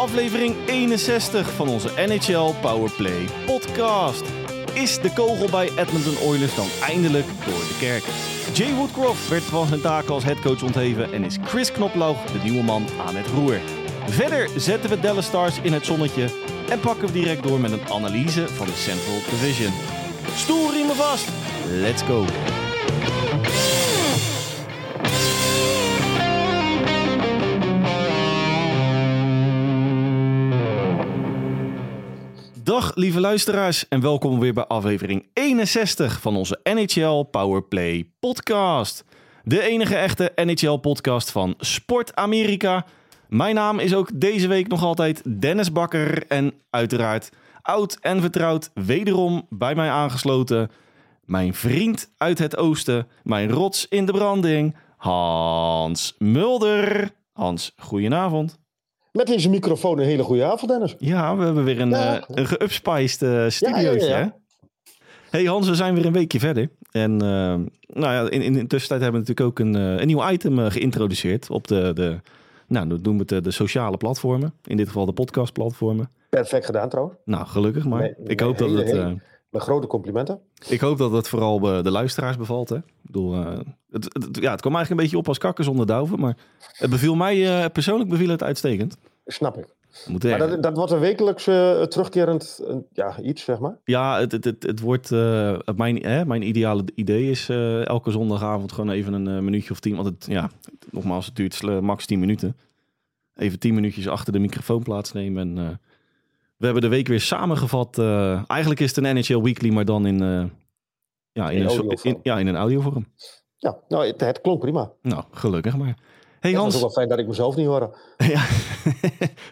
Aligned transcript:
aflevering 0.00 0.56
61 0.66 1.50
van 1.52 1.68
onze 1.68 1.88
NHL 1.96 2.54
Powerplay 2.60 3.28
podcast. 3.46 4.22
Is 4.72 5.00
de 5.00 5.12
kogel 5.12 5.48
bij 5.50 5.70
Edmonton 5.76 6.18
Oilers 6.22 6.54
dan 6.54 6.66
eindelijk 6.82 7.26
door 7.26 7.54
de 7.54 7.76
kerk? 7.80 8.04
Jay 8.56 8.74
Woodcroft 8.74 9.28
werd 9.28 9.42
van 9.42 9.66
zijn 9.66 9.80
taken 9.80 10.14
als 10.14 10.24
headcoach 10.24 10.62
ontheven 10.62 11.12
en 11.12 11.24
is 11.24 11.38
Chris 11.44 11.72
Knoploch 11.72 12.24
de 12.24 12.38
nieuwe 12.42 12.62
man 12.62 12.86
aan 13.06 13.16
het 13.16 13.26
roer. 13.26 13.60
Verder 14.06 14.48
zetten 14.56 14.90
we 14.90 15.00
Dallas 15.00 15.26
Stars 15.26 15.60
in 15.62 15.72
het 15.72 15.86
zonnetje 15.86 16.28
en 16.68 16.80
pakken 16.80 17.06
we 17.06 17.12
direct 17.12 17.42
door 17.42 17.60
met 17.60 17.72
een 17.72 17.88
analyse 17.90 18.48
van 18.48 18.66
de 18.66 18.76
Central 18.76 19.18
Division. 19.30 19.72
Stoelriemen 20.34 20.96
vast, 20.96 21.28
let's 21.68 22.02
go! 22.02 22.24
Dag 32.70 32.94
lieve 32.94 33.20
luisteraars 33.20 33.88
en 33.88 34.00
welkom 34.00 34.38
weer 34.38 34.52
bij 34.52 34.66
aflevering 34.66 35.26
61 35.32 36.20
van 36.20 36.36
onze 36.36 36.60
NHL 36.62 37.22
Powerplay 37.22 38.10
podcast. 38.20 39.04
De 39.44 39.62
enige 39.62 39.96
echte 39.96 40.32
NHL 40.34 40.76
podcast 40.76 41.30
van 41.30 41.54
Sport 41.58 42.14
Amerika. 42.14 42.86
Mijn 43.28 43.54
naam 43.54 43.78
is 43.78 43.94
ook 43.94 44.20
deze 44.20 44.48
week 44.48 44.68
nog 44.68 44.82
altijd 44.82 45.40
Dennis 45.40 45.72
Bakker 45.72 46.26
en 46.26 46.52
uiteraard 46.70 47.30
oud 47.62 47.98
en 48.00 48.20
vertrouwd 48.20 48.70
wederom 48.74 49.46
bij 49.48 49.74
mij 49.74 49.90
aangesloten. 49.90 50.70
Mijn 51.24 51.54
vriend 51.54 52.10
uit 52.16 52.38
het 52.38 52.56
oosten, 52.56 53.06
mijn 53.22 53.50
rots 53.50 53.88
in 53.88 54.06
de 54.06 54.12
branding, 54.12 54.76
Hans 54.96 56.14
Mulder. 56.18 57.10
Hans, 57.32 57.72
goedenavond. 57.76 58.59
Met 59.12 59.26
deze 59.26 59.50
microfoon 59.50 59.98
een 59.98 60.04
hele 60.04 60.22
goede 60.22 60.44
avond, 60.44 60.70
Dennis. 60.70 60.94
Ja, 60.98 61.36
we 61.36 61.44
hebben 61.44 61.64
weer 61.64 61.80
een, 61.80 61.90
Ja. 61.90 62.16
eh, 62.20 62.22
een 62.28 62.46
geupspiced 62.46 63.52
studiootje. 63.52 64.08
Ja, 64.08 64.18
ja? 64.18 64.36
Hey 65.30 65.44
Hans, 65.44 65.68
we 65.68 65.74
zijn 65.74 65.94
weer 65.94 66.06
een 66.06 66.12
weekje 66.12 66.38
verder. 66.38 66.70
En 66.90 67.12
eh, 67.12 67.54
nou 67.86 68.12
ja, 68.14 68.30
in, 68.30 68.42
in 68.42 68.52
de 68.52 68.66
tussentijd 68.66 69.00
hebben 69.02 69.20
we 69.22 69.28
natuurlijk 69.28 69.40
ook 69.40 69.58
een, 69.58 69.74
een 69.74 70.06
nieuw 70.06 70.28
item 70.30 70.58
geïntroduceerd 70.58 71.50
op 71.50 71.66
de, 71.68 71.90
de, 71.94 72.20
nou, 72.66 72.88
dat 72.88 73.02
noemen 73.02 73.26
we 73.26 73.34
het 73.34 73.44
de, 73.44 73.50
de 73.50 73.54
sociale 73.56 73.96
platformen. 73.96 74.54
In 74.64 74.76
dit 74.76 74.86
geval 74.86 75.06
de 75.06 75.12
podcastplatformen. 75.12 76.10
Perfect 76.28 76.64
gedaan 76.64 76.88
trouwens. 76.88 77.16
Nou, 77.24 77.46
gelukkig 77.46 77.86
maar. 77.86 78.00
Nee, 78.00 78.14
ik, 78.24 78.38
nee, 78.40 78.48
hoop 78.48 78.58
dat 78.58 78.68
hele, 78.68 78.82
het, 79.04 79.18
grote 79.58 79.86
complimenten. 79.86 80.40
ik 80.68 80.80
hoop 80.80 80.98
dat 80.98 81.12
het 81.12 81.28
vooral 81.28 81.60
eh, 81.60 81.82
de 81.82 81.90
luisteraars 81.90 82.36
bevalt. 82.36 82.68
Hè? 82.68 82.76
Ik 82.76 82.82
bedoel, 83.02 83.34
eh, 83.34 83.58
het, 83.90 84.04
het, 84.04 84.38
ja, 84.40 84.50
het 84.50 84.60
kwam 84.60 84.74
eigenlijk 84.74 84.90
een 84.90 84.96
beetje 84.96 85.18
op 85.18 85.28
als 85.28 85.38
kakken 85.38 85.64
zonder 85.64 85.86
duiven. 85.86 86.20
Maar 86.20 86.36
het 86.72 86.90
beviel 86.90 87.14
mij, 87.14 87.62
eh, 87.62 87.70
persoonlijk 87.72 88.10
beviel 88.10 88.28
het 88.28 88.42
uitstekend. 88.42 88.96
Snap 89.26 89.58
ik. 89.58 89.66
Moet 90.06 90.22
Maar 90.22 90.38
dat, 90.38 90.62
dat 90.62 90.76
wordt 90.76 90.92
een 90.92 90.98
wekelijks 90.98 91.44
terugkerend 91.88 92.60
ja, 92.92 93.20
iets, 93.20 93.44
zeg 93.44 93.58
maar. 93.58 93.78
Ja, 93.84 94.18
het, 94.18 94.32
het, 94.32 94.44
het, 94.44 94.62
het 94.62 94.80
wordt. 94.80 95.10
mijn, 95.76 95.96
hè, 95.96 96.24
mijn 96.26 96.42
ideale 96.42 96.84
idee 96.94 97.30
is 97.30 97.48
elke 97.84 98.10
zondagavond 98.10 98.72
gewoon 98.72 98.90
even 98.90 99.12
een 99.12 99.44
minuutje 99.44 99.70
of 99.70 99.80
tien. 99.80 99.96
Want 99.96 100.06
het, 100.06 100.26
ja, 100.28 100.50
nogmaals, 100.90 101.26
het 101.26 101.36
duurt 101.36 101.80
max 101.80 102.06
10 102.06 102.18
minuten. 102.18 102.56
Even 103.36 103.58
10 103.58 103.74
minuutjes 103.74 104.08
achter 104.08 104.32
de 104.32 104.38
microfoon 104.38 104.82
plaatsnemen. 104.82 105.58
En 105.58 105.80
we 106.60 106.64
hebben 106.66 106.82
de 106.82 106.88
week 106.88 107.08
weer 107.08 107.20
samengevat. 107.20 107.98
eh, 107.98 108.42
eigenlijk 108.46 108.80
is 108.80 108.94
het 108.96 109.04
een 109.04 109.14
NHL 109.16 109.40
Weekly, 109.40 109.70
maar 109.70 109.84
dan 109.84 110.06
in. 110.06 110.22
eh, 110.22 110.44
ja, 111.32 111.50
in, 111.50 111.62
In 111.62 111.68
een, 111.68 111.98
in, 112.02 112.18
ja, 112.22 112.38
in 112.38 112.46
een 112.46 112.56
audiovorm. 112.56 113.06
Ja, 113.56 113.78
nou, 113.88 114.06
het, 114.06 114.20
het 114.20 114.40
klonk 114.40 114.60
prima. 114.60 114.92
Nou, 115.02 115.24
gelukkig 115.30 115.76
maar. 115.76 115.86
Hey 115.86 116.50
Het 116.50 116.50
is 116.50 116.56
Hans, 116.56 116.74
ook 116.74 116.80
wel 116.80 116.90
fijn 116.90 117.08
dat 117.08 117.18
ik 117.18 117.26
mezelf 117.26 117.56
niet 117.56 117.66
hoor. 117.66 117.96
ja. 118.34 118.46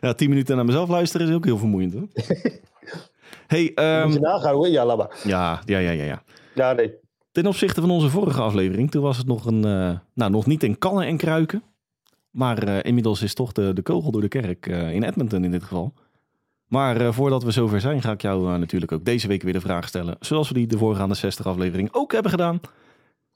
ja, 0.00 0.12
10 0.12 0.28
minuten 0.28 0.56
naar 0.56 0.64
mezelf 0.64 0.88
luisteren 0.88 1.28
is 1.28 1.34
ook 1.34 1.44
heel 1.44 1.58
vermoeiend 1.58 1.92
hoor. 1.92 2.08
hey, 3.46 3.74
ehm, 3.74 4.04
Moet 4.04 4.12
je 4.14 4.20
nagaan 4.20 4.54
hoor. 4.54 4.68
Ja, 4.68 4.84
laat 4.86 4.96
maar. 4.96 5.18
ja, 5.24 5.62
ja, 5.64 5.78
ja, 5.78 5.90
ja, 5.90 6.04
ja. 6.04 6.22
Ja, 6.54 6.72
nee. 6.72 6.94
Ten 7.32 7.46
opzichte 7.46 7.80
van 7.80 7.90
onze 7.90 8.08
vorige 8.08 8.40
aflevering, 8.40 8.90
toen 8.90 9.02
was 9.02 9.16
het 9.16 9.26
nog 9.26 9.44
een, 9.44 9.64
eh, 9.64 9.98
nou 10.14 10.30
nog 10.30 10.46
niet 10.46 10.62
in 10.62 10.78
kannen 10.78 11.06
en 11.06 11.16
kruiken. 11.16 11.62
Maar 12.30 12.84
inmiddels 12.84 13.22
is 13.22 13.34
toch 13.34 13.52
de, 13.52 13.72
de 13.72 13.82
kogel 13.82 14.10
door 14.10 14.20
de 14.20 14.28
kerk 14.28 14.66
in 14.66 15.02
Edmonton 15.02 15.44
in 15.44 15.50
dit 15.50 15.62
geval. 15.62 15.92
Maar 16.68 17.00
eh, 17.00 17.12
voordat 17.12 17.42
we 17.42 17.50
zover 17.50 17.80
zijn, 17.80 18.02
ga 18.02 18.12
ik 18.12 18.22
jou 18.22 18.52
eh, 18.52 18.58
natuurlijk 18.58 18.92
ook 18.92 19.04
deze 19.04 19.28
week 19.28 19.42
weer 19.42 19.52
de 19.52 19.60
vraag 19.60 19.88
stellen. 19.88 20.16
Zoals 20.20 20.48
we 20.48 20.54
die 20.54 20.66
de 20.66 20.78
voorgaande 20.78 21.14
60 21.14 21.46
aflevering 21.46 21.88
ook 21.92 22.12
hebben 22.12 22.30
gedaan. 22.30 22.60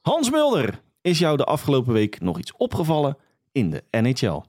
Hans 0.00 0.30
Mulder, 0.30 0.80
is 1.00 1.18
jou 1.18 1.36
de 1.36 1.44
afgelopen 1.44 1.92
week 1.92 2.20
nog 2.20 2.38
iets 2.38 2.52
opgevallen 2.56 3.16
in 3.52 3.70
de 3.70 3.84
NHL? 3.90 4.40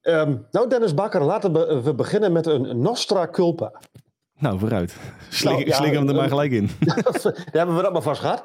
Ehm, 0.00 0.36
nou, 0.50 0.68
Dennis 0.68 0.94
Bakker, 0.94 1.22
laten 1.22 1.52
we, 1.52 1.82
we 1.82 1.94
beginnen 1.94 2.32
met 2.32 2.46
een 2.46 2.80
Nostra 2.80 3.28
Culpa. 3.28 3.72
Nou, 4.38 4.58
vooruit. 4.58 4.96
Sling, 5.28 5.68
Nou, 5.68 5.86
ja, 5.86 5.98
hem 5.98 6.08
er 6.08 6.14
maar 6.14 6.24
eh, 6.24 6.30
gelijk 6.30 6.52
in. 6.52 6.70
Daar 7.22 7.50
hebben 7.52 7.76
we 7.76 7.82
dat 7.82 7.92
maar 7.92 8.02
vast 8.02 8.20
gehad. 8.20 8.44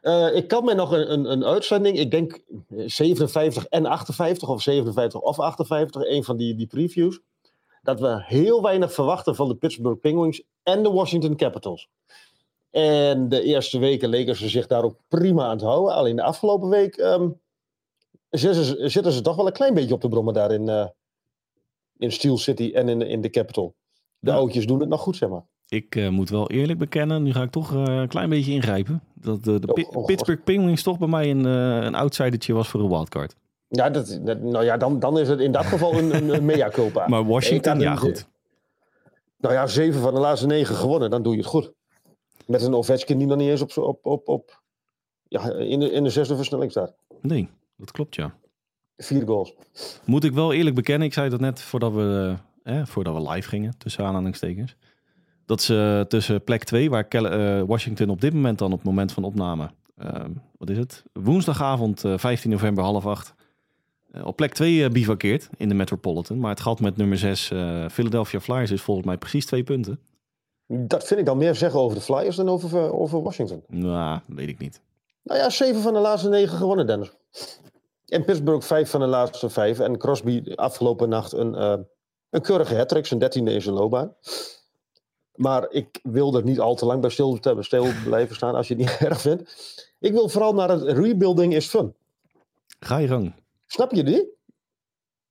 Eh, 0.00 0.36
ik 0.36 0.48
kan 0.48 0.64
me 0.64 0.74
nog 0.74 0.92
een, 0.92 1.12
een, 1.12 1.32
een 1.32 1.44
uitzending, 1.44 1.98
ik 1.98 2.10
denk 2.10 2.40
57 2.68 3.66
en 3.66 3.86
58, 3.86 4.48
of 4.48 4.62
57 4.62 5.20
of 5.20 5.38
58, 5.38 6.02
een 6.02 6.24
van 6.24 6.36
die, 6.36 6.54
die 6.54 6.66
previews. 6.66 7.20
Dat 7.82 8.00
we 8.00 8.22
heel 8.24 8.62
weinig 8.62 8.92
verwachten 8.92 9.34
van 9.34 9.48
de 9.48 9.54
Pittsburgh 9.54 10.00
Penguins 10.00 10.42
en 10.62 10.82
de 10.82 10.90
Washington 10.90 11.36
Capitals. 11.36 11.88
En 12.70 13.28
de 13.28 13.42
eerste 13.42 13.78
weken 13.78 14.08
leken 14.08 14.36
ze 14.36 14.48
zich 14.48 14.66
daar 14.66 14.82
ook 14.84 14.96
prima 15.08 15.44
aan 15.46 15.58
te 15.58 15.64
houden. 15.64 15.94
Alleen 15.94 16.16
de 16.16 16.22
afgelopen 16.22 16.68
week 16.68 16.96
ehm, 16.96 17.28
zitten, 18.30 18.64
ze, 18.64 18.88
zitten 18.88 19.12
ze 19.12 19.20
toch 19.20 19.36
wel 19.36 19.46
een 19.46 19.52
klein 19.52 19.74
beetje 19.74 19.94
op 19.94 20.00
de 20.00 20.08
brommen 20.08 20.34
daar 20.34 20.52
in, 20.52 20.68
eh, 20.68 20.86
in 21.96 22.12
Steel 22.12 22.38
City 22.38 22.70
en 22.74 22.88
in, 22.88 23.02
in 23.02 23.20
de 23.20 23.30
Capital. 23.30 23.74
De 24.18 24.30
Ja. 24.30 24.36
oudjes 24.36 24.66
doen 24.66 24.80
het 24.80 24.88
nog 24.88 25.00
goed, 25.00 25.16
zeg 25.16 25.28
maar. 25.28 25.46
Ik 25.68 25.96
eh, 25.96 26.08
moet 26.08 26.30
wel 26.30 26.50
eerlijk 26.50 26.78
bekennen, 26.78 27.22
nu 27.22 27.32
ga 27.32 27.42
ik 27.42 27.50
toch 27.50 27.74
eh, 27.74 27.82
een 27.84 28.08
klein 28.08 28.28
beetje 28.28 28.52
ingrijpen. 28.52 29.02
Dat 29.14 29.44
de, 29.44 29.58
de 29.58 29.72
Oh, 29.72 29.96
oh. 29.96 30.04
Pittsburgh 30.04 30.42
Penguins 30.44 30.82
toch 30.82 30.98
bij 30.98 31.08
mij 31.08 31.30
een, 31.30 31.44
een 31.44 31.94
outsidertje 31.94 32.52
was 32.52 32.68
voor 32.68 32.80
een 32.80 32.88
wildcard. 32.88 33.34
Ja, 33.72 33.90
dat, 33.90 34.20
dat- 34.22 34.40
nou 34.40 34.64
ja, 34.64 34.76
dan, 34.76 34.98
dan 34.98 35.18
is 35.18 35.28
het 35.28 35.40
in 35.40 35.52
dat 35.52 35.64
geval 35.72 35.98
een, 35.98 36.14
een, 36.14 36.34
een 36.34 36.44
mea 36.44 36.68
culpa. 36.68 37.08
Maar 37.08 37.26
Washington, 37.26 37.80
ja 37.80 37.96
goed. 37.96 38.28
Nou 39.36 39.54
ja, 39.54 39.66
zeven 39.66 40.00
van 40.00 40.14
de 40.14 40.20
laatste 40.20 40.46
negen 40.46 40.74
gewonnen, 40.74 41.10
dan 41.10 41.22
doe 41.22 41.32
je 41.32 41.38
het 41.38 41.48
goed. 41.48 41.72
Met 42.46 42.62
een 42.62 42.74
Ovechkin 42.74 43.18
die 43.18 43.26
nog 43.26 43.36
niet 43.36 43.48
eens 43.48 43.60
op, 43.60 43.76
op, 43.76 44.06
op, 44.06 44.28
op 44.28 44.62
ja, 45.28 45.52
in, 45.52 45.80
de, 45.80 45.90
in 45.90 46.04
de 46.04 46.10
zesde 46.10 46.36
versnelling 46.36 46.70
staat. 46.70 46.94
Nee, 47.20 47.48
dat 47.76 47.90
klopt 47.90 48.14
ja. 48.14 48.34
Vier 48.96 49.26
goals. 49.26 49.54
Moet 50.04 50.24
ik 50.24 50.32
wel 50.32 50.52
eerlijk 50.52 50.76
bekennen, 50.76 51.06
ik 51.06 51.12
zei 51.12 51.28
dat 51.28 51.40
net 51.40 51.60
voordat 51.62 51.92
we, 51.92 52.36
eh, 52.62 52.78
eh, 52.80 52.86
voordat 52.86 53.14
we 53.14 53.30
live 53.30 53.48
gingen, 53.48 53.78
tussen 53.78 54.04
aanhalingstekens. 54.04 54.76
Dat 55.46 55.62
ze 55.62 56.04
tussen 56.08 56.44
plek 56.44 56.64
2, 56.64 56.90
waar 56.90 57.08
eh, 57.08 57.62
Washington 57.66 58.08
op 58.08 58.20
dit 58.20 58.34
moment 58.34 58.58
dan 58.58 58.72
op 58.72 58.78
het 58.78 58.86
moment 58.86 59.12
van 59.12 59.24
opname, 59.24 59.70
wat 60.58 60.70
is 60.70 60.78
het? 60.78 61.02
Woensdagavond 61.12 62.04
eh, 62.04 62.18
15 62.18 62.50
november 62.50 62.84
half 62.84 63.06
acht. 63.06 63.34
Eh, 64.12 64.26
op 64.26 64.36
plek 64.36 64.52
2 64.54 64.84
eh, 64.84 64.90
bivakkeert 64.90 65.48
in 65.56 65.68
de 65.68 65.74
Metropolitan. 65.74 66.38
Maar 66.38 66.50
het 66.50 66.60
gat 66.60 66.80
met 66.80 66.96
nummer 66.96 67.18
6, 67.18 67.50
eh, 67.50 67.88
Philadelphia 67.88 68.40
Flyers, 68.40 68.70
is 68.70 68.82
volgens 68.82 69.06
mij 69.06 69.16
precies 69.16 69.46
twee 69.46 69.62
punten. 69.62 70.00
Dat 70.66 71.06
vind 71.06 71.20
ik 71.20 71.26
dan 71.26 71.38
meer 71.38 71.54
zeggen 71.54 71.80
over 71.80 71.96
de 71.96 72.02
Flyers 72.02 72.36
dan 72.36 72.48
over, 72.48 72.92
over 72.92 73.22
Washington. 73.22 73.62
Nou, 73.68 74.20
weet 74.26 74.48
ik 74.48 74.58
niet. 74.58 74.80
Nou 75.22 75.40
ja, 75.40 75.50
zeven 75.50 75.80
van 75.80 75.92
de 75.92 75.98
laatste 75.98 76.28
negen 76.28 76.56
gewonnen, 76.56 76.86
Dennis. 76.86 77.12
En 78.10 78.24
Pittsburgh 78.24 78.66
vijf 78.66 78.90
van 78.90 79.00
de 79.00 79.06
laatste 79.06 79.50
vijf. 79.50 79.78
En 79.78 79.98
Crosby 79.98 80.52
afgelopen 80.54 81.08
nacht 81.08 81.32
een, 81.32 81.54
eh, 81.54 81.76
een 82.30 82.40
keurige 82.40 82.76
hat 82.76 83.06
zijn 83.06 83.20
dertiende 83.20 83.52
in 83.52 83.62
zijn 83.62 83.74
loopbaan. 83.74 84.14
Maar 85.34 85.70
ik 85.70 86.00
wil 86.02 86.34
er 86.34 86.44
niet 86.44 86.60
al 86.60 86.74
te 86.74 86.86
lang 86.86 87.00
bij 87.00 87.10
stil, 87.10 87.38
stil 87.60 87.86
blijven 88.04 88.36
staan 88.36 88.54
als 88.54 88.68
je 88.68 88.74
het 88.74 88.82
niet 88.82 88.96
erg 89.10 89.20
vindt. 89.20 89.54
Ik 89.98 90.12
wil 90.12 90.28
vooral 90.28 90.54
naar 90.54 90.68
het 90.68 90.82
rebuilding 90.82 91.54
is 91.54 91.66
fun. 91.66 91.94
Ga 92.80 92.96
je 92.96 93.08
gang. 93.08 93.34
Snap 93.72 93.92
je 93.92 94.02
die? 94.04 94.28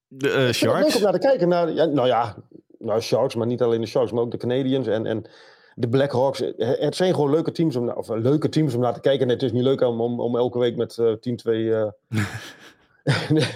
De 0.07 0.29
eh, 0.31 0.47
Ik 0.47 0.55
vind 0.55 0.71
het 0.71 0.79
leuk 0.79 0.81
Sharks. 0.81 0.95
om 0.95 1.01
naar 1.01 1.11
te 1.13 1.19
kijken. 1.19 1.47
Naar, 1.47 1.71
ja, 1.73 1.85
nou 1.85 2.07
ja, 2.07 2.35
nou, 2.77 3.01
Sharks, 3.01 3.35
maar 3.35 3.47
niet 3.47 3.61
alleen 3.61 3.81
de 3.81 3.87
Sharks, 3.87 4.11
maar 4.11 4.23
ook 4.23 4.31
de 4.31 4.37
Canadiens 4.37 4.87
en, 4.87 5.05
en 5.05 5.25
de 5.75 5.89
Blackhawks. 5.89 6.39
Het 6.39 6.55
het 6.57 6.95
zijn 6.95 7.13
gewoon 7.13 7.29
leuke 7.29 7.51
teams 7.51 7.75
om, 7.75 7.89
of, 7.89 8.09
eh, 8.09 8.17
leuke 8.21 8.49
teams 8.49 8.73
om 8.73 8.81
naar 8.81 8.93
te 8.93 8.99
kijken. 8.99 9.27
En 9.27 9.33
het 9.33 9.43
is 9.43 9.51
niet 9.51 9.63
leuk 9.63 9.81
om, 9.81 10.01
om, 10.01 10.19
om 10.19 10.37
elke 10.37 10.59
week 10.59 10.75
met 10.75 10.97
eh 10.97 11.13
10-2... 11.13 11.13
eh, 11.43 11.87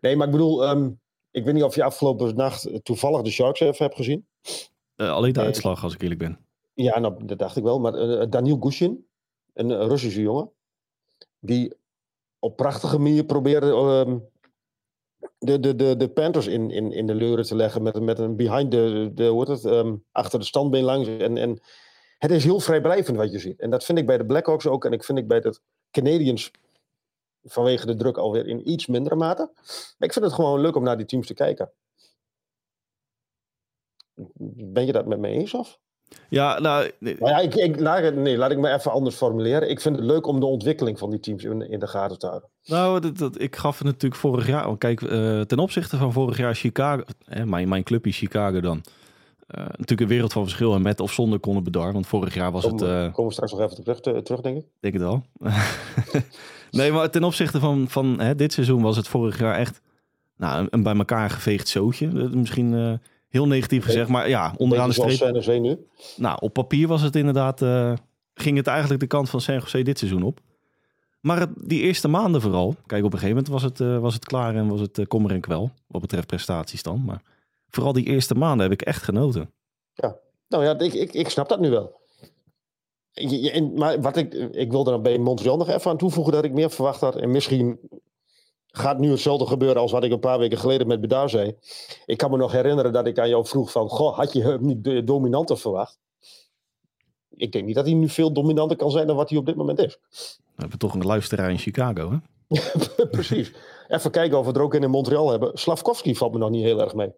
nee, 0.00 0.16
maar 0.16 0.26
ik 0.26 0.32
bedoel, 0.32 0.64
ehm, 0.64 0.90
ik 1.30 1.44
weet 1.44 1.54
niet 1.54 1.62
of 1.62 1.74
je 1.74 1.82
afgelopen 1.84 2.36
nacht 2.36 2.84
toevallig 2.84 3.22
de 3.22 3.30
Sharks 3.30 3.60
even 3.60 3.84
hebt 3.84 3.96
gezien. 3.96 4.26
Eh, 4.96 5.12
alleen 5.12 5.32
de 5.32 5.38
Nee. 5.38 5.48
uitslag, 5.48 5.82
als 5.84 5.94
ik 5.94 6.02
eerlijk 6.02 6.20
ben. 6.20 6.38
Ja, 6.74 6.98
nou, 6.98 7.24
dat 7.24 7.38
dacht 7.38 7.56
ik 7.56 7.62
wel. 7.62 7.80
Maar 7.80 7.94
eh, 7.94 8.26
Daniel 8.30 8.56
Gushin, 8.60 9.06
een 9.54 9.70
eh, 9.70 9.86
Russische 9.86 10.20
jongen, 10.20 10.50
die 11.38 11.74
op 12.42 12.56
prachtige 12.56 12.98
manier 12.98 13.24
probeerde 13.24 13.66
ehm, 13.66 14.18
de, 15.38 15.60
de, 15.60 15.74
de, 15.74 15.96
de 15.96 16.08
Panthers 16.08 16.46
in, 16.46 16.70
in, 16.70 16.92
in 16.92 17.06
de 17.06 17.14
leuren 17.14 17.44
te 17.44 17.56
leggen 17.56 17.82
met, 17.82 18.00
met 18.00 18.18
een 18.18 18.36
behind 18.36 18.70
de, 18.70 19.10
de 19.14 19.26
hoe 19.26 19.50
het, 19.50 19.64
ehm, 19.64 19.96
achter 20.12 20.38
de 20.38 20.44
standbeen 20.44 20.84
langs. 20.84 21.08
En, 21.08 21.36
en 21.36 21.60
het 22.18 22.30
is 22.30 22.44
heel 22.44 22.60
vrijblijvend 22.60 23.16
wat 23.16 23.32
je 23.32 23.38
ziet. 23.38 23.60
En 23.60 23.70
dat 23.70 23.84
vind 23.84 23.98
ik 23.98 24.06
bij 24.06 24.18
de 24.18 24.26
Blackhawks 24.26 24.66
ook. 24.66 24.84
En 24.84 24.92
ik 24.92 25.04
vind 25.04 25.18
ik 25.18 25.28
bij 25.28 25.40
de 25.40 25.58
Canadiens 25.90 26.50
vanwege 27.42 27.86
de 27.86 27.96
druk 27.96 28.16
alweer 28.16 28.46
in 28.46 28.70
iets 28.70 28.86
mindere 28.86 29.16
mate. 29.16 29.50
Ik 29.98 30.12
vind 30.12 30.24
het 30.24 30.34
gewoon 30.34 30.60
leuk 30.60 30.76
om 30.76 30.82
naar 30.82 30.96
die 30.96 31.06
teams 31.06 31.26
te 31.26 31.34
kijken. 31.34 31.72
Ben 34.44 34.86
je 34.86 34.92
dat 34.92 35.06
met 35.06 35.18
me 35.18 35.28
eens 35.28 35.54
of? 35.54 35.78
Ja, 36.28 36.60
nou, 36.60 36.90
ja, 37.00 37.38
ik, 37.38 37.54
ik, 37.54 37.80
laat, 37.80 38.14
nee, 38.14 38.36
laat 38.36 38.50
ik 38.50 38.58
me 38.58 38.72
even 38.72 38.90
anders 38.92 39.16
formuleren. 39.16 39.70
Ik 39.70 39.80
vind 39.80 39.96
het 39.96 40.04
leuk 40.04 40.26
om 40.26 40.40
de 40.40 40.46
ontwikkeling 40.46 40.98
van 40.98 41.10
die 41.10 41.20
teams 41.20 41.44
in, 41.44 41.70
in 41.70 41.78
de 41.78 41.86
gaten 41.86 42.18
te 42.18 42.26
houden. 42.26 42.48
nou 42.64 43.00
dat, 43.00 43.18
dat, 43.18 43.40
ik 43.40 43.56
gaf 43.56 43.78
het 43.78 43.86
natuurlijk 43.86 44.20
vorig 44.20 44.46
jaar. 44.46 44.78
Kijk, 44.78 45.02
eh, 45.02 45.40
ten 45.40 45.58
opzichte 45.58 45.96
van 45.96 46.12
vorig 46.12 46.36
jaar 46.36 46.54
Chicago, 46.54 47.02
mijn, 47.44 47.68
mijn 47.68 47.82
clubje 47.82 48.12
Chicago 48.12 48.60
dan. 48.60 48.80
eh, 49.46 49.58
natuurlijk 49.64 50.00
een 50.00 50.06
wereld 50.06 50.32
van 50.32 50.42
verschil 50.42 50.74
en 50.74 50.82
met 50.82 51.00
of 51.00 51.12
zonder 51.12 51.40
Conor 51.40 51.62
Bedard. 51.62 51.92
Want 51.92 52.06
vorig 52.06 52.34
jaar 52.34 52.52
was 52.52 52.64
het, 52.64 52.82
eh, 52.82 52.88
komen 52.88 53.26
we 53.26 53.32
straks 53.32 53.52
nog 53.52 53.60
even 53.60 53.76
terug, 53.84 54.00
te- 54.00 54.22
terug 54.22 54.40
denk 54.40 54.56
ik. 54.56 54.64
denk 54.80 54.94
het 54.94 55.02
wel. 55.02 55.22
nee, 56.70 56.92
maar 56.92 57.10
ten 57.10 57.24
opzichte 57.24 57.60
van, 57.60 57.88
van 57.88 58.20
hè, 58.20 58.34
dit 58.34 58.52
seizoen 58.52 58.82
was 58.82 58.96
het 58.96 59.08
vorig 59.08 59.38
jaar 59.38 59.54
echt 59.58 59.80
nou, 60.36 60.60
een, 60.60 60.66
een 60.70 60.82
bij 60.82 60.96
elkaar 60.96 61.30
geveegd 61.30 61.68
zootje. 61.68 62.06
Misschien 62.28 63.00
heel 63.32 63.46
negatief 63.46 63.84
gezegd, 63.84 64.08
maar 64.08 64.28
ja, 64.28 64.54
onderaan 64.56 64.88
de 64.88 64.94
streep. 64.94 65.10
San 65.16 65.32
Jose 65.34 65.52
nu. 65.52 65.86
Nou, 66.16 66.36
op 66.40 66.52
papier 66.52 66.88
was 66.88 67.02
het 67.02 67.16
inderdaad, 67.16 67.62
eh, 67.62 67.92
ging 68.34 68.56
het 68.56 68.66
eigenlijk 68.66 69.00
de 69.00 69.06
kant 69.06 69.30
van 69.30 69.40
San 69.40 69.54
Jose 69.54 69.82
dit 69.82 69.98
seizoen 69.98 70.22
op. 70.22 70.40
Maar 71.20 71.40
het, 71.40 71.50
die 71.56 71.80
eerste 71.82 72.08
maanden 72.08 72.40
vooral, 72.40 72.74
kijk 72.86 73.04
op 73.04 73.12
een 73.12 73.18
gegeven 73.18 73.42
moment 73.42 73.48
was 73.48 73.62
het, 73.62 73.80
eh, 73.80 73.98
was 73.98 74.14
het 74.14 74.24
klaar 74.24 74.54
en 74.56 74.68
was 74.68 74.80
het 74.80 74.98
eh, 74.98 75.06
kommer 75.06 75.30
en 75.30 75.40
kwel, 75.40 75.70
wat 75.86 76.00
betreft 76.00 76.26
prestaties 76.26 76.82
dan. 76.82 77.04
Maar 77.04 77.22
vooral 77.68 77.92
die 77.92 78.04
eerste 78.04 78.34
maanden 78.34 78.70
heb 78.70 78.80
ik 78.80 78.86
echt 78.86 79.02
genoten. 79.02 79.50
Nou 80.48 80.64
ja, 80.64 80.78
ik, 80.78 80.92
ik, 80.92 81.12
ik 81.12 81.28
snap 81.28 81.48
dat 81.48 81.60
nu 81.60 81.70
wel. 81.70 82.00
Je- 83.12 83.72
maar 83.76 84.00
wat 84.00 84.16
ik, 84.16 84.34
ik 84.34 84.70
wilde 84.70 84.90
dan 84.90 85.02
bij 85.02 85.18
Montreal 85.18 85.56
nog 85.56 85.68
even 85.68 85.90
aan 85.90 85.96
toevoegen 85.98 86.32
dat 86.32 86.44
ik 86.44 86.52
meer 86.52 86.70
verwacht 86.70 87.00
had. 87.00 87.16
En 87.16 87.30
misschien 87.30 87.78
gaat 88.72 88.98
nu 88.98 89.10
hetzelfde 89.10 89.46
gebeuren 89.46 89.82
als 89.82 89.92
wat 89.92 90.04
ik 90.04 90.12
een 90.12 90.20
paar 90.20 90.38
weken 90.38 90.58
geleden 90.58 90.86
met 90.86 91.00
Bedaar 91.00 91.30
zei. 91.30 91.56
Ik 92.06 92.16
kan 92.16 92.30
me 92.30 92.36
nog 92.36 92.52
herinneren 92.52 92.92
dat 92.92 93.06
ik 93.06 93.18
aan 93.18 93.28
jou 93.28 93.46
vroeg 93.46 93.70
van, 93.70 93.88
goh, 93.88 94.16
had 94.16 94.32
je 94.32 94.42
hem 94.42 94.66
niet 94.66 95.06
dominanter 95.06 95.58
verwacht? 95.58 95.98
Ik 97.36 97.52
denk 97.52 97.64
niet 97.64 97.74
dat 97.74 97.84
hij 97.84 97.94
nu 97.94 98.08
veel 98.08 98.32
dominanter 98.32 98.76
kan 98.76 98.90
zijn 98.90 99.06
dan 99.06 99.16
wat 99.16 99.28
hij 99.28 99.38
op 99.38 99.46
dit 99.46 99.56
moment 99.56 99.78
is. 99.78 99.98
We 100.54 100.60
hebben 100.60 100.78
toch 100.78 100.94
een 100.94 101.04
luisteraar 101.04 101.50
in 101.50 101.58
Chicago, 101.58 102.10
hè? 102.10 102.16
Precies. 103.10 103.52
Even 103.88 104.10
kijken 104.10 104.38
of 104.38 104.46
we 104.46 104.52
er 104.52 104.62
ook 104.62 104.74
in 104.74 104.82
in 104.82 104.90
Montreal 104.90 105.30
hebben. 105.30 105.50
Slavkovski 105.54 106.16
valt 106.16 106.32
me 106.32 106.38
nog 106.38 106.50
niet 106.50 106.64
heel 106.64 106.80
erg 106.80 106.94
mee. 106.94 107.12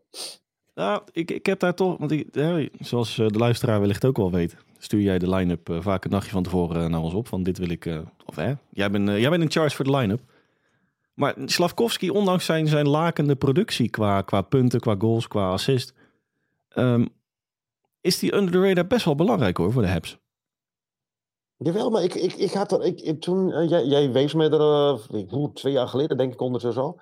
Nou, 0.75 1.03
ik, 1.13 1.31
ik 1.31 1.47
heb 1.47 1.61
daar 1.61 1.75
toch, 1.75 1.99
want 1.99 2.11
ik, 2.11 2.27
hè, 2.33 2.69
zoals 2.79 3.19
eh, 3.19 3.27
de 3.27 3.39
luisteraar 3.39 3.81
wellicht 3.81 4.05
ook 4.05 4.17
wel 4.17 4.31
weet, 4.31 4.57
stuur 4.79 5.01
jij 5.01 5.19
de 5.19 5.29
line-up 5.29 5.69
eh, 5.69 5.81
vaak 5.81 6.05
een 6.05 6.11
nachtje 6.11 6.31
van 6.31 6.43
tevoren 6.43 6.85
eh, 6.85 6.89
naar 6.89 7.01
ons 7.01 7.15
op. 7.15 7.29
Van 7.29 7.43
dit 7.43 7.59
wil 7.59 7.69
ik, 7.69 7.89
of 8.27 8.37
hè, 8.37 8.53
jij 8.71 8.91
bent, 8.91 9.09
jij 9.09 9.31
bent 9.31 9.43
in 9.43 9.51
charge 9.51 9.77
voor 9.77 9.85
de 9.85 9.97
line-up. 9.97 10.21
Maar 11.15 11.35
Slavkovski, 11.45 12.11
ondanks 12.11 12.45
zijn, 12.45 12.67
zijn 12.67 12.89
lakende 12.89 13.37
productie 13.37 13.91
qua, 13.91 14.23
qua 14.23 14.43
punten, 14.43 14.81
qua 14.81 14.95
goals, 14.99 15.29
qua 15.29 15.51
assist, 15.51 15.95
ehm, 16.69 17.07
is 18.01 18.19
die 18.19 18.35
under 18.35 18.53
the 18.53 18.61
radar 18.61 18.87
best 18.87 19.05
wel 19.05 19.15
belangrijk 19.15 19.57
hoor 19.57 19.73
voor 19.73 19.83
de 19.83 19.89
Habs. 19.89 20.19
Jawel, 21.57 21.91
maar 21.91 22.03
ik, 22.03 22.15
ik, 22.15 22.33
ik 22.33 22.53
had 22.53 22.73
er, 22.73 22.83
ik, 22.83 23.21
toen, 23.21 23.53
eh, 23.53 23.69
jij, 23.69 23.85
jij 23.85 24.13
wees 24.13 24.35
mij 24.35 24.51
er, 24.51 24.61
eh, 24.61 24.99
ik- 25.21 25.31
hoe, 25.31 25.53
twee 25.53 25.73
jaar 25.73 25.89
geleden 25.89 26.17
denk 26.17 26.33
ik 26.33 26.41
ondertussen 26.41 26.83
al. 26.83 27.01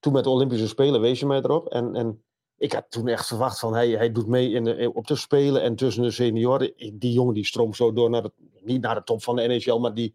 Toen 0.00 0.12
met 0.12 0.24
de 0.24 0.30
Olympische 0.30 0.68
Spelen 0.68 1.00
wees 1.00 1.20
je 1.20 1.26
mij 1.26 1.38
erop. 1.38 1.68
En, 1.68 1.94
en 1.94 2.22
ik 2.56 2.72
had 2.72 2.84
toen 2.88 3.08
echt 3.08 3.26
verwacht 3.26 3.58
van, 3.58 3.74
hij, 3.74 3.88
hij 3.90 4.12
doet 4.12 4.26
mee 4.26 4.50
in 4.50 4.64
de, 4.64 4.90
op 4.94 5.06
de 5.06 5.16
Spelen 5.16 5.62
en 5.62 5.76
tussen 5.76 6.02
de 6.02 6.10
senioren. 6.10 6.72
Die 6.94 7.12
jongen 7.12 7.34
die 7.34 7.44
stroomt 7.46 7.76
zo 7.76 7.92
door 7.92 8.10
naar 8.10 8.24
niet 8.60 8.80
naar 8.82 8.94
de 8.94 9.02
top 9.04 9.22
van 9.22 9.36
de 9.36 9.46
NHL, 9.46 9.78
maar 9.78 9.94
die, 9.94 10.14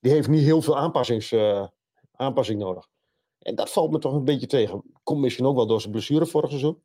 die 0.00 0.12
heeft 0.12 0.28
niet 0.28 0.42
heel 0.42 0.62
veel 0.62 0.78
aanpassings, 0.78 1.32
eh, 1.32 1.66
aanpassing 2.18 2.58
nodig. 2.58 2.86
En 3.38 3.54
dat 3.54 3.70
valt 3.70 3.90
me 3.90 3.98
toch 3.98 4.14
een 4.14 4.24
beetje 4.24 4.46
tegen. 4.46 4.82
Komt 5.02 5.20
misschien 5.20 5.46
ook 5.46 5.56
wel 5.56 5.66
door 5.66 5.80
zijn 5.80 5.92
blessure 5.92 6.26
vorig 6.26 6.48
seizoen. 6.48 6.82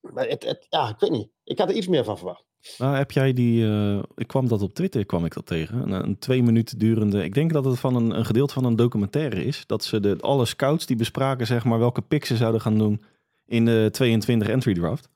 Maar 0.00 0.28
het, 0.28 0.44
het, 0.44 0.66
ja, 0.68 0.88
ik 0.88 0.98
weet 0.98 1.10
niet. 1.10 1.28
Ik 1.44 1.58
had 1.58 1.68
er 1.68 1.74
iets 1.74 1.86
meer 1.86 2.04
van 2.04 2.16
verwacht. 2.16 2.44
Nou, 2.78 2.96
heb 2.96 3.10
jij 3.10 3.32
die, 3.32 3.66
eh, 3.66 4.02
ik 4.14 4.26
kwam 4.26 4.48
dat 4.48 4.62
op 4.62 4.74
Twitter, 4.74 5.06
kwam 5.06 5.24
ik 5.24 5.34
dat 5.34 5.46
tegen. 5.46 5.78
Een, 5.82 6.04
een 6.04 6.18
twee 6.18 6.42
minuten 6.42 6.78
durende, 6.78 7.24
ik 7.24 7.34
denk 7.34 7.52
dat 7.52 7.64
het 7.64 7.78
van 7.78 7.94
een, 7.94 8.10
een 8.10 8.24
gedeelte 8.24 8.54
van 8.54 8.64
een 8.64 8.76
documentaire 8.76 9.44
is. 9.44 9.66
Dat 9.66 9.84
ze 9.84 10.00
de, 10.00 10.16
alle 10.20 10.44
scouts 10.44 10.86
die 10.86 10.96
bespraken, 10.96 11.46
zeg 11.46 11.64
maar, 11.64 11.78
welke 11.78 12.02
picks 12.02 12.28
ze 12.28 12.36
zouden 12.36 12.60
gaan 12.60 12.78
doen 12.78 13.02
in 13.46 13.64
de 13.64 13.88
22 13.92 14.48
entry 14.48 14.74
draft. 14.74 15.08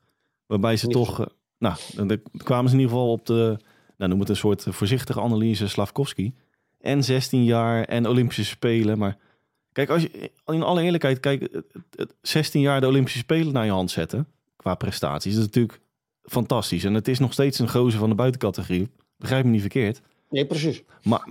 Waarbij 0.45 0.77
ze 0.77 0.85
Niet 0.85 0.95
toch, 0.95 1.19
eh, 1.19 1.25
nou, 1.57 1.75
dan 1.95 2.07
dan 2.07 2.19
kwamen 2.37 2.69
ze 2.69 2.75
in 2.75 2.81
ieder 2.81 2.95
geval 2.95 3.11
op 3.11 3.25
de, 3.25 3.57
nou 3.97 4.09
noem 4.09 4.19
het 4.19 4.29
een 4.29 4.35
soort 4.35 4.65
voorzichtige 4.69 5.21
analyse 5.21 5.67
Slavkovski. 5.67 6.33
En 6.79 7.03
16 7.03 7.43
jaar 7.43 7.83
en 7.83 8.07
Olympische 8.07 8.45
Spelen. 8.45 8.97
Maar 8.97 9.17
kijk, 9.71 9.89
als 9.89 10.01
je 10.01 10.31
in 10.45 10.63
alle 10.63 10.81
eerlijkheid, 10.81 11.19
kijk, 11.19 11.41
het- 11.41 11.53
het- 11.53 11.65
het 11.95 12.13
16 12.21 12.61
jaar 12.61 12.81
de 12.81 12.87
Olympische 12.87 13.19
Spelen 13.19 13.53
naar 13.53 13.65
je 13.65 13.71
hand 13.71 13.91
zetten, 13.91 14.27
qua 14.55 14.75
prestaties, 14.75 15.31
dat 15.33 15.39
is 15.41 15.45
natuurlijk 15.47 15.79
fantastisch. 16.23 16.83
En 16.83 16.93
het 16.93 17.07
is 17.07 17.19
nog 17.19 17.33
steeds 17.33 17.59
een 17.59 17.69
gozer 17.69 17.99
van 17.99 18.09
de 18.09 18.15
buitencategorie. 18.15 18.89
Begrijp 19.17 19.45
me 19.45 19.51
niet 19.51 19.61
verkeerd. 19.61 20.01
Nee, 20.29 20.45
precies. 20.45 20.83
Maar, 21.03 21.27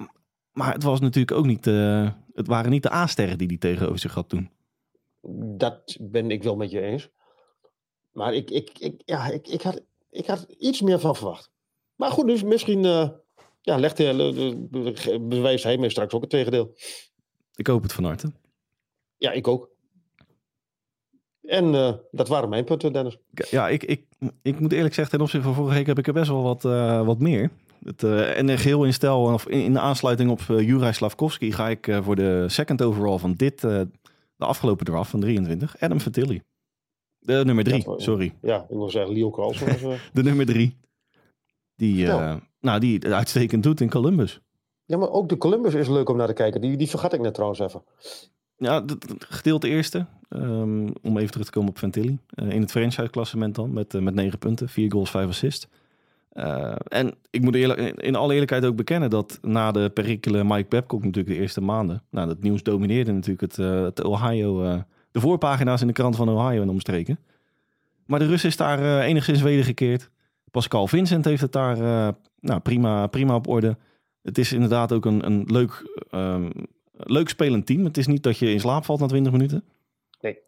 maar 0.53 0.73
het 0.73 0.83
was 0.83 1.01
natuurlijk 1.01 1.37
ook 1.39 1.47
niet, 1.47 1.67
eh, 1.67 2.11
het 2.35 2.47
waren 2.47 2.71
niet 2.71 2.83
de 2.83 2.93
A-sterren 2.93 3.39
die 3.39 3.49
die 3.49 3.59
tegenover 3.59 3.99
zich 3.99 4.15
had 4.15 4.29
toen. 4.29 4.51
Dat 5.57 5.97
ben 6.01 6.31
ik 6.31 6.43
wel 6.43 6.57
met 6.57 6.71
je 6.71 6.81
eens. 6.81 7.09
Maar 8.13 8.35
ik, 8.35 8.51
ik, 8.51 8.71
ik, 8.79 9.03
ja, 9.05 9.27
ik, 9.31 9.49
ik, 9.49 9.63
had, 9.63 9.81
ik 10.11 10.27
had 10.27 10.47
iets 10.59 10.81
meer 10.81 10.99
van 11.01 11.17
verwacht. 11.17 11.51
Maar 11.97 12.11
goed, 12.11 12.27
dus 12.27 12.43
misschien 12.43 12.85
eh, 12.85 13.09
ja, 13.69 13.79
legt 13.79 13.99
hij, 13.99 14.15
bewijst 15.21 15.65
hij 15.65 15.79
mij 15.79 15.89
straks 15.89 16.15
ook 16.15 16.21
het 16.21 16.31
tegendeel. 16.31 16.75
Ik 17.55 17.67
hoop 17.67 17.83
het 17.83 17.93
van 17.93 18.05
harte. 18.05 18.33
Ja, 19.17 19.33
ik 19.33 19.49
ook. 19.49 19.71
En 21.43 21.75
eh, 21.75 21.93
dat 22.11 22.29
waren 22.29 22.49
mijn 22.49 22.65
punten, 22.65 22.93
Dennis. 22.93 23.19
Ja, 23.51 23.69
ik, 23.69 23.85
ik, 23.85 24.05
ik 24.43 24.61
moet 24.61 24.73
eerlijk 24.73 24.95
zeggen, 24.95 25.15
ten 25.15 25.25
opzichte 25.25 25.47
van 25.47 25.55
vorige 25.55 25.75
week 25.75 25.87
heb 25.87 25.99
ik 25.99 26.07
er 26.07 26.13
best 26.13 26.29
wel 26.29 26.43
wat, 26.43 26.65
eh, 26.65 27.05
wat 27.07 27.19
meer. 27.19 27.51
Het, 27.85 28.03
eh, 28.03 28.39
en 28.39 28.59
geheel 28.59 28.85
in 28.85 28.93
stijl, 28.93 29.21
of 29.23 29.49
in, 29.49 29.63
in 29.63 29.73
de 29.73 29.81
aansluiting 29.81 30.31
op 30.31 30.41
uh, 30.41 30.61
Juraj 30.61 30.93
Slavkovski, 30.93 31.53
ga 31.53 31.69
ik 31.69 31.99
voor 32.03 32.17
de 32.17 32.45
second 32.49 32.83
overall 32.83 33.19
van 33.19 33.33
dit, 33.33 33.61
de 33.61 33.89
afgelopen 34.37 34.87
draft 34.87 35.11
van 35.11 35.21
23, 35.21 35.81
Adam 35.81 36.01
Fantilli. 36.01 36.43
De 37.19 37.43
nummer 37.45 37.65
drie, 37.65 37.91
Ja, 37.91 37.99
sorry. 37.99 38.35
Ja, 38.43 38.63
ik 38.63 38.77
wil 38.77 38.91
zeggen 38.91 39.13
Leo 39.13 39.31
Carlson. 39.31 39.69
De 40.13 40.23
nummer 40.23 40.47
drie. 40.47 40.77
Die, 41.77 41.97
Ja. 41.97 42.48
Nou, 42.61 42.81
die 42.81 42.95
het 42.95 43.05
uitstekend 43.13 43.63
doet 43.63 43.81
in 43.81 43.91
Columbus. 43.91 44.41
ja, 44.85 44.97
maar 44.97 45.11
ook 45.11 45.29
de 45.29 45.37
Columbus 45.39 45.75
is 45.75 45.89
leuk 45.89 46.09
om 46.09 46.17
naar 46.17 46.27
te 46.27 46.33
kijken. 46.33 46.61
Die, 46.61 46.77
die 46.77 46.89
vergat 46.89 47.13
ik 47.13 47.21
net 47.21 47.35
trouwens 47.35 47.61
even. 47.61 47.83
Ja, 48.59 48.83
het 48.85 49.25
gedeelte 49.29 49.69
eerste. 49.69 50.07
ehm, 50.29 50.89
om 51.03 51.19
even 51.19 51.31
terug 51.31 51.47
te 51.47 51.53
komen 51.53 51.69
op 51.69 51.79
Ventilli. 51.79 52.19
Eh, 52.29 52.51
in 52.51 52.61
het 52.61 52.71
franchise-klassement 52.71 53.55
dan. 53.55 53.73
Met, 53.73 53.95
eh, 53.95 54.01
met 54.01 54.15
negen 54.15 54.39
punten. 54.39 54.69
Vier 54.69 54.93
goals, 54.93 55.11
vijf 55.11 55.29
assists. 55.29 55.69
Eh, 56.33 56.75
en 56.89 57.15
ik 57.31 57.43
moet 57.43 57.55
eerlijk, 57.55 57.81
in 58.01 58.17
alle 58.17 58.33
eerlijkheid 58.33 58.65
ook 58.65 58.77
bekennen 58.77 59.11
dat 59.11 59.39
na 59.43 59.73
de 59.73 59.91
perikele 59.95 60.45
Mike 60.45 60.69
Babcock 60.69 61.05
natuurlijk 61.05 61.35
de 61.35 61.41
eerste 61.41 61.61
maanden. 61.61 62.03
Nou, 62.11 62.29
dat 62.29 62.43
nieuws 62.43 62.63
domineerde 62.63 63.13
natuurlijk 63.13 63.41
het, 63.41 63.57
het 63.57 64.05
Ohio. 64.05 64.63
de 65.11 65.21
voorpagina's 65.21 65.81
in 65.81 65.87
de 65.87 65.93
krant 65.93 66.17
van 66.17 66.29
Ohio 66.29 66.63
en 66.63 66.69
omstreken. 66.69 67.19
Maar 68.07 68.19
de 68.19 68.27
Rus 68.27 68.45
is 68.45 68.57
daar 68.57 69.01
enigszins 69.01 69.43
wedergekeerd. 69.43 70.11
Pascal 70.51 70.87
Vincent 70.87 71.25
heeft 71.25 71.41
het 71.41 71.53
daar 71.53 71.81
eh, 71.81 72.15
nou, 72.41 72.61
prima, 72.61 73.07
prima 73.07 73.35
op 73.35 73.47
orde. 73.47 73.77
Het 74.23 74.39
is 74.39 74.53
inderdaad 74.53 74.93
ook 74.93 75.05
een, 75.05 75.27
een 75.27 75.45
leuk, 75.47 76.03
ehm, 76.11 76.51
leuk 76.93 77.29
spelend 77.29 77.67
team. 77.67 77.85
Het 77.85 77.97
is 77.97 78.07
niet 78.07 78.23
dat 78.23 78.39
je 78.39 78.53
in 78.53 78.61
slaap 78.61 78.85
valt 78.85 79.01
na 79.01 79.07
20 79.07 79.33
minuten. 79.33 79.65
Nee. 80.21 80.39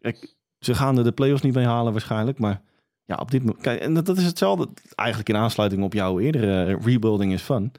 Kijk, 0.00 0.34
ze 0.58 0.74
gaan 0.74 0.98
er 0.98 1.04
de 1.04 1.12
play-offs 1.12 1.42
niet 1.42 1.54
mee 1.54 1.64
halen 1.64 1.92
waarschijnlijk. 1.92 2.38
Maar 2.38 2.62
ja, 3.04 3.16
op 3.16 3.30
dit 3.30 3.44
moment... 3.44 3.62
Kijk, 3.62 3.80
en 3.80 3.94
dat, 3.94 4.06
dat 4.06 4.16
is 4.16 4.24
hetzelfde. 4.24 4.68
Eigenlijk 4.94 5.28
in 5.28 5.36
aansluiting 5.36 5.82
op 5.82 5.92
jouw 5.92 6.18
eerdere 6.18 6.64
eh, 6.64 6.84
rebuilding 6.84 7.32
is 7.32 7.42
fun. 7.42 7.72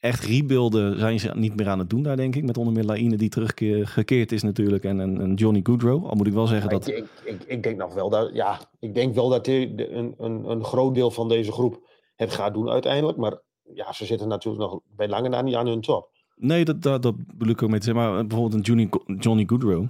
Echt 0.00 0.24
rebuilden 0.24 0.98
zijn 0.98 1.20
ze 1.20 1.30
niet 1.34 1.56
meer 1.56 1.68
aan 1.68 1.78
het 1.78 1.90
doen 1.90 2.02
daar, 2.02 2.16
denk 2.16 2.36
ik. 2.36 2.44
Met 2.44 2.56
onder 2.56 2.74
meer 2.74 2.84
Laine 2.84 3.16
die 3.16 3.28
teruggekeerd 3.28 4.32
is 4.32 4.42
natuurlijk. 4.42 4.84
En, 4.84 5.00
en, 5.00 5.20
en 5.20 5.34
Johnny 5.34 5.60
Goodrow. 5.62 6.06
Al 6.06 6.14
moet 6.14 6.26
ik 6.26 6.32
wel 6.32 6.46
zeggen 6.46 6.70
dat... 6.70 6.88
Ik, 6.88 6.96
ik, 6.96 7.06
ik, 7.24 7.44
ik 7.46 7.62
denk 7.62 7.76
nog 7.76 7.94
wel 7.94 8.10
dat, 8.10 8.30
ja, 8.32 8.60
ik 8.80 8.94
denk 8.94 9.14
wel 9.14 9.28
dat 9.28 9.46
een, 9.46 10.14
een, 10.18 10.44
een 10.50 10.64
groot 10.64 10.94
deel 10.94 11.10
van 11.10 11.28
deze 11.28 11.52
groep 11.52 11.86
het 12.16 12.32
gaat 12.32 12.54
doen 12.54 12.68
uiteindelijk. 12.68 13.18
Maar 13.18 13.38
ja, 13.74 13.92
ze 13.92 14.04
zitten 14.04 14.28
natuurlijk 14.28 14.70
nog 14.70 14.80
bij 14.96 15.08
lange 15.08 15.28
na 15.28 15.42
niet 15.42 15.54
aan 15.54 15.66
hun 15.66 15.80
top. 15.80 16.10
Nee, 16.36 16.64
dat, 16.64 16.82
dat, 16.82 17.02
dat 17.02 17.26
bedoel 17.26 17.52
ik 17.52 17.62
ook 17.62 17.70
mee 17.70 17.78
te 17.78 17.84
zeggen. 17.84 18.04
Maar 18.04 18.26
bijvoorbeeld 18.26 18.54
een 18.54 18.74
Johnny, 18.74 18.88
Johnny 19.18 19.44
Goodrow. 19.46 19.86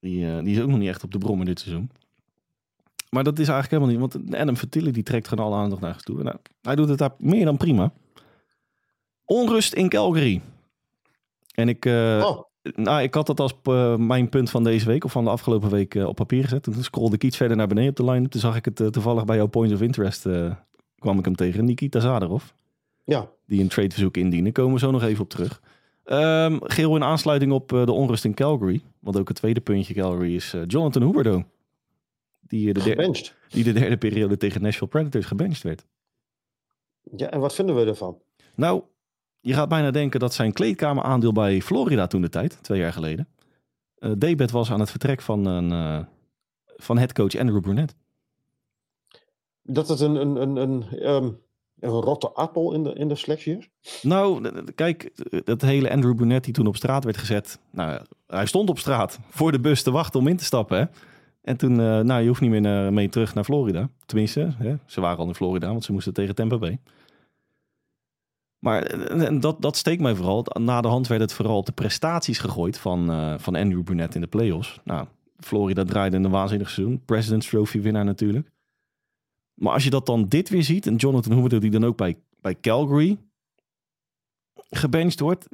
Die, 0.00 0.26
eh, 0.26 0.44
die 0.44 0.54
is 0.54 0.60
ook 0.60 0.68
nog 0.68 0.78
niet 0.78 0.88
echt 0.88 1.04
op 1.04 1.12
de 1.12 1.18
brommer 1.18 1.46
dit 1.46 1.60
seizoen. 1.60 1.90
Maar 3.10 3.24
dat 3.24 3.38
is 3.38 3.48
eigenlijk 3.48 3.82
helemaal 3.82 4.08
niet. 4.08 4.24
Want 4.28 4.34
Adam 4.34 4.92
die 4.92 5.02
trekt 5.02 5.28
gewoon 5.28 5.44
alle 5.44 5.56
aandacht 5.56 5.80
naar 5.80 5.92
zich 5.92 6.02
toe. 6.02 6.22
Nou, 6.22 6.36
hij 6.62 6.74
doet 6.74 6.88
het 6.88 6.98
daar 6.98 7.14
meer 7.18 7.44
dan 7.44 7.56
prima. 7.56 7.92
Onrust 9.26 9.72
in 9.74 9.88
Calgary. 9.88 10.42
En 11.54 11.68
ik, 11.68 11.84
eh, 11.84 12.24
oh, 12.26 12.42
nou, 12.74 13.02
ik 13.02 13.14
had 13.14 13.26
dat 13.26 13.40
als 13.40 13.54
eh, 13.62 13.96
mijn 13.96 14.28
punt 14.28 14.50
van 14.50 14.64
deze 14.64 14.86
week 14.86 15.04
of 15.04 15.12
van 15.12 15.24
de 15.24 15.30
afgelopen 15.30 15.70
week 15.70 15.94
eh, 15.94 16.06
op 16.06 16.16
papier 16.16 16.42
gezet. 16.42 16.62
Toen 16.62 16.82
scrollde 16.82 17.14
ik 17.14 17.24
iets 17.24 17.36
verder 17.36 17.56
naar 17.56 17.66
beneden 17.66 17.90
op 17.90 17.96
de 17.96 18.04
line. 18.04 18.28
Toen 18.28 18.40
zag 18.40 18.56
ik 18.56 18.64
het 18.64 18.76
toevallig 18.92 19.24
bij 19.24 19.36
jouw 19.36 19.46
Points 19.46 19.74
of 19.74 19.80
Interest. 19.80 20.22
kwam 20.98 21.18
ik 21.18 21.24
hem 21.24 21.36
tegen. 21.36 21.64
Nikita 21.64 22.00
Zadarov 22.00 22.44
ja. 23.04 23.30
die 23.46 23.60
een 23.60 23.68
tradeverzoek 23.68 24.16
indienen. 24.16 24.52
Komen 24.52 24.72
we 24.72 24.78
zo 24.78 24.90
nog 24.90 25.02
even 25.02 25.22
op 25.22 25.30
terug. 25.30 25.62
Ehm 26.04 26.58
geel 26.60 26.96
in 26.96 27.02
aansluiting 27.04 27.52
op 27.52 27.68
de 27.68 27.92
onrust 27.92 28.24
in 28.24 28.34
Calgary. 28.34 28.82
Want 29.00 29.18
ook 29.18 29.28
het 29.28 29.36
tweede 29.36 29.60
puntje 29.60 29.94
Calgary 29.94 30.34
is 30.34 30.54
Jonathan 30.66 31.02
Huberdeau. 31.02 31.44
Die, 32.40 32.66
de 32.66 32.72
der- 32.72 32.82
Gebenched. 32.82 33.34
die 33.48 33.64
de 33.64 33.72
derde 33.72 33.96
periode 33.96 34.36
tegen 34.36 34.62
Nashville 34.62 34.88
Predators 34.90 35.26
gebenched 35.26 35.62
werd. 35.62 35.84
Ja, 37.16 37.30
en 37.30 37.40
wat 37.40 37.54
vinden 37.54 37.76
we 37.76 37.84
ervan? 37.84 38.18
Nou, 38.54 38.82
je 39.46 39.54
gaat 39.54 39.68
bijna 39.68 39.90
denken 39.90 40.20
dat 40.20 40.34
zijn 40.34 40.52
kleedkameraandeel 40.52 41.32
bij 41.32 41.62
Florida 41.62 42.06
toen 42.06 42.20
de 42.20 42.28
tijd, 42.28 42.58
twee 42.62 42.78
jaar 42.78 42.92
geleden, 42.92 43.28
eh 43.98 44.10
debet 44.18 44.50
was 44.50 44.70
aan 44.70 44.80
het 44.80 44.90
vertrek 44.90 45.20
van, 45.22 45.46
een, 45.46 45.72
eh 45.72 46.04
van 46.76 46.98
headcoach 46.98 47.36
Andrew 47.36 47.60
Brunette. 47.60 47.94
Dat 49.62 49.88
het 49.88 50.00
een, 50.00 50.14
een, 50.14 50.36
een, 50.36 50.56
een, 50.56 50.84
ehm, 50.88 51.30
een 51.80 51.90
rotte 51.90 52.30
appel 52.30 52.72
in 52.72 52.82
de, 52.82 52.92
in 52.92 53.08
de 53.08 53.14
selectie 53.14 53.56
is? 53.58 53.68
Nou, 54.02 54.62
kijk, 54.74 55.10
dat 55.44 55.60
hele 55.60 55.90
Andrew 55.90 56.14
Brunette 56.14 56.44
die 56.44 56.54
toen 56.54 56.66
op 56.66 56.76
straat 56.76 57.04
werd 57.04 57.16
gezet. 57.16 57.58
Nou, 57.70 58.00
hij 58.26 58.46
stond 58.46 58.68
op 58.68 58.78
straat 58.78 59.18
voor 59.28 59.52
de 59.52 59.60
bus 59.60 59.82
te 59.82 59.90
wachten 59.90 60.20
om 60.20 60.26
in 60.26 60.36
te 60.36 60.44
stappen. 60.44 60.78
Hè? 60.78 60.84
En 61.42 61.56
toen, 61.56 61.80
eh, 61.80 62.00
nou, 62.00 62.22
je 62.22 62.28
hoeft 62.28 62.40
niet 62.40 62.50
meer 62.50 62.60
naar- 62.60 62.92
mee 62.92 63.08
terug 63.08 63.34
naar 63.34 63.44
Florida. 63.44 63.88
Tenminste, 64.06 64.54
hè? 64.58 64.74
ze 64.86 65.00
waren 65.00 65.18
al 65.18 65.28
in 65.28 65.34
Florida, 65.34 65.66
want 65.68 65.84
ze 65.84 65.92
moesten 65.92 66.12
tegen 66.12 66.34
Tampa 66.34 66.58
Bay. 66.58 66.78
Maar 68.58 68.82
eh, 68.82 69.40
dat, 69.40 69.62
dat 69.62 69.76
steekt 69.76 70.00
mij 70.00 70.14
vooral. 70.14 70.46
Na 70.60 70.80
de 70.80 70.88
hand 70.88 71.06
werd 71.06 71.20
het 71.20 71.32
vooral 71.32 71.64
de 71.64 71.72
prestaties 71.72 72.38
gegooid 72.38 72.78
van, 72.78 73.10
eh, 73.10 73.34
van 73.38 73.54
Andrew 73.56 73.82
Brunette 73.82 74.14
in 74.14 74.20
de 74.20 74.26
playoffs. 74.26 74.80
Nou, 74.84 75.06
Florida 75.38 75.84
draaide 75.84 76.16
een 76.16 76.30
waanzinnig 76.30 76.70
seizoen. 76.70 77.02
President's 77.04 77.48
Trophy 77.48 77.80
winnaar 77.80 78.04
natuurlijk. 78.04 78.50
Maar 79.54 79.72
als 79.72 79.84
je 79.84 79.90
dat 79.90 80.06
dan 80.06 80.28
dit 80.28 80.48
weer 80.48 80.62
ziet, 80.62 80.86
en 80.86 80.96
Jonathan 80.96 81.32
Huberdeau 81.32 81.62
die 81.62 81.80
dan 81.80 81.84
ook 81.84 81.96
bij, 81.96 82.16
bij 82.40 82.60
Calgary 82.60 83.18
gebenched 84.70 85.20
wordt. 85.20 85.48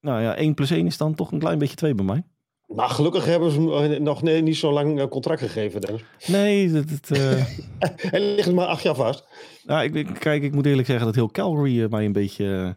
Nou 0.00 0.22
ja, 0.22 0.34
1 0.34 0.54
plus 0.54 0.70
1 0.70 0.86
is 0.86 0.96
dan 0.96 1.14
toch 1.14 1.32
een 1.32 1.38
klein 1.38 1.58
beetje 1.58 1.76
2 1.76 1.94
bij 1.94 2.04
mij. 2.04 2.24
Maar 2.66 2.88
gelukkig 2.88 3.24
hebben 3.24 3.50
ze 3.50 3.60
hem 3.60 3.92
eh, 3.92 4.00
nog 4.00 4.22
nee, 4.22 4.42
niet 4.42 4.56
zo 4.56 4.72
lang 4.72 5.00
eh, 5.00 5.06
contract 5.08 5.40
gegeven, 5.40 5.80
Dennis. 5.80 6.02
Nee, 6.26 6.72
dat, 6.72 6.88
dat, 6.88 7.10
eh, 7.18 7.44
Hij 8.10 8.20
ligt 8.34 8.52
maar 8.52 8.66
acht 8.66 8.82
jaar 8.82 8.94
vast. 8.94 9.24
nou, 9.64 9.84
ik, 9.84 9.94
ik- 9.94 10.14
kijk, 10.18 10.42
ik 10.42 10.54
moet 10.54 10.66
eerlijk 10.66 10.86
zeggen 10.86 11.06
dat 11.06 11.14
heel 11.14 11.30
Calgary 11.30 11.86
mij 11.90 12.04
een 12.04 12.12
beetje... 12.12 12.76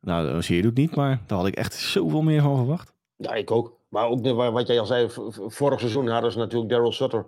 nou, 0.00 0.42
zie 0.42 0.56
je 0.56 0.62
het 0.66 0.76
niet, 0.76 0.94
maar 0.96 1.22
daar 1.26 1.38
had 1.38 1.46
ik 1.46 1.54
echt 1.56 1.74
zoveel 1.74 2.22
meer 2.22 2.42
van 2.42 2.56
verwacht. 2.56 2.92
Ja, 3.16 3.34
ik 3.34 3.50
ook. 3.50 3.74
Maar 3.88 4.08
ook 4.08 4.26
wat 4.52 4.66
jij 4.66 4.80
al 4.80 4.86
zei, 4.86 5.08
vorig 5.46 5.78
seizoen 5.80 6.08
hadden 6.08 6.32
ze 6.32 6.38
natuurlijk 6.38 6.70
Daryl 6.70 6.92
Sutter. 6.92 7.26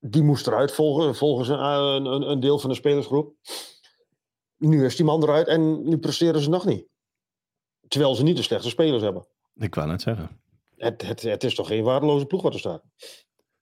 Die 0.00 0.22
moest 0.22 0.46
eruit 0.46 0.72
volgen, 0.72 1.14
volgens 1.14 1.48
een, 1.48 1.58
een, 1.64 2.04
een- 2.04 2.30
een 2.30 2.40
deel 2.40 2.58
van 2.58 2.70
de 2.70 2.76
spelersgroep. 2.76 3.34
Nu 4.58 4.84
is 4.84 4.96
die 4.96 5.04
man 5.04 5.22
eruit 5.22 5.46
en 5.48 5.88
nu 5.88 5.98
presteren 5.98 6.40
ze 6.40 6.48
nog 6.50 6.64
niet. 6.64 6.86
Terwijl 7.88 8.14
ze 8.14 8.22
niet 8.22 8.36
de 8.36 8.42
slechte 8.42 8.68
spelers 8.68 9.02
hebben. 9.02 9.26
Ik 9.56 9.74
wou 9.74 9.88
net 9.88 10.02
zeggen. 10.02 10.40
Het, 10.82 11.02
het, 11.06 11.22
het 11.22 11.44
is 11.44 11.54
toch 11.54 11.66
geen 11.66 11.82
waardeloze 11.84 12.26
ploeg 12.26 12.42
wat 12.42 12.52
er 12.52 12.58
staat. 12.58 12.82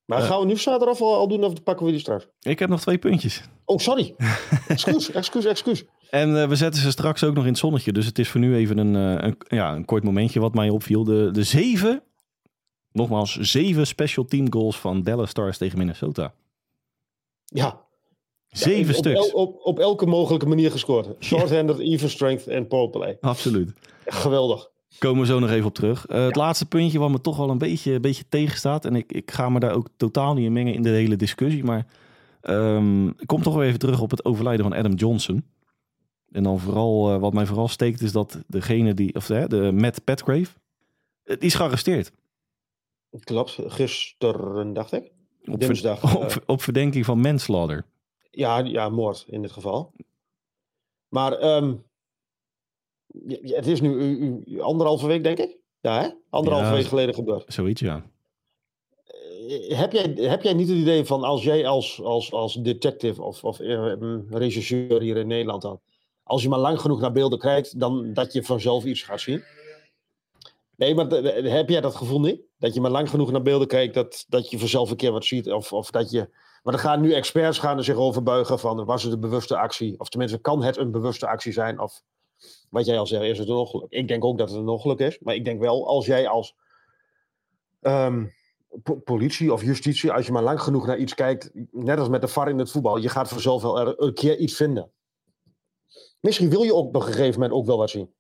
Maar 0.05 0.21
gaan 0.21 0.41
we 0.41 0.47
nu 0.47 0.57
zaterdag 0.57 1.01
al, 1.01 1.15
al 1.15 1.29
doen 1.29 1.45
of 1.45 1.63
pakken 1.63 1.87
we 1.87 1.91
die 1.93 2.01
straks? 2.01 2.27
Ik 2.41 2.59
heb 2.59 2.69
nog 2.69 2.81
twee 2.81 2.99
puntjes. 2.99 3.43
Oh, 3.65 3.79
sorry. 3.79 4.15
excuus, 4.69 5.11
excuus, 5.11 5.45
excuus. 5.45 5.85
En 6.11 6.43
eh, 6.43 6.49
we 6.49 6.57
zetten 6.57 6.83
ze 6.83 6.91
straks 6.91 7.25
ook 7.25 7.35
nog 7.35 7.45
in 7.45 7.51
het 7.51 7.59
zonnetje. 7.59 7.93
Dus 7.93 8.07
het 8.07 8.19
is 8.19 8.29
voor 8.29 8.41
nu 8.41 8.55
even 8.57 8.79
een, 8.79 8.97
eh, 8.97 9.27
een, 9.29 9.37
ja, 9.49 9.75
een 9.75 9.85
kort 9.85 10.05
momentje 10.05 10.41
wat 10.41 10.55
mij 10.55 10.69
opviel. 10.69 11.05
De, 11.05 11.31
de 11.31 11.43
zeven, 11.43 12.03
nogmaals, 12.93 13.37
zeven 13.37 13.87
special 13.87 14.25
team 14.25 14.53
goals 14.53 14.79
van 14.79 15.03
Dallas 15.03 15.31
Stars 15.31 15.59
tegen 15.59 15.79
Minnesota. 15.79 16.35
Ja. 17.45 17.85
Zeven 18.49 18.95
op, 18.95 19.05
stuks. 19.05 19.31
el- 19.31 19.41
op, 19.41 19.61
op 19.63 19.79
elke 19.79 20.07
mogelijke 20.07 20.47
manier 20.47 20.71
gescoord. 20.71 21.25
Short-handed, 21.25 21.79
even 21.79 22.11
strength 22.11 22.47
en 22.47 22.67
powerplay. 22.67 23.17
Absoluut. 23.21 23.73
Geweldig. 24.05 24.70
Komen 24.99 25.21
we 25.21 25.27
zo 25.27 25.39
nog 25.39 25.51
even 25.51 25.67
op 25.67 25.75
terug. 25.75 26.07
Eh, 26.07 26.25
het 26.25 26.37
laatste 26.37 26.67
puntje 26.67 26.99
wat 26.99 27.11
me 27.11 27.21
toch 27.21 27.37
wel 27.37 27.51
een 27.51 27.59
beetje, 27.59 27.93
een 27.93 28.01
beetje 28.01 28.25
tegenstaat. 28.29 28.85
En 28.85 28.97
ik, 28.97 29.13
ik 29.13 29.31
ga 29.31 29.49
me 29.49 29.61
daar 29.61 29.75
ook 29.75 29.89
totaal 29.97 30.35
niet 30.35 30.45
in 30.45 30.53
mengen 30.53 30.75
in 30.75 30.83
de 30.83 30.89
hele 30.89 31.17
discussie. 31.17 31.65
Maar 31.65 31.87
ehm, 32.41 33.07
ik 33.09 33.27
kom 33.27 33.43
toch 33.43 33.55
wel 33.55 33.63
even 33.63 33.79
terug 33.79 34.01
op 34.01 34.11
het 34.11 34.25
overlijden 34.25 34.65
van 34.65 34.79
Adam 34.79 34.95
Johnson. 34.95 35.45
En 36.31 36.43
dan 36.43 36.61
vooral, 36.61 37.13
eh, 37.13 37.21
wat 37.21 37.33
mij 37.33 37.47
vooral 37.47 37.69
steekt, 37.69 38.01
is 38.01 38.13
dat 38.13 38.43
degene 38.47 38.95
die, 38.95 39.15
of 39.15 39.27
de, 39.27 39.49
de 39.49 39.73
Matt 39.73 40.05
Petgrave, 40.05 40.51
eh, 41.23 41.37
die 41.37 41.47
is 41.47 41.55
gearresteerd. 41.55 42.13
Klopt, 43.21 43.59
gisteren 43.67 44.73
dacht 44.73 44.93
ik. 44.93 45.13
Op, 45.45 45.61
Dinsdag. 45.61 46.17
op, 46.17 46.43
op 46.47 46.63
verdenking 46.63 47.05
van 47.05 47.21
manslaughter. 47.21 47.85
ja, 48.31 48.59
ja, 48.59 48.89
moord 48.89 49.25
in 49.29 49.43
dit 49.43 49.53
geval. 49.53 49.93
Maar 51.09 51.33
ehm, 51.33 51.75
het 53.43 53.67
is 53.67 53.81
nu 53.81 53.93
u- 53.95 54.43
u- 54.47 54.61
anderhalve 54.61 55.07
week, 55.07 55.23
denk 55.25 55.39
ik. 55.39 55.57
Ja, 55.81 56.01
hè? 56.03 56.09
Anderhalve 56.31 56.69
Ja, 56.69 56.75
week 56.75 56.87
geleden 56.87 57.15
gebeurd. 57.15 57.45
Zoiets, 57.53 57.81
ja. 57.81 58.05
Eh, 59.49 59.79
Heb 59.79 59.93
jij, 59.93 60.13
heb 60.17 60.43
jij 60.43 60.53
niet 60.53 60.69
het 60.69 60.77
idee 60.77 61.05
van 61.05 61.23
als 61.25 61.43
jij 61.45 61.67
als, 61.67 62.03
als, 62.03 62.33
als 62.33 62.55
detective 62.55 63.23
of, 63.23 63.45
of 63.45 63.61
eh, 63.61 63.93
regisseur 64.31 65.01
hier 65.01 65.17
in 65.17 65.27
Nederland 65.27 65.63
dan, 65.63 65.81
als 66.23 66.43
je 66.43 66.49
maar 66.49 66.59
lang 66.59 66.81
genoeg 66.81 67.01
naar 67.01 67.13
beelden 67.13 67.39
kijkt, 67.39 67.81
dan 67.81 68.13
dat 68.13 68.33
je 68.33 68.43
vanzelf 68.45 68.85
iets 68.85 69.03
gaat 69.03 69.21
zien? 69.21 69.43
Nee, 70.77 70.95
maar 70.95 71.07
heb 71.43 71.69
jij 71.69 71.81
dat 71.81 71.95
gevoel 71.95 72.21
niet? 72.21 72.41
Dat 72.59 72.75
je 72.75 72.81
maar 72.81 72.91
lang 72.91 73.11
genoeg 73.11 73.31
naar 73.31 73.43
beelden 73.43 73.69
kijkt, 73.69 73.95
dat, 73.95 74.25
dat 74.29 74.51
je 74.51 74.59
vanzelf 74.59 74.91
een 74.91 74.97
keer 74.97 75.13
wat 75.13 75.25
ziet? 75.25 75.53
Of, 75.53 75.73
of 75.73 75.91
dat 75.91 76.11
je. 76.11 76.19
Maar 76.63 76.73
dan 76.73 76.83
gaan 76.83 77.01
nu 77.01 77.13
experts 77.13 77.59
gaan 77.59 77.77
er 77.79 77.85
zich 77.85 77.97
over 77.97 78.23
buigen 78.23 78.59
van 78.59 78.85
was 78.85 79.03
het 79.03 79.13
een 79.13 79.21
bewuste 79.21 79.57
actie? 79.57 80.01
Of 80.01 80.09
tenminste, 80.09 80.39
kan 80.39 80.63
het 80.63 80.77
een 80.77 80.91
bewuste 80.91 81.27
actie 81.27 81.53
zijn? 81.53 81.81
Of 81.81 82.03
wat 82.71 82.87
jij 82.87 82.99
al 82.99 83.07
zegt, 83.07 83.23
is 83.23 83.39
het 83.39 83.49
een 83.49 83.55
ongeluk? 83.55 83.87
Ik 83.91 84.09
denk 84.09 84.25
ook 84.25 84.39
dat 84.39 84.49
het 84.51 84.59
een 84.59 84.69
ongeluk 84.69 84.99
is. 84.99 85.19
Maar 85.19 85.35
ik 85.35 85.45
denk 85.45 85.61
wel, 85.61 85.87
als 85.89 86.07
jij 86.07 86.29
als 86.29 86.55
ehm, 87.81 88.27
po- 88.83 88.97
politie 88.97 89.53
of 89.53 89.63
justitie, 89.63 90.13
als 90.13 90.27
je 90.27 90.33
maar 90.33 90.43
lang 90.43 90.61
genoeg 90.63 90.87
naar 90.87 90.99
iets 90.99 91.15
kijkt, 91.15 91.51
net 91.71 91.99
als 91.99 92.09
met 92.09 92.21
de 92.21 92.29
VAR 92.29 92.49
in 92.49 92.59
het 92.59 92.71
voetbal, 92.71 92.97
je 92.97 93.09
gaat 93.09 93.29
vanzelf 93.29 93.63
wel 93.63 93.81
er 93.81 93.95
een 94.03 94.15
keer 94.15 94.39
iets 94.39 94.55
vinden. 94.57 94.91
Misschien 96.21 96.51
wil 96.51 96.63
je 96.63 96.75
ook 96.75 96.87
op 96.87 96.95
een 96.95 97.03
gegeven 97.03 97.33
moment 97.41 97.53
ook 97.53 97.67
wel 97.67 97.79
wat 97.79 97.91
zien. 97.91 98.11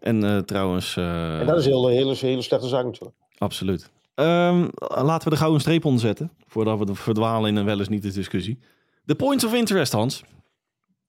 En 0.00 0.24
eh, 0.24 0.38
trouwens... 0.38 0.96
eh, 0.96 1.40
En 1.40 1.46
dat 1.46 1.58
is 1.58 1.66
een 1.66 1.72
hele, 1.72 1.90
hele, 1.90 2.14
hele 2.14 2.42
slechte 2.42 2.68
zaak 2.68 2.84
natuurlijk. 2.84 3.16
Absoluut. 3.38 3.90
Ehm, 4.14 4.68
laten 4.78 5.24
we 5.28 5.34
de 5.34 5.40
gouden 5.40 5.60
streep 5.60 5.84
onder 5.84 6.00
zetten. 6.00 6.32
Voordat 6.46 6.78
we 6.78 6.94
verdwalen 6.94 7.48
in 7.50 7.56
een 7.56 7.64
wel 7.64 7.78
eens 7.78 7.88
niet 7.88 8.02
de 8.02 8.12
discussie. 8.12 8.58
De 9.04 9.14
points 9.14 9.44
of 9.44 9.54
interest, 9.54 9.92
Hans. 9.92 10.24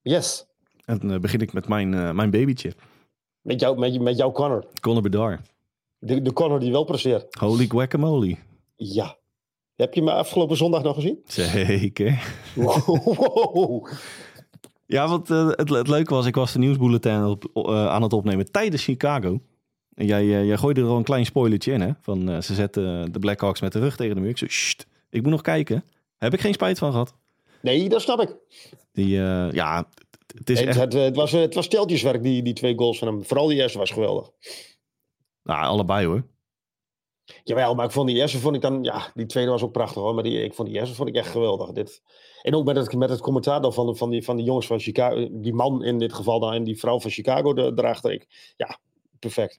Yes. 0.01 0.45
En 0.85 0.97
dan 0.97 1.11
eh, 1.11 1.19
begin 1.19 1.39
ik 1.39 1.53
met 1.53 1.67
mijn, 1.67 1.93
eh, 1.93 2.11
mijn 2.11 2.29
babytje. 2.29 2.73
Met, 3.41 3.59
jou, 3.59 3.79
met, 3.79 4.01
met 4.01 4.17
jouw 4.17 4.31
Connor. 4.31 4.65
Conor 4.81 5.01
Bedard. 5.01 5.41
De, 5.99 6.21
de 6.21 6.33
Connor 6.33 6.59
die 6.59 6.71
wel 6.71 6.83
presteert. 6.83 7.35
Holy 7.35 7.65
guacamole. 7.67 8.37
Ja. 8.75 9.17
Heb 9.75 9.93
je 9.93 10.01
me 10.01 10.11
afgelopen 10.11 10.57
zondag 10.57 10.83
nog 10.83 10.95
gezien? 10.95 11.19
Zeker. 11.25 12.35
Wow. 12.55 13.87
Ja, 14.85 15.07
want 15.07 15.29
eh, 15.29 15.47
het, 15.47 15.69
het 15.69 15.87
leuke 15.87 16.13
was, 16.13 16.25
ik 16.25 16.35
was 16.35 16.51
de 16.53 16.59
nieuwsbulletin 16.59 17.25
op, 17.25 17.67
aan 17.67 18.01
het 18.01 18.13
opnemen 18.13 18.51
tijdens 18.51 18.83
Chicago. 18.83 19.39
En 19.93 20.05
jij, 20.05 20.25
jij 20.25 20.57
gooide 20.57 20.81
er 20.81 20.87
al 20.87 20.97
een 20.97 21.03
klein 21.03 21.25
spoilertje 21.25 21.71
in, 21.71 21.81
hè? 21.81 21.91
Van 22.01 22.43
ze 22.43 22.53
zetten 22.53 23.11
de 23.11 23.19
Blackhawks 23.19 23.61
met 23.61 23.71
de 23.73 23.79
rug 23.79 23.95
tegen 23.95 24.15
de 24.15 24.21
muur. 24.21 24.29
Ik 24.29 24.37
zo, 24.37 24.45
"Sst, 24.47 24.87
ik 25.09 25.21
moet 25.21 25.31
nog 25.31 25.41
kijken. 25.41 25.83
Heb 26.17 26.33
ik 26.33 26.39
geen 26.41 26.53
spijt 26.53 26.77
van 26.77 26.91
gehad. 26.91 27.13
Nee, 27.61 27.89
dat 27.89 28.01
snap 28.01 28.21
ik. 28.21 28.35
Die, 28.91 29.09
ja, 29.51 29.87
het- 30.27 30.49
is 30.49 30.59
Het, 30.59 30.67
echt... 30.67 30.77
het, 30.79 30.93
het 30.93 31.15
was, 31.15 31.31
het 31.31 31.53
was 31.53 31.65
steltjeswerk, 31.65 32.23
die, 32.23 32.43
die 32.43 32.53
twee 32.53 32.77
goals 32.77 32.97
van 32.99 33.07
hem. 33.07 33.23
Vooral 33.25 33.47
die 33.47 33.57
eerste 33.61 33.77
was 33.77 33.91
geweldig. 33.91 34.31
Nou, 35.43 35.65
allebei 35.65 36.05
hoor. 36.05 36.23
Jawel, 37.43 37.75
maar 37.75 37.85
ik 37.85 37.91
vond 37.91 38.07
die 38.07 38.17
eerste 38.17 38.37
vond 38.39 38.55
ik 38.55 38.61
dan... 38.61 38.83
Ja, 38.83 39.11
die 39.13 39.25
tweede 39.25 39.51
was 39.51 39.61
ook 39.61 39.71
prachtig 39.71 40.01
hoor. 40.01 40.13
Maar 40.13 40.23
die, 40.23 40.43
ik 40.43 40.53
vond 40.53 40.67
die 40.69 40.77
eerste 40.77 40.95
vond 40.95 41.09
ik 41.09 41.15
echt 41.15 41.29
geweldig. 41.29 41.71
Dit, 41.71 42.01
en 42.41 42.55
ook 42.55 42.65
met 42.65 42.75
het, 42.75 42.93
met 42.95 43.09
het 43.09 43.19
commentaar 43.21 43.61
dan 43.61 43.73
van, 43.73 43.97
van, 43.97 44.09
die, 44.09 44.23
van 44.23 44.35
die 44.35 44.45
jongens 44.45 44.67
van 44.67 44.79
Chicago. 44.79 45.27
Die 45.31 45.53
man 45.53 45.83
in 45.83 45.97
dit 45.97 46.13
geval 46.13 46.39
dan 46.39 46.53
en 46.53 46.63
die 46.63 46.79
vrouw 46.79 46.99
van 46.99 47.11
Chicago 47.11 47.55
er- 47.55 47.73
erachter. 47.79 48.11
Ik, 48.11 48.53
ja, 48.57 48.77
perfect. 49.19 49.57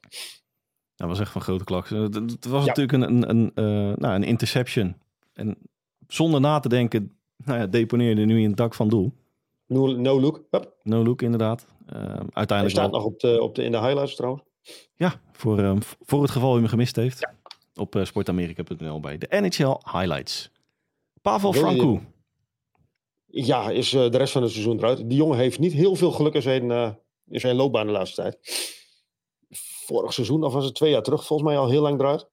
Dat 0.97 1.09
was 1.09 1.21
echt 1.21 1.31
van 1.33 1.41
grote 1.41 1.65
klaks. 1.65 1.91
Het, 1.91 2.47
was 2.49 2.65
Ja. 2.65 2.67
natuurlijk 2.75 2.93
een, 2.93 3.13
een, 3.13 3.31
een, 3.31 3.53
eh, 3.55 3.97
nou, 3.97 4.15
een 4.15 4.23
interception. 4.25 4.97
En 5.33 5.57
zonder 6.09 6.41
na 6.41 6.59
te 6.59 6.69
denken, 6.69 7.19
nou 7.37 7.59
ja, 7.59 7.67
deponeerde 7.67 8.25
nu 8.25 8.43
in 8.43 8.49
het 8.49 8.57
dak 8.57 8.75
van 8.75 8.89
doel. 8.89 9.13
No, 9.67 9.87
no 9.87 10.21
look. 10.21 10.43
Hup. 10.51 10.75
No 10.83 11.05
look 11.05 11.23
inderdaad. 11.23 11.67
Eh, 11.87 11.95
Hij 11.97 12.19
uiteindelijk 12.33 12.77
staat 12.79 12.91
wel- 12.91 13.01
nog 13.01 13.05
op 13.09 13.21
de, 13.21 13.43
op 13.43 13.55
de, 13.55 13.63
in 13.63 13.73
de 13.73 13.79
highlights 13.81 14.15
trouwens. 14.15 14.43
Ja, 14.95 15.21
voor, 15.33 15.59
eh, 15.59 15.77
voor 16.01 16.23
het 16.23 16.31
geval 16.31 16.59
u 16.59 16.61
me 16.61 16.69
gemist 16.69 16.97
heeft. 16.97 17.29
Op 17.75 17.97
eh, 17.97 18.05
sportamerika.nl 18.05 19.01
bij 19.01 19.19
de 19.19 19.27
NHL 19.31 19.77
Highlights. 19.93 20.51
Pavel 21.23 21.53
Franco. 21.53 22.01
Ja, 23.27 23.71
is 23.71 23.93
eh, 23.93 24.11
de 24.11 24.17
rest 24.19 24.33
van 24.33 24.43
het 24.43 24.51
seizoen 24.51 24.79
eruit. 24.79 24.99
Die 25.09 25.19
jongen 25.19 25.39
heeft 25.39 25.59
niet 25.59 25.73
heel 25.73 25.95
veel 25.97 26.11
geluk 26.11 26.35
in 26.35 26.43
zijn, 26.43 26.71
eh, 26.71 26.91
in 27.27 27.41
zijn 27.41 27.57
loopbaan 27.57 27.87
de 27.87 27.93
laatste 27.93 28.23
tijd. 28.23 28.39
Vorig 29.87 30.13
seizoen, 30.13 30.45
of 30.45 30.53
was 30.53 30.65
het 30.65 30.75
twee 30.75 30.91
jaar 30.91 31.03
terug, 31.03 31.27
volgens 31.27 31.49
mij 31.49 31.59
al 31.59 31.69
heel 31.71 31.83
lang 31.83 32.01
eruit. 32.01 32.29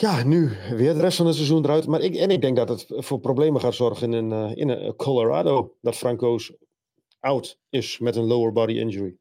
Ja, 0.00 0.24
nu 0.24 0.50
weer 0.76 0.94
de 0.94 1.00
rest 1.00 1.16
van 1.16 1.26
het 1.26 1.34
seizoen 1.34 1.64
eruit. 1.64 1.86
Maar 1.86 2.00
ik, 2.00 2.14
en 2.14 2.30
ik 2.30 2.40
denk 2.40 2.56
dat 2.56 2.68
het 2.68 2.86
voor 2.88 3.20
problemen 3.20 3.60
gaat 3.60 3.74
zorgen 3.74 4.12
in, 4.12 4.32
eh, 4.32 4.50
in 4.54 4.70
eh, 4.70 4.90
Colorado. 4.96 5.76
Dat 5.80 5.96
Franco's 5.96 6.52
out 7.20 7.58
is 7.70 7.98
met 7.98 8.16
een 8.16 8.24
lower 8.24 8.52
body 8.52 8.72
injury. 8.72 9.16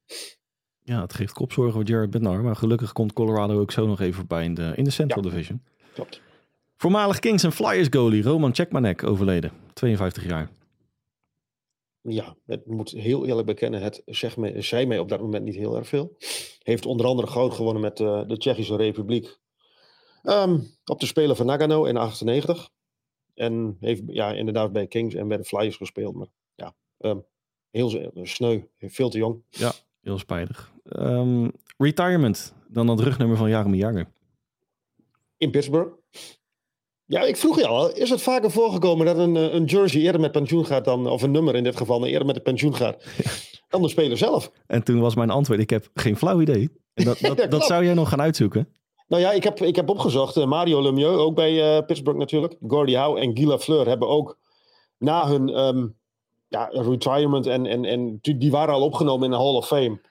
Ja, 0.84 1.02
het 1.02 1.14
geeft 1.14 1.34
kopzorgen 1.34 1.74
voor 1.74 1.84
Jared 1.84 2.10
Bednar. 2.10 2.44
Maar 2.44 2.56
gelukkig 2.56 2.92
komt 2.92 3.14
Colorado 3.14 3.60
ook 3.60 3.72
zo 3.72 3.88
nog 3.88 4.00
even 4.00 4.14
voorbij 4.14 4.44
in 4.44 4.54
de, 4.54 4.74
in 4.76 4.84
de 4.84 4.90
Central 4.90 5.24
Ja. 5.24 5.30
Division. 5.30 5.64
Klopt. 5.94 6.22
Voormalig 6.76 7.20
Kings 7.20 7.44
en 7.44 7.52
Flyers 7.52 7.88
goalie 7.90 8.24
Roman 8.24 8.52
Czechmanek 8.52 9.04
overleden. 9.04 9.52
52 9.74 10.26
jaar. 10.26 10.50
Ja, 12.02 12.36
het 12.46 12.66
moet 12.66 12.92
heel 12.92 13.26
eerlijk 13.26 13.48
bekennen, 13.48 13.82
het 13.82 14.02
zegt 14.06 14.38
mij, 14.38 14.62
zei 14.62 14.86
mij 14.86 15.00
op 15.00 15.10
dat 15.10 15.22
moment 15.22 15.44
niet 15.44 15.56
heel 15.56 15.76
erg 15.76 15.88
veel. 15.88 16.16
Heeft 16.64 16.86
onder 16.86 17.06
andere 17.06 17.28
goud 17.28 17.54
gewonnen 17.54 17.82
met 17.82 18.00
uh, 18.00 18.22
de 18.28 18.38
Tsjechische 18.38 18.76
Republiek. 18.76 19.38
Um, 20.30 20.68
op 20.86 21.00
de 21.00 21.06
Spelen 21.06 21.36
van 21.36 21.46
Nagano 21.46 21.84
in 21.84 21.98
98. 21.98 22.70
En 23.34 23.78
heeft 23.80 24.02
ja, 24.08 24.32
inderdaad 24.32 24.72
bij 24.72 24.88
Kings 24.88 25.16
en 25.16 25.28
bij 25.28 25.38
de 25.38 25.44
Flyers 25.44 25.76
gespeeld. 25.76 26.16
Maar 26.16 26.28
ja, 26.56 26.76
um, 26.98 27.26
heel 27.70 28.12
sneu, 28.24 28.62
veel 28.80 29.10
te 29.10 29.18
jong. 29.18 29.44
Ja, 29.50 29.72
heel 30.02 30.18
spijtig. 30.18 30.72
Um, 30.84 31.52
retirement, 31.78 32.54
dan 32.68 32.88
het 32.88 33.00
rugnummer 33.00 33.38
van 33.38 33.50
Jaromir 33.50 33.80
Jagr. 33.80 34.10
In 35.38 35.52
Pittsburgh. 35.52 35.92
Ja, 37.06 37.22
ik 37.22 37.38
vroeg 37.38 37.60
je 37.60 37.68
al, 37.68 37.94
is 37.94 38.10
het 38.10 38.22
vaker 38.22 38.52
voorgekomen 38.52 39.06
dat 39.06 39.18
een, 39.18 39.36
een 39.36 39.66
jersey 39.66 40.02
eerder 40.02 40.22
met 40.22 40.32
pensioen 40.32 40.66
gaat 40.66 40.86
dan, 40.86 41.08
of 41.08 41.22
een 41.22 41.32
nummer 41.32 41.56
in 41.56 41.64
dit 41.64 41.76
geval, 41.78 42.06
eerder 42.06 42.26
met 42.26 42.36
de 42.36 42.42
pensioen 42.42 42.76
gaat 42.76 43.04
dan 43.70 43.82
de 43.82 43.90
speler 43.90 44.18
zelf? 44.18 44.52
En 44.66 44.84
toen 44.84 45.00
was 45.00 45.16
mijn 45.16 45.30
antwoord, 45.30 45.60
ik 45.60 45.70
heb 45.70 45.90
geen 45.94 46.18
flauw 46.18 46.42
idee. 46.42 46.70
Dat, 46.94 47.20
dat, 47.36 47.52
dat 47.52 47.64
zou 47.66 47.84
jij 47.84 47.94
nog 47.94 48.10
gaan 48.10 48.22
uitzoeken? 48.22 48.68
Nou 49.08 49.22
ja, 49.22 49.32
ik 49.32 49.44
heb, 49.44 49.60
ik 49.60 49.76
heb 49.76 49.90
opgezocht. 49.90 50.38
Uh, 50.38 50.46
Mario 50.46 50.82
Lemieux, 50.82 51.18
ook 51.18 51.36
bij 51.36 51.78
uh, 51.78 51.86
Pittsburgh 51.86 52.20
natuurlijk. 52.20 52.56
Gordie 52.68 52.98
Howe 52.98 53.20
en 53.20 53.38
Guy 53.38 53.48
Lafleur 53.48 53.88
hebben 53.88 54.08
ook 54.08 54.38
na 54.98 55.28
hun 55.28 55.60
um, 55.60 55.96
ja, 56.48 56.70
retirement 56.72 57.46
en, 57.46 57.66
en, 57.66 57.86
en 57.86 58.20
die 58.22 58.52
waren 58.52 58.74
al 58.74 58.82
opgenomen 58.82 59.26
in 59.26 59.32
de 59.32 59.38
Hall 59.38 59.56
of 59.56 59.68
Fame. 59.68 60.02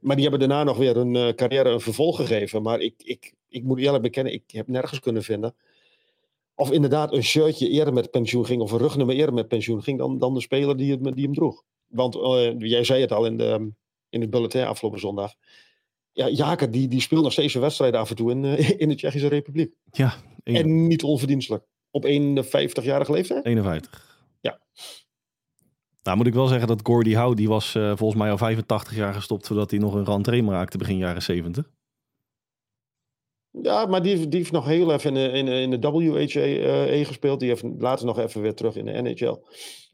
Maar 0.00 0.16
die 0.16 0.28
hebben 0.28 0.48
daarna 0.48 0.64
nog 0.64 0.76
weer 0.76 0.94
hun 0.94 1.14
uh, 1.14 1.28
carrière 1.28 1.68
een 1.68 1.80
vervolg 1.80 2.16
gegeven. 2.16 2.62
Maar 2.62 2.80
ik, 2.80 2.94
ik, 3.04 3.34
ik 3.48 3.64
moet 3.64 3.78
eerlijk 3.78 4.02
bekennen, 4.02 4.32
ik 4.32 4.42
heb 4.46 4.68
nergens 4.68 5.00
kunnen 5.00 5.22
vinden. 5.22 5.54
Of 6.54 6.70
inderdaad 6.70 7.12
een 7.12 7.22
shirtje 7.22 7.68
eerder 7.68 7.94
met 7.94 8.10
pensioen 8.10 8.46
ging, 8.46 8.62
of 8.62 8.72
een 8.72 8.78
rugnummer 8.78 9.16
eerder 9.16 9.34
met 9.34 9.48
pensioen 9.48 9.82
ging 9.82 9.98
dan, 9.98 10.18
dan 10.18 10.34
de 10.34 10.40
speler 10.40 10.76
die, 10.76 10.90
het, 10.90 11.14
die 11.14 11.24
hem 11.24 11.34
droeg. 11.34 11.62
Want 11.86 12.18
jij 12.58 12.84
zei 12.84 13.00
het 13.00 13.12
al 13.12 13.26
in, 13.26 13.36
de, 13.36 13.70
in 14.08 14.20
het 14.20 14.30
bulletin 14.30 14.64
afgelopen 14.64 15.00
zondag 15.00 15.32
ja, 16.14 16.28
Jaker 16.28 16.70
die, 16.70 16.88
die 16.88 17.00
speelt 17.00 17.22
nog 17.22 17.32
steeds 17.32 17.54
een 17.54 17.60
wedstrijd 17.60 17.94
af 17.94 18.10
en 18.10 18.16
toe 18.16 18.30
in, 18.30 18.44
uh, 18.44 18.70
in 18.82 18.88
de 18.88 18.94
Tsjechische 18.94 19.28
Republiek. 19.28 19.74
Ja. 19.90 20.14
En 20.42 20.86
niet 20.86 21.02
onverdienstelijk. 21.02 21.64
Op 21.90 22.06
51-jarige 22.06 23.12
leeftijd? 23.12 23.44
51. 23.44 24.26
Ja. 24.40 24.60
Nou 26.02 26.16
moet 26.16 26.26
ik 26.26 26.34
wel 26.34 26.46
zeggen 26.46 26.68
dat 26.68 26.80
Gordie 26.82 27.16
Howe, 27.16 27.34
die 27.34 27.48
was 27.48 27.74
uh, 27.74 27.92
volgens 27.96 28.20
mij 28.20 28.30
al 28.30 28.38
85 28.38 28.96
jaar 28.96 29.14
gestopt 29.14 29.46
voordat 29.46 29.70
hij 29.70 29.80
nog 29.80 29.94
een 29.94 30.04
rentree 30.04 30.42
maakte 30.42 30.78
begin 30.78 30.96
jaren 30.96 31.22
70. 31.22 31.70
Ja, 33.50 33.86
maar 33.86 34.02
die, 34.02 34.28
die 34.28 34.38
heeft 34.38 34.52
nog 34.52 34.66
heel 34.66 34.92
even 34.92 35.16
in 35.16 35.32
de, 35.32 35.38
in, 35.38 35.48
in 35.48 35.80
de 35.80 35.90
WHA 35.90 37.04
gespeeld. 37.04 37.40
Die 37.40 37.48
heeft 37.48 37.64
later 37.78 38.06
nog 38.06 38.18
even 38.18 38.40
weer 38.40 38.54
terug 38.54 38.76
in 38.76 38.84
de 38.84 38.92
NHL. 38.92 39.38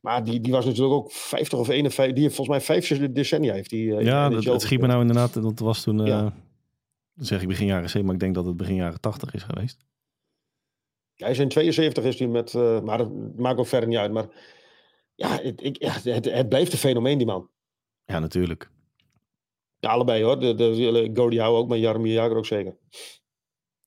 Maar 0.00 0.24
die, 0.24 0.40
die 0.40 0.52
was 0.52 0.64
natuurlijk 0.64 0.94
ook 0.94 1.12
50 1.12 1.58
of 1.58 1.68
51. 1.68 2.14
Die 2.14 2.22
heeft 2.22 2.34
volgens 2.36 2.56
mij 2.56 2.66
vijf 2.80 3.12
decennia. 3.12 3.52
Heeft 3.52 3.70
die, 3.70 3.86
uh, 3.86 4.00
ja, 4.04 4.28
dat, 4.28 4.44
het 4.44 4.62
schiet 4.62 4.80
me 4.80 4.86
nou 4.86 5.00
inderdaad. 5.00 5.34
Dat 5.42 5.58
was 5.58 5.82
toen, 5.82 6.00
uh, 6.00 6.06
ja. 6.06 6.34
zeg 7.14 7.42
ik 7.42 7.48
begin 7.48 7.66
jaren 7.66 7.90
70, 7.90 8.02
maar 8.02 8.14
ik 8.14 8.20
denk 8.20 8.34
dat 8.34 8.46
het 8.46 8.56
begin 8.56 8.74
jaren 8.74 9.00
80 9.00 9.34
is 9.34 9.42
geweest. 9.42 9.84
Ja, 11.14 11.24
hij 11.24 11.34
is 11.34 11.38
in 11.38 11.48
72 11.48 12.04
is 12.04 12.18
hij 12.18 12.28
met, 12.28 12.52
uh, 12.52 12.80
maar 12.80 12.98
dat 12.98 13.10
maakt 13.36 13.58
ook 13.58 13.66
verder 13.66 13.88
niet 13.88 13.98
uit. 13.98 14.12
Maar 14.12 14.26
ja, 15.14 15.40
het, 15.42 15.62
ik, 15.64 15.82
ja 15.82 15.92
het, 16.02 16.24
het 16.24 16.48
blijft 16.48 16.72
een 16.72 16.78
fenomeen, 16.78 17.18
die 17.18 17.26
man. 17.26 17.48
Ja, 18.04 18.18
natuurlijk. 18.18 18.70
Ja, 19.78 19.90
allebei 19.90 20.22
hoor. 20.22 20.40
De, 20.40 20.54
de, 20.54 21.40
ook, 21.42 21.68
maar 21.68 21.78
Jaromir 21.78 22.12
Jagr 22.12 22.36
ook 22.36 22.46
zeker. 22.46 22.76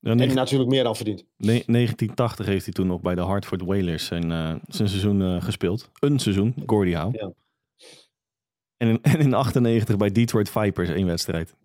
Ja, 0.04 0.16
en 0.16 0.34
natuurlijk 0.34 0.70
meer 0.70 0.84
dan 0.84 0.96
verdient. 0.96 1.26
1980 1.38 2.46
heeft 2.46 2.66
hij 2.66 2.74
toen 2.74 2.88
nog 2.88 3.02
bij 3.02 3.16
de 3.16 3.22
Hartford 3.22 3.62
Whalers 3.62 4.06
zijn, 4.06 4.32
uh, 4.32 4.56
zijn 4.68 4.90
seizoen 4.90 5.22
uh, 5.22 5.42
gespeeld. 5.42 5.90
Een 6.00 6.20
seizoen, 6.20 6.56
Gordie 6.66 6.98
Howe. 6.98 7.18
Ja. 7.18 7.32
En, 8.78 8.88
in, 8.88 9.02
en 9.14 9.20
in 9.20 9.34
98 9.34 9.98
bij 9.98 10.12
Detroit 10.12 10.50
Vipers 10.50 10.90
één 10.90 11.06
wedstrijd. 11.06 11.56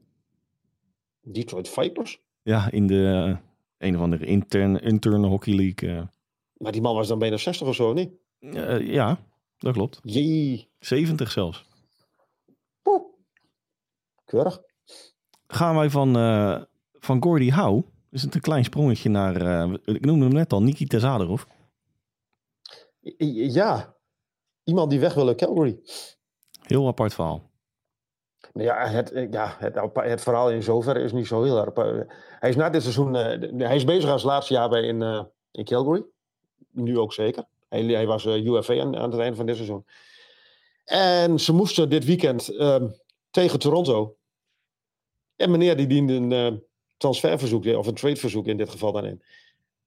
Detroit 1.20 1.68
Vipers? 1.68 2.20
Ja, 2.42 2.70
in 2.70 2.86
de 2.86 3.26
uh, 3.28 3.36
een 3.78 3.96
of 3.96 4.02
andere 4.02 4.26
interne, 4.26 4.80
interne 4.80 5.26
hockey 5.26 5.54
league. 5.54 6.08
Maar 6.56 6.72
die 6.72 6.82
man 6.82 6.94
was 6.94 7.08
dan 7.08 7.18
bijna 7.18 7.36
60 7.36 7.66
of 7.66 7.74
zo, 7.74 7.92
niet? 7.92 8.10
ja, 8.80 9.20
dat 9.58 9.72
klopt. 9.72 10.00
Jee. 10.02 10.68
70 10.78 11.30
zelfs. 11.30 11.64
Oeh. 12.84 13.02
Keurig. 14.24 14.60
Gaan 15.46 15.76
wij 15.76 15.90
van, 15.90 16.12
van 16.92 17.22
Gordie 17.22 17.52
Howe 17.52 17.84
is 18.10 18.22
het 18.22 18.34
een 18.34 18.40
klein 18.40 18.64
sprongetje 18.64 19.08
naar, 19.08 19.42
uh, 19.42 19.74
ik 19.84 20.04
noemde 20.04 20.24
hem 20.24 20.34
net 20.34 20.52
al, 20.52 20.62
Nikita 20.62 20.98
Zadarov. 20.98 21.42
Ja, 23.28 23.96
iemand 24.64 24.90
die 24.90 25.00
weg 25.00 25.14
wil 25.14 25.26
uit 25.26 25.36
Calgary. 25.36 25.80
Heel 26.62 26.86
apart 26.86 27.14
verhaal. 27.14 27.50
Ja, 28.52 28.86
het, 28.86 29.28
ja 29.30 29.56
het, 29.58 29.78
het, 29.92 30.20
verhaal 30.20 30.50
in 30.50 30.62
zoverre 30.62 31.00
is 31.00 31.12
niet 31.12 31.26
zo 31.26 31.42
heel 31.42 31.66
erg. 31.66 32.06
Hij 32.38 32.48
is 32.48 32.56
na 32.56 32.70
dit 32.70 32.82
seizoen, 32.82 33.14
uh, 33.14 33.66
hij 33.66 33.76
is 33.76 33.84
bezig 33.84 34.10
als 34.10 34.22
laatste 34.22 34.54
jaar 34.54 34.68
bij 34.68 34.82
in, 34.82 35.00
uh, 35.00 35.22
in 35.50 35.64
Calgary. 35.64 36.04
Nu 36.70 36.98
ook 36.98 37.12
zeker. 37.12 37.44
Hij, 37.68 37.82
hij 37.82 38.06
was 38.06 38.24
UFA 38.24 38.80
aan, 38.80 38.96
aan, 38.96 39.10
het 39.10 39.20
einde 39.20 39.36
van 39.36 39.46
dit 39.46 39.56
seizoen. 39.56 39.86
En 40.84 41.40
ze 41.40 41.52
moesten 41.52 41.90
dit 41.90 42.04
weekend 42.04 42.48
ehm, 42.48 42.88
tegen 43.30 43.58
Toronto. 43.58 44.16
En 45.36 45.50
meneer 45.50 45.76
die 45.76 45.86
diende 45.86 46.14
een 46.14 46.67
transferverzoek, 46.98 47.64
of 47.64 47.86
een 47.86 47.94
tradeverzoek 47.94 48.46
in 48.46 48.56
dit 48.56 48.70
geval 48.70 48.92
dan 48.92 49.04
in. 49.04 49.22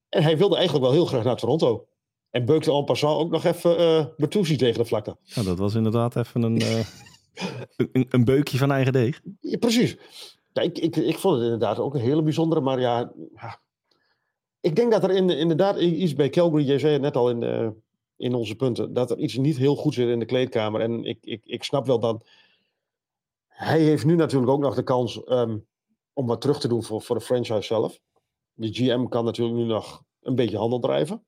En 0.10 0.24
hij 0.24 0.38
wilde 0.38 0.56
eigenlijk 0.56 0.86
wel 0.86 0.94
heel 0.94 1.06
graag 1.06 1.24
naar 1.24 1.36
Toronto. 1.36 1.88
En 2.30 2.46
beukte 2.46 2.72
en 2.72 2.84
passant 2.84 3.20
ook 3.20 3.32
nog 3.32 3.44
even 3.44 3.80
uh, 3.80 4.06
Bertuzzi 4.18 4.56
tegen 4.56 4.80
de 4.80 4.86
vlakte. 4.86 5.18
Ja, 5.24 5.44
dat 5.44 5.58
was 5.58 5.76
inderdaad 5.76 6.16
even 6.16 6.44
een, 6.44 6.62
uh, 6.62 6.86
een, 7.92 8.06
een, 8.10 8.26
beukje 8.26 8.58
van 8.58 8.72
eigen 8.72 8.94
deeg. 8.94 9.22
Ja, 9.40 9.58
precies. 9.58 9.98
Ja, 10.54 10.62
ik, 10.62 10.78
ik, 10.78 10.96
ik 10.96 11.18
vond 11.18 11.36
het 11.36 11.44
inderdaad 11.44 11.80
ook 11.80 11.94
een 11.94 12.02
hele 12.02 12.24
bijzondere, 12.24 12.62
maar 12.62 12.80
ja... 12.80 13.12
ja. 13.36 13.60
Ik 14.60 14.76
denk 14.76 14.92
dat 14.92 15.04
er 15.04 15.12
in, 15.12 15.30
inderdaad 15.30 15.80
iets 15.80 16.14
bij 16.14 16.30
Calgary, 16.30 16.66
jij 16.66 16.80
zei 16.80 16.94
het 16.94 17.02
net 17.02 17.16
al 17.16 17.30
in, 17.30 17.42
uh, 17.42 17.70
in 18.16 18.34
onze 18.34 18.56
punten, 18.56 18.94
dat 18.94 19.12
er 19.12 19.18
iets 19.18 19.38
niet 19.38 19.58
heel 19.58 19.76
goed 19.76 19.94
zit 19.94 20.10
in 20.10 20.20
de 20.20 20.26
kleedkamer. 20.26 20.82
En 20.82 21.04
ik, 21.04 21.18
ik, 21.22 21.42
ik 21.46 21.64
snap 21.64 21.86
wel 21.86 22.00
dat... 22.00 22.28
Hij 23.48 23.80
heeft 23.80 24.06
nu 24.06 24.16
natuurlijk 24.16 24.52
ook 24.52 24.62
nog 24.62 24.76
de 24.76 24.84
kans... 24.84 25.22
Um, 25.28 25.66
om 26.14 26.28
wat 26.28 26.42
terug 26.42 26.60
te 26.60 26.68
doen 26.68 26.84
voor, 26.84 27.02
voor 27.02 27.16
de 27.16 27.22
franchise 27.22 27.62
zelf. 27.62 28.00
De 28.54 28.74
GM 28.74 29.08
kan 29.08 29.26
natuurlijk 29.26 29.58
nu 29.58 29.64
nog 29.64 30.04
een 30.20 30.36
beetje 30.36 30.58
handel 30.58 30.80
drijven. 30.80 31.26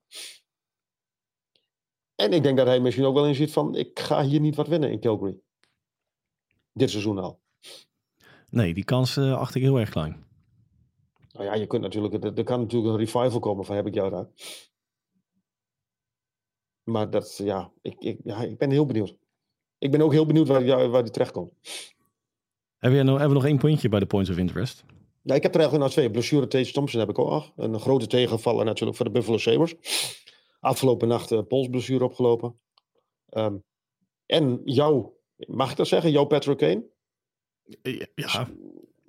En 2.15 2.34
ik 2.34 2.43
denk 2.43 2.58
dat 2.58 2.67
hij 2.67 2.80
misschien 2.80 3.06
ook 3.06 3.13
wel 3.13 3.28
inziet 3.28 3.52
van, 3.52 3.76
ik 3.76 4.00
ga 4.00 4.24
hier 4.24 4.39
niet 4.39 4.56
wat 4.56 4.67
winnen 4.67 4.91
in 4.91 5.00
Calgary. 5.00 5.39
Dit 6.72 6.89
seizoen 6.89 7.17
al. 7.17 7.41
Nee, 8.50 8.74
die 8.74 8.84
kans 8.84 9.17
uh, 9.17 9.38
acht 9.38 9.56
ik 9.56 9.62
heel 9.62 9.80
erg 9.80 9.89
klein. 9.89 10.26
Nou 11.32 11.46
ja, 11.46 11.54
je 11.54 11.67
kunt 11.67 11.82
natuurlijk, 11.82 12.13
er, 12.13 12.38
er 12.38 12.43
kan 12.43 12.60
natuurlijk 12.60 12.91
een 12.93 13.00
revival 13.00 13.39
komen 13.39 13.65
van 13.65 13.76
heb 13.76 13.88
ik 13.88 13.93
jou 13.93 14.10
daar. 14.10 14.30
Maar 16.84 17.10
dat, 17.10 17.38
ja, 17.38 17.72
ik, 17.82 18.00
ik, 18.00 18.19
ja, 18.24 18.41
ik 18.41 18.58
ben 18.58 18.72
heel 18.72 18.86
benieuwd. 18.86 19.17
Ik 19.78 19.91
ben 19.91 20.02
ook 20.02 20.12
heel 20.12 20.26
benieuwd 20.26 20.48
waar, 20.48 20.89
waar 20.89 21.04
die 21.04 21.12
terecht 21.12 21.32
komt. 21.32 21.54
Heb 22.84 22.91
je 22.91 23.04
nog, 23.04 23.17
hebben 23.17 23.28
we 23.28 23.41
nog 23.41 23.46
één 23.46 23.58
puntje 23.58 23.89
bij 23.89 24.00
de 24.00 24.06
Points 24.06 24.30
of 24.30 24.38
Interest? 24.38 24.84
Ja, 25.22 25.36
ik 25.36 25.43
heb 25.43 25.54
er 25.54 25.60
eigenlijk 25.60 25.89
nog 25.89 25.91
twee. 25.91 26.12
Blessure 26.12 26.48
Tate 26.48 26.72
Thompson 26.72 27.00
heb 27.00 27.10
ik 27.10 27.19
ook 27.19 27.30
nog. 27.30 27.52
Een 27.56 27.80
grote 27.80 28.08
tegenvaller 28.08 28.65
natuurlijk 28.65 28.98
voor 28.98 29.06
de 29.06 29.12
Buffalo 29.12 29.38
Sabres. 29.38 29.76
Afgelopen 30.60 31.08
nacht 31.08 31.32
uh, 31.32 31.39
polsblessure 31.48 32.04
opgelopen. 32.04 32.60
Um, 33.30 33.63
en 34.26 34.62
jou, 34.63 35.10
mag 35.36 35.72
ik 35.72 35.78
dat 35.78 35.88
zeggen? 35.88 36.12
Jouw 36.12 36.26
Patrick 36.26 36.58
Kane? 36.58 36.84
Ja. 38.15 38.50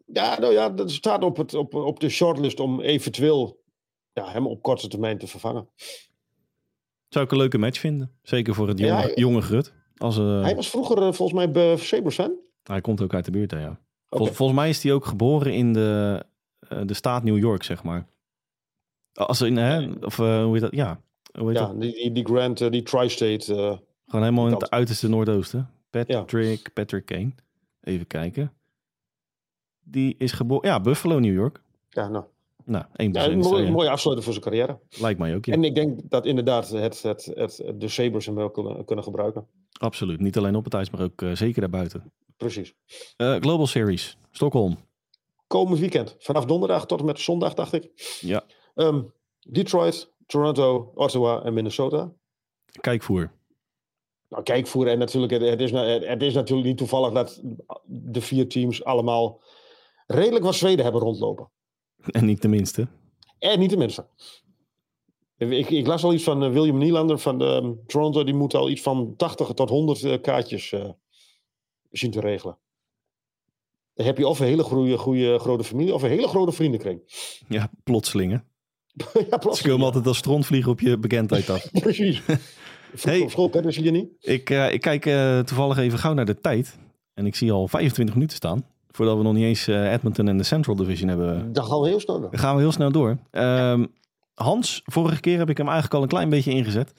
Ja, 0.07 0.39
nou 0.39 0.53
ja, 0.53 0.69
dat 0.69 0.91
staat 0.91 1.25
op, 1.25 1.37
het, 1.37 1.55
op, 1.55 1.75
op 1.75 2.01
de 2.01 2.09
shortlist 2.09 2.61
om 2.61 2.81
eventueel 2.81 3.63
ja, 4.13 4.31
hem 4.31 4.47
op 4.47 4.63
korte 4.63 4.89
termijn 4.89 5.19
te 5.19 5.27
vervangen. 5.27 5.69
Zou 7.09 7.25
ik 7.25 7.31
een 7.31 7.39
leuke 7.39 7.59
match 7.59 7.81
vinden. 7.81 8.19
Zeker 8.23 8.55
voor 8.55 8.69
het 8.69 8.79
jonge, 8.79 8.93
ja, 8.93 9.15
jonge 9.15 9.41
Grut. 9.41 9.75
Als, 9.97 10.19
uh... 10.19 10.43
Hij 10.43 10.57
was 10.57 10.71
vroeger 10.71 10.99
uh, 10.99 11.13
volgens 11.13 11.47
mij 11.47 11.77
Sabres 11.77 12.15
fan. 12.15 12.43
Hij 12.65 12.81
komt 12.81 13.01
ook 13.01 13.15
uit 13.15 13.25
de 13.25 13.31
buurt, 13.31 13.51
ja. 13.51 13.79
Vol, 14.09 14.27
volgens 14.27 14.59
mij 14.59 14.69
is 14.69 14.83
hij 14.83 14.93
ook 14.93 15.05
geboren 15.05 15.53
in 15.53 15.73
de, 15.73 16.23
uh, 16.73 16.81
de 16.85 16.95
staat 16.95 17.23
New 17.23 17.39
York, 17.39 17.63
zeg 17.63 17.83
maar. 17.83 18.07
Als 19.13 19.41
in, 19.41 19.57
hè, 19.57 19.93
of 20.01 20.19
uh, 20.19 20.43
hoe 20.43 20.53
heet 20.53 20.61
dat? 20.61 20.75
Ja, 20.75 21.01
hoe 21.39 21.49
heet 21.49 21.59
ja 21.59 21.67
dat? 21.67 21.81
Die, 21.81 22.13
die 22.13 22.25
Grand, 22.25 22.61
uh, 22.61 22.71
die 22.71 22.83
Tri-State. 22.83 23.45
Gewoon 24.07 24.25
helemaal 24.25 24.47
in 24.47 24.53
het 24.53 24.71
uiterste 24.71 25.09
noordoosten. 25.09 25.71
Patrick, 25.91 26.59
ja. 26.59 26.71
Patrick 26.73 27.05
Kane. 27.05 27.33
Even 27.81 28.07
kijken. 28.07 28.53
Die 29.83 30.15
is 30.19 30.33
geboren, 30.33 30.69
ja, 30.69 30.81
Buffalo, 30.81 31.19
New 31.19 31.35
York. 31.35 31.63
Ja, 31.89 32.09
nou. 32.09 32.25
Nou, 32.65 32.85
één 32.97 33.13
ja, 33.13 33.27
een 33.27 33.39
mooie, 33.39 33.71
mooie 33.71 33.91
afsluiter 33.91 34.25
voor 34.25 34.33
zijn 34.33 34.45
carrière. 34.45 34.79
Lijkt 35.01 35.19
mij 35.19 35.35
ook, 35.35 35.45
ja. 35.45 35.53
En 35.53 35.65
ik 35.65 35.75
denk 35.75 36.01
dat 36.11 36.27
inderdaad 36.27 36.69
het, 36.69 37.03
het, 37.03 37.31
het, 37.35 37.73
de 37.75 37.89
Sabres 37.89 38.27
hem 38.27 38.35
wel 38.35 38.51
kunnen, 38.51 38.85
kunnen 38.85 39.05
gebruiken. 39.05 39.47
Absoluut. 39.79 40.21
Niet 40.21 40.37
alleen 40.37 40.57
op 40.57 40.65
het 40.65 40.75
ijs, 40.75 40.91
maar 40.91 41.01
ook 41.01 41.23
uh, 41.23 41.35
zeker 41.35 41.61
daarbuiten. 41.61 42.13
Precies. 42.37 42.75
Uh, 43.17 43.37
Global 43.37 43.67
Series, 43.67 44.19
Stockholm. 44.31 44.79
Komend 45.47 45.79
weekend. 45.79 46.17
Vanaf 46.19 46.45
donderdag 46.45 46.87
tot 46.87 47.01
en 47.01 47.05
met 47.05 47.21
zondag, 47.21 47.55
dacht 47.55 47.73
ik. 47.73 48.19
Ja. 48.21 48.45
Um, 48.75 49.13
Detroit, 49.41 50.13
Toronto, 50.27 50.93
Ottawa 50.95 51.43
en 51.43 51.55
Minnesota. 51.55 52.13
Kijkvoer. 52.81 53.33
Nou, 54.29 54.43
kijkvoer 54.43 54.87
en 54.87 54.99
natuurlijk, 54.99 55.33
het 55.33 55.61
is, 55.61 55.71
het 56.09 56.23
is 56.23 56.35
natuurlijk 56.35 56.69
niet 56.69 56.79
toevallig 56.79 57.13
dat 57.13 57.43
de 57.85 58.21
vier 58.21 58.49
teams 58.49 58.85
allemaal 58.85 59.43
redelijk 60.07 60.45
wat 60.45 60.55
Zweden 60.55 60.85
hebben 60.85 61.03
rondlopen. 61.03 61.51
En 62.11 62.25
niet 62.25 62.43
de 62.43 62.49
minste. 62.49 62.89
En 63.39 63.59
niet 63.59 63.71
de 63.71 63.77
minste. 63.77 64.07
Ik, 65.39 65.71
ik, 65.71 65.87
las 65.87 66.05
al 66.05 66.15
iets 66.15 66.23
van 66.23 66.45
uh, 66.45 66.53
William 66.53 66.79
Nylander 66.79 67.19
van 67.19 67.39
de, 67.39 67.45
um, 67.45 67.81
Toronto. 67.87 68.25
Die 68.25 68.35
moet 68.35 68.55
al 68.55 68.71
iets 68.71 68.81
van 68.81 69.15
80 69.17 69.49
tot 69.49 69.69
100 69.69 70.03
uh, 70.03 70.21
kaartjes 70.21 70.73
uh, 70.73 70.89
zien 71.91 72.11
te 72.11 72.21
regelen. 72.21 72.59
Dan 73.95 74.07
heb 74.07 74.19
je 74.19 74.27
of 74.27 74.39
een 74.39 74.47
hele 74.47 74.63
goede, 74.63 74.99
goede 74.99 75.39
grote 75.39 75.65
familie 75.65 75.95
of 75.95 76.03
een 76.03 76.09
hele 76.11 76.29
grote 76.29 76.53
vriendenkring. 76.53 77.01
Ja, 77.49 77.71
plotselingen. 77.85 78.45
ja, 79.31 79.37
plotseling. 79.37 79.59
Komen 79.73 79.87
altijd 79.87 80.07
als 80.07 80.19
strontvliegen 80.19 80.71
op 80.71 80.81
je 80.81 80.99
bekendheid 80.99 81.51
af. 81.51 81.71
Precies. 81.71 82.23
hey, 83.01 83.21
op 83.21 83.31
school 83.31 83.49
kennen 83.49 83.73
ze 83.73 83.83
je 83.83 83.91
niet? 83.91 84.09
Ik, 84.21 84.51
uh, 84.51 84.73
ik 84.73 84.81
kijk 84.81 85.07
uh, 85.07 85.39
toevallig 85.39 85.79
even 85.79 85.99
gauw 85.99 86.13
naar 86.13 86.25
de 86.25 86.41
tijd. 86.41 86.79
En 87.15 87.27
ik 87.27 87.35
zie 87.35 87.53
al 87.53 87.69
25 87.69 88.15
minuten 88.15 88.37
staan. 88.37 88.74
Voordat 88.95 89.17
we 89.17 89.23
nog 89.23 89.33
niet 89.33 89.45
eens 89.45 89.69
uh, 89.69 89.93
Edmonton 89.93 90.29
en 90.29 90.37
de 90.37 90.43
Central 90.43 90.77
Division 90.77 91.09
hebben. 91.09 91.53
Dan 91.53 91.65
gaan 91.65 91.81
we 91.81 91.89
heel 91.89 92.01
snel 92.01 92.21
door. 92.21 92.31
Dan 92.31 92.41
gaan 92.41 92.55
we 92.55 92.61
heel 92.61 92.73
snel 92.73 92.93
door. 92.93 93.19
Um, 93.31 93.95
Hans, 94.35 94.83
vorige 94.85 95.21
keer 95.21 95.39
heb 95.39 95.51
ik 95.51 95.57
hem 95.57 95.67
eigenlijk 95.67 95.97
al 95.97 96.03
een 96.03 96.09
klein 96.09 96.29
beetje 96.29 96.51
ingezet. 96.51 96.93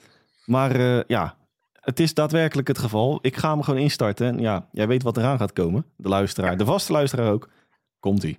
Maar 0.44 0.76
uh, 0.80 1.02
ja, 1.06 1.36
het 1.72 2.00
is 2.00 2.14
daadwerkelijk 2.14 2.68
het 2.68 2.78
geval. 2.78 3.18
Ik 3.22 3.36
ga 3.36 3.50
hem 3.50 3.62
gewoon 3.62 3.80
instarten. 3.80 4.26
En 4.26 4.38
ja, 4.38 4.68
jij 4.72 4.86
weet 4.86 5.02
wat 5.02 5.16
eraan 5.16 5.38
gaat 5.38 5.52
komen. 5.52 5.86
De 5.96 6.08
luisteraar, 6.08 6.56
de 6.56 6.64
vaste 6.64 6.92
luisteraar 6.92 7.32
ook. 7.32 7.48
Komt-ie. 8.00 8.38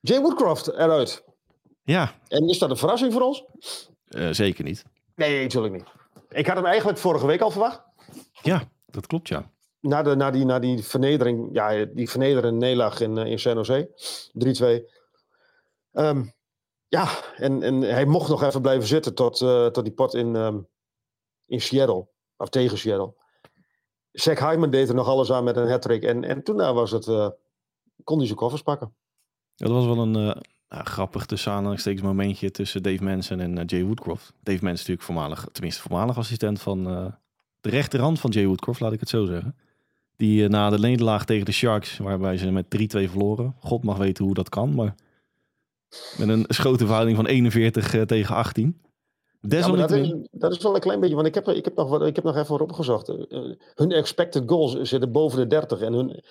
Jay 0.00 0.20
Woodcroft 0.20 0.68
eruit. 0.68 1.24
Ja. 1.86 2.12
En 2.28 2.48
is 2.48 2.58
dat 2.58 2.70
een 2.70 2.76
verrassing 2.76 3.12
voor 3.12 3.22
ons? 3.22 3.44
Uh, 4.08 4.32
zeker 4.32 4.64
niet. 4.64 4.84
Nee, 5.14 5.42
natuurlijk 5.42 5.74
niet. 5.74 5.84
Ik 6.28 6.46
had 6.46 6.56
hem 6.56 6.64
eigenlijk 6.64 6.98
vorige 6.98 7.26
week 7.26 7.40
al 7.40 7.50
verwacht. 7.50 7.82
Ja, 8.42 8.68
dat 8.86 9.06
klopt, 9.06 9.28
ja. 9.28 9.50
Na, 9.80 10.02
de, 10.02 10.16
na, 10.16 10.30
die, 10.30 10.44
na 10.44 10.58
die 10.58 10.84
vernedering, 10.84 11.48
ja, 11.52 11.84
die 11.84 12.10
vernederende 12.10 12.58
nederlaag 12.58 13.00
in, 13.00 13.16
in 13.16 13.38
San 13.38 13.54
Jose, 13.54 13.88
3-2. 15.92 16.02
Um, 16.02 16.34
ja, 16.88 17.08
en, 17.36 17.62
en 17.62 17.80
hij 17.80 18.04
mocht 18.04 18.28
nog 18.28 18.42
even 18.42 18.62
blijven 18.62 18.86
zitten 18.88 19.14
tot, 19.14 19.40
uh, 19.40 19.66
tot 19.66 19.84
die 19.84 19.92
pot 19.92 20.14
in, 20.14 20.34
um, 20.34 20.68
in 21.46 21.60
Seattle, 21.60 22.08
of 22.36 22.48
tegen 22.48 22.78
Seattle. 22.78 23.14
Zach 24.12 24.38
Hyman 24.38 24.70
deed 24.70 24.88
er 24.88 24.94
nog 24.94 25.08
alles 25.08 25.32
aan 25.32 25.44
met 25.44 25.56
een 25.56 25.70
hat-trick. 25.70 26.02
En, 26.02 26.24
en 26.24 26.42
toen 26.42 26.56
was 26.56 26.90
het, 26.90 27.06
uh, 27.06 27.28
kon 28.04 28.16
hij 28.16 28.26
zijn 28.26 28.38
koffers 28.38 28.62
pakken. 28.62 28.94
Ja, 29.54 29.66
dat 29.66 29.74
was 29.74 29.86
wel 29.86 29.98
een 29.98 30.42
uh, 30.72 30.80
grappig 30.80 31.26
tussen 31.26 31.52
aanhalingstekens 31.52 32.02
momentje 32.02 32.50
tussen 32.50 32.82
Dave 32.82 33.04
Manson 33.04 33.40
en 33.40 33.64
Jay 33.64 33.84
Woodcroft. 33.84 34.32
Dave 34.42 34.64
Manson 34.64 34.70
natuurlijk 34.70 35.02
voormalig, 35.02 35.48
tenminste 35.52 35.82
voormalig 35.82 36.18
assistent 36.18 36.60
van 36.60 36.84
de 37.60 37.72
rechterhand 37.72 38.20
van 38.20 38.30
Jay 38.30 38.46
Woodcroft, 38.46 38.80
laat 38.80 38.92
ik 38.92 39.00
het 39.00 39.08
zo 39.08 39.24
zeggen. 39.24 39.54
Die 40.16 40.42
uh, 40.42 40.48
na 40.48 40.70
de 40.70 40.78
nederlaag 40.78 41.24
tegen 41.24 41.44
de 41.44 41.52
Sharks, 41.52 41.98
waarbij 41.98 42.36
ze 42.36 42.50
met 42.50 42.64
3-2 42.64 42.78
verloren. 42.88 43.54
God 43.60 43.82
mag 43.82 43.96
weten 43.96 44.24
hoe 44.24 44.34
dat 44.34 44.48
kan, 44.48 44.74
maar 44.74 44.94
met 46.18 46.28
een 46.28 46.44
schotenverhouding 46.48 47.16
van 47.16 47.26
41 47.26 47.94
uh, 47.94 48.02
tegen 48.02 48.34
18. 48.34 48.80
Ja, 49.40 49.68
dat, 49.70 49.90
is, 49.90 50.14
dat, 50.30 50.52
is, 50.52 50.62
wel 50.62 50.74
een 50.74 50.80
klein 50.80 51.00
beetje, 51.00 51.14
want 51.14 51.26
ik 51.26 51.34
heb, 51.34 51.48
ik 51.48 51.64
heb, 51.64 51.76
nog, 51.76 52.02
ik 52.02 52.16
heb 52.16 52.24
nog 52.24 52.36
even 52.36 52.60
opgezocht. 52.60 53.06
Hun 53.74 53.92
expected 53.92 54.42
goals 54.46 54.80
zitten 54.80 55.12
boven 55.12 55.38
de 55.38 55.46
30 55.46 55.80
en 55.80 55.92
hun 55.92 56.22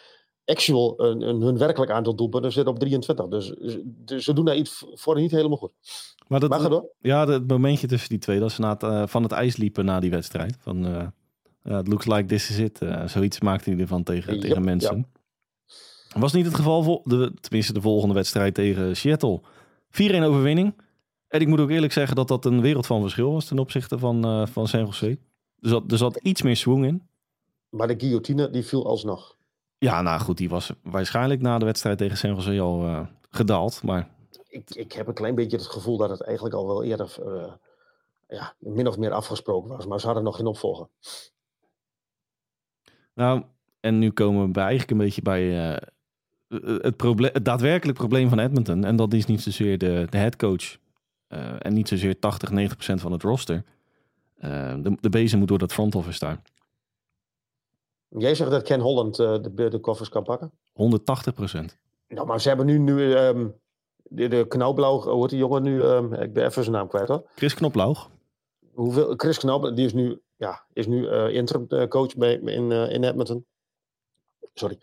actual, 0.46 0.96
hun 1.20 1.58
werkelijk 1.58 1.92
aantal 1.92 2.16
doelpunten 2.16 2.52
zit 2.52 2.68
op 2.68 2.80
23. 2.80 3.28
Dus, 3.28 3.54
dus, 3.86 4.24
ze 4.24 4.34
doen 4.34 4.46
daar 4.46 4.56
iets 4.56 4.86
voor 4.94 5.16
niet 5.16 5.32
helemaal 5.32 5.58
goed. 5.58 5.72
Maar 6.28 6.40
dat, 6.40 6.50
maar 6.50 6.60
ga 6.60 6.70
door. 6.70 6.90
Ja, 7.00 7.28
het 7.28 7.48
momentje 7.48 7.88
tussen 7.88 8.10
die 8.10 8.20
twee, 8.20 8.40
dat 8.40 8.52
ze 8.52 8.62
na 8.62 8.70
het, 8.70 8.84
uh, 8.84 9.04
van 9.08 9.24
het 9.24 9.32
ijs 9.32 9.58
liepen 9.58 9.86
na 9.86 10.00
die 10.00 10.10
wedstrijd. 10.10 10.58
Van, 10.60 10.86
uh, 10.86 11.08
uh, 11.64 11.78
it 11.78 11.88
looks 11.88 12.06
like 12.06 12.26
this 12.26 12.50
is 12.50 12.58
it. 12.58 12.82
Uh, 12.82 13.08
zoiets 13.08 13.40
maakte 13.40 13.70
hij 13.70 13.80
ervan 13.80 14.04
tegen, 14.04 14.34
Yep, 14.34 14.42
tegen 14.42 14.64
mensen. 14.64 14.98
ja. 16.08 16.20
Was 16.20 16.34
niet 16.34 16.46
het 16.46 16.56
geval, 16.56 16.84
vol, 16.84 17.02
de, 17.04 17.34
tenminste 17.40 17.74
de 17.74 17.82
volgende 17.82 18.14
wedstrijd 18.14 18.54
tegen 18.54 18.98
Seattle. 18.98 19.42
4-1 19.90 20.24
overwinning. 20.24 20.76
En 21.28 21.42
ik 21.42 21.48
moet 21.48 21.60
ook 21.60 21.70
eerlijk 21.70 21.94
zeggen 21.94 22.16
dat 22.16 22.28
dat 22.28 22.46
een 22.46 22.62
wereld 22.62 22.86
van 22.86 23.02
verschil 23.02 23.32
was 23.32 23.46
ten 23.46 23.60
opzichte 23.60 24.00
van, 24.00 24.48
van 24.48 24.68
San 24.68 24.80
Jose. 24.80 25.18
Er 25.60 25.70
zat, 25.70 25.92
er 25.92 25.98
zat 25.98 26.20
iets 26.22 26.42
meer 26.42 26.56
swing 26.56 26.86
in. 26.86 27.08
Maar 27.70 27.88
de 27.88 27.96
guillotine, 27.98 28.50
die 28.50 28.66
viel 28.66 28.86
alsnog. 28.86 29.35
Ja, 29.86 30.02
nou 30.02 30.20
goed, 30.20 30.38
die 30.38 30.50
was 30.50 30.72
waarschijnlijk 30.84 31.42
na 31.42 31.58
de 31.58 31.66
wedstrijd 31.66 31.98
tegen 31.98 32.18
San 32.18 32.30
Jose 32.30 32.60
al 32.60 32.86
uh, 32.86 33.08
gedaald. 33.30 33.84
Maar 33.84 34.08
ik, 34.48 34.76
ik 34.76 34.92
heb 34.92 35.08
een 35.08 35.14
klein 35.14 35.36
beetje 35.36 35.58
het 35.58 35.66
gevoel 35.66 35.98
dat 35.98 36.10
het 36.10 36.22
eigenlijk 36.22 36.56
al 36.56 36.68
wel 36.68 36.84
eerder 36.84 37.16
uh, 37.26 37.54
ja, 38.28 38.54
min 38.60 38.88
of 38.88 38.98
meer 38.98 39.12
afgesproken 39.12 39.70
was. 39.70 39.86
Maar 39.86 40.00
ze 40.00 40.06
hadden 40.06 40.24
nog 40.24 40.36
geen 40.36 40.46
opvolger. 40.46 40.88
Nou, 43.14 43.44
en 43.80 44.00
nu 44.00 44.12
komen 44.12 44.54
we 44.54 44.60
eigenlijk 44.60 44.92
een 44.92 44.98
beetje 44.98 45.22
bij 45.22 45.72
uh, 45.72 45.78
het, 46.82 46.98
probleem, 46.98 47.32
het 47.34 47.46
daadwerkelijk 47.46 47.98
probleem 47.98 48.30
van 48.30 48.40
Edmonton. 48.40 48.84
En 48.84 48.96
dat 48.96 49.14
is 49.14 49.26
niet 49.26 49.42
zozeer 49.42 49.78
de, 49.78 50.08
de 50.10 50.18
headcoach. 50.18 50.78
En 51.60 51.74
niet 51.74 51.88
zozeer 51.88 52.20
80, 52.20 52.50
90 52.50 52.78
procent 52.78 53.02
van 53.02 53.12
het 53.12 53.24
roster. 53.24 53.64
de, 54.40 54.98
de 55.00 55.10
bezem 55.10 55.40
moet 55.40 55.48
door 55.48 55.58
dat 55.58 55.74
front 55.74 55.96
office 55.96 56.20
daar. 56.20 56.42
Jij 58.08 58.36
zegt 58.36 58.52
dat 58.52 58.64
Ken 58.64 58.80
Holland 58.80 59.16
de, 59.16 59.70
de 59.70 59.80
koffers 59.80 60.10
kan 60.10 60.24
pakken? 60.24 60.52
180 60.74 61.34
procent. 61.34 61.78
Nou, 62.08 62.28
maar 62.28 62.42
ze 62.42 62.48
hebben 62.48 62.66
nu, 62.66 62.78
nu 62.78 63.18
um, 63.18 63.56
de, 64.04 64.28
de 64.28 64.48
Knauwblauw, 64.48 65.02
hoe 65.02 65.22
heet 65.22 65.30
die 65.30 65.40
jongen 65.40 65.64
nu? 65.64 65.82
Um, 65.82 66.14
ik 66.14 66.34
ben 66.34 66.46
even 66.46 66.64
zijn 66.64 66.76
naam 66.76 66.88
kwijt 66.88 67.08
hoor. 67.08 67.30
Chris 67.36 67.54
Knoblauch. 67.54 68.10
Hoeveel, 68.74 69.14
Chris 69.18 69.38
Knauwblauw, 69.38 69.74
die 69.74 69.86
is 69.86 69.94
nu, 69.94 70.22
ja, 70.36 70.66
is 70.74 70.88
nu 70.88 71.08
uh, 71.08 71.30
interim 71.30 71.88
coach 71.88 72.16
bij, 72.16 72.34
in, 72.34 72.72
in 72.72 73.04
Edmonton. 73.04 73.46
Sorry. 74.54 74.80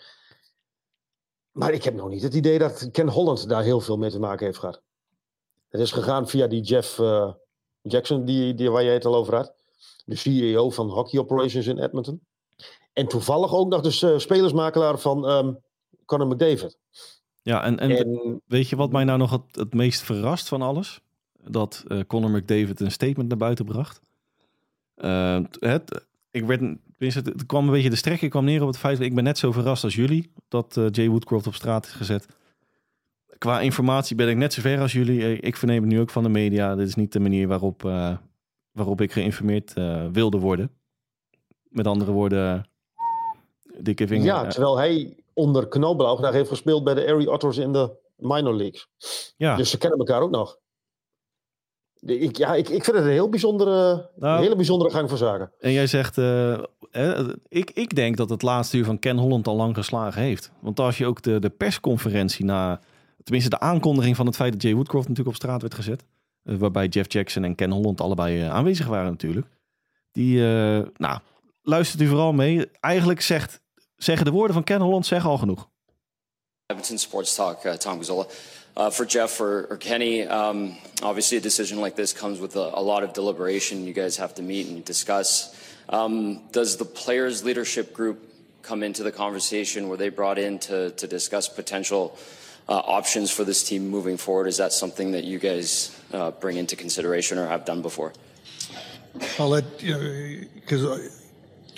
Maar 1.52 1.72
ik 1.72 1.84
heb 1.84 1.94
nog 1.94 2.08
niet 2.08 2.22
het 2.22 2.34
idee 2.34 2.58
dat 2.58 2.88
Ken 2.90 3.08
Holland 3.08 3.48
daar 3.48 3.62
heel 3.62 3.80
veel 3.80 3.96
mee 3.96 4.10
te 4.10 4.18
maken 4.18 4.46
heeft 4.46 4.58
gehad. 4.58 4.82
Het 5.68 5.80
is 5.80 5.92
gegaan 5.92 6.28
via 6.28 6.46
die 6.46 6.62
Jeff 6.62 6.98
uh, 6.98 7.32
Jackson, 7.80 8.24
die, 8.24 8.54
die, 8.54 8.70
waar 8.70 8.84
jij 8.84 8.92
het 8.92 9.04
al 9.04 9.14
over 9.14 9.34
had. 9.34 9.54
De 10.04 10.16
CEO 10.16 10.70
van 10.70 10.88
Hockey 10.88 11.20
Operations 11.20 11.66
in 11.66 11.78
Edmonton. 11.78 12.20
En 12.92 13.08
toevallig 13.08 13.54
ook 13.54 13.68
nog 13.68 13.80
de 13.80 14.18
spelersmakelaar 14.18 14.98
van 14.98 15.30
um, 15.30 15.58
Conor 16.04 16.26
McDavid. 16.26 16.78
Ja, 17.42 17.62
en, 17.62 17.78
en, 17.78 17.96
en, 17.96 18.42
weet 18.46 18.68
je 18.68 18.76
wat 18.76 18.92
mij 18.92 19.04
nou 19.04 19.18
nog 19.18 19.30
het, 19.30 19.56
het 19.56 19.74
meest 19.74 20.02
verrast 20.02 20.48
van 20.48 20.62
alles? 20.62 21.00
Dat 21.44 21.84
uh, 21.88 22.00
Conor 22.06 22.30
McDavid 22.30 22.80
een 22.80 22.90
statement 22.90 23.28
naar 23.28 23.38
buiten 23.38 23.64
bracht. 23.64 24.00
Uh, 24.96 25.40
het, 25.58 26.06
ik 26.30 26.44
werd, 26.44 26.60
het, 26.98 27.14
het 27.26 27.46
kwam 27.46 27.64
een 27.64 27.72
beetje 27.72 27.90
de 27.90 27.96
strekking 27.96 28.30
kwam 28.30 28.44
neer 28.44 28.60
op 28.62 28.66
het 28.66 28.78
feit 28.78 28.96
dat 28.96 29.06
ik 29.06 29.14
ben 29.14 29.24
net 29.24 29.38
zo 29.38 29.52
verrast 29.52 29.84
als 29.84 29.94
jullie 29.94 30.32
dat 30.48 30.76
uh, 30.76 30.86
Jay 30.90 31.08
Woodcroft 31.08 31.46
op 31.46 31.54
straat 31.54 31.86
is 31.86 31.92
gezet. 31.92 32.26
Qua 33.38 33.60
informatie 33.60 34.16
ben 34.16 34.28
ik 34.28 34.36
net 34.36 34.52
zo 34.52 34.60
ver 34.60 34.80
als 34.80 34.92
jullie. 34.92 35.40
Ik 35.40 35.56
verneem 35.56 35.82
het 35.82 35.92
nu 35.92 36.00
ook 36.00 36.10
van 36.10 36.22
de 36.22 36.28
media. 36.28 36.74
Dit 36.74 36.88
is 36.88 36.94
niet 36.94 37.12
de 37.12 37.20
manier 37.20 37.48
waarop, 37.48 37.84
uh, 37.84 38.16
waarop 38.72 39.00
ik 39.00 39.12
geïnformeerd 39.12 39.76
uh, 39.78 40.06
wilde 40.12 40.38
worden. 40.38 40.70
Met 41.68 41.86
andere 41.86 42.12
woorden, 42.12 42.68
dikke 43.82 44.06
vinger. 44.06 44.24
Ja, 44.24 44.46
terwijl 44.46 44.76
hij 44.76 45.16
onder 45.34 45.68
Knobelauch 45.68 46.20
daar 46.20 46.32
heeft 46.32 46.48
gespeeld 46.48 46.84
bij 46.84 46.94
de 46.94 47.06
Erie 47.06 47.30
Otters 47.30 47.56
in 47.56 47.72
de 47.72 47.90
minor 48.16 48.54
leagues. 48.54 48.88
Ja. 49.36 49.56
Dus 49.56 49.70
ze 49.70 49.78
kennen 49.78 49.98
elkaar 49.98 50.20
ook 50.20 50.30
nog. 50.30 50.60
Ik, 52.00 52.36
ja, 52.36 52.54
ik, 52.54 52.68
ik 52.68 52.84
vind 52.84 52.96
het 52.96 53.06
een 53.06 53.12
heel 53.12 53.28
bijzondere, 53.28 54.10
nou, 54.16 54.36
een 54.36 54.42
hele 54.42 54.56
bijzondere 54.56 54.90
gang 54.90 55.08
van 55.08 55.18
zaken. 55.18 55.52
En 55.58 55.72
jij 55.72 55.86
zegt, 55.86 56.16
uh, 56.16 56.52
eh, 56.90 57.28
ik, 57.48 57.70
ik 57.70 57.94
denk 57.94 58.16
dat 58.16 58.30
het 58.30 58.42
laatste 58.42 58.76
uur 58.76 58.84
van 58.84 58.98
Ken 58.98 59.18
Holland 59.18 59.46
al 59.46 59.56
lang 59.56 59.74
geslagen 59.74 60.22
heeft. 60.22 60.50
Want 60.60 60.80
als 60.80 60.98
je 60.98 61.06
ook 61.06 61.22
de, 61.22 61.38
de 61.38 61.50
persconferentie 61.50 62.44
na, 62.44 62.80
tenminste 63.22 63.50
de 63.50 63.60
aankondiging 63.60 64.16
van 64.16 64.26
het 64.26 64.36
feit 64.36 64.52
dat 64.52 64.62
Jay 64.62 64.74
Woodcroft 64.74 65.08
natuurlijk 65.08 65.36
op 65.36 65.42
straat 65.42 65.60
werd 65.60 65.74
gezet. 65.74 66.04
Uh, 66.44 66.56
waarbij 66.56 66.86
Jeff 66.86 67.12
Jackson 67.12 67.44
en 67.44 67.54
Ken 67.54 67.70
Holland 67.70 68.00
allebei 68.00 68.40
uh, 68.40 68.50
aanwezig 68.50 68.86
waren 68.86 69.10
natuurlijk. 69.10 69.46
Die, 70.12 70.40
nou, 70.96 71.18
luistert 71.62 72.02
u 72.02 72.06
vooral 72.06 72.32
mee. 72.32 72.70
Eigenlijk 72.80 73.20
zegt 73.20 73.61
zeggen 74.02 74.24
de 74.24 74.30
woorden 74.30 74.54
van 74.54 74.64
Ken 74.64 74.80
Holland 74.80 75.06
zeggen 75.06 75.30
al 75.30 75.38
genoeg. 75.38 75.68
Edmonton 76.66 76.98
Sports 76.98 77.34
Talk, 77.34 77.64
uh, 77.64 77.72
Tom 77.72 77.98
Gazzola. 77.98 78.26
Uh, 78.74 78.90
for 78.90 79.04
Jeff 79.06 79.40
or, 79.40 79.66
or 79.70 79.76
Kenny, 79.76 80.26
um, 80.26 80.76
obviously 81.02 81.36
a 81.36 81.40
decision 81.40 81.78
like 81.78 81.94
this 81.94 82.12
comes 82.12 82.38
with 82.38 82.56
a, 82.56 82.70
a, 82.74 82.80
lot 82.80 83.02
of 83.02 83.12
deliberation. 83.12 83.84
You 83.84 83.92
guys 83.92 84.16
have 84.16 84.34
to 84.34 84.42
meet 84.42 84.66
and 84.66 84.82
discuss. 84.84 85.54
Um, 85.90 86.40
does 86.52 86.76
the 86.76 86.86
players' 86.86 87.44
leadership 87.44 87.92
group 87.92 88.18
come 88.62 88.82
into 88.82 89.02
the 89.02 89.12
conversation? 89.12 89.88
Were 89.88 89.98
they 89.98 90.08
brought 90.08 90.38
in 90.38 90.58
to, 90.60 90.90
to 90.90 91.06
discuss 91.06 91.50
potential 91.50 92.16
uh, 92.66 92.72
options 92.72 93.30
for 93.30 93.44
this 93.44 93.62
team 93.62 93.88
moving 93.88 94.16
forward? 94.16 94.46
Is 94.46 94.56
that 94.56 94.72
something 94.72 95.12
that 95.12 95.24
you 95.24 95.38
guys 95.38 95.94
uh, 96.14 96.30
bring 96.30 96.56
into 96.56 96.74
consideration 96.74 97.36
or 97.36 97.46
have 97.48 97.66
done 97.66 97.82
before? 97.82 98.14
I'll 99.38 99.50
let 99.50 99.82
you 99.82 99.92
know 99.92 100.48
because 100.54 101.21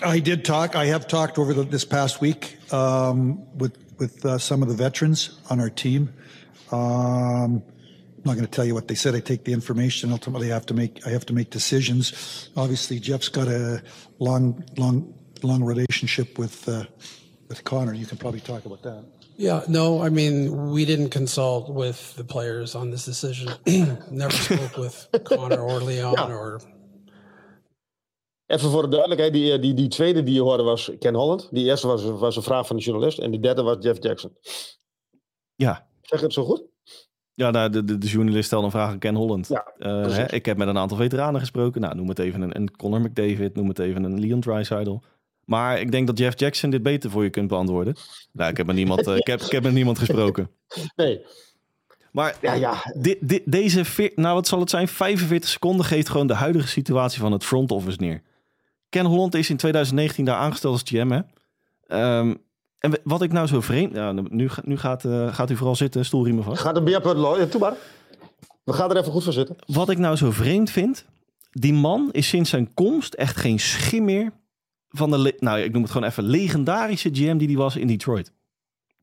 I 0.03 0.19
did 0.19 0.45
talk. 0.45 0.77
I 0.77 0.87
have 0.87 1.07
talked 1.07 1.39
over 1.39 1.55
the, 1.55 1.65
this 1.65 1.85
past 1.85 2.21
week 2.21 2.59
um, 2.73 3.57
with 3.57 3.79
with 3.99 4.25
uh, 4.25 4.39
some 4.39 4.63
of 4.63 4.69
the 4.69 4.75
veterans 4.75 5.39
on 5.51 5.61
our 5.61 5.71
team. 5.71 6.13
Um, 6.73 7.63
I'm 7.63 8.23
not 8.25 8.35
going 8.35 8.47
to 8.47 8.51
tell 8.51 8.65
you 8.65 8.75
what 8.75 8.89
they 8.89 8.95
said. 8.95 9.15
I 9.15 9.21
take 9.21 9.45
the 9.45 9.53
information. 9.53 10.11
Ultimately, 10.11 10.51
I 10.51 10.55
have 10.55 10.67
to 10.67 10.75
make 10.75 11.07
I 11.07 11.11
have 11.11 11.27
to 11.27 11.33
make 11.33 11.51
decisions. 11.51 12.49
Obviously, 12.57 12.99
Jeff's 12.99 13.29
got 13.29 13.49
a 13.49 13.83
long, 14.19 14.65
long, 14.77 15.15
long 15.43 15.63
relationship 15.63 16.39
with 16.39 16.69
uh, 16.69 16.85
with 17.49 17.65
Connor. 17.65 17.95
You 17.95 18.07
can 18.07 18.19
probably 18.19 18.41
talk 18.41 18.65
about 18.65 18.83
that. 18.83 19.05
Yeah, 19.37 19.63
no, 19.69 20.01
I 20.01 20.11
mean, 20.11 20.71
we 20.71 20.85
didn't 20.85 21.11
consult 21.11 21.69
with 21.69 22.15
the 22.15 22.23
players 22.23 22.77
on 22.77 22.91
this 22.91 23.05
decision. 23.05 23.53
Never 24.11 24.33
spoke 24.33 24.77
with 24.77 25.09
Connor 25.25 25.61
or 25.61 25.81
Leon 25.81 26.15
Ja. 26.17 26.29
or 26.29 26.61
Even 28.55 28.71
voor 28.71 28.83
de 28.83 28.89
duidelijkheid, 28.89 29.33
die, 29.33 29.53
eh, 29.53 29.61
die, 29.61 29.75
die 29.75 29.89
tweede 29.89 30.23
die 30.23 30.35
je 30.35 30.41
hoorde 30.41 30.63
was 30.63 30.91
Ken 30.99 31.15
Holland. 31.15 31.49
Die 31.51 31.65
eerste 31.65 31.87
was, 31.87 32.05
was 32.05 32.37
een 32.37 32.43
vraag 32.43 32.67
van 32.67 32.77
de 32.77 32.83
journalist. 32.83 33.19
En 33.19 33.31
die 33.31 33.41
derde 33.41 33.63
was 33.63 33.77
Jeff 33.81 34.03
Jackson. 34.03 34.37
Ja, 35.55 35.87
Zeg 36.03 36.21
het 36.21 36.33
zo 36.33 36.45
goed? 36.45 36.63
ja 37.35 37.51
nou, 37.51 37.71
de, 37.71 37.85
de, 37.85 37.99
de 37.99 38.07
journalist 38.07 38.47
stelde 38.47 38.65
een 38.65 38.71
vraag 38.71 38.89
aan 38.91 38.99
Ken 38.99 39.15
Holland. 39.15 39.49
Ja, 39.49 39.73
Eh, 39.79 40.17
hè, 40.17 40.33
ik 40.33 40.47
heb 40.47 40.57
met 40.57 40.69
een 40.69 40.79
aantal 40.79 40.97
veteranen 40.97 41.41
gesproken. 41.41 41.81
Nou, 41.81 41.95
noem 41.95 42.09
het 42.09 42.19
even 42.19 42.41
een, 42.41 42.57
een 42.57 42.77
Conor 42.77 43.01
McDavid, 43.01 43.55
noem 43.55 43.69
het 43.69 43.79
even 43.79 44.05
een 44.05 44.21
Leon 44.21 44.41
Draisaitl. 44.41 44.99
Maar 45.45 45.81
ik 45.81 45.91
denk 45.91 46.07
dat 46.07 46.19
Jeff 46.19 46.39
Jackson 46.39 46.71
dit 46.71 46.83
beter 46.83 47.11
voor 47.11 47.23
je 47.23 47.31
kunt 47.31 47.49
beantwoorden. 47.49 47.95
Nou, 48.33 48.51
ik 48.51 48.57
heb 48.57 48.67
met 48.67 48.77
niemand, 48.77 49.07
eh, 49.07 49.17
ik 49.17 49.27
heb, 49.27 49.41
ik 49.41 49.51
heb 49.51 49.63
met 49.63 49.73
niemand 49.73 49.99
gesproken. 49.99 50.51
Nee. 50.97 51.25
Maar 52.13 52.37
Ja, 52.41 52.53
ja. 52.53 52.95
Deze, 53.45 54.13
nou 54.15 54.35
wat 54.35 54.47
zal 54.47 54.61
het 54.61 54.71
zijn, 54.71 54.89
45 54.89 55.51
seconden 55.51 55.87
geeft 55.87 56.09
gewoon 56.09 56.27
de 56.27 56.35
huidige 56.35 56.69
situatie 56.69 57.21
van 57.21 57.33
het 57.33 57.45
front 57.45 57.71
office 57.71 58.01
neer. 58.01 58.23
Ken 58.95 59.05
Holland 59.05 59.35
is 59.35 59.51
in 59.51 59.57
2019 59.57 60.25
daar 60.25 60.37
aangesteld 60.37 60.73
als 60.73 60.83
GM, 60.85 61.11
hè? 61.11 61.21
Ehm, 61.87 62.35
en 62.79 63.01
wat 63.05 63.23
ik 63.23 63.33
nou 63.33 63.47
zo 63.47 63.61
vreemd... 63.61 63.95
Ja, 63.95 64.13
nu, 64.13 64.49
nu 64.65 64.79
gaat, 64.79 65.05
eh, 65.05 65.35
gaat 65.35 65.51
u 65.51 65.57
vooral 65.57 65.77
zitten, 65.77 66.05
stoelriemen 66.05 66.45
vast. 66.45 66.61
Gaat 66.61 66.77
een 66.77 67.17
looien? 67.17 67.51
Doe 67.51 67.61
maar. 67.61 67.75
We 68.65 68.73
gaan 68.73 68.91
er 68.91 68.97
even 68.97 69.13
goed 69.13 69.25
voor 69.25 69.33
zitten. 69.33 69.57
Wat 69.67 69.91
ik 69.91 69.99
nou 69.99 70.17
zo 70.17 70.31
vreemd 70.31 70.71
vind, 70.71 71.05
die 71.51 71.73
man 71.73 72.09
is 72.13 72.29
sinds 72.29 72.51
zijn 72.51 72.75
komst 72.75 73.15
echt 73.15 73.37
geen 73.37 73.61
schim 73.61 74.05
meer 74.05 74.33
van 74.89 75.11
de, 75.11 75.37
nou 75.39 75.61
ik 75.61 75.73
noem 75.73 75.83
het 75.83 75.91
gewoon 75.91 76.09
even, 76.09 76.25
legendarische 76.25 77.11
GM 77.13 77.37
die 77.37 77.49
die 77.49 77.57
was 77.57 77.77
in 77.77 77.87
Detroit. 77.87 78.33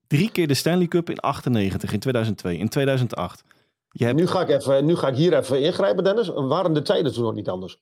Drie 0.08 0.32
keer 0.32 0.48
de 0.48 0.54
Stanley 0.54 0.88
Cup 0.88 1.10
in 1.10 1.20
98, 1.20 1.94
in 1.94 2.00
2002, 2.00 2.58
in 2.58 2.70
2008. 2.70 3.44
Je 3.90 4.06
hebt, 4.06 4.18
Nu 4.18 4.28
ga, 4.28 4.42
ik 4.42 4.50
even, 4.50 4.86
nu 4.86 4.96
ga 4.96 5.08
ik 5.08 5.16
hier 5.16 5.38
even 5.38 5.62
ingrijpen, 5.62 6.04
Dennis. 6.04 6.28
Waren 6.28 6.74
de 6.74 6.82
tijden 6.82 7.14
toen 7.14 7.24
nog 7.24 7.34
niet 7.34 7.50
anders? 7.50 7.80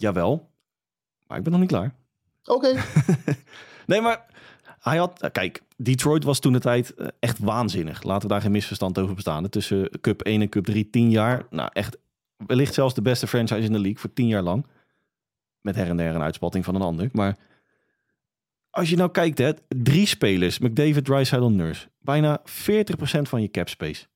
jawel, 0.00 0.49
maar 1.30 1.38
ik 1.38 1.44
ben 1.44 1.52
nog 1.52 1.60
niet 1.60 1.70
klaar. 1.70 1.94
Oké. 2.44 2.74
Nee, 3.86 4.00
maar 4.00 4.26
hij 4.80 4.96
had. 4.98 5.22
eh, 5.22 5.30
Kijk, 5.30 5.62
Detroit 5.76 6.24
was 6.24 6.38
toen 6.40 6.52
de 6.52 6.58
tijd 6.58 6.94
eh, 6.94 7.06
echt 7.20 7.38
waanzinnig. 7.38 8.02
Laten 8.02 8.22
we 8.28 8.32
daar 8.34 8.40
geen 8.42 8.50
misverstand 8.50 8.98
over 8.98 9.14
bestaan. 9.14 9.48
Tussen 9.48 10.00
Cup 10.00 10.22
1 10.22 10.40
en 10.40 10.48
Cup 10.48 10.64
3, 10.64 10.90
10 10.90 11.10
jaar. 11.10 11.46
Nou, 11.50 11.70
echt. 11.72 11.98
Wellicht 12.36 12.74
zelfs 12.74 12.94
de 12.94 13.02
beste 13.02 13.26
franchise 13.26 13.60
in 13.66 13.72
de 13.72 13.78
league 13.78 13.98
voor 13.98 14.12
10 14.12 14.26
jaar 14.26 14.42
lang. 14.42 14.66
Met 15.60 15.74
her 15.74 15.88
en 15.88 15.96
der 15.96 16.14
een 16.14 16.22
uitspatting 16.22 16.64
van 16.64 16.74
een 16.74 16.80
ander. 16.82 17.08
Maar 17.12 17.36
als 18.70 18.90
je 18.90 18.96
nou 18.96 19.10
kijkt, 19.10 19.38
hè, 19.38 19.52
drie 19.68 20.06
spelers: 20.06 20.58
McDavid, 20.58 21.04
Drysdale, 21.04 21.50
Nurse. 21.50 21.88
Bijna 21.98 22.40
40% 22.40 22.42
van 23.22 23.42
je 23.42 23.50
cap 23.50 23.68
space. 23.68 24.06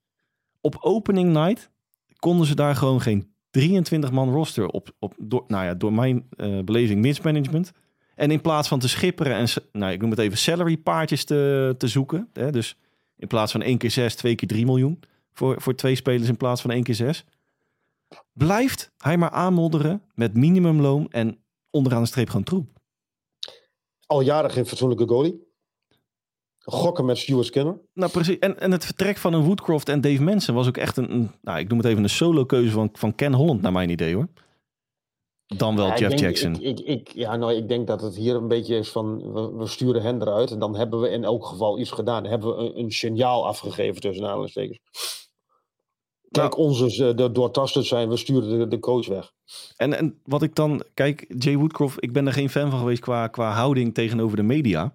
Op 0.61 0.77
opening 0.81 1.33
night 1.33 1.71
konden 2.17 2.47
ze 2.47 2.55
daar 2.55 2.77
gewoon 2.77 3.01
geen 3.01 3.34
23 3.55 4.11
man 4.11 4.31
roster 4.31 4.69
op. 4.69 4.95
op 4.99 5.15
door, 5.19 5.45
nou 5.47 5.65
ja, 5.65 5.75
door 5.75 5.93
mijn 5.93 6.27
eh, 6.37 6.59
beleving 6.65 7.01
mismanagement. 7.01 7.73
En 8.15 8.31
in 8.31 8.41
plaats 8.41 8.69
van 8.69 8.79
te 8.79 8.89
schipperen 8.89 9.37
en, 9.37 9.49
nou, 9.73 9.93
ik 9.93 10.01
noem 10.01 10.11
het 10.11 10.19
even 10.19 10.39
salary 10.39 10.77
paardjes 10.77 11.25
te, 11.25 11.75
te 11.79 11.89
zoeken. 11.89 12.29
Hè, 12.33 12.51
dus 12.51 12.77
in 13.17 13.27
plaats 13.27 13.53
van 13.53 13.63
1 13.63 13.79
keer 13.79 13.91
6, 13.91 14.15
2 14.15 14.35
keer 14.35 14.49
3 14.49 14.65
miljoen. 14.65 15.01
Voor, 15.33 15.61
voor 15.61 15.75
twee 15.75 15.95
spelers 15.95 16.29
in 16.29 16.37
plaats 16.37 16.61
van 16.61 16.71
1 16.71 16.83
keer 16.83 16.95
6. 16.95 17.25
Blijft 18.33 18.93
hij 18.99 19.17
maar 19.17 19.31
aanmodderen 19.31 20.03
met 20.15 20.37
minimumloon 20.37 21.11
en 21.11 21.39
onderaan 21.71 22.03
de 22.03 22.09
streep 22.09 22.29
gewoon 22.29 22.45
troep. 22.45 22.69
Al 24.07 24.21
jaren 24.21 24.51
geen 24.51 24.67
fatsoenlijke 24.67 25.07
goalie. 25.07 25.54
Gokken 26.65 27.05
met 27.05 27.19
Stuart 27.19 27.47
Skinner. 27.47 27.79
Nou 27.95 28.11
precies. 28.11 28.39
En, 28.39 28.61
en 28.61 28.71
het 28.73 28.85
vertrek 28.85 29.17
van 29.17 29.33
een 29.33 29.43
Woodcroft 29.45 29.89
en 29.89 30.01
Dave 30.01 30.23
Manson 30.23 30.55
was 30.55 30.67
ook 30.69 30.77
echt 30.77 30.97
een, 30.97 31.13
een 31.13 31.31
nou, 31.43 31.59
ik 31.59 31.69
noem 31.69 31.79
het 31.79 31.87
even 31.87 32.03
een 32.03 32.09
solo 32.09 32.45
keuze 32.45 32.71
van, 32.71 32.89
van 32.93 33.15
Ken 33.15 33.33
Holland 33.35 33.63
naar 33.63 33.73
mijn 33.73 33.91
idee 33.91 34.15
hoor. 34.15 34.29
Dan 35.47 35.77
wel 35.77 35.87
Ja, 35.87 35.93
ik 35.93 35.99
Jeff 35.99 36.11
denk- 36.15 36.23
Jackson. 36.23 36.55
Ik, 36.63 36.79
ik, 36.79 36.87
ik- 36.87 37.13
ja, 37.15 37.37
nou, 37.37 37.53
ik 37.55 37.69
denk 37.69 37.87
dat 37.87 38.01
het 38.01 38.17
hier 38.17 38.35
een 38.35 38.49
beetje 38.49 38.77
is 38.77 38.89
van, 38.91 39.33
we, 39.33 39.53
we 39.57 39.67
sturen 39.67 40.03
hen 40.03 40.21
eruit. 40.23 40.51
En 40.51 40.59
dan 40.59 40.77
hebben 40.77 41.01
we 41.01 41.09
in 41.09 41.25
elk 41.25 41.47
geval 41.47 41.79
iets 41.79 41.91
gedaan. 41.91 42.23
Dan 42.23 42.31
hebben 42.33 42.57
we 42.57 42.63
een, 42.63 42.79
een 42.79 42.91
signaal 42.93 43.47
afgegeven 43.47 44.01
tussen 44.01 44.25
aanhalingstekens. 44.25 44.79
Kijk, 46.31 46.57
onze 46.57 46.87
is, 46.87 46.99
eh, 46.99 47.17
de 47.17 47.33
doortastend 47.33 47.87
zijn, 47.87 48.09
we 48.09 48.17
sturen 48.17 48.59
de, 48.59 48.69
de 48.69 48.79
coach 48.79 49.07
weg. 49.09 49.33
En, 49.77 49.99
en 49.99 50.19
wat 50.25 50.43
ik 50.43 50.55
dan, 50.55 50.83
kijk, 50.95 51.35
Jay 51.39 51.57
Woodcroft, 51.57 51.97
ik 52.03 52.13
ben 52.13 52.27
er 52.27 52.33
geen 52.33 52.51
fan 52.51 52.71
van 52.71 52.79
geweest 52.79 53.01
qua, 53.01 53.27
qua 53.29 53.51
houding 53.53 53.95
tegenover 53.95 54.37
de 54.37 54.43
media. 54.43 54.95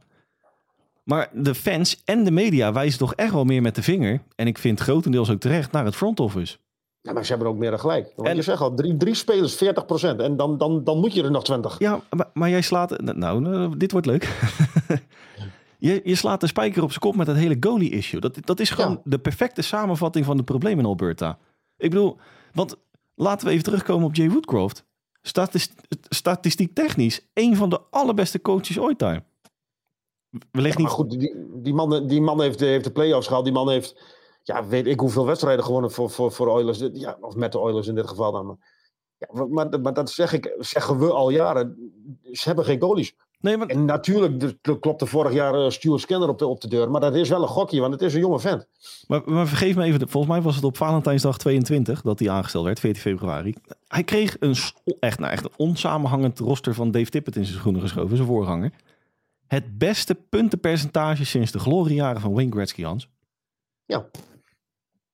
Maar 1.09 1.29
de 1.33 1.55
fans 1.55 2.01
en 2.05 2.23
de 2.23 2.31
media 2.31 2.73
wijzen 2.73 2.99
toch 2.99 3.13
echt 3.13 3.33
wel 3.33 3.43
meer 3.43 3.61
met 3.61 3.75
de 3.75 3.83
vinger. 3.83 4.21
En 4.35 4.47
ik 4.47 4.57
vind 4.57 4.79
grotendeels 4.79 5.29
ook 5.29 5.39
terecht 5.39 5.71
naar 5.71 5.85
het 5.85 5.95
front 5.95 6.19
office. 6.19 6.57
Ja, 7.01 7.13
maar 7.13 7.23
ze 7.25 7.29
hebben 7.31 7.47
ook 7.49 7.57
meer 7.57 7.69
dan 7.69 7.79
gelijk. 7.79 8.13
Want 8.15 8.27
En- 8.27 8.35
je 8.35 8.41
zegt 8.41 8.61
al, 8.61 8.73
drie, 8.73 8.97
drie 8.97 9.13
spelers, 9.13 9.55
40%. 9.55 10.19
En 10.19 10.35
dan, 10.37 10.57
dan, 10.57 10.83
dan 10.83 10.99
moet 10.99 11.13
je 11.13 11.23
er 11.23 11.31
nog 11.31 11.43
20. 11.43 11.79
Ja, 11.79 11.99
maar, 12.09 12.29
maar 12.33 12.49
jij 12.49 12.61
slaat, 12.61 13.01
nou, 13.01 13.41
nou, 13.41 13.77
dit 13.77 13.91
wordt 13.91 14.07
leuk. 14.07 14.23
je, 15.79 16.01
je 16.03 16.15
slaat 16.15 16.41
de 16.41 16.47
spijker 16.47 16.83
op 16.83 16.89
zijn 16.89 16.99
kop 17.01 17.15
met 17.15 17.27
het 17.27 17.37
hele 17.37 17.57
goalie-issue. 17.59 18.19
Dat, 18.19 18.37
dat 18.45 18.59
is 18.59 18.69
gewoon 18.69 18.91
Ja. 18.91 19.01
de 19.03 19.19
perfecte 19.19 19.61
samenvatting 19.61 20.25
van 20.25 20.37
de 20.37 20.43
problemen 20.43 20.79
in 20.79 20.85
Alberta. 20.85 21.37
Ik 21.77 21.89
bedoel, 21.89 22.17
want 22.53 22.75
laten 23.15 23.45
we 23.47 23.51
even 23.51 23.63
terugkomen 23.63 24.07
op 24.07 24.15
Jay 24.15 24.29
Woodcroft. 24.29 24.85
Statist, 25.21 25.73
statistiek 26.09 26.73
technisch, 26.75 27.27
een 27.33 27.55
van 27.55 27.69
de 27.69 27.79
allerbeste 27.89 28.41
coaches 28.41 28.79
ooit 28.79 28.99
daar. 28.99 29.25
Wellicht 30.51 30.77
Maar 30.77 30.85
niet 30.85 30.95
goed, 30.95 31.09
die, 31.09 31.45
die 31.53 31.73
man, 31.73 32.07
die 32.07 32.21
man 32.21 32.41
heeft, 32.41 32.59
de- 32.59 32.65
heeft 32.65 32.83
de 32.83 32.91
play-offs 32.91 33.27
gehaald. 33.27 33.45
Die 33.45 33.53
man 33.53 33.69
heeft, 33.69 33.95
ja, 34.43 34.67
weet 34.67 34.87
ik 34.87 34.99
hoeveel 34.99 35.25
wedstrijden 35.25 35.65
gewonnen 35.65 35.91
voor, 35.91 36.09
voor, 36.09 36.31
voor 36.31 36.47
Oilers. 36.47 36.83
Ja, 36.93 37.17
of 37.21 37.35
met 37.35 37.51
de 37.51 37.59
Oilers 37.59 37.87
in 37.87 37.95
dit 37.95 38.07
geval 38.07 38.31
dan. 38.31 38.45
Maar, 38.45 38.55
ja, 39.17 39.45
maar, 39.47 39.81
maar 39.81 39.93
dat 39.93 40.09
zeg 40.09 40.33
ik, 40.33 40.55
zeggen 40.59 40.99
we 40.99 41.11
al 41.13 41.29
jaren. 41.29 41.91
Ze 42.31 42.43
hebben 42.47 42.65
geen 42.65 42.81
goalies. 42.81 43.15
Nee, 43.41 43.57
maar 43.57 43.67
En 43.67 43.85
natuurlijk 43.85 44.39
de- 44.61 44.79
klopte 44.79 45.05
vorig 45.05 45.33
jaar 45.33 45.53
eh, 45.53 45.69
Stuart 45.69 46.01
Skinner 46.01 46.29
op 46.29 46.37
de, 46.39 46.47
op 46.47 46.61
de 46.61 46.67
deur. 46.67 46.91
Maar 46.91 47.01
dat 47.01 47.15
is 47.15 47.29
wel 47.29 47.41
een 47.41 47.47
gokje, 47.47 47.79
want 47.79 47.93
het 47.93 48.01
is 48.01 48.13
een 48.13 48.19
jonge 48.19 48.39
vent. 48.39 48.67
Maar, 49.07 49.21
maar 49.25 49.47
vergeef 49.47 49.75
me 49.75 49.83
even, 49.83 50.09
volgens 50.09 50.33
mij 50.33 50.41
was 50.41 50.55
het 50.55 50.63
op 50.63 50.77
Valentijnsdag 50.77 51.37
22 51.37 52.01
dat 52.01 52.19
hij 52.19 52.29
aangesteld 52.29 52.65
werd, 52.65 52.79
14 52.79 53.01
februari. 53.01 53.53
Hij 53.87 54.03
kreeg 54.03 54.37
een 54.39 54.55
echt, 54.99 55.19
nou 55.19 55.31
echt 55.31 55.43
een 55.43 55.51
onsamenhangend 55.57 56.39
roster 56.39 56.73
van 56.73 56.91
Dave 56.91 57.09
Tippett 57.09 57.35
in 57.35 57.45
zijn 57.45 57.57
schoenen 57.59 57.81
geschoven, 57.81 58.15
zijn 58.15 58.27
voorganger. 58.27 58.71
Het 59.49 59.77
beste 59.77 60.15
puntenpercentage 60.15 61.25
sinds 61.25 61.51
de 61.51 61.59
gloriejaren 61.59 62.21
van 62.21 62.33
Wayne 62.33 62.51
Gretzky, 62.51 62.83
Hans. 62.83 63.09
Ja. 63.85 64.09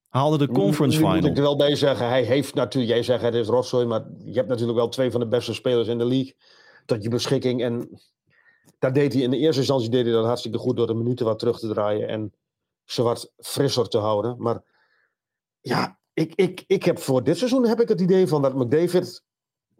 Haalde 0.07 0.37
de 0.37 0.47
conference 0.47 0.97
nu, 0.99 1.03
nu 1.03 1.09
moet 1.09 1.17
ik 1.17 1.23
er 1.23 1.35
final. 1.35 1.57
wel 1.57 1.67
bij 1.67 1.75
zeggen, 1.75 2.07
hij 2.07 2.23
heeft 2.23 2.53
natuurlijk, 2.53 2.93
jij 2.93 3.03
zegt 3.03 3.21
het 3.21 3.33
is 3.33 3.47
rotzooi, 3.47 3.85
maar 3.85 4.05
je 4.25 4.33
hebt 4.33 4.47
natuurlijk 4.47 4.77
wel 4.77 4.89
twee 4.89 5.11
van 5.11 5.19
de 5.19 5.27
beste 5.27 5.53
spelers 5.53 5.87
in 5.87 5.97
de 5.97 6.05
league 6.05 6.35
tot 6.85 7.03
je 7.03 7.09
beschikking. 7.09 7.63
En 7.63 8.01
dat 8.79 8.93
deed 8.93 9.13
hij 9.13 9.21
in 9.21 9.29
de 9.29 9.37
eerste 9.37 9.59
instantie 9.59 9.89
deed 9.89 10.05
hij 10.05 10.13
dat 10.13 10.25
hartstikke 10.25 10.57
goed 10.57 10.77
door 10.77 10.87
de 10.87 10.93
minuten 10.93 11.25
wat 11.25 11.39
terug 11.39 11.59
te 11.59 11.67
draaien 11.67 12.07
en 12.07 12.33
ze 12.83 13.01
wat 13.01 13.31
frisser 13.37 13.87
te 13.87 13.97
houden. 13.97 14.35
Maar 14.37 14.63
ja, 15.61 15.99
ik, 16.13 16.35
ik, 16.35 16.63
ik 16.67 16.83
heb 16.83 16.99
voor 16.99 17.23
dit 17.23 17.37
seizoen 17.37 17.67
heb 17.67 17.81
ik 17.81 17.87
het 17.87 18.01
idee 18.01 18.27
van 18.27 18.41
dat 18.41 18.55
McDavid 18.55 19.23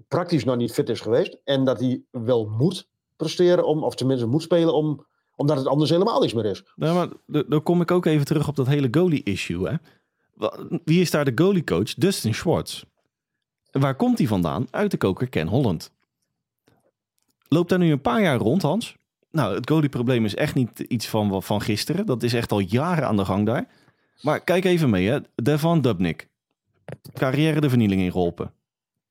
praktisch 0.07 0.43
nog 0.43 0.55
niet 0.55 0.73
fit 0.73 0.89
is 0.89 1.01
geweest. 1.01 1.37
En 1.43 1.65
dat 1.65 1.79
hij 1.79 2.03
wel 2.11 2.45
moet 2.45 2.87
presteren, 3.15 3.65
om, 3.65 3.83
of 3.83 3.95
tenminste 3.95 4.25
moet 4.25 4.41
spelen, 4.41 4.73
om, 4.73 5.05
omdat 5.35 5.57
het 5.57 5.67
anders 5.67 5.89
helemaal 5.89 6.19
niks 6.19 6.33
meer 6.33 6.45
is. 6.45 6.63
Nou, 6.75 6.95
maar 6.95 7.43
dan 7.47 7.63
kom 7.63 7.81
ik 7.81 7.91
ook 7.91 8.05
even 8.05 8.25
terug 8.25 8.47
op 8.47 8.55
dat 8.55 8.67
hele 8.67 8.87
goalie-issue. 8.91 9.79
Wie 10.83 11.01
is 11.01 11.11
daar 11.11 11.25
de 11.25 11.43
goalie-coach? 11.43 11.93
Dustin 11.93 12.33
Schwartz. 12.33 12.83
Waar 13.71 13.95
komt 13.95 14.17
hij 14.17 14.27
vandaan? 14.27 14.67
Uit 14.71 14.91
de 14.91 14.97
koker 14.97 15.29
Ken 15.29 15.47
Holland. 15.47 15.91
Loopt 17.47 17.69
daar 17.69 17.79
nu 17.79 17.91
een 17.91 18.01
paar 18.01 18.21
jaar 18.21 18.37
rond, 18.37 18.61
Hans? 18.61 18.95
Nou, 19.31 19.55
het 19.55 19.69
goalie-probleem 19.69 20.25
is 20.25 20.35
echt 20.35 20.55
niet 20.55 20.79
iets 20.79 21.07
van, 21.07 21.43
van 21.43 21.61
gisteren. 21.61 22.05
Dat 22.05 22.23
is 22.23 22.33
echt 22.33 22.51
al 22.51 22.59
jaren 22.59 23.07
aan 23.07 23.17
de 23.17 23.25
gang 23.25 23.45
daar. 23.45 23.67
Maar 24.21 24.39
kijk 24.39 24.65
even 24.65 24.89
mee, 24.89 25.07
hè. 25.07 25.19
Devon 25.35 25.81
Dubnik. 25.81 26.29
Carrière 27.13 27.61
de 27.61 27.69
vernieling 27.69 28.01
ingeholpen. 28.01 28.53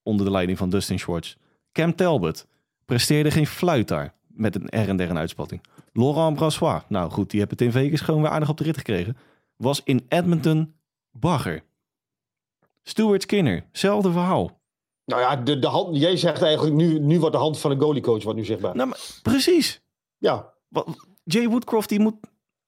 Onder 0.03 0.27
de 0.27 0.33
leiding 0.33 0.59
van 0.59 0.71
Dustin 0.71 0.99
Schwartz. 0.99 1.35
Cam 1.73 1.95
Talbot. 1.95 2.47
Presteerde 2.85 3.31
geen 3.31 3.47
fluit 3.47 3.89
daar. 3.89 4.15
Met 4.27 4.55
een 4.55 4.85
R 4.85 4.89
en 4.89 4.97
der 4.97 5.11
een 5.11 5.19
uitspatting. 5.19 5.63
Laurent 5.93 6.37
Brassois. 6.37 6.83
Nou 6.89 7.11
goed, 7.11 7.31
die 7.31 7.41
heb 7.41 7.51
het 7.51 7.61
in 7.61 7.73
Vegas 7.73 8.01
gewoon 8.01 8.23
weer 8.23 8.31
aardig 8.31 8.49
op 8.49 8.57
de 8.57 8.65
rit 8.65 8.77
gekregen. 8.77 9.17
Was 9.57 9.81
in 9.85 10.07
Edmonton 10.09 10.75
bagger. 11.11 11.63
Stuart 12.83 13.23
Skinner. 13.23 13.65
Zelfde 13.73 14.13
verhaal. 14.13 14.61
Nou 15.05 15.21
ja, 15.21 15.37
de, 15.37 15.59
de 15.59 15.67
hand, 15.67 15.97
jij 15.97 16.17
zegt 16.17 16.43
eigenlijk 16.43 16.77
nu, 16.77 16.99
nu 16.99 17.19
wordt 17.19 17.35
de 17.35 17.41
hand 17.41 17.59
van 17.59 17.71
de 17.71 17.85
goaliecoach 17.85 18.23
wat 18.23 18.35
nu 18.35 18.45
zichtbaar. 18.45 18.77
Nou, 18.77 18.89
maar, 18.89 19.01
precies. 19.23 19.83
Ja, 20.19 20.53
Jay 21.25 21.49
Woodcroft 21.49 21.89
die 21.89 22.01
moet 22.01 22.15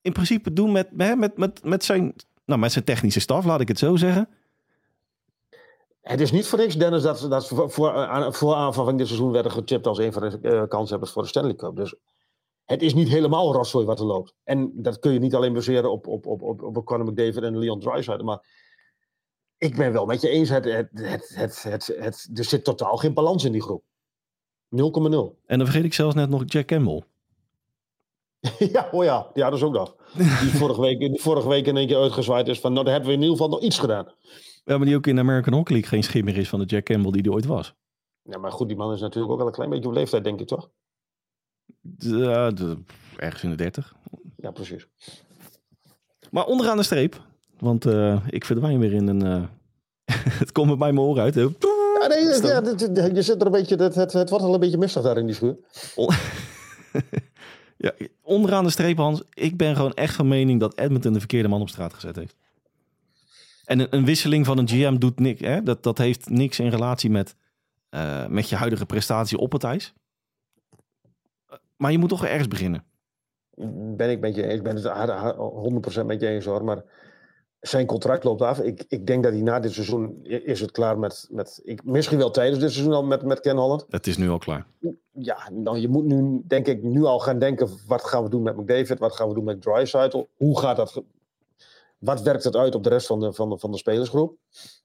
in 0.00 0.12
principe 0.12 0.52
doen 0.52 0.72
met, 0.72 0.92
met, 0.92 1.36
met, 1.36 1.64
met, 1.64 1.84
zijn, 1.84 2.14
nou, 2.44 2.60
met 2.60 2.72
zijn 2.72 2.84
technische 2.84 3.20
staf, 3.20 3.44
laat 3.44 3.60
ik 3.60 3.68
het 3.68 3.78
zo 3.78 3.96
zeggen. 3.96 4.28
Het 6.08 6.20
is 6.20 6.30
niet 6.32 6.46
voor 6.46 6.58
niks, 6.58 6.76
Dennis, 6.76 7.02
dat 7.02 7.18
ze 7.18 7.28
dat 7.28 7.46
voor, 7.48 7.70
voor, 7.70 7.92
aan- 7.92 8.34
voor 8.34 8.54
aanvang 8.54 8.86
van 8.86 8.96
dit 8.96 9.06
seizoen 9.06 9.30
werden 9.32 9.52
getipt 9.52 9.86
als 9.86 9.98
een 9.98 10.12
van 10.12 10.22
de 10.30 10.38
eh, 10.40 10.62
kanshebbers 10.68 11.10
voor 11.10 11.22
de 11.22 11.28
Stanley 11.28 11.54
Cup. 11.54 11.76
Dus 11.76 11.94
het 12.64 12.82
is 12.82 12.94
niet 12.94 13.08
helemaal 13.08 13.52
rotzooi 13.52 13.86
wat 13.86 13.98
er 14.00 14.06
loopt. 14.06 14.34
En 14.44 14.70
dat 14.74 14.98
kun 14.98 15.12
je 15.12 15.18
niet 15.18 15.34
alleen 15.34 15.52
baseren 15.52 15.90
op, 15.90 16.06
op, 16.06 16.26
op, 16.26 16.42
op, 16.42 16.62
op 16.62 16.84
Conor 16.84 17.06
McDavid 17.06 17.42
en 17.42 17.58
Leon 17.58 17.80
Draisaitl, 17.80 18.24
maar 18.24 18.46
ik 19.58 19.76
ben 19.76 19.92
wel 19.92 20.06
met 20.06 20.20
je 20.20 20.28
eens, 20.28 20.48
het, 20.48 20.64
het, 20.64 20.88
het, 20.92 21.28
het, 21.34 21.62
het, 21.62 21.86
het- 21.98 22.28
er 22.34 22.44
zit 22.44 22.64
totaal 22.64 22.96
geen 22.96 23.14
balans 23.14 23.44
in 23.44 23.52
die 23.52 23.62
groep. 23.62 23.82
0,0. 24.76 24.78
En 25.46 25.58
dan 25.58 25.66
vergeet 25.66 25.84
ik 25.84 25.94
zelfs 25.94 26.14
net 26.14 26.28
nog 26.28 26.42
Jack 26.46 26.66
Campbell. 26.66 27.02
ja, 28.72 28.88
oh 28.92 29.04
ja, 29.04 29.30
ja, 29.34 29.50
dat 29.50 29.58
is 29.58 29.64
ook 29.64 29.72
nog. 29.72 29.96
Die 30.14 30.50
vorige 30.50 30.80
week, 30.80 31.20
vorige 31.20 31.48
week 31.48 31.66
in 31.66 31.76
één 31.76 31.86
keer 31.86 31.96
uitgezwaaid 32.00 32.48
is 32.48 32.60
van, 32.60 32.72
nou, 32.72 32.84
dan 32.84 32.92
hebben 32.94 33.10
we 33.10 33.16
in 33.16 33.22
ieder 33.22 33.36
geval 33.36 33.52
nog 33.52 33.62
iets 33.62 33.78
gedaan. 33.78 34.06
Ja, 34.64 34.76
maar 34.76 34.86
die 34.86 34.96
ook 34.96 35.06
in 35.06 35.14
de 35.14 35.20
American 35.20 35.52
Hockey 35.54 35.72
League 35.74 35.90
geen 35.90 36.02
schimmer 36.02 36.36
is 36.36 36.48
van 36.48 36.58
de 36.60 36.64
Jack 36.66 36.84
Campbell 36.84 37.10
die 37.12 37.22
die 37.22 37.32
ooit 37.32 37.46
was. 37.46 37.74
Ja, 38.22 38.38
maar 38.38 38.52
goed, 38.52 38.68
die 38.68 38.76
man 38.76 38.92
is 38.92 39.00
natuurlijk 39.00 39.32
ook 39.32 39.38
wel 39.38 39.46
een 39.46 39.52
klein 39.52 39.70
beetje 39.70 39.88
op 39.88 39.94
leeftijd, 39.94 40.24
denk 40.24 40.40
ik, 40.40 40.46
toch? 40.46 40.70
De- 41.80 42.76
ergens 43.16 43.42
in 43.42 43.50
de 43.50 43.56
30. 43.56 43.94
Ja, 44.36 44.50
precies. 44.50 44.86
Maar 46.30 46.44
onderaan 46.46 46.76
de 46.76 46.82
streep, 46.82 47.20
want 47.58 47.86
eh, 47.86 48.26
ik 48.28 48.44
verdwijn 48.44 48.78
weer 48.78 48.92
in 48.92 49.08
een. 49.08 49.22
eh, 49.26 49.44
het 50.40 50.52
komt 50.52 50.78
bij 50.78 50.92
mijn 50.92 51.06
oren 51.06 51.22
uit. 51.22 51.34
hè. 51.34 51.40
Ja, 51.40 52.06
nee, 52.08 52.24
ja, 52.24 53.04
je 53.14 53.22
zit 53.22 53.40
er 53.40 53.46
een 53.46 53.52
beetje, 53.52 53.76
het, 53.76 53.94
het, 53.94 54.12
het 54.12 54.30
wordt 54.30 54.44
al 54.44 54.54
een 54.54 54.60
beetje 54.60 54.78
mistig 54.78 55.02
daar 55.02 55.16
in 55.18 55.26
die 55.26 55.34
schuur. 55.34 55.56
Ja, 57.76 57.92
onderaan 58.22 58.64
de 58.64 58.70
streep, 58.70 58.96
Hans. 58.96 59.22
Ik 59.34 59.56
ben 59.56 59.76
gewoon 59.76 59.94
echt 59.94 60.14
van 60.14 60.28
mening 60.28 60.60
dat 60.60 60.78
Edmonton 60.78 61.12
de 61.12 61.18
verkeerde 61.18 61.48
man 61.48 61.60
op 61.60 61.68
straat 61.68 61.94
gezet 61.94 62.16
heeft. 62.16 62.36
En 63.64 63.94
een, 63.94 64.04
wisseling 64.04 64.46
van 64.46 64.58
een 64.58 64.68
GM 64.68 64.98
doet 64.98 65.18
niks. 65.18 65.40
Hè? 65.40 65.62
Dat, 65.62 65.82
dat 65.82 65.98
heeft 65.98 66.28
niks 66.28 66.58
in 66.58 66.68
relatie 66.68 67.10
met, 67.10 67.36
eh, 67.88 68.26
met 68.26 68.48
je 68.48 68.56
huidige 68.56 68.86
prestatie 68.86 69.38
op 69.38 69.52
het 69.52 69.64
ijs. 69.64 69.94
Maar 71.76 71.92
je 71.92 71.98
moet 71.98 72.08
toch 72.08 72.24
ergens 72.24 72.48
beginnen. 72.48 72.84
Ben 73.96 74.10
ik 74.10 74.20
met 74.20 74.34
je 74.34 74.42
eens. 74.42 74.54
Ik 74.54 74.62
ben 74.62 74.74
het 74.74 74.84
haar- 74.84 75.08
haar- 75.08 75.34
100% 75.34 76.06
met 76.06 76.20
je 76.20 76.26
eens 76.26 76.44
hoor. 76.44 76.64
Maar 76.64 76.82
zijn 77.68 77.86
contract 77.86 78.24
loopt 78.24 78.42
af. 78.42 78.60
Ik, 78.60 78.84
ik 78.88 79.06
denk 79.06 79.22
dat 79.22 79.32
hij 79.32 79.42
na 79.42 79.60
dit 79.60 79.72
seizoen 79.72 80.18
is 80.24 80.60
het 80.60 80.70
klaar 80.70 80.98
met. 80.98 81.28
met 81.30 81.60
ik, 81.64 81.84
misschien 81.84 82.18
wel 82.18 82.30
tijdens 82.30 82.58
dit 82.60 82.70
seizoen 82.72 82.92
al 82.94 83.04
met, 83.04 83.22
met 83.22 83.40
Ken 83.40 83.56
Holland. 83.56 83.86
Het 83.88 84.06
is 84.06 84.16
nu 84.16 84.30
al 84.30 84.38
klaar. 84.38 84.66
Ja, 85.12 85.36
nou, 85.52 85.78
je 85.78 85.88
moet 85.88 86.04
nu 86.04 86.42
denk 86.46 86.66
ik 86.66 86.82
nu 86.82 87.04
al 87.04 87.18
gaan 87.18 87.38
denken. 87.38 87.68
Wat 87.86 88.04
gaan 88.04 88.22
we 88.22 88.28
doen 88.30 88.42
met 88.42 88.56
McDavid? 88.56 88.98
Wat 88.98 89.14
gaan 89.14 89.28
we 89.28 89.34
doen 89.34 89.44
met 89.44 89.62
Dreisaitl? 89.62 90.24
Hoe 90.36 90.58
gaat 90.58 90.76
dat? 90.76 91.02
Wat 91.98 92.22
werkt 92.22 92.44
het 92.44 92.56
uit 92.56 92.74
op 92.74 92.82
de 92.82 92.88
rest 92.88 93.06
van 93.06 93.20
de, 93.20 93.32
van 93.32 93.48
de, 93.50 93.58
van 93.58 93.70
de 93.70 93.76
spelersgroep? 93.78 94.36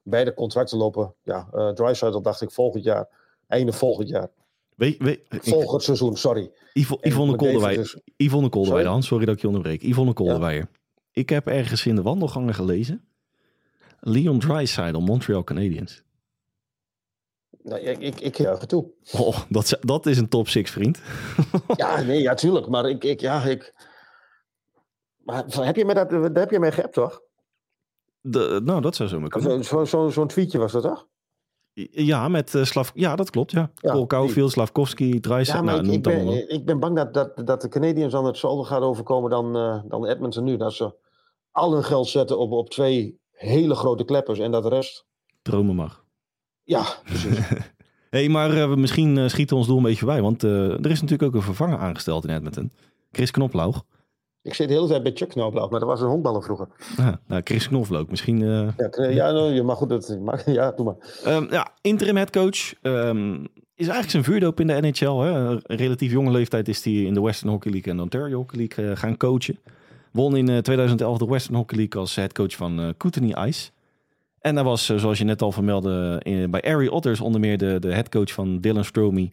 Beide 0.03 0.33
contracten 0.33 0.77
lopen. 0.77 1.13
Ja, 1.23 1.47
eh 1.53 1.69
Dreisaitl 1.69 2.21
dacht 2.21 2.41
ik 2.41 2.51
volgend 2.51 2.83
jaar. 2.83 3.07
Einde 3.47 3.73
volgend 3.73 4.09
jaar. 4.09 4.29
Weet, 4.75 5.01
ik- 5.01 5.43
Volgend 5.43 5.83
seizoen, 5.83 6.17
sorry. 6.17 6.51
Yvonne 6.73 7.01
McDavid 7.07 7.35
Kolderweijer. 7.37 7.81
is- 7.81 7.97
Yvonne 8.17 8.49
Kolderweijer, 8.49 8.89
Sorry? 8.91 9.05
Sorry 9.05 9.25
dat 9.25 9.35
ik 9.35 9.41
je 9.41 9.47
onderbreek. 9.47 9.81
Yvonne 9.81 10.13
Kolderweijer. 10.13 10.67
Ik 11.11 11.29
heb 11.29 11.47
ergens 11.47 11.85
in 11.85 11.95
de 11.95 12.01
wandelgangen 12.01 12.53
gelezen. 12.53 13.05
Leon 13.99 14.39
Draisaitl, 14.39 14.99
Montreal 14.99 15.43
Canadiens. 15.43 16.03
Nou, 17.63 17.79
ik, 17.81 17.99
ik, 17.99 18.19
ik 18.19 18.35
juich 18.35 18.59
het 18.59 18.69
toe. 18.69 18.91
Oh, 19.11 19.37
dat, 19.49 19.63
is- 19.63 19.77
dat 19.79 20.05
is 20.05 20.17
een 20.17 20.27
top 20.29 20.47
6 20.47 20.71
vriend. 20.71 21.01
Ja, 21.75 22.01
nee, 22.01 22.21
ja, 22.21 22.33
tuurlijk. 22.33 22.67
Maar 22.67 22.89
ik, 22.89 23.03
ik 23.03 23.19
ja, 23.21 23.43
ik. 23.43 23.73
Maar 25.23 25.43
heb 25.47 25.75
je 25.75 25.85
mij 25.85 25.93
dat, 25.93 26.09
dat 26.09 26.35
heb 26.35 26.51
je 26.51 26.59
mij 26.59 26.71
geappt, 26.71 26.93
toch? 26.93 27.21
De, 28.21 28.61
nou, 28.63 28.81
dat 28.81 28.95
zou 28.95 29.09
zo 29.09 29.19
maar 29.19 29.29
kunnen. 29.29 29.51
Zo'n 29.51 29.63
zo, 29.63 29.85
zo, 29.85 30.09
zo'n 30.09 30.27
tweetje 30.27 30.57
was 30.57 30.71
dat, 30.71 30.83
toch? 30.83 31.07
Ja, 31.91 32.27
met 32.27 32.55
eh, 32.55 32.63
Slav... 32.63 32.89
Ja, 32.93 33.15
dat 33.15 33.29
klopt, 33.29 33.51
ja. 33.51 33.71
Ja, 33.75 33.91
Cole 33.91 34.07
Caulfield, 34.07 34.51
Slavkovski. 34.51 35.17
Ja, 35.21 35.61
maar 35.61 35.83
nou, 35.83 35.91
ik, 35.91 36.03
ben, 36.03 36.27
op. 36.27 36.33
ik 36.33 36.65
ben 36.65 36.79
bang 36.79 36.95
dat, 36.95 37.13
dat, 37.13 37.47
dat 37.47 37.61
de 37.61 37.67
Canadiens 37.67 38.11
dan 38.11 38.25
hetzelfde 38.25 38.65
gaat 38.65 38.81
overkomen 38.81 39.29
dan, 39.29 39.55
eh 39.55 39.81
dan 39.87 40.05
Edmonton 40.05 40.43
nu. 40.43 40.57
Dat 40.57 40.73
ze 40.73 40.93
al 41.51 41.73
hun 41.73 41.83
geld 41.83 42.07
zetten 42.07 42.39
op, 42.39 42.51
op 42.51 42.69
twee 42.69 43.19
hele 43.31 43.75
grote 43.75 44.03
kleppers 44.03 44.39
en 44.39 44.51
dat 44.51 44.63
de 44.63 44.69
rest. 44.69 45.05
Dromen 45.41 45.75
mag. 45.75 46.05
Ja, 46.63 46.85
precies. 47.03 47.39
hey, 48.09 48.29
maar 48.29 48.57
eh, 48.57 48.75
misschien 48.75 49.17
eh, 49.17 49.27
schieten 49.27 49.55
we 49.55 49.61
ons 49.61 49.67
doel 49.67 49.77
een 49.77 49.83
beetje 49.83 50.05
bij. 50.05 50.21
Want 50.21 50.43
eh, 50.43 50.69
er 50.69 50.91
is 50.91 51.01
natuurlijk 51.01 51.23
ook 51.29 51.35
een 51.35 51.41
vervanger 51.41 51.77
aangesteld 51.77 52.23
in 52.23 52.35
Edmonton. 52.35 52.71
Chris 53.11 53.31
Knoploog. 53.31 53.83
ik 54.41 54.53
zit 54.53 54.67
de 54.67 54.73
hele 54.73 54.87
tijd 54.87 55.03
bij 55.03 55.11
Chuck 55.15 55.29
Knoblauch, 55.29 55.69
maar 55.69 55.79
dat 55.79 55.89
was 55.89 56.01
een 56.01 56.07
honkballer 56.07 56.43
vroeger. 56.43 56.67
Ah, 56.97 57.13
nou, 57.27 57.41
Chris 57.43 57.67
Knoflook. 57.67 58.09
Misschien 58.09 58.39
Ja, 58.39 58.73
ja, 59.09 59.31
nou, 59.37 59.53
je 59.53 59.63
mag 59.63 59.77
goed. 59.77 59.89
Dat, 59.89 60.17
mag, 60.19 60.45
ja, 60.59 60.71
doe 60.71 60.85
maar. 60.85 61.23
Ehm, 61.23 61.51
ja, 61.51 61.71
interim 61.81 62.15
headcoach. 62.15 62.73
ehm 62.81 63.45
is 63.81 63.87
eigenlijk 63.87 64.09
zijn 64.09 64.33
vuurdoop 64.33 64.59
in 64.59 64.67
de 64.67 64.73
NHL. 64.81 65.17
Hè? 65.17 65.57
Relatief 65.63 66.11
jonge 66.11 66.31
leeftijd 66.31 66.67
is 66.67 66.83
hij 66.83 66.93
in 66.93 67.13
de 67.13 67.21
Western 67.21 67.51
Hockey 67.51 67.71
League 67.71 67.91
en 67.91 67.97
de 67.97 68.03
Ontario 68.03 68.37
Hockey 68.37 68.57
League 68.57 68.95
gaan 68.95 69.17
coachen. 69.17 69.59
Won 70.11 70.35
in 70.37 70.49
eh, 70.49 70.57
2011 70.57 71.17
de 71.17 71.25
Western 71.25 71.55
Hockey 71.55 71.77
League 71.77 72.01
als 72.01 72.15
headcoach 72.15 72.55
van 72.55 72.79
eh 72.79 72.89
Kootenay 72.97 73.47
Ice. 73.47 73.69
En 74.39 74.55
hij 74.55 74.63
was, 74.63 74.89
eh, 74.89 74.97
zoals 74.97 75.17
je 75.17 75.23
net 75.23 75.41
al 75.41 75.51
vermeldde, 75.51 76.19
in, 76.23 76.51
bij 76.51 76.61
Erie 76.61 76.91
Otters 76.91 77.19
onder 77.21 77.39
meer 77.41 77.57
de, 77.57 77.77
de 77.79 77.93
headcoach 77.93 78.31
van 78.31 78.59
Dylan 78.59 78.85
Stromey, 78.85 79.31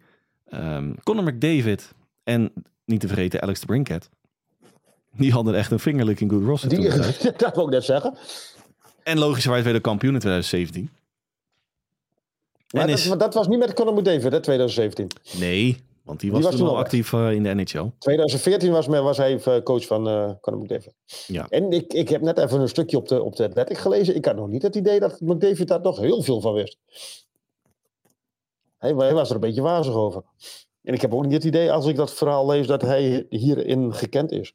ehm 0.49 0.93
Conor 1.05 1.25
McDavid 1.25 1.93
en 2.25 2.53
niet 2.85 3.01
te 3.01 3.07
vergeten 3.07 3.43
Alex 3.43 3.61
de 3.61 3.67
Brinket. 3.67 4.09
Die 5.17 5.33
hadden 5.33 5.55
echt 5.55 5.71
een 5.71 5.79
vingerlijking 5.79 6.31
good 6.31 6.43
roster 6.45 6.69
Die, 6.69 6.89
dat 7.37 7.55
wil 7.55 7.65
ik 7.65 7.71
net 7.71 7.85
zeggen. 7.85 8.15
En 9.03 9.19
logischerwijs 9.19 9.65
weer 9.65 9.73
de 9.73 9.81
kampioen 9.81 10.13
in 10.15 10.21
2017. 10.21 10.91
Maar 12.71 12.83
En 12.83 12.89
dat, 12.89 12.99
is- 12.99 13.09
maar 13.09 13.19
dat 13.19 13.35
was 13.35 13.49
niet 13.49 13.59
met 13.59 13.73
Conor 13.75 13.95
McDavid, 13.95 14.33
hè, 14.33 14.41
2017. 14.41 15.09
Nee, 15.39 15.77
want 16.09 16.21
die 16.21 16.33
was, 16.33 16.43
was 16.45 16.57
toen 16.57 16.69
al 16.69 16.77
actief 16.77 17.13
eh, 17.13 17.33
in 17.33 17.43
de 17.43 17.55
NHL. 17.55 17.91
2014 17.99 18.73
was, 18.73 18.87
was 18.87 19.17
hij 19.17 19.43
eh, 19.43 19.63
coach 19.63 19.87
van 19.87 20.09
eh 20.09 20.31
Conor 20.41 20.61
McDavid. 20.61 20.95
Ja. 21.27 21.47
En 21.49 21.71
ik, 21.71 21.93
ik 21.93 22.09
heb 22.09 22.21
net 22.21 22.39
even 22.39 22.61
een 22.61 22.69
stukje 22.69 22.97
op 22.97 23.09
de, 23.09 23.23
op 23.23 23.37
de 23.37 23.45
Athletic 23.45 23.79
gelezen. 23.79 24.15
Ik 24.15 24.25
had 24.25 24.37
nog 24.37 24.49
niet 24.49 24.63
het 24.63 24.75
idee 24.77 25.01
dat 25.01 25.21
McDavid 25.21 25.69
daar 25.69 25.81
nog 25.81 25.99
heel 25.99 26.23
veel 26.23 26.41
van 26.41 26.53
wist. 26.53 26.79
Hij, 28.79 28.93
hij 28.95 29.15
was 29.15 29.29
er 29.29 29.35
een 29.35 29.41
beetje 29.41 29.63
wazig 29.63 29.95
over. 29.95 30.23
En 30.83 30.95
ik 30.95 31.01
heb 31.01 31.15
ook 31.15 31.25
niet 31.25 31.33
het 31.33 31.45
idee, 31.45 31.73
als 31.73 31.87
ik 31.87 31.97
dat 31.97 32.15
verhaal 32.15 32.47
lees, 32.47 32.67
dat 32.67 32.83
hij 32.83 33.27
hierin 33.29 33.95
gekend 33.95 34.33
is. 34.33 34.55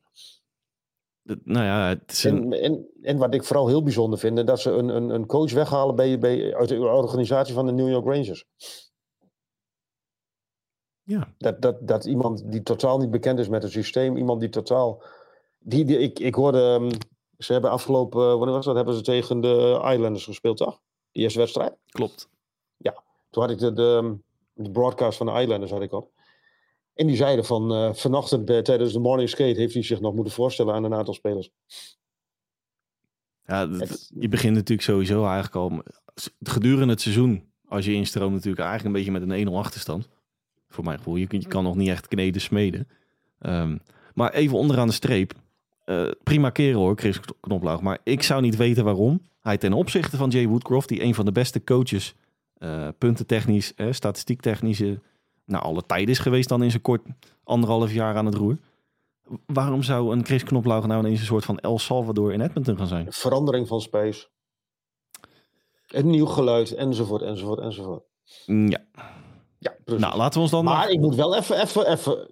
De- 1.22 1.42
nou 1.44 1.66
ja, 1.66 1.88
het 1.88 2.12
is 2.12 2.24
een, 2.24 2.54
En, 2.54 2.62
en, 2.62 2.88
en 3.02 3.18
wat 3.18 3.34
ik 3.34 3.44
vooral 3.44 3.68
heel 3.68 3.84
bijzonder 3.84 4.20
vind, 4.20 4.48
dat 4.48 4.60
ze 4.60 4.72
een, 4.72 4.90
een, 4.90 5.10
een 5.10 5.26
coach 5.26 5.52
weghalen 5.52 5.96
bij, 5.96 6.20
bij, 6.20 6.56
uit 6.56 6.70
de 6.70 6.80
organisatie 6.80 7.54
van 7.54 7.66
de 7.66 7.72
New 7.72 7.90
York 7.90 8.06
Rangers. 8.06 8.46
Ja, 11.04 11.34
Dat, 11.38 11.62
dat, 11.62 11.88
dat 11.88 12.06
iemand 12.06 12.52
die 12.52 12.64
totaal 12.64 12.98
niet 12.98 13.12
bekend 13.12 13.40
is 13.40 13.48
met 13.50 13.64
het 13.64 13.72
systeem, 13.72 14.18
iemand 14.18 14.40
die 14.40 14.50
totaal. 14.50 15.04
Die, 15.60 15.86
die, 15.86 15.98
ik, 16.00 16.20
ik 16.20 16.36
hoorde, 16.36 16.60
ehm, 16.80 16.90
ze 17.38 17.52
hebben 17.54 17.72
afgelopen, 17.72 18.22
eh, 18.22 18.28
wanneer 18.38 18.54
was 18.56 18.66
dat? 18.66 18.76
Hebben 18.76 18.96
ze 18.96 19.02
tegen 19.02 19.42
de 19.42 19.82
Islanders 19.94 20.26
gespeeld, 20.26 20.58
toch? 20.58 20.80
De 21.12 21.20
eerste 21.20 21.40
wedstrijd. 21.40 21.76
klopt. 21.90 22.32
Toen 23.30 23.42
had 23.44 23.52
ik 23.52 23.58
de, 23.60 23.74
de, 23.74 24.18
de 24.54 24.72
broadcast 24.72 25.18
van 25.18 25.26
de 25.26 25.42
Islanders 25.42 25.72
had 25.72 25.82
ik 25.82 25.92
op. 25.92 26.12
En 26.94 27.08
die 27.08 27.16
zeiden 27.16 27.46
van 27.46 27.74
eh, 27.74 27.94
vanochtend 27.94 28.46
bij, 28.46 28.62
tijdens 28.62 28.94
de 28.94 29.00
morning 29.00 29.30
skate 29.30 29.60
heeft 29.60 29.74
hij 29.74 29.84
zich 29.84 30.00
nog 30.00 30.14
moeten 30.14 30.34
voorstellen 30.34 30.74
aan 30.74 30.84
een 30.84 30.94
aantal 30.94 31.14
spelers. 31.14 31.52
Ja, 33.46 33.70
Het- 33.70 34.12
je 34.20 34.28
begint 34.28 34.54
natuurlijk 34.56 34.88
sowieso 34.88 35.24
eigenlijk 35.26 35.56
al 35.56 35.82
gedurende 36.44 36.94
het 36.94 37.02
seizoen, 37.02 37.52
als 37.68 37.86
je 37.86 37.94
instroomt 37.94 38.34
natuurlijk 38.34 38.62
eigenlijk 38.62 38.88
een 38.96 39.04
beetje 39.04 39.26
met 39.28 39.38
een 39.40 39.48
1-0 39.48 39.58
achterstand. 39.58 40.10
Voor 40.74 40.84
mijn 40.84 40.98
gevoel, 40.98 41.16
je, 41.16 41.28
kunt- 41.28 41.44
je 41.44 41.50
kan 41.50 41.64
nog 41.64 41.76
niet 41.76 41.90
echt 41.90 42.08
kneden 42.08 42.42
smeden. 42.42 42.88
Ehm, 43.40 43.78
maar 44.14 44.34
even 44.34 44.58
onderaan 44.58 44.88
de 44.88 44.94
streep. 44.94 45.34
eh, 45.84 46.08
prima 46.24 46.50
kerel 46.50 46.80
hoor, 46.82 46.96
Chris 46.98 47.20
Knoplaug. 47.40 47.82
Maar 47.82 48.00
ik 48.04 48.24
zou 48.24 48.42
niet 48.42 48.56
weten 48.56 48.84
waarom 48.84 49.22
hij 49.42 49.58
ten 49.58 49.74
opzichte 49.74 50.18
van 50.18 50.30
Jay 50.30 50.48
Woodcroft, 50.48 50.90
die 50.90 51.04
een 51.04 51.16
van 51.16 51.26
de 51.26 51.32
beste 51.32 51.64
coaches, 51.64 52.16
eh 52.58 52.88
puntentechnisch, 52.98 53.74
eh, 53.76 53.88
statistiek 53.92 54.42
technisch, 54.42 54.80
eh, 54.82 54.92
nou 55.46 55.64
alle 55.64 55.86
tijd 55.86 56.10
is 56.10 56.20
geweest 56.20 56.50
dan 56.50 56.64
in 56.64 56.70
zijn 56.70 56.82
kort 56.82 57.02
anderhalf 57.44 57.92
jaar 57.94 58.16
aan 58.16 58.26
het 58.26 58.36
roer. 58.36 58.58
Waarom 59.46 59.84
zou 59.84 60.12
een 60.16 60.26
Chris 60.26 60.44
Knoplaug 60.44 60.86
nou 60.86 61.00
ineens 61.00 61.20
een 61.20 61.26
soort 61.26 61.46
van 61.46 61.60
El 61.60 61.80
Salvador 61.80 62.34
in 62.34 62.42
Edmonton 62.42 62.78
gaan 62.78 62.88
zijn? 62.88 63.06
Verandering 63.10 63.68
van 63.68 63.82
space. 63.82 64.28
Een 65.88 66.10
nieuw 66.10 66.26
geluid, 66.26 66.72
enzovoort, 66.76 67.22
enzovoort, 67.22 67.60
enzovoort. 67.60 68.04
Mm, 68.46 68.70
Ja, 68.70 68.82
Ja, 69.64 69.76
precies. 69.84 70.04
nou 70.04 70.18
laten 70.18 70.34
we 70.34 70.40
ons 70.40 70.52
dan... 70.52 70.64
Maar 70.64 70.90
ik 70.90 71.00
moet 71.00 71.16
wel 71.16 71.36
even, 71.36 71.62
even, 71.62 71.92
even 71.92 72.30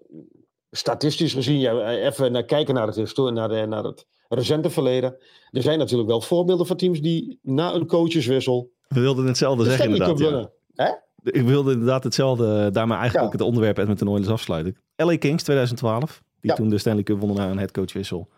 statistisch 0.72 1.34
gezien, 1.34 1.60
ja, 1.60 1.90
even 1.90 2.32
naar 2.32 2.44
kijken 2.46 2.74
naar 2.74 2.88
het, 2.88 2.96
historie, 2.96 3.34
naar, 3.34 3.50
de, 3.50 3.66
naar 3.66 3.84
het 3.84 4.06
recente 4.30 4.70
verleden. 4.70 5.16
Er 5.52 5.62
zijn 5.62 5.80
natuurlijk 5.80 6.10
wel 6.10 6.22
voorbeelden 6.22 6.66
van 6.68 6.78
teams 6.78 7.02
die 7.02 7.40
na 7.42 7.74
een 7.74 7.88
coacheswissel 7.88 8.72
We 8.88 9.00
wilden 9.00 9.26
hetzelfde 9.26 9.64
de 9.64 9.70
zeggen 9.70 9.96
Stanley 9.96 10.08
Cup 10.08 10.20
inderdaad. 10.26 10.52
Ja. 10.74 10.86
Hè? 10.86 10.92
Ik 11.32 11.46
wilde 11.46 11.72
inderdaad 11.72 12.04
hetzelfde, 12.04 12.72
daarmee 12.72 12.98
eigenlijk 12.98 13.32
Ja. 13.32 13.38
het 13.38 13.48
onderwerp 13.48 13.78
Edmonton 13.78 14.08
Oilers 14.08 14.30
afsluiten. 14.30 14.78
LA 14.96 15.18
Kings 15.18 15.44
2012, 15.44 16.24
die 16.42 16.50
Ja. 16.52 16.56
toen 16.56 16.70
de 16.70 16.78
Stanley 16.78 17.04
Cup 17.04 17.20
wonnen 17.20 17.38
na 17.38 17.50
een 17.50 17.58
headcoachwissel. 17.58 18.30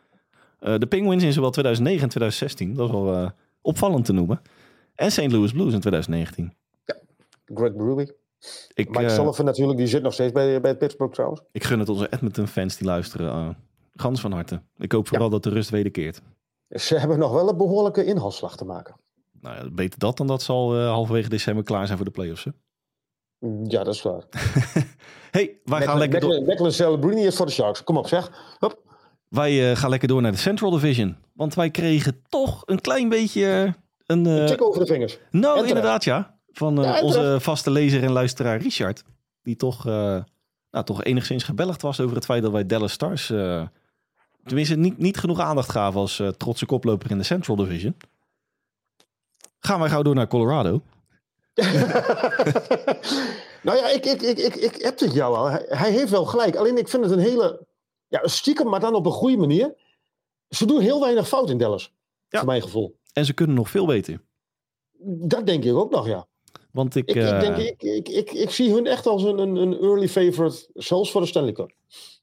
Eh 0.59 0.77
de 0.77 0.85
Penguins 0.85 1.23
in 1.23 1.33
zowel 1.33 1.49
2009 1.51 2.03
en 2.03 2.09
2016, 2.09 2.73
dat 2.73 2.85
is 2.85 2.91
wel 2.93 3.13
eh, 3.13 3.29
opvallend 3.61 4.05
te 4.05 4.13
noemen. 4.13 4.41
En 4.95 5.11
St. 5.11 5.31
Louis 5.31 5.51
Blues 5.51 5.73
in 5.73 5.79
2019. 5.79 6.53
Greg 7.45 7.73
Berube. 7.75 8.15
Ik, 8.73 8.89
Mike 8.89 9.09
Sullivan 9.09 9.45
natuurlijk, 9.45 9.77
die 9.77 9.87
zit 9.87 10.01
nog 10.01 10.13
steeds 10.13 10.31
bij, 10.31 10.61
bij 10.61 10.75
Pittsburgh 10.77 11.13
trouwens. 11.13 11.41
ik 11.51 11.63
gun 11.63 11.79
het 11.79 11.89
onze 11.89 12.07
Edmonton-fans 12.09 12.77
die 12.77 12.87
luisteren 12.87 13.29
eh, 13.29 13.49
gans 13.95 14.21
van 14.21 14.31
harte. 14.31 14.61
Ik 14.77 14.91
hoop 14.91 15.07
vooral 15.07 15.29
dat 15.29 15.43
de 15.43 15.49
rust 15.49 15.69
wederkeert. 15.69 16.21
Ze 16.69 16.97
hebben 16.97 17.19
nog 17.19 17.31
wel 17.31 17.49
een 17.49 17.57
behoorlijke 17.57 18.05
inhaalslag 18.05 18.57
te 18.57 18.65
maken. 18.65 18.95
Nou 19.41 19.55
ja, 19.55 19.69
beter 19.71 19.99
dat 19.99 20.17
dan 20.17 20.27
dat 20.27 20.41
zal 20.41 20.75
eh, 20.77 20.87
halverwege 20.87 21.29
december 21.29 21.63
klaar 21.63 21.85
zijn 21.85 21.97
voor 21.97 22.05
de 22.05 22.11
playoffs. 22.13 22.43
Hè? 22.43 22.51
Ja, 23.63 23.83
dat 23.83 23.93
is 23.93 24.01
waar. 24.01 24.23
hey, 25.31 25.59
wij 25.63 25.81
gaan, 25.81 25.97
lekker 25.97 26.19
door, 26.19 26.43
Declan 26.45 26.71
Celebrini 26.71 27.25
is 27.25 27.35
voor 27.35 27.45
de 27.45 27.51
Sharks. 27.51 27.83
Kom 27.83 27.97
op 27.97 28.07
zeg. 28.07 28.55
Hup. 28.59 28.79
wij 29.29 29.71
eh, 29.71 29.77
gaan 29.77 29.89
lekker 29.89 30.07
door 30.07 30.21
naar 30.21 30.31
de 30.31 30.37
Central 30.37 30.71
Division. 30.71 31.17
Want 31.33 31.53
wij 31.53 31.69
kregen 31.71 32.21
toch 32.29 32.61
een 32.65 32.81
klein 32.81 33.09
beetje 33.09 33.73
een... 34.05 34.25
eh, 34.25 34.45
Tik 34.45 34.61
over 34.61 34.79
de 34.79 34.85
vingers. 34.93 35.19
Nou, 35.31 35.67
inderdaad, 35.67 36.03
ja. 36.03 36.32
Van 36.53 36.83
eh, 36.83 36.83
Ja, 36.83 37.01
onze 37.01 37.37
vaste 37.39 37.71
lezer 37.71 38.03
en 38.03 38.11
luisteraar 38.11 38.57
Richard. 38.57 39.03
Die 39.41 39.55
toch, 39.55 39.87
eh, 39.87 40.23
nou, 40.71 40.85
toch 40.85 41.03
enigszins 41.03 41.43
gebelligd 41.43 41.81
was 41.81 41.99
over 41.99 42.15
het 42.15 42.25
feit 42.25 42.43
dat 42.43 42.51
wij 42.51 42.65
Dallas 42.65 42.91
Stars... 42.91 43.29
eh, 43.29 43.67
tenminste, 44.43 44.75
niet, 44.75 44.97
niet 44.97 45.17
genoeg 45.17 45.39
aandacht 45.39 45.69
gaven 45.69 45.99
als 45.99 46.21
trotse 46.37 46.65
koploper 46.65 47.11
in 47.11 47.17
de 47.17 47.23
Central 47.23 47.55
Division. 47.55 47.95
Gaan 49.59 49.79
wij 49.79 49.89
gauw 49.89 50.01
door 50.01 50.15
naar 50.15 50.27
Colorado. 50.27 50.81
nou 53.63 53.77
ja, 53.77 53.89
ik, 53.89 54.05
ik, 54.05 54.21
ik, 54.21 54.37
ik, 54.37 54.55
ik 54.55 54.81
heb 54.81 54.99
het 54.99 55.13
jou 55.13 55.35
al. 55.35 55.45
Hij, 55.45 55.65
hij 55.67 55.91
heeft 55.91 56.09
wel 56.09 56.25
gelijk. 56.25 56.55
Alleen 56.55 56.77
ik 56.77 56.87
vind 56.87 57.03
het 57.03 57.11
een 57.11 57.19
hele... 57.19 57.67
Ja, 58.07 58.27
stiekem, 58.27 58.69
maar 58.69 58.79
dan 58.79 58.95
op 58.95 59.05
een 59.05 59.11
goede 59.11 59.37
manier. 59.37 59.75
Ze 60.49 60.65
doen 60.65 60.81
heel 60.81 60.99
weinig 60.99 61.27
fout 61.27 61.49
in 61.49 61.57
Dallas. 61.57 61.93
Ja. 62.29 62.37
Voor 62.39 62.47
mijn 62.47 62.61
gevoel. 62.61 62.99
En 63.13 63.25
ze 63.25 63.33
kunnen 63.33 63.55
nog 63.55 63.69
veel 63.69 63.85
beter. 63.85 64.21
Dat 65.03 65.45
denk 65.45 65.63
ik 65.63 65.73
ook 65.73 65.91
nog, 65.91 66.07
ja. 66.07 66.27
Want 66.73 66.95
ik... 66.95 67.07
Ik, 67.09 67.15
ik, 67.15 67.21
eh, 67.21 67.39
denk, 67.39 67.57
ik, 67.57 67.83
ik, 67.83 68.09
ik, 68.09 68.31
ik 68.31 68.49
zie 68.49 68.73
hun 68.73 68.85
echt 68.85 69.05
als 69.05 69.23
een, 69.23 69.37
een, 69.37 69.55
een 69.55 69.79
early 69.79 70.09
favorite. 70.09 70.69
Zelfs 70.73 71.11
voor 71.11 71.21
de 71.21 71.27
Stanley 71.27 71.51
Cup. 71.51 71.71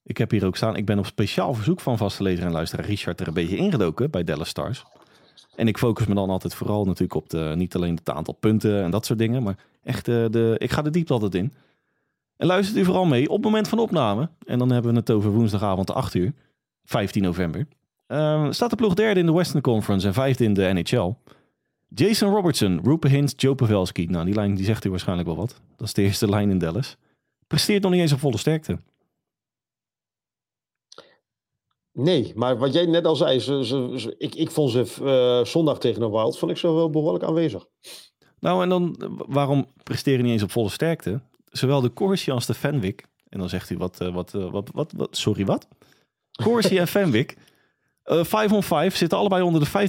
Ik 0.05 0.19
heb 0.19 0.31
hier 0.31 0.47
ook 0.47 0.57
staan. 0.57 0.77
Ik 0.77 0.85
ben 0.85 0.99
op 0.99 1.07
speciaal 1.07 1.55
verzoek 1.55 1.81
van 1.81 1.97
vaste 1.97 2.23
lezer 2.23 2.45
en 2.45 2.53
luisteraar 2.53 2.87
Richard 2.87 3.21
er 3.21 3.29
een 3.29 3.35
beetje 3.35 3.57
ingedoken 3.57 4.11
bij 4.11 4.25
Dallas 4.25 4.49
Stars. 4.49 4.85
En 5.55 5.69
ik 5.69 5.79
focus 5.79 6.07
me 6.07 6.15
dan 6.15 6.31
altijd 6.31 6.55
vooral 6.55 6.85
natuurlijk 6.85 7.15
op 7.15 7.31
de, 7.31 7.53
niet 7.57 7.75
alleen 7.75 7.95
het 7.95 8.11
aantal 8.11 8.35
punten 8.35 8.83
en 8.83 8.91
dat 8.91 9.07
soort 9.07 9.19
dingen, 9.19 9.43
maar 9.43 9.57
echt 9.83 10.09
eh, 10.09 10.25
de, 10.31 10.55
ik 10.59 10.71
ga 10.71 10.83
de 10.83 10.91
diepte 10.91 11.13
altijd 11.13 11.35
in. 11.35 11.53
En 12.37 12.47
luistert 12.47 12.79
u 12.79 12.85
vooral 12.85 13.05
mee 13.05 13.29
op 13.29 13.37
het 13.37 13.45
moment 13.45 13.69
van 13.69 13.79
opname. 13.79 14.29
En 14.47 14.59
dan 14.59 14.71
hebben 14.71 14.93
we 14.93 14.99
het 14.99 15.11
over 15.11 15.31
woensdagavond 15.31 15.91
8 15.95 16.15
uur, 16.15 16.33
15 16.85 17.23
november. 17.23 17.67
Ehm, 18.07 18.53
staat 18.53 18.71
de 18.71 18.77
ploeg 18.77 18.95
derde 18.95 19.21
in 19.21 19.27
de 19.27 19.33
Western 19.33 19.63
Conference 19.63 20.07
en 20.07 20.15
vijfde 20.15 20.45
in 20.45 20.55
de 20.55 20.73
NHL. 20.73 21.15
Jason 21.95 22.35
Robertson, 22.35 22.81
Rupert 22.85 23.13
Hintz, 23.13 23.33
Joe 23.37 23.55
Pavelski. 23.55 24.07
Nou, 24.07 24.25
die 24.25 24.35
lijn 24.35 24.55
die 24.55 24.65
zegt 24.65 24.85
u 24.85 24.91
waarschijnlijk 24.91 25.29
wel 25.29 25.37
wat. 25.37 25.61
Dat 25.77 25.87
is 25.87 25.95
de 25.95 26.03
eerste 26.03 26.29
lijn 26.29 26.51
in 26.51 26.59
Dallas. 26.59 26.97
Presteert 27.47 27.83
nog 27.83 27.93
niet 27.93 28.01
eens 28.01 28.13
op 28.13 28.19
volle 28.19 28.39
sterkte. 28.39 28.79
Nee, 31.93 32.33
maar 32.35 32.59
wat 32.59 32.73
jij 32.73 32.87
net 32.87 33.05
al 33.05 33.17
zei, 33.17 33.39
ze, 33.39 33.65
ze, 33.65 33.93
ze- 33.97 34.15
ik, 34.19 34.35
ik 34.35 34.51
vond 34.51 34.71
ze 34.71 34.81
eh, 35.05 35.45
zondag 35.51 35.79
tegen 35.79 36.01
de 36.01 36.11
Wild, 36.11 36.39
vond 36.39 36.51
ik 36.51 36.57
ze 36.57 36.73
wel 36.73 36.91
behoorlijk 36.91 37.25
aanwezig. 37.25 37.67
Nou, 38.41 38.63
en 38.63 38.69
dan 38.69 38.97
eh, 39.01 39.09
waarom 39.27 39.67
presteren 39.83 40.23
niet 40.25 40.33
eens 40.33 40.43
op 40.43 40.51
volle 40.51 40.69
sterkte? 40.69 41.21
Zowel 41.45 41.81
de 41.81 41.93
Corsi 41.93 42.31
als 42.31 42.47
de 42.47 42.55
Fenwick. 42.55 43.05
En 43.29 43.39
dan 43.39 43.49
zegt 43.49 43.71
u 43.71 43.77
wat, 43.77 44.01
eh, 44.01 44.15
wat, 44.15 44.31
wat, 44.33 44.71
wat, 44.73 44.93
wat 44.97 45.17
sorry, 45.17 45.45
wat? 45.45 45.69
Corsi 46.43 46.79
en 46.79 46.89
Fenwick. 46.97 47.37
eh 48.03 48.25
5 48.25 48.53
on 48.53 48.63
5 48.63 48.97
zitten 48.97 49.19
allebei 49.19 49.43
onder 49.43 49.61
de 49.61 49.89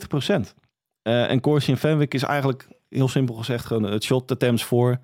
50%. 0.49 0.53
Eh 1.01 1.29
en 1.31 1.39
Corsi 1.39 1.71
en 1.71 1.77
Fenwick 1.77 2.13
is 2.13 2.23
eigenlijk 2.23 2.67
heel 2.89 3.07
simpel 3.07 3.35
gezegd 3.35 3.65
gewoon 3.65 3.83
het 3.83 4.03
shot 4.03 4.31
attempts 4.31 4.63
voor. 4.63 4.99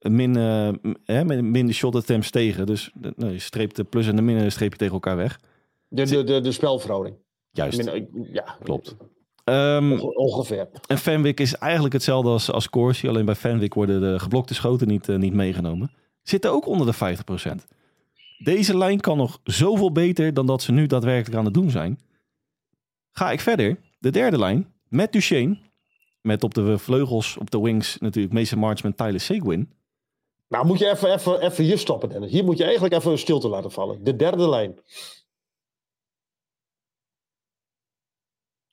Min, 0.00 0.36
eh, 0.36 0.68
m- 0.82 0.94
hè, 1.04 1.24
min, 1.42 1.66
de 1.66 1.72
shot 1.72 1.94
attempts 1.94 2.30
tegen. 2.30 2.66
Dus 2.66 2.90
eh, 3.02 3.10
nou, 3.16 3.32
je 3.32 3.38
streept 3.38 3.76
de 3.76 3.84
plus 3.84 4.06
en 4.06 4.16
de 4.16 4.22
min 4.22 4.50
streep 4.52 4.72
je 4.72 4.78
tegen 4.78 4.94
elkaar 4.94 5.16
weg. 5.16 5.40
De, 5.88 6.04
de, 6.06 6.24
de, 6.24 6.40
de 6.40 6.52
spelverhouding. 6.52 7.16
Juist, 7.50 7.84
Min- 7.84 8.28
ja, 8.32 8.56
klopt. 8.62 8.96
Ehm, 9.44 9.92
Onge- 9.92 10.14
ongeveer. 10.14 10.68
En 10.86 10.98
Fenwick 10.98 11.40
is 11.40 11.54
eigenlijk 11.54 11.92
hetzelfde 11.94 12.30
als, 12.30 12.50
als 12.50 12.70
Corsi. 12.70 13.08
Alleen 13.08 13.24
bij 13.24 13.34
Fenwick 13.34 13.74
worden 13.74 14.00
de 14.00 14.18
geblokte 14.18 14.54
schoten 14.54 14.88
niet, 14.88 15.08
eh, 15.08 15.16
niet 15.16 15.32
meegenomen. 15.34 15.92
Zitten 16.22 16.50
ook 16.50 16.66
onder 16.66 16.86
de 16.86 16.92
50%. 16.92 17.66
Deze 18.38 18.76
lijn 18.78 19.00
kan 19.00 19.16
nog 19.16 19.40
zoveel 19.44 19.92
beter 19.92 20.34
dan 20.34 20.46
dat 20.46 20.62
ze 20.62 20.72
nu 20.72 20.86
daadwerkelijk 20.86 21.38
aan 21.38 21.44
het 21.44 21.54
doen 21.54 21.70
zijn. 21.70 21.98
Ga 23.12 23.30
ik 23.30 23.40
verder. 23.40 23.76
De 23.98 24.10
derde 24.10 24.38
lijn. 24.38 24.71
Met 24.92 25.12
Duchesne. 25.12 25.58
Met 26.20 26.44
op 26.44 26.54
de 26.54 26.78
vleugels, 26.78 27.36
op 27.36 27.50
de 27.50 27.60
wings 27.60 27.98
natuurlijk 27.98 28.34
Mason 28.34 28.58
Marchman, 28.58 28.94
Tyler 28.94 29.20
Seguin. 29.20 29.72
Nou, 30.48 30.66
moet 30.66 30.78
je 30.78 30.90
even, 30.90 31.12
even, 31.12 31.40
even 31.40 31.64
hier 31.64 31.78
stoppen, 31.78 32.08
Dennis. 32.08 32.30
Hier 32.30 32.44
moet 32.44 32.58
je 32.58 32.64
eigenlijk 32.64 32.94
even 32.94 33.10
een 33.10 33.18
stilte 33.18 33.48
laten 33.48 33.70
vallen. 33.70 34.04
De 34.04 34.16
derde 34.16 34.48
lijn. 34.48 34.78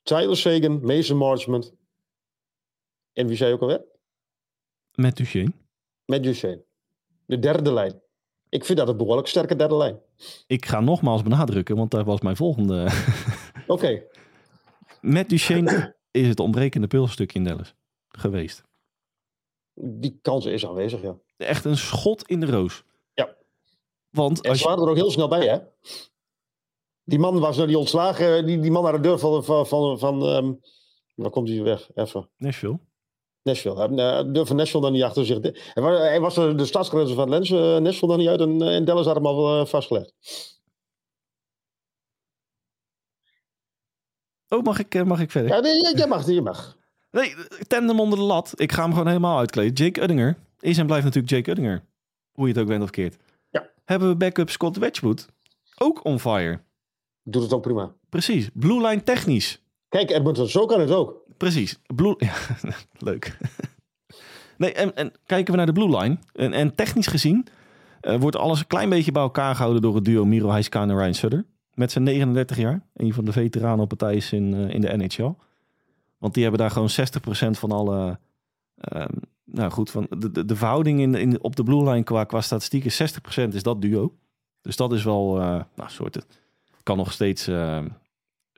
Tyler 0.02 0.38
Sagan, 0.38 0.82
Mason 0.82 1.18
Marchment. 1.18 1.74
En 3.14 3.28
wie 3.28 3.38
zei 3.38 3.50
je 3.50 3.56
ook 3.56 3.62
alweer? 3.62 3.86
Met 4.96 5.18
Duchesne. 5.18 5.54
Met 6.06 6.24
Duchesne. 6.24 6.64
De 7.26 7.40
derde 7.40 7.74
lijn. 7.74 8.02
Ik 8.50 8.66
vind 8.66 8.78
dat 8.78 8.88
een 8.88 8.98
behoorlijk 8.98 9.28
sterke 9.28 9.56
derde 9.56 9.76
lijn. 9.76 10.00
Ik 10.48 10.66
ga 10.66 10.80
nogmaals 10.80 11.24
benadrukken, 11.24 11.76
want 11.76 11.92
daar 11.92 12.06
was 12.06 12.22
mijn 12.22 12.36
volgende. 12.36 12.90
Oké. 13.68 14.04
Met 15.02 15.30
Duchesne 15.30 15.98
is 16.20 16.28
het 16.28 16.40
ontbrekende 16.40 16.88
pulstukje 16.88 17.40
in 17.40 17.46
Dallas 17.46 17.74
geweest. 18.10 18.64
Die 19.74 20.20
kans 20.22 20.46
is 20.46 20.66
aanwezig, 20.66 21.02
ja. 21.02 21.18
Echt 21.38 21.66
een 21.66 21.78
schot 21.78 22.28
in 22.28 22.40
de 22.40 22.46
roos. 22.46 22.84
Ja. 23.14 23.36
Want 24.10 24.42
En 24.42 24.50
als 24.50 24.58
ze 24.60 24.64
je, 24.64 24.70
waren 24.70 24.84
er 24.86 24.90
ook 24.90 24.98
heel 24.98 25.12
snel 25.12 25.28
bij, 25.28 25.48
hè? 25.48 25.58
Die 27.04 27.20
man 27.20 27.40
was 27.40 27.58
naar 27.58 27.68
die 27.68 27.78
ontslagen, 27.78 28.46
die, 28.46 28.60
die 28.60 28.72
man 28.72 28.84
naar 28.84 28.92
de 28.94 29.00
deur 29.00 29.20
van, 29.20 29.44
van, 29.44 29.68
van, 29.68 30.00
van 30.00 30.26
ehm, 30.26 30.54
waar 31.16 31.30
komt 31.32 31.50
hij 31.50 31.64
weg? 31.64 31.90
Even. 31.96 32.30
Nashville. 32.38 32.80
Nashville. 33.42 33.76
Hij- 33.76 34.24
De 34.24 34.32
deur 34.32 34.46
van 34.46 34.56
Nashville 34.56 34.84
dan 34.84 34.92
niet 34.92 35.04
achter 35.04 35.26
zich. 35.26 35.40
Hij 35.74 36.20
was, 36.20 36.36
de, 36.36 36.66
stadsgrenzen 36.66 37.16
van 37.16 37.30
Lens, 37.30 37.52
eh, 37.52 37.78
Nashville 37.78 38.08
dan 38.12 38.18
niet 38.20 38.28
uit 38.28 38.40
en, 38.42 38.62
eh, 38.62 38.76
en 38.76 38.86
Dallas 38.86 39.06
had 39.06 39.16
hem 39.16 39.26
al 39.26 39.60
eh, 39.60 39.66
vastgelegd. 39.66 40.14
Oh, 44.50 44.64
mag 44.64 44.80
ik, 44.80 44.96
eh, 44.96 45.04
mag 45.04 45.20
ik 45.20 45.32
verder? 45.32 45.52
Ja, 45.52 45.60
nee, 45.60 45.74
je- 45.74 45.94
je 45.98 46.08
mag, 46.08 46.26
je 46.28 46.42
mag. 46.42 46.78
Nee, 47.12 47.36
tandem 47.68 48.00
onder 48.00 48.18
de 48.20 48.26
lat. 48.26 48.52
Ik 48.56 48.72
ga 48.72 48.82
hem 48.82 48.92
gewoon 48.92 49.08
helemaal 49.08 49.38
uitkleden. 49.38 49.74
Jake 49.86 50.02
Uddinger 50.02 50.38
is 50.60 50.78
en 50.78 50.86
blijft 50.86 51.06
natuurlijk 51.06 51.34
Jake 51.34 51.50
Uddinger. 51.50 51.84
Hoe 52.32 52.48
je 52.48 52.54
het 52.54 52.62
ook 52.62 52.68
bent 52.68 52.84
of 52.84 52.90
keert. 52.90 53.16
Ja. 53.50 53.70
Hebben 53.86 54.10
we 54.10 54.16
backup 54.16 54.50
Scott 54.50 54.78
Wedgwood. 54.78 55.28
Ook 55.78 56.06
on 56.06 56.20
fire. 56.20 56.60
Doet 57.24 57.42
het 57.44 57.54
ook 57.54 57.62
prima. 57.62 57.92
Precies. 58.10 58.50
Blue 58.54 58.82
line 58.88 59.04
technisch. 59.04 59.62
Kijk, 59.90 60.10
Edmonton, 60.10 60.48
zo 60.48 60.66
kan 60.66 60.80
het 60.80 60.92
ook. 60.92 61.16
Precies. 61.38 61.80
Blue... 61.96 62.16
Ja, 62.26 62.34
leuk. 62.98 63.38
nee, 64.58 64.74
en, 64.74 64.96
en 64.96 65.12
kijken 65.26 65.52
we 65.52 65.58
naar 65.58 65.66
de 65.66 65.72
blue 65.74 65.98
line. 65.98 66.18
En, 66.34 66.54
en 66.54 66.76
technisch 66.76 67.08
gezien 67.08 67.48
eh, 68.02 68.16
wordt 68.20 68.36
alles 68.36 68.60
een 68.60 68.68
klein 68.68 68.90
beetje 68.90 69.12
bij 69.12 69.22
elkaar 69.22 69.56
gehouden 69.56 69.82
door 69.82 69.96
het 69.96 70.06
duo 70.06 70.26
Miro 70.26 70.50
Heiskanen 70.50 70.90
en 70.90 70.98
Ryan 71.02 71.14
Sutter. 71.14 71.46
Met 71.80 71.92
zijn 71.92 72.04
39 72.04 72.58
jaar. 72.58 72.82
Een 72.94 73.14
van 73.14 73.26
de 73.26 73.32
veteranen 73.32 73.80
op 73.80 73.88
partijs 73.88 74.32
in, 74.32 74.54
eh, 74.54 74.74
in 74.74 74.82
de 74.82 74.98
NHL. 74.98 75.34
Want 76.18 76.34
die 76.34 76.44
hebben 76.44 76.62
daar 76.62 76.72
gewoon 76.72 76.90
60% 76.90 77.60
van 77.60 77.72
alle... 77.72 78.20
ehm, 78.76 79.14
nou 79.46 79.72
goed, 79.72 79.92
van 79.92 80.08
de, 80.10 80.32
de, 80.32 80.46
de 80.46 80.56
verhouding 80.56 81.00
in, 81.00 81.16
in, 81.16 81.44
op 81.44 81.56
de 81.56 81.64
blue 81.64 81.90
line 81.90 82.04
qua, 82.04 82.24
qua 82.24 82.42
statistieken, 82.42 82.92
60% 83.52 83.54
is 83.54 83.64
dat 83.64 83.82
duo. 83.82 84.16
Dus 84.62 84.76
dat 84.76 84.94
is 84.94 85.04
wel, 85.04 85.40
eh 85.40 85.62
nou, 85.76 85.90
soort, 85.90 86.26
kan 86.84 86.98
nog 86.98 87.12
steeds, 87.12 87.48
eh, 87.48 87.86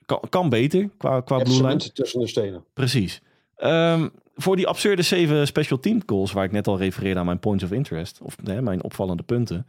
kan, 0.05 0.19
kan 0.29 0.49
beter 0.49 0.89
qua, 0.97 1.21
qua 1.21 1.37
Het 1.37 1.47
blue 1.47 1.67
line. 1.67 1.91
tussen 1.91 2.19
de 2.19 2.27
stenen. 2.27 2.63
Precies. 2.73 3.21
Ehm, 3.55 4.07
voor 4.35 4.55
die 4.55 4.67
absurde 4.67 5.01
zeven 5.01 5.47
special 5.47 5.79
team 5.79 6.05
calls, 6.05 6.31
waar 6.31 6.45
ik 6.45 6.51
net 6.51 6.67
al 6.67 6.77
refereerde 6.77 7.19
aan 7.19 7.25
mijn 7.25 7.39
points 7.39 7.63
of 7.63 7.71
interest, 7.71 8.19
of 8.21 8.37
hè, 8.43 8.61
mijn 8.61 8.83
opvallende 8.83 9.23
punten, 9.23 9.67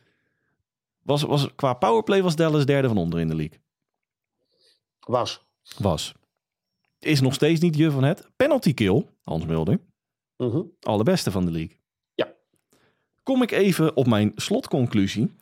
was, 1.03 1.23
was 1.23 1.55
qua 1.55 1.75
powerplay 1.75 2.23
was 2.23 2.37
Dallas 2.37 2.67
derde 2.67 2.89
van 2.89 2.99
onder 2.99 3.21
in 3.21 3.29
de 3.29 3.35
league. 3.35 3.59
Was. 5.01 5.45
Was. 5.79 6.13
Is 6.99 7.21
nog 7.21 7.35
steeds 7.35 7.61
niet 7.61 7.77
je 7.77 7.91
van 7.91 8.03
het. 8.05 8.29
Penalty 8.37 8.75
kill, 8.75 9.07
Hans 9.23 9.45
Mulder, 9.47 9.79
Mhm. 10.37 10.63
allerbeste 10.81 11.31
van 11.31 11.45
de 11.45 11.51
league. 11.51 11.77
Ja. 12.15 12.33
Kom 13.23 13.43
ik 13.43 13.51
even 13.51 13.97
op 13.97 14.07
mijn 14.07 14.33
slotconclusie. 14.37 15.33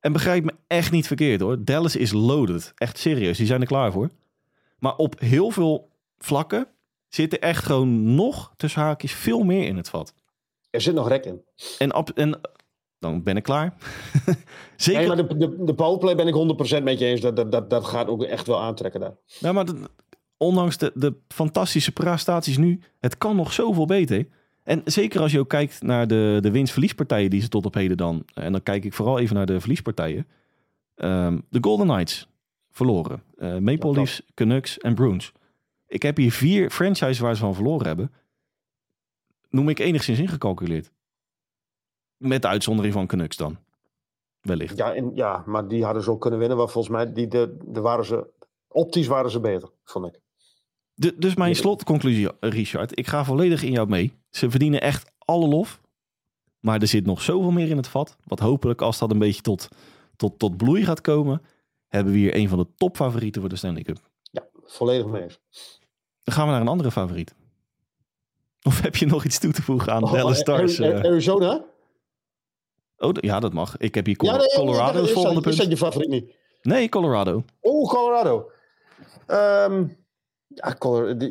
En 0.00 0.12
begrijp 0.12 0.44
me 0.44 0.54
echt 0.66 0.90
niet 0.90 1.06
verkeerd 1.06 1.40
hoor. 1.40 1.64
Dallas 1.64 1.96
is 1.96 2.12
loaded. 2.12 2.72
Echt 2.76 2.98
serieus, 2.98 3.36
die 3.36 3.46
zijn 3.46 3.60
er 3.60 3.66
klaar 3.66 3.92
voor. 3.92 4.10
Maar 4.78 4.96
op 4.96 5.20
heel 5.20 5.50
veel 5.50 5.90
vlakken 6.18 6.66
zit 7.08 7.32
er 7.32 7.38
echt 7.38 7.64
gewoon 7.64 8.14
nog 8.14 8.52
tussen 8.56 8.80
haakjes 8.82 9.12
veel 9.12 9.42
meer 9.42 9.64
in 9.66 9.76
het 9.76 9.88
vat. 9.90 10.14
Er 10.70 10.80
zit 10.80 10.94
nog 10.94 11.08
rek 11.08 11.24
in. 11.24 11.44
En, 11.78 11.92
ab- 11.92 12.10
en 12.10 12.40
dan 13.02 13.22
ben 13.22 13.36
ik 13.36 13.42
klaar. 13.42 13.74
Nee, 14.86 14.94
Zeker. 14.94 15.06
maar 15.16 15.26
de, 15.28 15.36
de, 15.36 15.64
de 15.64 15.74
powerplay 15.74 16.14
ben 16.16 16.26
ik 16.26 16.34
100% 16.80 16.82
met 16.82 16.98
je 16.98 17.04
eens. 17.06 17.20
Dat, 17.20 17.36
dat, 17.36 17.52
dat, 17.52 17.70
dat 17.70 17.84
gaat 17.84 18.08
ook 18.08 18.22
echt 18.22 18.46
wel 18.46 18.60
aantrekken 18.60 19.00
daar. 19.00 19.14
Ja, 19.24 19.52
maar 19.52 19.64
dat- 19.64 19.90
ondanks 20.36 20.76
de, 20.78 20.92
de 20.94 21.14
fantastische 21.28 21.92
prestaties 21.92 22.56
nu, 22.58 22.80
het 23.00 23.18
kan 23.18 23.36
nog 23.36 23.52
zoveel 23.52 23.86
beter. 23.86 24.26
En 24.62 24.82
zeker 24.84 25.20
als 25.20 25.32
je 25.32 25.38
ook 25.38 25.48
kijkt 25.48 25.82
naar 25.82 26.06
de, 26.06 26.38
de 26.40 26.50
winst-verliespartijen 26.50 27.30
die 27.30 27.40
ze 27.40 27.48
tot 27.48 27.66
op 27.66 27.74
heden 27.74 27.96
dan. 27.96 28.22
En 28.34 28.52
dan 28.52 28.62
kijk 28.62 28.84
ik 28.84 28.92
vooral 28.92 29.18
even 29.18 29.34
naar 29.36 29.46
de 29.46 29.60
verliespartijen. 29.60 30.26
Ehm, 30.94 31.38
de 31.50 31.58
Golden 31.60 31.86
Knights 31.86 32.28
verloren. 32.70 33.22
Eh 33.36 33.56
Maple 33.58 33.88
Ja, 33.90 33.96
Leafs, 33.96 34.22
Canucks 34.34 34.78
en 34.78 34.94
Bruins. 34.94 35.32
Ik 35.86 36.02
heb 36.02 36.16
hier 36.16 36.32
vier 36.32 36.70
franchises 36.70 37.18
waar 37.18 37.34
ze 37.34 37.40
van 37.40 37.54
verloren 37.54 37.86
hebben. 37.86 38.12
Noem 39.50 39.68
ik 39.68 39.78
enigszins 39.78 40.18
ingecalculeerd. 40.18 40.90
Met 42.22 42.42
de 42.42 42.48
uitzondering 42.48 42.94
van 42.94 43.06
Canucks 43.06 43.36
dan. 43.36 43.56
Wellicht. 44.40 44.76
Ja, 44.76 44.94
en, 44.94 45.10
ja, 45.14 45.42
maar 45.46 45.68
die 45.68 45.84
hadden 45.84 46.02
ze 46.02 46.10
ook 46.10 46.20
kunnen 46.20 46.38
winnen. 46.38 46.56
Want 46.56 46.70
volgens 46.70 46.94
mij, 46.94 47.12
die, 47.12 47.28
de, 47.28 47.56
de 47.64 47.80
waren 47.80 48.04
ze, 48.04 48.26
optisch 48.68 49.06
waren 49.06 49.30
ze 49.30 49.40
beter, 49.40 49.70
vond 49.84 50.06
ik. 50.06 50.20
De- 50.94 51.14
dus 51.18 51.34
mijn 51.34 51.56
slotconclusie, 51.56 52.28
Richard. 52.40 52.98
Ik 52.98 53.06
ga 53.06 53.24
volledig 53.24 53.62
in 53.62 53.72
jou 53.72 53.88
mee. 53.88 54.12
Ze 54.30 54.50
verdienen 54.50 54.80
echt 54.80 55.12
alle 55.18 55.48
lof. 55.48 55.80
Maar 56.60 56.80
er 56.80 56.86
zit 56.86 57.06
nog 57.06 57.22
zoveel 57.22 57.50
meer 57.50 57.68
in 57.68 57.76
het 57.76 57.88
vat. 57.88 58.16
Wat 58.24 58.38
hopelijk, 58.38 58.80
als 58.82 58.98
dat 58.98 59.10
een 59.10 59.18
beetje 59.18 59.42
tot, 59.42 59.68
tot, 60.16 60.38
tot 60.38 60.56
bloei 60.56 60.84
gaat 60.84 61.00
komen... 61.00 61.42
hebben 61.88 62.12
we 62.12 62.18
hier 62.18 62.36
een 62.36 62.48
van 62.48 62.58
de 62.58 62.66
topfavorieten 62.76 63.40
voor 63.40 63.50
de 63.50 63.56
Stanley 63.56 63.82
Cup. 63.82 63.98
Ja, 64.22 64.46
volledig 64.64 65.06
mee 65.06 65.22
eens. 65.22 65.40
Dan 66.22 66.34
gaan 66.34 66.46
we 66.46 66.52
naar 66.52 66.60
een 66.60 66.68
andere 66.68 66.90
favoriet. 66.90 67.34
Of 68.62 68.80
heb 68.80 68.96
je 68.96 69.06
nog 69.06 69.24
iets 69.24 69.38
toe 69.38 69.52
te 69.52 69.62
voegen 69.62 69.92
aan 69.92 70.02
Oh, 70.02 70.12
Dallas 70.12 70.38
Stars? 70.38 70.78
Eh? 70.78 71.00
Arizona? 71.00 71.64
Oh, 73.02 73.10
ja, 73.20 73.40
dat 73.40 73.52
mag. 73.52 73.76
Ik 73.76 73.94
heb 73.94 74.06
hier 74.06 74.16
Col- 74.16 74.28
Ja, 74.28 74.36
nee, 74.36 74.46
Colorado 74.54 74.92
nee, 74.92 75.00
als 75.00 75.08
is 75.08 75.14
dat- 75.14 75.22
volgende 75.24 75.48
Is 75.48 75.56
dat 75.56 75.66
punt. 75.66 75.78
je 75.78 75.84
favoriet 75.84 76.08
niet? 76.10 76.34
Nee, 76.62 76.88
Colorado. 76.88 77.44
Oh, 77.60 77.88
Colorado. 77.90 78.50
Ehm, 79.26 79.86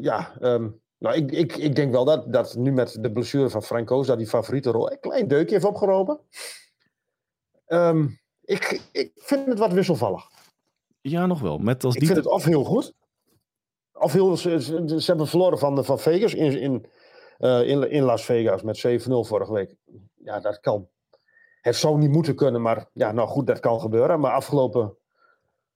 ja, 0.01 0.33
ehm, 0.39 0.69
nou, 0.97 1.15
ik, 1.15 1.31
ik, 1.31 1.55
ik 1.55 1.75
denk 1.75 1.91
wel 1.91 2.05
dat, 2.05 2.33
dat 2.33 2.55
nu 2.55 2.71
met 2.71 2.97
de 2.99 3.11
blessure 3.11 3.49
van 3.49 3.63
Franco's... 3.63 4.07
dat 4.07 4.17
die 4.17 4.27
favoriete 4.27 4.71
rol 4.71 4.91
een 4.91 4.99
klein 4.99 5.27
deukje 5.27 5.53
heeft 5.53 5.65
opgeropen. 5.65 6.19
Ehm, 7.65 8.07
ik, 8.41 8.81
ik 8.91 9.11
vind 9.15 9.47
het 9.47 9.59
wat 9.59 9.71
wisselvallig. 9.73 10.27
Ja, 11.01 11.25
nog 11.25 11.39
wel. 11.41 11.57
Met 11.57 11.83
als 11.83 11.93
Ik 11.93 11.99
die 11.99 12.09
vind 12.09 12.23
het 12.23 12.33
of 12.33 12.43
heel 12.43 12.63
goed... 12.63 12.93
of 13.93 14.13
heel, 14.13 14.37
ze, 14.37 14.61
ze, 14.61 14.83
ze 15.01 15.03
hebben 15.05 15.27
verloren 15.27 15.59
van, 15.59 15.85
van 15.85 15.99
Vegas 15.99 16.33
in, 16.33 16.59
in, 16.59 16.85
eh, 17.37 17.67
in, 17.67 17.89
in 17.91 18.03
Las 18.03 18.25
Vegas 18.25 18.61
met 18.61 18.77
7-0 18.87 19.03
vorige 19.07 19.53
week. 19.53 19.75
Ja, 20.15 20.39
dat 20.39 20.59
kan. 20.59 20.87
Het 21.61 21.75
zou 21.75 21.97
niet 21.97 22.11
moeten 22.11 22.35
kunnen, 22.35 22.61
maar 22.61 22.89
ja, 22.93 23.11
nou 23.11 23.27
goed, 23.27 23.47
dat 23.47 23.59
kan 23.59 23.79
gebeuren. 23.79 24.19
Maar 24.19 24.31
afgelopen 24.31 24.97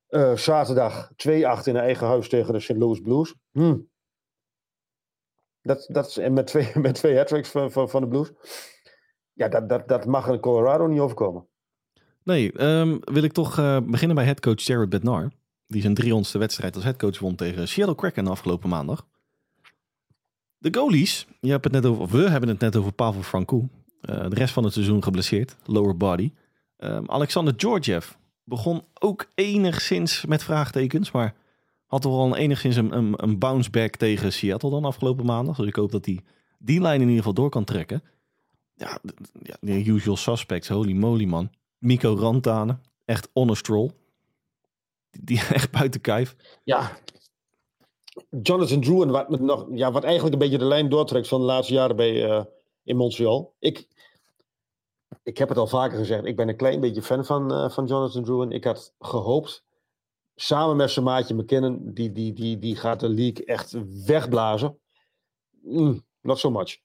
eh, 0.07 0.35
zaterdag 0.35 1.11
2-8 1.11 1.13
in 1.63 1.75
eigen 1.75 2.07
huis 2.07 2.29
tegen 2.29 2.53
de 2.53 2.59
St. 2.59 2.77
Louis 2.77 2.99
Blues. 2.99 3.35
Hm. 3.51 3.77
Dat, 5.61 5.87
dat, 5.91 6.15
en 6.15 6.33
met 6.33 6.47
twee, 6.47 6.71
met 6.87 6.95
twee 6.95 7.17
hat 7.17 7.47
van, 7.47 7.71
van, 7.71 7.89
van 7.89 8.01
de 8.01 8.07
Blues. 8.07 8.31
Ja, 9.33 9.47
dat, 9.47 9.69
dat, 9.69 9.87
dat 9.87 10.05
mag 10.05 10.27
een 10.27 10.39
Colorado 10.39 10.87
niet 10.87 10.99
overkomen. 10.99 11.47
Nee, 12.23 12.51
ehm, 12.51 12.97
wil 12.99 13.23
ik 13.23 13.31
toch 13.31 13.57
eh, 13.57 13.77
beginnen 13.85 14.15
bij 14.15 14.25
headcoach 14.25 14.61
Jared 14.61 14.89
Bednar. 14.89 15.31
Die 15.67 15.81
zijn 15.81 16.01
300ste 16.03 16.39
wedstrijd 16.39 16.75
als 16.75 16.83
headcoach 16.83 17.19
won 17.19 17.35
tegen 17.35 17.67
Seattle 17.67 17.95
Kraken 17.95 18.27
afgelopen 18.27 18.69
maandag. 18.69 19.07
De 20.57 20.73
goalies, 20.73 21.27
je 21.39 21.51
hebt 21.51 21.63
het 21.63 21.73
net 21.73 21.85
over, 21.85 22.07
we 22.07 22.29
hebben 22.29 22.49
het 22.49 22.59
net 22.59 22.75
over 22.75 22.91
Pavel 22.91 23.21
Francouz. 23.21 23.63
Eh, 24.05 24.29
de 24.29 24.35
rest 24.35 24.53
van 24.53 24.63
het 24.63 24.73
seizoen 24.73 25.03
geblesseerd, 25.03 25.55
lower 25.65 25.97
body. 25.97 26.31
Ehm, 26.77 27.03
Alexander 27.07 27.53
Georgiev 27.57 28.11
begon 28.43 28.83
ook 28.99 29.31
enigszins 29.35 30.25
met 30.25 30.43
vraagtekens, 30.43 31.11
maar 31.11 31.35
had 31.85 32.01
toch 32.01 32.25
een, 32.25 32.35
enigszins 32.35 32.75
een, 32.75 32.97
een, 32.97 33.13
een 33.15 33.39
bounce 33.39 33.69
back 33.69 33.95
tegen 33.95 34.33
Seattle 34.33 34.69
dan 34.69 34.85
afgelopen 34.85 35.25
maandag. 35.25 35.57
Dus 35.57 35.67
ik 35.67 35.75
hoop 35.75 35.91
dat 35.91 36.05
hij 36.05 36.23
die 36.59 36.81
lijn 36.81 37.01
in 37.01 37.07
ieder 37.07 37.17
geval 37.17 37.33
door 37.33 37.49
kan 37.49 37.63
trekken. 37.63 38.03
Ja, 38.75 38.99
ja 39.41 39.55
de 39.59 39.85
usual 39.85 40.17
suspects, 40.17 40.67
holy 40.67 40.93
moly 40.93 41.25
man. 41.25 41.49
Mico 41.77 42.15
Rantanen, 42.15 42.81
echt 43.05 43.29
on 43.33 43.49
a 43.49 43.53
stroll. 43.53 43.91
Die, 45.09 45.23
die 45.23 45.39
echt 45.53 45.71
buiten 45.71 46.01
kijf. 46.01 46.35
Ja. 46.63 46.91
Jonathan 48.41 48.81
Druin, 48.81 49.11
wat, 49.11 49.39
nog, 49.39 49.67
ja, 49.71 49.91
wat 49.91 50.03
eigenlijk 50.03 50.33
een 50.33 50.39
beetje 50.39 50.57
de 50.57 50.65
lijn 50.65 50.89
doortrekt 50.89 51.27
van 51.27 51.39
de 51.39 51.45
laatste 51.45 51.73
jaren 51.73 51.95
bij, 51.95 52.29
eh, 52.29 52.43
in 52.85 52.95
Montreal. 52.95 53.53
Ik, 53.59 53.87
ik 55.23 55.37
heb 55.37 55.49
het 55.49 55.57
al 55.57 55.67
vaker 55.67 55.97
gezegd, 55.97 56.25
ik 56.25 56.35
ben 56.35 56.49
een 56.49 56.57
klein 56.57 56.79
beetje 56.79 57.01
fan 57.01 57.25
van, 57.25 57.53
eh, 57.53 57.69
van 57.69 57.85
Jonathan 57.85 58.23
Druin. 58.23 58.51
Ik 58.51 58.63
had 58.63 58.93
gehoopt, 58.99 59.65
samen 60.35 60.75
met 60.75 60.91
zijn 60.91 61.05
maatje 61.05 61.35
McKinnon, 61.35 61.93
die, 61.93 62.11
die, 62.11 62.33
die, 62.33 62.59
die 62.59 62.75
gaat 62.75 62.99
de 62.99 63.09
league 63.09 63.45
echt 63.45 63.75
wegblazen. 64.05 64.79
Mm, 65.61 66.05
not 66.21 66.39
so 66.39 66.49
much. 66.51 66.77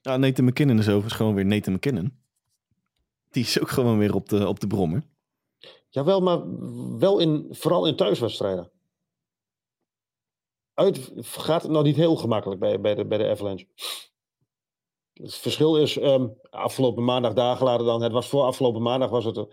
Ja, 0.00 0.16
Nathan 0.16 0.44
McKinnon 0.44 0.78
is 0.78 0.88
overigens 0.88 1.14
gewoon 1.14 1.34
weer 1.34 1.46
Nathan 1.46 1.74
McKinnon. 1.74 2.20
Die 3.30 3.42
is 3.42 3.60
ook 3.60 3.68
gewoon 3.68 3.98
weer 3.98 4.14
op 4.14 4.28
de, 4.28 4.48
op 4.48 4.60
de 4.60 4.66
brommer. 4.66 5.02
Jawel, 5.88 6.20
maar 6.20 6.42
wel 6.98 7.18
in, 7.18 7.46
vooral 7.50 7.86
in 7.86 7.96
thuiswedstrijden. 7.96 8.70
Uit 10.74 11.12
gaat 11.20 11.62
het 11.62 11.70
nog 11.70 11.82
niet 11.82 11.96
heel 11.96 12.16
gemakkelijk 12.16 12.60
bij, 12.60 12.80
bij, 12.80 12.94
de, 12.94 13.06
bij 13.06 13.18
de 13.18 13.28
Avalanche. 13.28 13.66
Het 15.14 15.34
verschil 15.34 15.76
is, 15.76 15.98
ehm, 15.98 16.26
afgelopen 16.50 17.04
maandag, 17.04 17.32
dagen 17.32 17.64
later 17.64 17.86
dan, 17.86 18.02
het 18.02 18.12
was 18.12 18.28
voor 18.28 18.42
afgelopen 18.42 18.82
maandag, 18.82 19.10
was 19.10 19.24
het, 19.24 19.36
eh, 19.36 19.44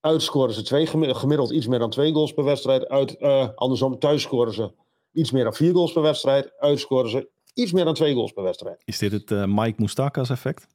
uit 0.00 0.22
scoren 0.22 0.54
ze 0.54 0.62
twee, 0.62 0.86
gemi- 0.86 1.14
gemiddeld 1.14 1.50
iets 1.50 1.66
meer 1.66 1.78
dan 1.78 1.90
twee 1.90 2.12
goals 2.12 2.32
per 2.32 2.44
wedstrijd. 2.44 2.88
Uit, 2.88 3.16
eh, 3.16 3.48
andersom, 3.54 3.98
thuis 3.98 4.22
scoren 4.22 4.52
ze 4.54 4.72
iets 5.12 5.30
meer 5.30 5.44
dan 5.44 5.54
vier 5.54 5.72
goals 5.72 5.92
per 5.92 6.02
wedstrijd. 6.02 6.52
Uit 6.58 6.80
scoren 6.80 7.10
ze 7.10 7.28
iets 7.54 7.72
meer 7.72 7.84
dan 7.84 7.94
twee 7.94 8.14
goals 8.14 8.32
per 8.32 8.42
wedstrijd. 8.42 8.82
Is 8.84 8.98
dit 8.98 9.12
het 9.12 9.30
eh, 9.30 9.44
Mike 9.46 9.74
Moustakas 9.76 10.30
effect? 10.30 10.66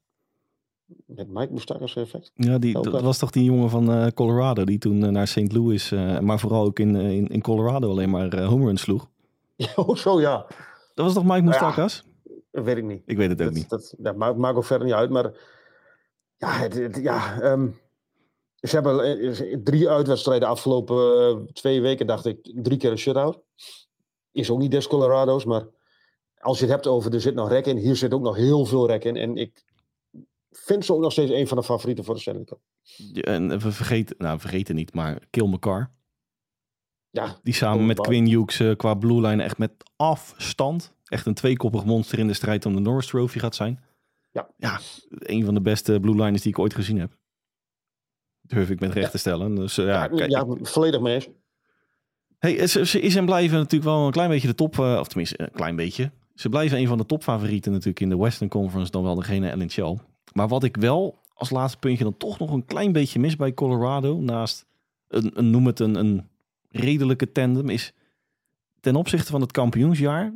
Met 1.05 1.27
Mike 1.27 1.51
Moustakas 1.51 1.95
effect. 1.95 2.31
Ja, 2.35 2.57
die, 2.57 2.73
dat 2.81 3.01
was 3.01 3.17
toch 3.17 3.31
die 3.31 3.43
jongen 3.43 3.69
van 3.69 4.13
Colorado, 4.13 4.63
die 4.63 4.77
toen 4.77 5.11
naar 5.11 5.27
St. 5.27 5.51
Louis, 5.51 5.89
maar 6.21 6.39
vooral 6.39 6.65
ook 6.65 6.79
in, 6.79 6.95
in, 6.95 7.27
in 7.27 7.41
Colorado 7.41 7.89
alleen 7.89 8.09
maar 8.09 8.43
home 8.43 8.65
runs 8.65 8.81
sloeg. 8.81 9.07
oh, 9.75 9.95
zo 9.95 10.21
ja. 10.21 10.45
Dat 10.93 11.05
was 11.05 11.13
toch 11.13 11.23
Mike 11.23 11.41
Moustakas? 11.41 12.03
Dat 12.51 12.63
weet 12.63 12.77
ik 12.77 12.83
niet. 12.83 13.01
Ik 13.05 13.17
weet 13.17 13.29
het 13.29 13.39
ook 13.41 13.47
dat, 13.47 13.55
niet. 13.55 13.69
Dat, 13.69 13.93
dat 13.97 14.15
maakt, 14.15 14.37
maakt 14.37 14.57
ook 14.57 14.65
verder 14.65 14.87
niet 14.87 14.95
uit. 14.95 15.09
Maar 15.09 15.31
ja, 16.37 16.51
het, 16.51 16.73
het- 16.73 16.95
ja 17.01 17.41
ehm, 17.41 17.69
ze 18.55 18.75
hebben 18.75 18.99
eh, 19.33 19.57
drie 19.63 19.89
uitwedstrijden 19.89 20.47
afgelopen 20.47 21.19
eh, 21.21 21.53
twee 21.53 21.81
weken, 21.81 22.07
dacht 22.07 22.25
ik, 22.25 22.51
drie 22.55 22.77
keer 22.77 22.91
een 22.91 22.97
shutout. 22.97 23.39
Is 24.31 24.49
ook 24.49 24.59
niet 24.59 24.71
des 24.71 24.87
Colorado's, 24.87 25.45
maar 25.45 25.65
als 26.37 26.57
je 26.59 26.63
het 26.65 26.73
hebt 26.73 26.87
over 26.87 27.13
er 27.13 27.21
zit 27.21 27.33
nog 27.35 27.49
rek 27.49 27.65
in, 27.65 27.77
hier 27.77 27.95
zit 27.95 28.13
ook 28.13 28.21
nog 28.21 28.35
heel 28.35 28.65
veel 28.65 28.87
rek 28.87 29.03
in. 29.03 29.15
En 29.15 29.37
ik 29.37 29.63
vind 30.51 30.85
ze 30.85 30.93
ook 30.93 31.01
nog 31.01 31.11
steeds 31.11 31.31
een 31.31 31.47
van 31.47 31.57
de 31.57 31.63
favorieten 31.63 32.03
voor 32.05 32.13
de 32.13 32.19
Stanley 32.21 32.43
Cup. 32.43 32.59
Ja, 33.13 33.21
En 33.21 33.59
we 33.59 33.71
vergeten, 33.71 34.15
nou 34.17 34.39
vergeten 34.39 34.75
niet, 34.75 34.93
maar 34.93 35.19
Kill 35.29 35.47
McCarr. 35.47 35.91
Ja, 37.09 37.39
Die 37.43 37.53
samen 37.53 37.85
met. 37.85 37.99
Quinn 37.99 38.27
Hughes 38.27 38.59
eh, 38.59 38.75
qua 38.75 38.93
blue 38.93 39.21
line 39.21 39.43
echt 39.43 39.57
met 39.57 39.71
afstand 39.95 40.93
echt 41.11 41.25
een 41.25 41.33
tweekoppig 41.33 41.85
monster 41.85 42.19
in 42.19 42.27
de 42.27 42.33
strijd 42.33 42.65
om 42.65 42.75
de 42.75 42.81
Norris 42.81 43.07
Trophy 43.07 43.39
gaat 43.39 43.55
zijn. 43.55 43.79
Ja. 44.31 44.49
Ja, 44.57 44.79
een 45.09 45.45
van 45.45 45.53
de 45.53 45.61
beste 45.61 45.99
blue 45.99 46.15
liners 46.15 46.41
die 46.41 46.51
ik 46.51 46.59
ooit 46.59 46.73
gezien 46.73 46.99
heb. 46.99 47.17
Durf 48.41 48.69
ik 48.69 48.79
met 48.79 48.93
recht 48.93 49.11
te 49.11 49.17
stellen. 49.17 49.55
Dus 49.55 49.77
eh, 49.77 49.85
ja, 49.85 49.91
ja, 49.91 50.07
kijk, 50.07 50.29
ja, 50.29 50.45
volledig 50.61 51.01
mee 51.01 51.13
eens. 51.13 51.29
Hey, 52.37 52.67
ze, 52.67 52.85
ze 52.85 52.99
is 52.99 53.15
en 53.15 53.25
blijven 53.25 53.57
natuurlijk 53.57 53.91
wel 53.91 54.05
een 54.05 54.11
klein 54.11 54.29
beetje 54.29 54.47
de 54.47 54.55
top, 54.55 54.79
eh, 54.79 54.97
of 54.99 55.07
tenminste 55.07 55.41
een 55.41 55.51
klein 55.51 55.75
beetje. 55.75 56.11
Ze 56.35 56.49
blijven 56.49 56.77
een 56.77 56.87
van 56.87 56.97
de 56.97 57.05
topfavorieten 57.05 57.71
natuurlijk 57.71 57.99
in 57.99 58.09
de 58.09 58.17
Western 58.17 58.49
Conference, 58.49 58.91
dan 58.91 59.03
wel 59.03 59.15
degene 59.15 59.55
NHL. 59.55 59.97
Maar 60.33 60.47
wat 60.47 60.63
ik 60.63 60.77
wel 60.77 61.19
als 61.33 61.49
laatste 61.49 61.79
puntje 61.79 62.03
dan 62.03 62.17
toch 62.17 62.39
nog 62.39 62.51
een 62.51 62.65
klein 62.65 62.91
beetje 62.91 63.19
mis 63.19 63.35
bij 63.35 63.53
Colorado, 63.53 64.19
naast 64.19 64.65
een, 65.07 65.31
een 65.33 65.49
noem 65.49 65.65
het 65.65 65.79
een, 65.79 65.95
een 65.95 66.29
redelijke 66.69 67.31
tandem, 67.31 67.69
is 67.69 67.93
ten 68.79 68.95
opzichte 68.95 69.31
van 69.31 69.41
het 69.41 69.51
kampioensjaar 69.51 70.33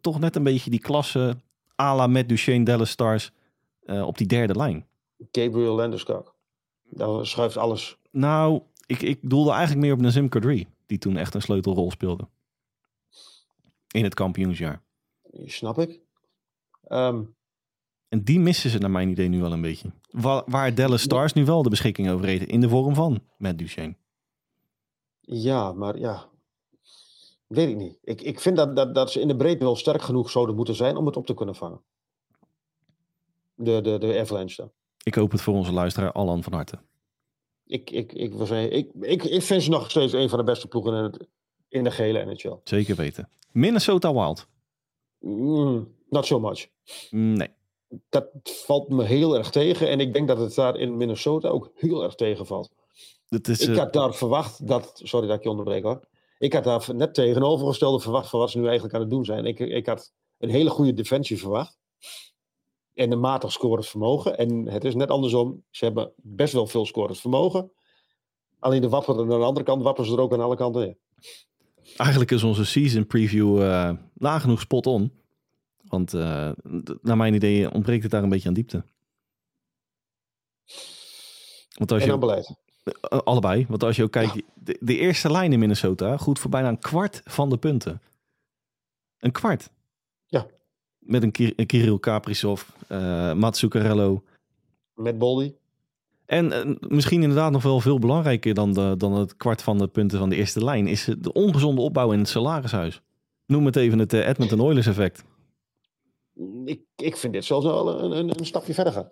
toch 0.00 0.20
net 0.20 0.36
een 0.36 0.42
beetje 0.42 0.70
die 0.70 0.80
klasse 0.80 1.36
à 1.80 1.96
la 1.96 2.06
met 2.06 2.28
Duchesne 2.28 2.64
Dallas 2.64 2.90
Stars 2.90 3.32
eh, 3.84 4.06
op 4.06 4.18
die 4.18 4.26
derde 4.26 4.54
lijn. 4.54 4.86
Gabriel 5.32 5.74
Landeskog. 5.74 6.34
Daar 6.90 7.26
schuift 7.26 7.56
alles. 7.56 7.96
Nou, 8.10 8.62
ik, 8.86 9.02
ik 9.02 9.18
doelde 9.22 9.50
eigenlijk 9.50 9.80
meer 9.80 9.92
op 9.92 10.00
Nazim 10.00 10.28
Kadri, 10.28 10.66
die 10.86 10.98
toen 10.98 11.16
echt 11.16 11.34
een 11.34 11.42
sleutelrol 11.42 11.90
speelde. 11.90 12.28
In 13.90 14.04
het 14.04 14.14
kampioensjaar. 14.14 14.82
Snap 15.44 15.78
ik. 15.78 16.00
Ehm, 16.84 17.22
En 18.08 18.24
die 18.24 18.40
missen 18.40 18.70
ze 18.70 18.78
naar 18.78 18.90
mijn 18.90 19.08
idee 19.08 19.28
nu 19.28 19.40
wel 19.40 19.52
een 19.52 19.60
beetje. 19.60 19.90
Waar, 20.10 20.42
waar 20.46 20.74
Dallas 20.74 21.02
Stars 21.02 21.32
nu 21.32 21.44
wel 21.44 21.62
de 21.62 21.68
beschikking 21.70 22.10
over 22.10 22.24
reden. 22.24 22.48
In 22.48 22.60
de 22.60 22.68
vorm 22.68 22.94
van 22.94 23.20
Matt 23.38 23.58
Duchesne. 23.58 23.96
Ja, 25.20 25.72
maar 25.72 25.98
ja. 25.98 26.28
Weet 27.48 27.68
ik 27.68 27.76
niet. 27.76 27.98
Ik, 28.02 28.20
ik 28.20 28.40
vind 28.40 28.56
dat, 28.56 28.76
dat, 28.76 28.94
dat 28.94 29.10
ze 29.10 29.20
in 29.20 29.28
de 29.28 29.36
breedte 29.36 29.64
wel 29.64 29.76
sterk 29.76 30.02
genoeg 30.02 30.30
zouden 30.30 30.54
moeten 30.54 30.74
zijn 30.74 30.96
om 30.96 31.06
het 31.06 31.16
op 31.16 31.26
te 31.26 31.34
kunnen 31.34 31.54
vangen. 31.54 31.80
De, 33.54 33.80
de, 33.80 33.98
de 33.98 34.18
Avalanche 34.20 34.56
dan. 34.56 34.72
Ik 35.02 35.14
hoop 35.14 35.30
het 35.30 35.40
voor 35.40 35.54
onze 35.54 35.72
luisteraar 35.72 36.12
Allan 36.12 36.42
van 36.42 36.52
harte. 36.52 36.78
Ik, 37.66 37.90
ik, 37.90 38.12
ik, 38.12 38.34
ik, 38.34 38.92
ik, 39.00 39.24
ik 39.24 39.42
vind 39.42 39.62
ze 39.62 39.70
nog 39.70 39.90
steeds 39.90 40.12
een 40.12 40.28
van 40.28 40.38
de 40.38 40.44
beste 40.44 40.68
ploegen 40.68 40.94
in, 40.94 41.02
het, 41.02 41.26
in 41.68 41.84
de 41.84 41.90
gele 41.90 42.24
NHL. 42.24 42.56
Zeker 42.64 42.96
weten. 42.96 43.28
Minnesota 43.52 44.12
Wild. 44.12 44.46
Mm, 45.18 45.94
not 46.08 46.26
so 46.26 46.40
much. 46.40 46.68
Nee. 47.10 47.48
Dat 48.08 48.26
valt 48.42 48.88
me 48.88 49.04
heel 49.04 49.36
erg 49.36 49.50
tegen. 49.50 49.88
En 49.88 50.00
ik 50.00 50.12
denk 50.12 50.28
dat 50.28 50.38
het 50.38 50.54
daar 50.54 50.76
in 50.76 50.96
Minnesota 50.96 51.48
ook 51.48 51.70
heel 51.74 52.02
erg 52.02 52.14
tegenvalt. 52.14 52.70
Het 53.28 53.48
is, 53.48 53.60
Ik 53.60 53.68
eh, 53.68 53.76
had 53.76 53.92
daar 53.92 54.14
verwacht 54.14 54.66
dat. 54.66 55.00
Sorry 55.02 55.26
dat 55.26 55.36
ik 55.36 55.42
je 55.42 55.50
onderbreek 55.50 55.82
hoor. 55.82 56.00
Ik 56.38 56.52
had 56.52 56.64
daar 56.64 56.88
net 56.94 57.14
tegenovergestelde 57.14 58.00
verwacht 58.00 58.28
van 58.28 58.40
wat 58.40 58.50
ze 58.50 58.58
nu 58.58 58.64
eigenlijk 58.64 58.94
aan 58.94 59.00
het 59.00 59.10
doen 59.10 59.24
zijn. 59.24 59.44
Ik, 59.44 59.58
ik 59.58 59.86
had 59.86 60.12
een 60.38 60.50
hele 60.50 60.70
goede 60.70 60.92
defensie 60.92 61.38
verwacht. 61.38 61.78
En 62.94 63.12
een 63.12 63.20
matig 63.20 63.52
scorend 63.52 63.86
vermogen. 63.86 64.38
En 64.38 64.68
het 64.68 64.84
is 64.84 64.94
net 64.94 65.10
andersom. 65.10 65.64
Ze 65.70 65.84
hebben 65.84 66.12
best 66.16 66.52
wel 66.52 66.66
veel 66.66 66.86
scorend 66.86 67.20
vermogen. 67.20 67.72
Alleen 68.58 68.80
de 68.80 68.88
wapperen 68.88 69.20
aan 69.20 69.28
de 69.28 69.46
andere 69.46 69.66
kant 69.66 69.82
wapperen 69.82 70.10
ze 70.10 70.16
er 70.16 70.22
ook 70.22 70.32
aan 70.32 70.40
alle 70.40 70.56
kanten 70.56 70.86
in. 70.86 70.98
Eigenlijk 71.96 72.30
is 72.30 72.42
onze 72.42 72.64
season 72.64 73.06
preview 73.06 73.62
eh 73.62 73.90
nagenoeg 74.14 74.60
spot 74.60 74.86
on. 74.86 75.12
Want 75.82 76.14
eh, 76.14 76.50
naar 77.02 77.16
mijn 77.16 77.34
idee 77.34 77.72
ontbreekt 77.72 78.02
het 78.02 78.10
daar 78.10 78.22
een 78.22 78.28
beetje 78.28 78.48
aan 78.48 78.54
diepte. 78.54 78.84
Want 81.74 81.92
als 81.92 82.02
En 82.02 82.10
je, 82.10 82.18
beleid. 82.18 82.56
Eh, 83.00 83.18
allebei. 83.18 83.66
Want 83.68 83.82
als 83.82 83.96
je 83.96 84.02
ook 84.02 84.12
kijkt, 84.12 84.42
de, 84.54 84.76
de 84.80 84.96
eerste 84.96 85.30
lijn 85.30 85.52
in 85.52 85.58
Minnesota 85.58 86.16
goed 86.16 86.38
voor 86.38 86.50
bijna 86.50 86.68
een 86.68 86.78
kwart 86.78 87.20
van 87.24 87.50
de 87.50 87.56
punten. 87.58 88.02
Een 89.18 89.32
kwart. 89.32 89.70
Ja. 90.26 90.46
Met 90.98 91.22
een, 91.22 91.30
Kir- 91.30 91.66
Kirill 91.66 91.98
Kaprizov, 91.98 92.62
Mats 93.34 93.58
Zuccarello. 93.58 94.22
Met 94.94 95.18
Boldy. 95.18 95.54
En 96.28 96.52
eh, 96.52 96.74
misschien 96.88 97.22
inderdaad 97.22 97.52
nog 97.52 97.62
wel 97.62 97.80
veel 97.80 97.98
belangrijker 97.98 98.54
dan, 98.54 98.72
de, 98.72 98.94
dan 98.98 99.12
het 99.12 99.36
kwart 99.36 99.62
van 99.62 99.78
de 99.78 99.86
punten 99.86 100.18
van 100.18 100.28
de 100.28 100.36
eerste 100.36 100.64
lijn... 100.64 100.86
is 100.86 101.04
de 101.18 101.32
ongezonde 101.32 101.80
opbouw 101.80 102.12
in 102.12 102.18
het 102.18 102.28
salarishuis. 102.28 103.02
Noem 103.46 103.66
het 103.66 103.76
even 103.76 103.98
het 103.98 104.12
eh, 104.12 104.28
Edmonton 104.28 104.60
Oilers 104.60 104.86
effect. 104.86 105.24
Ik, 106.64 106.80
ik 106.96 107.16
vind 107.16 107.32
dit 107.32 107.44
zelfs 107.44 107.66
wel 107.66 108.02
een, 108.02 108.18
een, 108.18 108.38
een 108.38 108.46
stapje 108.46 108.74
verder 108.74 108.92
gaan. 108.92 109.10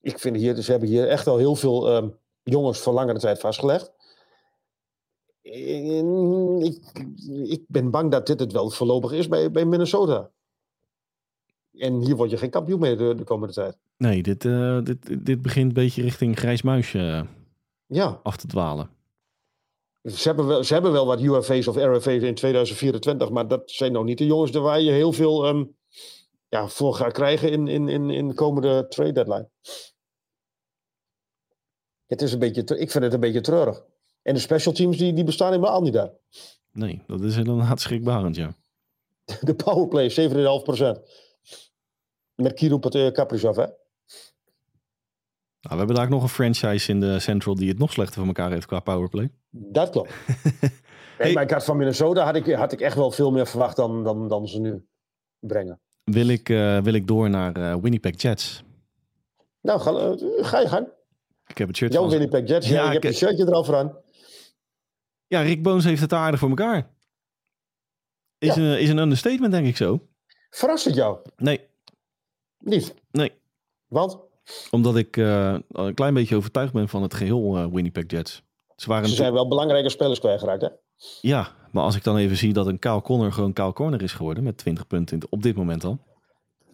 Ik 0.00 0.18
vind 0.18 0.36
hier, 0.36 0.62
ze 0.62 0.70
hebben 0.70 0.88
hier 0.88 1.08
echt 1.08 1.26
al 1.26 1.36
heel 1.36 1.54
veel 1.56 1.88
ehm, 1.88 2.08
jongens 2.50 2.78
voor 2.78 2.92
langere 2.92 3.18
tijd 3.18 3.40
vastgelegd. 3.40 3.92
Ik, 5.42 6.78
ik 7.44 7.64
ben 7.66 7.90
bang 7.90 8.10
dat 8.10 8.26
dit 8.26 8.40
het 8.40 8.52
wel 8.52 8.70
voorlopig 8.70 9.12
is 9.12 9.28
bij, 9.28 9.50
bij 9.50 9.64
Minnesota. 9.64 10.30
En 11.72 12.00
hier 12.00 12.16
word 12.16 12.30
je 12.30 12.36
geen 12.36 12.50
kampioen 12.50 12.80
mee 12.80 12.96
de, 12.96 13.14
de 13.14 13.24
komende 13.24 13.54
tijd. 13.54 13.76
Nee, 13.96 14.22
dit, 14.22 14.44
eh, 14.44 14.82
dit, 14.82 15.26
dit 15.26 15.42
begint 15.42 15.66
een 15.66 15.82
beetje 15.82 16.02
richting 16.02 16.38
grijs 16.38 16.62
muisje 16.62 16.98
eh, 16.98 17.22
Ja, 17.86 18.20
af 18.22 18.36
te 18.36 18.46
dwalen. 18.46 18.90
ze 20.02 20.28
hebben 20.28 20.46
wel, 20.46 20.64
ze 20.64 20.72
hebben 20.72 20.92
wel 20.92 21.06
wat 21.06 21.20
UFA's 21.20 21.66
of 21.66 21.76
RFA's 21.76 22.22
in 22.22 22.34
2024, 22.34 23.30
maar 23.30 23.48
dat 23.48 23.70
zijn 23.70 23.92
nog 23.92 24.04
niet 24.04 24.18
de 24.18 24.26
jongens 24.26 24.50
waar 24.50 24.80
je 24.80 24.90
heel 24.90 25.12
veel 25.12 25.46
ehm, 25.46 25.64
ja, 26.48 26.68
voor 26.68 26.94
gaat 26.94 27.12
krijgen 27.12 27.50
in, 27.50 27.68
in, 27.68 27.88
in, 27.88 28.10
in 28.10 28.28
de 28.28 28.34
komende 28.34 28.86
trade 28.88 29.12
deadline. 29.12 29.50
Het 32.08 32.22
is 32.22 32.32
een 32.32 32.38
beetje, 32.38 32.60
ik 32.62 32.90
vind 32.90 33.04
het 33.04 33.12
een 33.12 33.20
beetje 33.20 33.40
treurig. 33.40 33.84
En 34.22 34.34
de 34.34 34.40
special 34.40 34.74
teams 34.74 34.96
die, 34.96 35.12
die 35.12 35.24
bestaan 35.24 35.50
helemaal 35.50 35.82
niet 35.82 35.92
daar. 35.92 36.10
Nee, 36.72 37.02
dat 37.06 37.20
is 37.20 37.36
inderdaad 37.36 37.80
schrikbarend, 37.80 38.36
ja. 38.36 38.54
De 39.40 39.54
powerplay 39.54 40.10
7,5%. 40.10 41.02
Met 42.34 42.52
Kirill 42.54 42.78
Pat- 42.78 43.12
Kaprizov, 43.12 43.56
hè? 43.56 43.66
Nou, 45.60 45.72
we 45.72 45.76
hebben 45.76 45.94
daar 45.94 46.04
ook 46.04 46.10
nog 46.10 46.22
een 46.22 46.28
franchise 46.28 46.90
in 46.90 47.00
de 47.00 47.18
Central 47.18 47.54
die 47.54 47.68
het 47.68 47.78
nog 47.78 47.92
slechter 47.92 48.14
voor 48.14 48.26
elkaar 48.26 48.50
heeft 48.50 48.66
qua 48.66 48.80
powerplay. 48.80 49.30
Dat 49.50 49.90
klopt. 49.90 50.10
Hey. 51.16 51.26
hey. 51.26 51.34
Maar 51.34 51.42
ik 51.42 51.50
had 51.50 51.64
van 51.64 51.76
Minnesota 51.76 52.24
had 52.24 52.36
ik, 52.36 52.46
had 52.54 52.72
ik 52.72 52.80
echt 52.80 52.96
wel 52.96 53.10
veel 53.10 53.30
meer 53.30 53.46
verwacht 53.46 53.76
dan, 53.76 54.04
dan, 54.04 54.28
dan 54.28 54.48
ze 54.48 54.60
nu 54.60 54.86
brengen. 55.38 55.80
Wil 56.04 56.28
ik, 56.28 56.48
eh, 56.48 56.78
wil 56.80 56.92
ik 56.92 57.06
door 57.06 57.30
naar 57.30 57.56
eh, 57.56 57.76
Winnipeg 57.80 58.20
Jets. 58.22 58.62
Nou, 59.60 59.80
ga, 59.80 59.90
eh, 59.90 60.44
ga 60.44 60.60
je 60.60 60.68
gang. 60.68 60.88
Ik 61.48 61.58
heb 61.58 61.68
het 61.68 61.76
shirt 61.76 61.92
Jouw. 61.92 62.08
Winnipeg 62.08 62.48
Jets, 62.48 62.68
Ja, 62.68 62.86
ik- 62.86 62.92
hebt 62.92 63.04
je 63.04 63.12
shirtje 63.26 63.46
er 63.46 63.52
al 63.52 63.64
voor 63.64 63.76
aan. 63.76 63.96
Ja, 65.26 65.40
Rick 65.40 65.62
Bones 65.62 65.84
heeft 65.84 66.00
het 66.00 66.12
aardig 66.12 66.40
voor 66.40 66.48
elkaar. 66.48 66.90
Is, 68.38 68.54
Ja. 68.54 68.62
een, 68.62 68.78
is 68.80 68.88
een 68.88 68.98
understatement, 68.98 69.52
denk 69.52 69.66
ik 69.66 69.76
zo. 69.76 70.06
Verrast 70.50 70.84
het 70.84 70.94
jou? 70.94 71.18
Nee, 71.36 71.60
Niet. 72.58 72.94
nee. 73.10 73.32
Want 73.86 74.18
Omdat 74.70 74.96
ik 74.96 75.16
eh, 75.16 75.56
een 75.68 75.94
klein 75.94 76.14
beetje 76.14 76.36
overtuigd 76.36 76.72
ben 76.72 76.88
van 76.88 77.02
het 77.02 77.14
geheel 77.14 77.56
eh, 77.56 77.66
Winnipeg 77.72 78.04
Jets. 78.06 78.42
Ze 78.76 78.88
waren 78.88 79.08
ze 79.08 79.14
zijn 79.14 79.32
wel 79.32 79.48
belangrijke 79.48 79.88
spelers 79.88 80.18
kwijtgeraakt, 80.18 80.62
hè? 80.62 80.68
Ja, 81.20 81.48
maar 81.72 81.84
als 81.84 81.96
ik 81.96 82.04
dan 82.04 82.16
even 82.16 82.36
zie 82.36 82.52
dat 82.52 82.66
een 82.66 82.78
Kyle 82.78 83.02
Connor 83.02 83.32
gewoon 83.32 83.52
Kyle 83.52 83.72
Connor 83.72 84.02
is 84.02 84.12
geworden 84.12 84.42
met 84.44 84.56
20 84.58 84.86
punten 84.86 85.18
in- 85.20 85.26
op 85.30 85.42
dit 85.42 85.56
moment 85.56 85.84
al. 85.84 85.98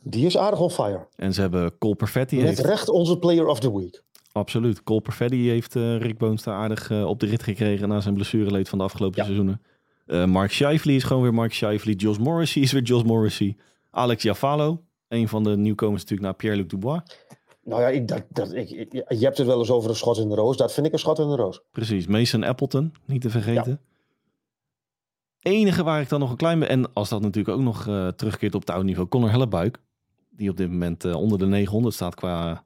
Die 0.03 0.27
is 0.27 0.37
aardig 0.39 0.61
on 0.61 0.71
fire. 0.71 1.07
En 1.17 1.33
ze 1.33 1.41
hebben 1.41 1.79
Cole 1.79 1.95
Perfetti 1.95 2.37
Met 2.37 2.45
heeft, 2.47 2.61
recht 2.61 2.89
onze 2.89 3.19
player 3.19 3.47
of 3.47 3.61
the 3.61 3.77
week. 3.79 4.03
Absoluut. 4.35 4.83
Cole 4.83 5.01
Perfetti 5.01 5.49
heeft 5.49 5.77
eh, 5.77 5.97
Rick 5.99 6.19
daar 6.19 6.55
aardig 6.55 6.91
eh, 6.91 7.05
op 7.05 7.21
de 7.21 7.27
rit 7.27 7.43
gekregen 7.43 7.89
na 7.89 8.01
zijn 8.01 8.15
blessureleed 8.15 8.69
van 8.69 8.79
de 8.79 8.85
afgelopen 8.85 9.17
Ja. 9.19 9.25
seizoenen. 9.25 9.63
Eh, 10.07 10.25
Mark 10.25 10.53
Scheifele 10.53 10.93
is 10.95 11.05
gewoon 11.05 11.23
weer 11.23 11.35
Mark 11.35 11.53
Scheifele. 11.53 11.95
Josh 11.95 12.19
Morrissey 12.19 12.63
is 12.63 12.73
weer 12.73 12.83
Josh 12.83 13.03
Morrissey. 13.03 13.57
Alex 13.91 14.23
Jafalo, 14.23 14.83
een 15.09 15.29
van 15.29 15.45
de 15.45 15.57
nieuwkomers 15.57 16.03
natuurlijk 16.03 16.29
naar 16.29 16.35
Pierre-Luc 16.37 16.69
Dubois. 16.69 17.01
Nou 17.65 17.81
ja, 17.81 17.89
ik, 17.89 18.09
dat, 18.09 18.25
dat, 18.29 18.53
ik, 18.53 18.69
je 19.09 19.25
hebt 19.25 19.39
het 19.39 19.47
wel 19.47 19.59
eens 19.59 19.71
over 19.71 19.91
een 19.91 19.97
schot 19.97 20.19
in 20.19 20.29
de 20.29 20.35
roos. 20.35 20.57
Dat 20.57 20.73
vind 20.73 20.87
ik 20.87 20.93
een 20.93 20.99
schot 20.99 21.19
in 21.19 21.29
de 21.29 21.37
roos. 21.37 21.61
Precies, 21.71 22.07
Mason 22.07 22.43
Appleton, 22.45 22.95
niet 23.05 23.21
te 23.21 23.31
vergeten. 23.31 23.81
Enige 25.41 25.83
waar 25.83 26.01
ik 26.01 26.09
dan 26.09 26.21
nog 26.21 26.31
een 26.31 26.37
klein... 26.37 26.63
En 26.63 26.93
als 26.93 27.09
dat 27.09 27.21
natuurlijk 27.21 27.57
ook 27.57 27.63
nog 27.63 27.83
terugkeert 28.17 28.55
op 28.55 28.61
het 28.61 28.71
oude 28.71 28.85
niveau... 28.85 29.09
Connor 29.09 29.31
Hellebuik, 29.31 29.79
die 30.31 30.51
op 30.51 30.57
dit 30.57 30.71
moment 30.71 31.05
onder 31.05 31.39
de 31.39 31.47
900 31.47 31.95
staat 31.95 32.15
qua 32.15 32.65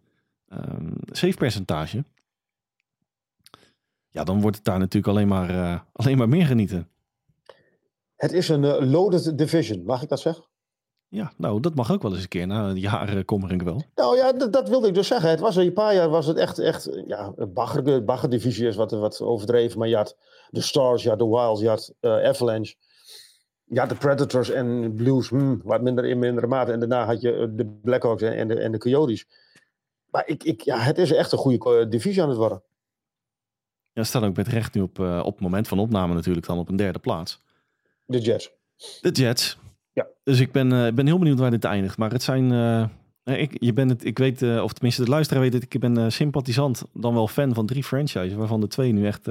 ehm 0.49 0.92
save 1.11 1.36
percentage. 1.36 2.05
Ja, 4.11 4.24
dan 4.24 4.40
wordt 4.40 4.57
het 4.57 4.64
daar 4.64 4.78
natuurlijk 4.78 5.07
alleen 5.07 5.28
maar, 5.28 5.51
eh, 5.51 5.80
alleen 5.92 6.18
maar 6.18 6.28
meer 6.28 6.46
genieten. 6.46 6.88
Het 8.16 8.32
is 8.32 8.49
een 8.49 8.64
eh, 8.64 8.90
loaded 8.90 9.38
division, 9.38 9.84
mag 9.84 10.03
ik 10.03 10.09
dat 10.09 10.20
zeggen? 10.20 10.44
Ja, 11.11 11.32
nou, 11.36 11.61
dat 11.61 11.74
mag 11.74 11.92
ook 11.92 12.03
wel 12.03 12.12
eens 12.12 12.22
een 12.22 12.28
keer. 12.28 12.46
Na 12.46 12.72
jaren 12.72 13.24
kommer 13.24 13.53
ik 13.53 13.62
wel. 13.62 13.82
Nou 13.94 14.16
ja, 14.16 14.32
dat, 14.32 14.53
dat 14.53 14.68
wilde 14.68 14.88
ik 14.88 14.94
dus 14.94 15.07
zeggen. 15.07 15.30
Het 15.30 15.40
was 15.40 15.57
een 15.57 15.72
paar 15.72 15.94
jaar 15.94 16.09
was 16.09 16.26
het 16.26 16.36
echt, 16.36 16.59
echt 16.59 17.03
ja, 17.07 17.34
bagger, 17.49 18.05
baggerdivisie 18.05 18.66
is 18.66 18.76
wat, 18.76 18.90
wat 18.90 19.20
overdreven. 19.20 19.78
Maar 19.78 19.88
je 19.88 19.96
had 19.96 20.16
de 20.51 20.61
Stars, 20.61 21.03
je 21.03 21.09
had 21.09 21.18
de 21.18 21.26
Wilds, 21.26 21.61
je 21.61 21.68
had 21.68 21.94
eh, 22.01 22.24
Avalanche. 22.24 22.74
Je 23.64 23.78
had 23.80 23.88
de 23.88 23.94
Predators 23.94 24.51
en 24.51 24.94
Blues, 24.94 25.28
hmm, 25.28 25.61
wat 25.64 25.82
minder 25.82 26.05
in 26.05 26.18
mindere 26.18 26.46
mate. 26.46 26.72
En 26.72 26.78
daarna 26.78 27.05
had 27.05 27.20
je 27.20 27.32
eh, 27.32 27.46
de 27.51 27.66
Blackhawks 27.82 28.22
en, 28.22 28.32
en, 28.32 28.49
de, 28.49 28.55
en 28.55 28.72
de 28.72 28.78
Coyotes. 28.78 29.26
Maar 30.11 30.23
ik, 30.27 30.45
ik, 30.45 30.61
ja, 30.61 30.79
het 30.79 30.99
is 30.99 31.13
echt 31.13 31.33
een 31.33 31.39
goede 31.39 31.89
divisie 31.89 32.23
aan 32.23 32.29
het 32.29 32.39
worden. 32.39 32.63
Ja, 33.93 34.05
staan 34.05 34.25
ook 34.25 34.37
met 34.37 34.49
recht 34.49 34.75
nu 34.75 34.81
op, 34.81 35.01
eh, 35.01 35.23
op 35.25 35.33
het 35.33 35.43
moment 35.43 35.69
van 35.69 35.79
opname 35.79 36.15
natuurlijk 36.15 36.47
dan 36.47 36.59
op 36.59 36.69
een 36.69 36.77
derde 36.77 36.99
plaats. 36.99 37.43
De 38.05 38.19
Jets. 38.19 38.53
De 39.01 39.11
Jets. 39.11 39.59
Ja. 39.93 40.07
Dus 40.25 40.41
ik 40.41 40.53
ben, 40.53 40.73
eh, 40.73 40.93
ben 40.93 41.07
heel 41.07 41.19
benieuwd 41.19 41.39
waar 41.39 41.51
dit 41.51 41.65
eindigt. 41.65 41.99
Maar 41.99 42.11
het 42.11 42.23
zijn. 42.23 42.53
eh, 42.53 43.41
ik, 43.41 43.57
je 43.61 43.73
bent 43.73 43.91
het, 43.91 44.05
ik 44.05 44.19
weet, 44.19 44.43
of 44.43 44.73
tenminste 44.73 45.05
de 45.05 45.11
luisteraar 45.11 45.43
weet 45.43 45.53
het, 45.53 45.63
ik 45.63 45.81
ben 45.81 46.13
sympathisant, 46.13 46.85
dan 46.93 47.15
wel 47.15 47.29
fan 47.29 47.55
van 47.55 47.67
drie 47.67 47.85
franchises, 47.85 48.35
waarvan 48.35 48.61
de 48.61 48.67
twee 48.67 48.93
nu 48.93 49.07
echt 49.07 49.29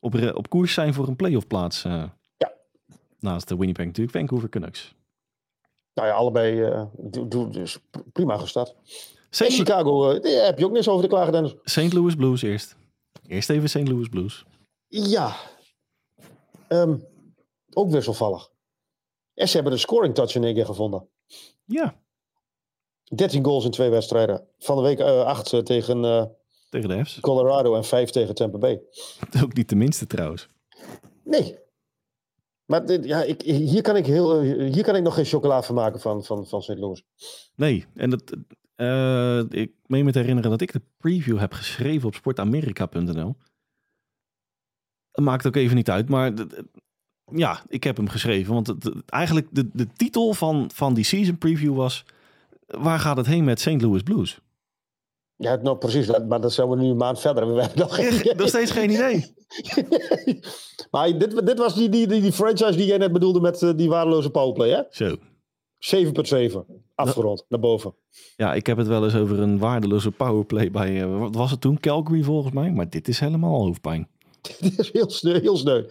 op, 0.00 0.32
op 0.34 0.48
koers 0.48 0.74
zijn 0.74 0.94
voor 0.94 1.08
een 1.08 1.16
playoff 1.16 1.46
plaats. 1.46 1.82
Ja. 1.82 2.52
Naast 3.18 3.48
de 3.48 3.56
Winnipeg 3.56 3.86
natuurlijk, 3.86 4.16
Vancouver 4.16 4.48
Canucks. 4.48 4.94
Nou 5.94 6.08
ja, 6.08 6.14
allebei 6.14 6.70
dus 7.50 7.78
prima 8.12 8.36
gestart. 8.36 8.74
St. 9.36 9.52
Chicago, 9.52 10.10
eh, 10.10 10.22
daar 10.22 10.44
heb 10.44 10.58
je 10.58 10.64
ook 10.64 10.72
niks 10.72 10.88
over 10.88 11.02
te 11.02 11.08
klagen, 11.08 11.32
Dennis. 11.32 11.54
St. 11.62 11.92
Louis 11.92 12.14
Blues 12.14 12.42
eerst. 12.42 12.76
Eerst 13.26 13.50
even 13.50 13.68
St. 13.68 13.88
Louis 13.88 14.08
Blues. 14.08 14.44
Ja. 14.88 15.36
Ehm, 16.68 16.96
ook 17.72 17.90
wisselvallig. 17.90 18.50
En 19.34 19.48
ze 19.48 19.54
hebben 19.54 19.72
de 19.72 19.78
scoring 19.78 20.14
touch 20.14 20.34
in 20.34 20.44
één 20.44 20.54
keer 20.54 20.66
gevonden. 20.66 21.08
Ja, 21.64 22.00
13 23.14 23.44
goals 23.44 23.64
in 23.64 23.70
twee 23.70 23.90
wedstrijden. 23.90 24.46
Van 24.58 24.76
de 24.76 24.82
week 24.82 25.00
8 25.00 25.66
tegen 25.66 26.04
eh, 26.04 26.24
tegen 26.70 26.88
de 26.88 27.04
F's. 27.04 27.20
Colorado 27.20 27.74
en 27.74 27.84
5 27.84 28.10
tegen 28.10 28.34
Tampa 28.34 28.58
Bay. 28.58 28.82
Ook 29.44 29.54
niet 29.54 29.68
de 29.68 29.76
minste 29.76 30.06
trouwens. 30.06 30.48
Nee. 31.24 31.58
Maar 32.64 32.86
dit, 32.86 33.04
ja, 33.04 33.22
ik, 33.22 33.42
hier, 33.42 33.82
kan 33.82 33.96
ik 33.96 34.06
heel, 34.06 34.40
eh, 34.40 34.72
hier 34.72 34.84
kan 34.84 34.96
ik 34.96 35.02
nog 35.02 35.14
geen 35.14 35.24
chocola 35.24 35.62
van 35.62 35.74
maken 35.74 36.00
van, 36.00 36.24
van, 36.24 36.46
van 36.46 36.62
St. 36.62 36.78
Louis. 36.78 37.04
Nee, 37.54 37.86
en 37.94 38.10
dat, 38.10 38.36
eh, 38.76 39.38
ik 39.62 39.72
meen 39.86 40.04
me 40.04 40.12
te 40.12 40.18
herinneren 40.18 40.50
dat 40.50 40.60
ik 40.60 40.72
de 40.72 40.82
preview 40.98 41.38
heb 41.38 41.52
geschreven 41.52 42.08
op 42.08 42.14
sportamerika.nl. 42.14 43.36
Dat 45.10 45.24
maakt 45.24 45.46
ook 45.46 45.56
even 45.56 45.76
niet 45.76 45.90
uit, 45.90 46.08
maar 46.08 46.32
ja, 47.32 47.62
ik 47.68 47.84
heb 47.84 47.96
hem 47.96 48.08
geschreven. 48.08 48.54
Want 48.54 48.66
het, 48.66 48.84
het- 48.84 49.10
eigenlijk 49.10 49.46
de, 49.50 49.68
de 49.72 49.86
titel 49.92 50.34
van, 50.34 50.70
van 50.74 50.94
die 50.94 51.04
season 51.04 51.38
preview 51.38 51.74
was 51.74 52.04
waar 52.66 52.98
gaat 52.98 53.16
het 53.16 53.26
heen 53.26 53.44
met 53.44 53.60
St. 53.60 53.80
Louis 53.82 54.02
Blues? 54.02 54.38
Ja, 55.36 55.54
nou 55.56 55.76
precies. 55.76 56.18
Maar 56.28 56.40
dat 56.40 56.52
zijn 56.52 56.68
we 56.68 56.76
nu 56.76 56.86
een 56.88 56.96
maand 56.96 57.20
verder. 57.20 57.54
We 57.54 57.60
hebben 57.60 57.78
nog 57.78 57.94
geen. 57.94 58.36
Nog 58.36 58.48
steeds 58.48 58.70
geen 58.70 58.90
idee. 58.90 59.34
maar 60.90 61.18
dit, 61.18 61.46
dit 61.46 61.58
was 61.58 61.74
die, 61.74 61.88
die, 61.88 62.06
die, 62.06 62.20
die 62.20 62.32
franchise 62.32 62.76
die 62.76 62.86
jij 62.86 62.98
net 62.98 63.12
bedoelde 63.12 63.40
met 63.40 63.62
uh, 63.62 63.70
die 63.76 63.88
waardeloze 63.88 64.30
powerplay, 64.30 64.68
hè? 64.70 64.82
Zo. 64.90 65.16
7.7. 65.16 66.85
Afgerond, 66.96 67.44
naar 67.48 67.60
boven. 67.60 67.94
Ja, 68.36 68.54
ik 68.54 68.66
heb 68.66 68.76
het 68.76 68.86
wel 68.86 69.04
eens 69.04 69.14
over 69.14 69.38
een 69.38 69.58
waardeloze 69.58 70.10
powerplay 70.10 70.70
bij, 70.70 71.02
uh, 71.02 71.18
wat 71.18 71.34
was 71.34 71.50
het 71.50 71.60
toen? 71.60 71.80
Calgary 71.80 72.22
volgens 72.22 72.54
mij. 72.54 72.72
Maar 72.72 72.90
dit 72.90 73.08
is 73.08 73.20
helemaal 73.20 73.60
hoofdpijn. 73.60 74.08
dit 74.60 74.78
is 74.78 74.92
heel 74.92 75.10
sneu, 75.10 75.40
heel 75.40 75.56
sneu. 75.56 75.84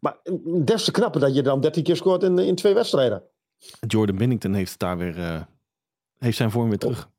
Maar 0.00 0.18
des 0.64 0.84
te 0.84 0.90
knapper 0.90 1.20
dat 1.20 1.34
je 1.34 1.42
dan 1.42 1.60
13 1.60 1.82
keer 1.82 1.96
scoort 1.96 2.22
in, 2.22 2.38
in 2.38 2.54
twee 2.54 2.74
wedstrijden. 2.74 3.22
Jordan 3.86 4.16
Binnington 4.16 4.54
heeft 4.54 4.78
daar 4.78 4.98
weer, 4.98 5.18
uh, 5.18 5.42
heeft 6.18 6.36
zijn 6.36 6.50
vorm 6.50 6.68
weer 6.68 6.78
terug. 6.78 7.10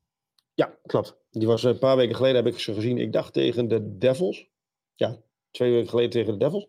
Ja, 0.54 0.78
klopt. 0.86 1.16
Die 1.30 1.46
was 1.46 1.62
een 1.62 1.78
paar 1.78 1.96
weken 1.96 2.16
geleden, 2.16 2.44
heb 2.44 2.54
ik 2.54 2.60
ze 2.60 2.74
gezien. 2.74 2.98
Ik 2.98 3.12
dacht 3.12 3.32
tegen 3.32 3.68
de 3.68 3.98
Devils. 3.98 4.46
Ja, 4.94 5.16
twee 5.50 5.72
weken 5.72 5.88
geleden 5.88 6.10
tegen 6.10 6.32
de 6.32 6.38
Devils. 6.38 6.66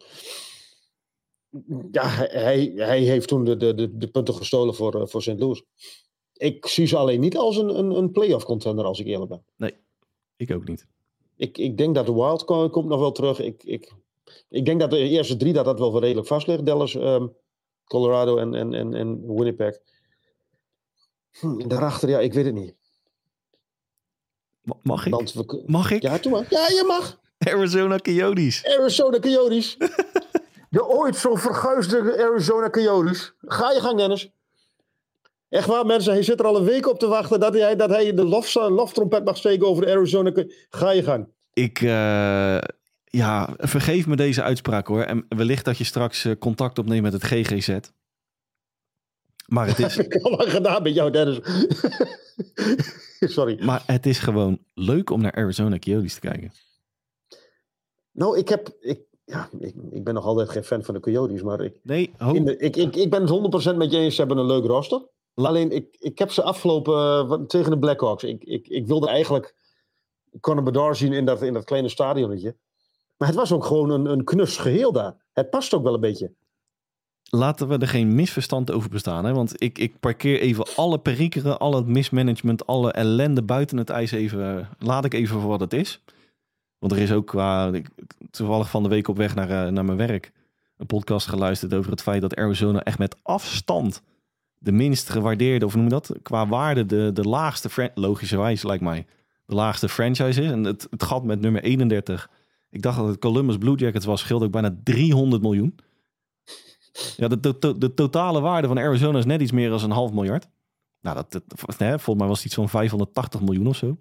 Ja, 1.92 2.08
hij, 2.30 2.72
hij 2.76 3.00
heeft 3.00 3.28
toen 3.28 3.44
de, 3.44 3.58
de, 3.58 3.98
de 3.98 4.08
punten 4.08 4.34
gestolen 4.34 4.76
voor, 4.76 4.96
uh, 4.96 5.06
voor 5.06 5.22
St. 5.22 5.40
Louis. 5.40 5.64
Ik 6.38 6.66
zie 6.66 6.86
ze 6.86 6.98
alleen 6.98 7.20
niet 7.20 7.38
als 7.38 7.58
een, 7.58 7.78
een, 7.78 7.92
een 7.92 8.12
playoff 8.12 8.46
contender, 8.46 8.86
als 8.86 9.00
ik 9.00 9.06
eerlijk 9.06 9.30
ben. 9.30 9.44
Nee, 9.58 9.74
ik 10.36 10.52
ook 10.52 10.68
niet. 10.68 10.88
Ik, 11.38 11.58
ik 11.58 11.78
denk 11.78 11.96
dat 11.96 12.06
de 12.06 12.14
Wild 12.14 12.44
komt 12.46 12.86
nog 12.86 13.00
wel 13.00 13.12
terug. 13.12 13.40
Ik, 13.40 13.64
ik, 13.64 13.94
ik 14.50 14.66
denk 14.66 14.80
dat 14.80 14.90
de 14.90 14.98
eerste 14.98 15.38
drie 15.38 15.54
dat 15.54 15.66
dat 15.66 15.80
wel 15.80 16.00
redelijk 16.00 16.28
vast 16.28 16.48
ligt. 16.48 16.66
Dallas, 16.66 16.94
um, 16.94 17.36
Colorado 17.86 18.38
en, 18.38 18.54
en, 18.54 18.74
en, 18.74 18.94
en 18.94 19.36
Winnipeg. 19.36 19.80
Hm, 21.40 21.68
daarachter, 21.68 22.10
ja, 22.10 22.20
ik 22.20 22.34
weet 22.34 22.46
het 22.46 22.54
niet. 22.54 22.76
Mag 24.82 25.06
ik? 25.06 25.14
We, 25.14 25.64
mag 25.66 25.92
ik? 25.92 26.02
Ja, 26.02 26.18
doe 26.18 26.32
maar. 26.32 26.46
Ja, 26.50 26.68
je 26.68 26.84
mag. 26.88 27.20
Arizona 27.38 27.98
Coyotes. 27.98 28.66
Arizona 28.66 29.20
Coyotes. 29.20 29.78
de 30.70 30.88
ooit 30.88 31.16
zo 31.16 31.36
verguisde 31.36 32.24
Arizona 32.24 32.70
Coyotes. 32.70 33.34
Ga 33.42 33.72
je 33.72 33.80
gang, 33.80 33.98
Dennis. 33.98 34.32
Echt 35.50 35.68
waar, 35.68 35.86
mensen. 35.86 36.14
Hij 36.14 36.24
zit 36.24 36.40
er 36.40 36.46
al 36.46 36.58
een 36.58 36.64
week 36.64 36.88
op 36.90 37.00
te 37.00 37.08
wachten 37.08 37.40
dat 37.40 37.54
hij, 37.54 37.76
dat 37.76 37.90
hij 37.90 38.14
de 38.14 38.26
lof, 38.26 38.54
loftrompet 38.54 39.26
mag 39.26 39.38
steken 39.38 39.68
over 39.68 39.86
de 39.86 39.92
Arizona 39.92 40.32
Ga 40.70 40.92
je 40.92 41.04
gang. 41.04 41.28
Ik, 41.54 41.82
uh, 41.82 42.58
ja, 43.04 43.54
vergeef 43.58 44.08
me 44.08 44.16
deze 44.16 44.44
uitspraak 44.44 44.88
hoor. 44.88 45.02
En 45.02 45.26
wellicht 45.30 45.66
dat 45.66 45.78
je 45.78 45.84
straks 45.84 46.28
contact 46.40 46.80
opneemt 46.80 47.02
met 47.04 47.14
het 47.14 47.24
GGZ. 47.24 47.78
Maar 49.46 49.68
het 49.68 49.80
is... 49.80 49.96
heb 49.98 50.14
ik 50.14 50.24
al 50.24 50.32
lang 50.32 50.52
gedaan 50.52 50.84
met 50.84 50.94
jou, 50.94 51.12
Dennis. 51.12 51.40
Sorry. 53.36 53.64
Maar 53.64 53.84
het 53.86 54.06
is 54.06 54.20
gewoon 54.20 54.60
leuk 54.74 55.10
om 55.10 55.22
naar 55.22 55.36
Arizona 55.36 55.80
Coyotes 55.80 56.14
te 56.14 56.20
kijken. 56.20 56.52
Nou, 58.12 58.38
ik 58.38 58.50
heb... 58.50 58.70
Ik, 58.80 59.00
ja, 59.26 59.50
ik, 59.60 59.76
ik 59.92 60.04
ben 60.04 60.14
nog 60.14 60.26
altijd 60.26 60.50
geen 60.50 60.64
fan 60.64 60.84
van 60.84 60.94
de 60.94 61.00
Coyotes, 61.00 61.42
maar 61.42 61.62
ik... 61.62 61.80
Nee, 61.84 62.12
de, 62.18 62.58
ik, 62.58 62.76
ik, 62.76 62.96
ik 62.96 63.10
ben 63.10 63.22
het 63.22 63.74
100% 63.74 63.76
met 63.76 63.92
je 63.92 63.98
eens. 63.98 64.16
Ze 64.16 64.22
hebben 64.22 64.38
een 64.38 64.46
leuk 64.46 64.66
roster. 64.66 65.02
Alleen, 65.36 65.72
ik, 65.72 65.96
ik 66.00 66.20
heb 66.20 66.32
ze 66.32 66.44
afgelopen 66.44 67.28
uh, 67.28 67.48
tegen 67.48 67.72
de 67.72 67.80
Blackhawks. 67.80 68.24
Ik, 68.24 68.44
ik, 68.44 68.68
ik 68.68 68.88
wilde 68.88 69.08
eigenlijk 69.08 69.56
Conor 70.40 70.64
Bedard 70.64 70.98
zien 70.98 71.14
in 71.14 71.26
dat, 71.26 71.42
in 71.42 71.54
dat 71.54 71.64
kleine 71.64 71.90
stadionnetje. 71.90 72.56
Maar 73.18 73.28
het 73.28 73.38
was 73.38 73.52
ook 73.52 73.66
gewoon 73.66 73.90
een, 73.90 74.06
een 74.06 74.24
knus 74.24 74.58
geheel 74.58 74.92
daar. 74.92 75.16
Het 75.34 75.50
past 75.50 75.74
ook 75.74 75.84
wel 75.84 75.94
een 75.94 76.00
beetje. 76.00 76.34
Laten 77.30 77.68
we 77.68 77.78
er 77.78 77.88
geen 77.88 78.16
misverstand 78.16 78.72
over 78.72 78.90
bestaan. 78.90 79.26
Hè? 79.26 79.34
Want 79.34 79.62
ik, 79.62 79.78
ik 79.78 80.00
parkeer 80.00 80.40
even 80.40 80.66
alle 80.76 81.00
perikelen, 81.00 81.60
alle 81.60 81.84
mismanagement, 81.84 82.68
alle 82.68 82.92
ellende 82.92 83.44
buiten 83.44 83.78
het 83.78 83.90
ijs 83.90 84.12
even. 84.12 84.70
Laat 84.80 85.06
ik 85.06 85.14
even 85.14 85.40
voor 85.40 85.50
wat 85.50 85.60
het 85.60 85.74
is. 85.74 86.02
Want 86.80 86.92
er 86.92 87.00
is 87.00 87.12
ook 87.12 87.28
qua. 87.28 87.72
Toevallig 88.32 88.70
van 88.70 88.84
de 88.84 88.90
week 88.90 89.08
op 89.08 89.18
weg 89.18 89.36
naar, 89.36 89.50
uh, 89.50 89.72
naar 89.72 89.86
mijn 89.86 89.98
werk. 89.98 90.32
Een 90.78 90.86
podcast 90.86 91.28
geluisterd 91.28 91.74
over 91.74 91.92
het 91.92 92.02
feit 92.02 92.22
dat 92.22 92.36
Arizona 92.36 92.84
echt 92.84 92.98
met 92.98 93.16
afstand 93.22 94.02
de 94.58 94.72
minst 94.72 95.10
gewaardeerde, 95.10 95.66
of 95.66 95.76
noem 95.76 95.84
je 95.84 95.90
dat? 95.90 96.12
Qua 96.22 96.48
waarde, 96.48 96.86
de, 96.86 97.12
de 97.14 97.24
laagste, 97.24 97.92
logischerwijs 97.96 98.64
lijkt 98.64 98.84
mij, 98.84 99.06
de 99.46 99.56
laagste 99.56 99.90
franchise 99.90 100.42
is. 100.42 100.52
En 100.52 100.64
het, 100.64 100.88
het 100.90 101.04
gat 101.04 101.24
met 101.24 101.42
nummer 101.42 101.64
31 101.64 102.30
ik 102.76 102.82
dacht 102.82 102.98
dat 102.98 103.08
het 103.08 103.20
Columbus 103.20 103.58
Blue 103.58 103.76
Jackets 103.76 104.06
was, 104.06 104.22
scheelde 104.22 104.46
ook 104.46 104.52
bijna 104.52 104.76
300 104.84 105.42
miljoen. 105.42 105.76
Ja, 107.18 107.28
de, 107.28 107.40
de, 107.40 107.78
de, 107.78 107.94
totale 107.94 108.42
waarde 108.42 108.68
van 108.68 108.78
Arizona 108.80 109.18
is 109.18 109.26
net 109.26 109.42
iets 109.42 109.52
meer 109.52 109.70
dan 109.70 109.84
een 109.84 109.92
half 109.92 110.12
miljard. 110.12 110.48
Nou, 111.02 111.16
dat, 111.16 111.32
dat 111.32 111.78
hè, 111.78 112.00
volgens 112.00 112.18
mij 112.18 112.28
was 112.28 112.38
het 112.38 112.46
iets 112.46 112.56
van 112.56 112.70
580 112.70 113.42
miljoen 113.42 113.68
of 113.68 113.76
zo. 113.76 113.98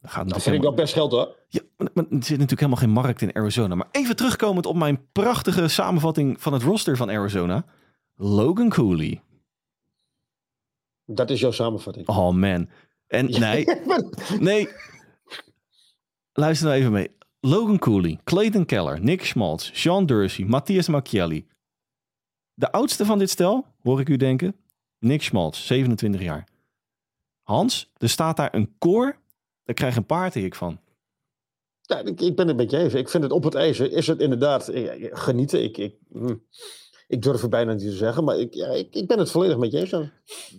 Dat, 0.00 0.10
gaat 0.10 0.28
dat 0.28 0.42
vind 0.42 0.56
ik 0.56 0.62
wel 0.62 0.74
best 0.74 0.92
geld 0.92 1.12
hoor. 1.12 1.36
Ja, 1.48 1.60
maar, 1.76 1.88
maar, 1.94 2.04
er 2.04 2.10
zit 2.10 2.38
natuurlijk 2.38 2.60
helemaal 2.60 2.80
geen 2.80 2.90
markt 2.90 3.22
in 3.22 3.34
Arizona. 3.34 3.74
Maar 3.74 3.88
even 3.90 4.16
terugkomend 4.16 4.66
op 4.66 4.76
mijn 4.76 5.06
prachtige 5.12 5.68
samenvatting 5.68 6.42
van 6.42 6.52
het 6.52 6.62
roster 6.62 6.96
van 6.96 7.10
Arizona. 7.10 7.64
Logan 8.14 8.68
Cooley. 8.68 9.22
Dat 11.04 11.30
is 11.30 11.40
jouw 11.40 11.50
samenvatting. 11.50 12.08
Oh 12.08 12.30
man. 12.30 12.68
En 13.06 13.30
nee, 13.40 13.66
nee. 14.40 14.68
Luister 16.32 16.66
nou 16.66 16.78
even 16.78 16.92
mee. 16.92 17.10
Logan 17.40 17.78
Cooley, 17.78 18.20
Clayton 18.24 18.64
Keller, 18.64 19.00
Nick 19.00 19.24
Schmaltz, 19.24 19.70
Sean 19.72 20.06
Dursey, 20.06 20.44
Matthias 20.44 20.88
Macchielli. 20.88 21.46
De 22.54 22.72
oudste 22.72 23.04
van 23.04 23.18
dit 23.18 23.30
stel, 23.30 23.66
hoor 23.82 24.00
ik 24.00 24.08
u 24.08 24.16
denken, 24.16 24.56
Nick 24.98 25.22
Schmaltz, 25.22 25.66
27 25.66 26.20
jaar. 26.22 26.48
Hans, 27.42 27.92
er 27.96 28.08
staat 28.08 28.36
daar 28.36 28.54
een 28.54 28.74
koor, 28.78 29.18
daar 29.64 29.74
krijg 29.74 29.96
een 29.96 30.06
paard 30.06 30.34
ik 30.34 30.54
van. 30.54 30.78
Ja, 31.80 31.98
ik, 31.98 32.20
ik 32.20 32.36
ben 32.36 32.48
het 32.48 32.56
met 32.56 32.70
je 32.70 32.78
even. 32.78 32.98
Ik 32.98 33.08
vind 33.08 33.22
het 33.22 33.32
op 33.32 33.44
het 33.44 33.54
ijs 33.54 33.80
is 33.80 34.06
het 34.06 34.20
inderdaad 34.20 34.70
genieten. 34.98 35.62
Ik, 35.62 35.78
ik, 35.78 35.94
hm, 36.12 36.34
ik 37.06 37.22
durf 37.22 37.40
het 37.40 37.50
bijna 37.50 37.72
niet 37.72 37.82
te 37.82 37.92
zeggen, 37.92 38.24
maar 38.24 38.38
ik, 38.38 38.54
ja, 38.54 38.66
ik, 38.66 38.94
ik 38.94 39.06
ben 39.06 39.18
het 39.18 39.30
volledig 39.30 39.56
met 39.56 39.72
je 39.72 39.78
eens. 39.78 39.90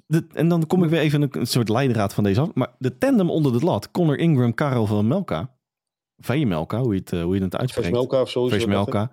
De, 0.08 0.28
en 0.34 0.48
dan 0.48 0.68
kom 0.68 0.84
ik 0.84 0.90
weer 0.90 1.00
even 1.00 1.22
een, 1.22 1.30
een 1.32 1.48
soort 1.48 1.70
leidraad 1.70 2.14
van 2.14 2.24
deze 2.24 2.42
af. 2.42 2.54
Maar 2.54 2.76
de 2.78 2.98
tandem 2.98 3.30
onder 3.30 3.60
de 3.60 3.66
lat, 3.66 3.92
Connor 3.92 4.18
Ingram, 4.18 4.54
Karel 4.54 4.86
van 4.86 5.08
Melka 5.08 5.56
Veemelka, 6.18 6.82
hoe 6.82 6.94
je 6.94 7.00
het, 7.00 7.22
hoe 7.22 7.36
je 7.36 7.44
het 7.44 7.56
uitspreekt. 7.56 7.88
Veemelka 7.88 8.22
of 8.22 8.30
zo. 8.30 8.48
Veemelka, 8.48 9.12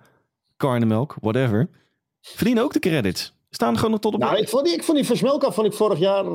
Karnemelk, 0.57 1.15
whatever. 1.21 1.69
Verdienen 2.21 2.63
ook 2.63 2.73
de 2.73 2.79
credits. 2.79 3.33
Staan 3.49 3.75
gewoon 3.75 3.91
nog 3.91 3.99
tot 3.99 4.13
op... 4.13 4.19
Nou, 4.19 4.37
ik 4.37 4.49
vond 4.49 4.65
die, 4.65 4.73
ik 4.73 4.83
vond 4.83 4.97
die 4.97 5.07
Versmelka 5.07 5.51
vond 5.51 5.67
ik 5.67 5.73
vorig 5.73 5.99
jaar, 5.99 6.25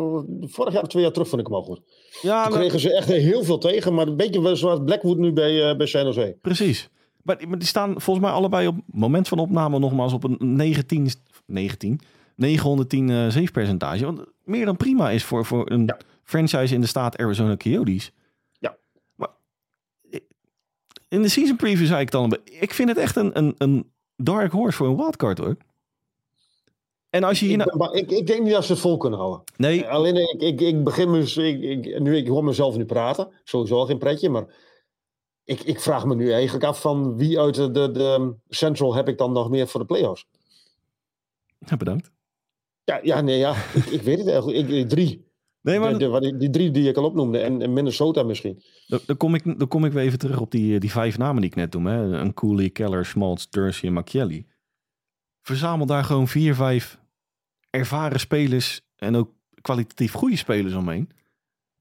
vorig 0.40 0.72
jaar 0.72 0.82
of 0.82 0.88
twee 0.88 1.02
jaar 1.02 1.12
terug 1.12 1.28
vond 1.28 1.40
ik 1.40 1.46
hem 1.46 1.56
al 1.56 1.62
goed. 1.62 1.80
Ja, 2.22 2.46
Toen 2.46 2.58
kregen 2.58 2.80
ze 2.80 2.94
echt 2.94 3.08
heel 3.08 3.44
veel 3.44 3.58
tegen, 3.58 3.94
maar 3.94 4.06
een 4.06 4.16
beetje 4.16 4.56
zoals 4.56 4.80
Blackwood 4.84 5.16
nu 5.16 5.32
bij, 5.32 5.70
uh, 5.70 5.76
bij 5.76 5.86
San 5.86 6.04
Jose. 6.04 6.36
Precies. 6.40 6.88
Maar, 7.22 7.48
maar, 7.48 7.58
die 7.58 7.68
staan 7.68 8.00
volgens 8.00 8.26
mij 8.26 8.34
allebei 8.34 8.66
op 8.66 8.76
moment 8.86 9.28
van 9.28 9.38
opname 9.38 9.78
nogmaals 9.78 10.12
op 10.12 10.24
een 10.24 10.36
19, 10.38 11.10
19 11.46 12.00
910 12.36 13.08
uh, 13.08 13.28
zeefpercentage. 13.28 14.04
Wat 14.04 14.28
meer 14.44 14.64
dan 14.64 14.76
prima 14.76 15.10
is 15.10 15.24
voor, 15.24 15.44
voor 15.44 15.70
een 15.70 15.84
ja. 15.86 15.98
franchise 16.22 16.74
in 16.74 16.80
de 16.80 16.86
staat 16.86 17.18
Arizona 17.18 17.56
Coyotes 17.56 18.12
in 21.08 21.22
de 21.22 21.28
season 21.28 21.56
preview 21.56 21.86
zei 21.86 22.00
ik 22.00 22.10
dan, 22.10 22.36
ik 22.44 22.74
vind 22.74 22.88
het 22.88 22.98
echt 22.98 23.16
een, 23.16 23.38
een, 23.38 23.54
een 23.58 23.90
dark 24.16 24.52
horse 24.52 24.76
voor 24.76 24.86
een 24.86 24.96
wildcard 24.96 25.38
hoor. 25.38 25.56
En 27.10 27.24
als 27.24 27.40
je 27.40 27.46
hier 27.46 27.60
ik, 27.60 27.74
nou... 27.74 27.98
ik, 27.98 28.10
ik, 28.10 28.26
denk 28.26 28.42
niet 28.42 28.52
dat 28.52 28.64
ze 28.64 28.72
het 28.72 28.80
vol 28.80 28.96
kunnen 28.96 29.18
houden. 29.18 29.42
Nee. 29.56 29.88
Alleen 29.88 30.16
ik, 30.16 30.40
ik, 30.40 30.60
ik 30.60 30.84
begin 30.84 31.10
me, 31.10 31.18
ik, 31.20 31.62
ik, 31.62 32.00
nu 32.00 32.16
ik 32.16 32.28
hoor 32.28 32.44
mezelf 32.44 32.76
nu 32.76 32.84
praten, 32.84 33.28
sowieso 33.44 33.84
geen 33.84 33.98
pretje, 33.98 34.28
maar 34.28 34.46
ik, 35.48 35.60
ik 35.60 35.80
vraag 35.80 36.04
me 36.06 36.14
nu 36.14 36.32
eigenlijk 36.32 36.64
af 36.64 36.80
van 36.80 37.16
wie 37.16 37.40
uit 37.40 37.54
de, 37.54 37.70
de, 37.70 37.90
de 37.90 38.34
Central 38.48 38.94
heb 38.94 39.08
ik 39.08 39.18
dan 39.18 39.32
nog 39.32 39.50
meer 39.50 39.68
voor 39.68 39.80
de 39.80 39.86
playoffs? 39.86 40.26
Ja, 41.58 41.76
bedankt. 41.76 42.10
Ja, 42.84 43.00
ja 43.02 43.20
nee, 43.20 43.38
ja, 43.38 43.54
ik, 43.74 43.84
ik 43.84 44.02
weet 44.02 44.18
het 44.18 44.28
eigenlijk. 44.28 44.68
Ik, 44.68 44.88
drie. 44.88 45.26
Nee, 45.60 45.78
maar... 45.78 45.98
De, 45.98 46.20
de, 46.20 46.36
die 46.36 46.50
drie 46.50 46.70
die 46.70 46.88
ik 46.88 46.96
al 46.96 47.04
opnoemde. 47.04 47.38
En, 47.38 47.62
en 47.62 47.72
Minnesota 47.72 48.22
misschien. 48.22 48.62
Dan, 48.86 49.16
kom 49.16 49.34
ik, 49.34 49.58
dan 49.58 49.68
kom 49.68 49.84
ik 49.84 49.92
weer 49.92 50.02
even 50.02 50.18
terug 50.18 50.40
op 50.40 50.50
die, 50.50 50.80
die 50.80 50.90
vijf 50.90 51.18
namen 51.18 51.40
die 51.40 51.50
ik 51.50 51.56
net 51.56 51.72
noem. 51.72 51.86
Hè. 51.86 52.02
Een 52.02 52.34
Cooley, 52.34 52.70
Keller, 52.70 53.06
Schmaltz, 53.06 53.46
Dursey 53.46 53.88
en 53.88 53.94
Macchielli. 53.94 54.46
Verzamel 55.42 55.86
daar 55.86 56.04
gewoon 56.04 56.28
vier, 56.28 56.54
vijf 56.54 56.98
ervaren 57.70 58.20
spelers. 58.20 58.80
En 58.96 59.16
ook 59.16 59.30
kwalitatief 59.60 60.12
goede 60.12 60.36
spelers 60.36 60.74
omheen. 60.74 61.10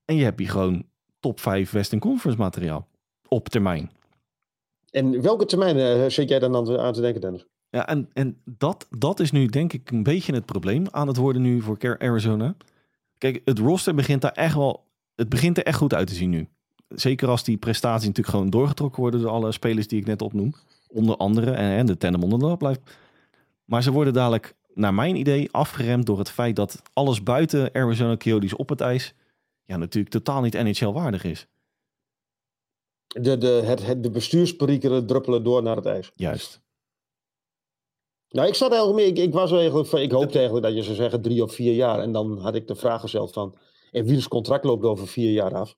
En 0.05 0.15
je 0.15 0.24
hebt 0.24 0.39
hier 0.39 0.49
gewoon 0.49 0.86
top 1.20 1.39
5 1.39 1.72
Western 1.72 2.01
Conference 2.01 2.39
materiaal. 2.39 2.88
Op 3.28 3.49
termijn. 3.49 3.91
En 4.89 5.21
welke 5.21 5.45
termijn 5.45 5.78
uh, 5.78 6.09
zit 6.09 6.30
jij 6.30 6.39
dan 6.39 6.80
aan 6.80 6.93
te 6.93 7.01
denken, 7.01 7.21
Dennis? 7.21 7.45
Ja, 7.69 7.88
en, 7.88 8.09
en 8.13 8.38
dat, 8.45 8.88
dat 8.97 9.19
is 9.19 9.32
nu 9.32 9.45
denk 9.45 9.73
ik 9.73 9.91
een 9.91 10.03
beetje 10.03 10.34
het 10.34 10.45
probleem 10.45 10.86
aan 10.91 11.07
het 11.07 11.17
worden 11.17 11.41
nu 11.41 11.61
voor 11.61 11.97
Arizona. 11.99 12.55
Kijk, 13.17 13.41
het 13.45 13.59
roster 13.59 13.95
begint 13.95 14.21
daar 14.21 14.32
echt 14.32 14.55
wel. 14.55 14.86
Het 15.15 15.30
begint 15.30 15.57
er 15.57 15.63
echt 15.63 15.78
goed 15.78 15.93
uit 15.93 16.07
te 16.07 16.13
zien 16.13 16.30
nu. 16.30 16.47
Zeker 16.88 17.28
als 17.28 17.43
die 17.43 17.57
prestaties 17.57 18.07
natuurlijk 18.07 18.36
gewoon 18.36 18.49
doorgetrokken 18.49 19.01
worden 19.01 19.21
door 19.21 19.30
alle 19.30 19.51
spelers 19.51 19.88
die 19.88 19.99
ik 19.99 20.05
net 20.05 20.21
opnoem. 20.21 20.53
Onder 20.88 21.17
andere. 21.17 21.51
En, 21.51 21.78
en 21.78 21.86
de 21.86 21.97
tandem 21.97 22.23
onder 22.23 22.49
de 22.49 22.57
blijft. 22.57 22.82
Maar 23.65 23.84
ze 23.84 23.91
worden 23.91 24.13
dadelijk, 24.13 24.55
naar 24.73 24.93
mijn 24.93 25.15
idee, 25.15 25.51
afgeremd 25.51 26.05
door 26.05 26.19
het 26.19 26.30
feit 26.30 26.55
dat 26.55 26.82
alles 26.93 27.23
buiten 27.23 27.73
Arizona 27.73 28.17
Coyotes 28.17 28.55
op 28.55 28.69
het 28.69 28.82
ijs 28.82 29.13
ja, 29.67 29.78
natuurlijk 29.78 30.13
totaal 30.13 30.41
niet 30.41 30.53
NHL-waardig 30.53 31.23
is. 31.23 31.47
De, 33.08 33.38
de, 33.38 33.47
het, 33.47 33.86
het, 33.86 34.03
de 34.03 34.10
bestuursperikelen 34.10 35.05
druppelen 35.05 35.43
door 35.43 35.64
naar 35.64 35.76
het 35.76 35.86
ijs. 35.86 36.12
Juist. 36.16 36.62
Nou, 38.30 38.47
ik 38.47 38.53
zat 38.55 38.72
eigenlijk 38.72 38.99
meer. 39.01 39.08
Ik, 39.18 39.18
ik 39.28 39.34
was 39.34 39.51
eigenlijk. 39.51 39.88
van- 39.88 39.99
Ik 40.01 40.12
hoopte 40.12 40.38
eigenlijk 40.38 40.66
dat 40.66 40.76
je 40.76 40.84
zou 40.84 40.95
zeggen 40.95 41.22
drie 41.22 41.43
of 41.43 41.53
vier 41.53 41.74
jaar. 41.74 41.99
En 41.99 42.12
dan 42.12 42.38
had 42.39 42.55
ik 42.55 42.68
de 42.68 42.76
vraag 42.76 43.01
gesteld 43.01 43.34
van. 43.34 43.58
En 43.91 44.05
wiens 44.05 44.28
contract 44.28 44.64
loopt 44.64 44.86
over 44.86 45.08
vier 45.08 45.32
jaar 45.32 45.55
af? 45.55 45.76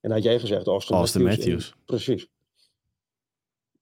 En 0.00 0.10
had 0.10 0.22
jij 0.22 0.38
gezegd 0.40 0.66
Austin, 0.66 0.96
Austin 0.96 1.22
Matthews. 1.22 1.44
Matthews. 1.46 1.70
En- 1.70 1.82
precies. 1.84 2.28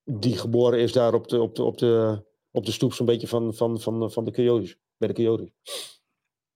Die 0.05 0.37
geboren 0.37 0.79
is 0.79 0.93
daar 0.93 1.15
op 1.15 1.29
de, 1.29 1.41
op 1.41 1.55
de, 1.55 1.63
op 1.63 1.79
de, 1.79 2.23
op 2.51 2.65
de 2.67 2.73
stoep 2.73 2.93
zo'n 2.95 3.07
beetje 3.07 3.29
van, 3.29 3.55
van, 3.55 3.81
van, 3.81 4.11
van 4.11 4.25
de 4.25 4.33
Coyotes. 4.33 4.77
Bij 4.97 5.09
de 5.09 5.15
Coyotes. 5.15 5.49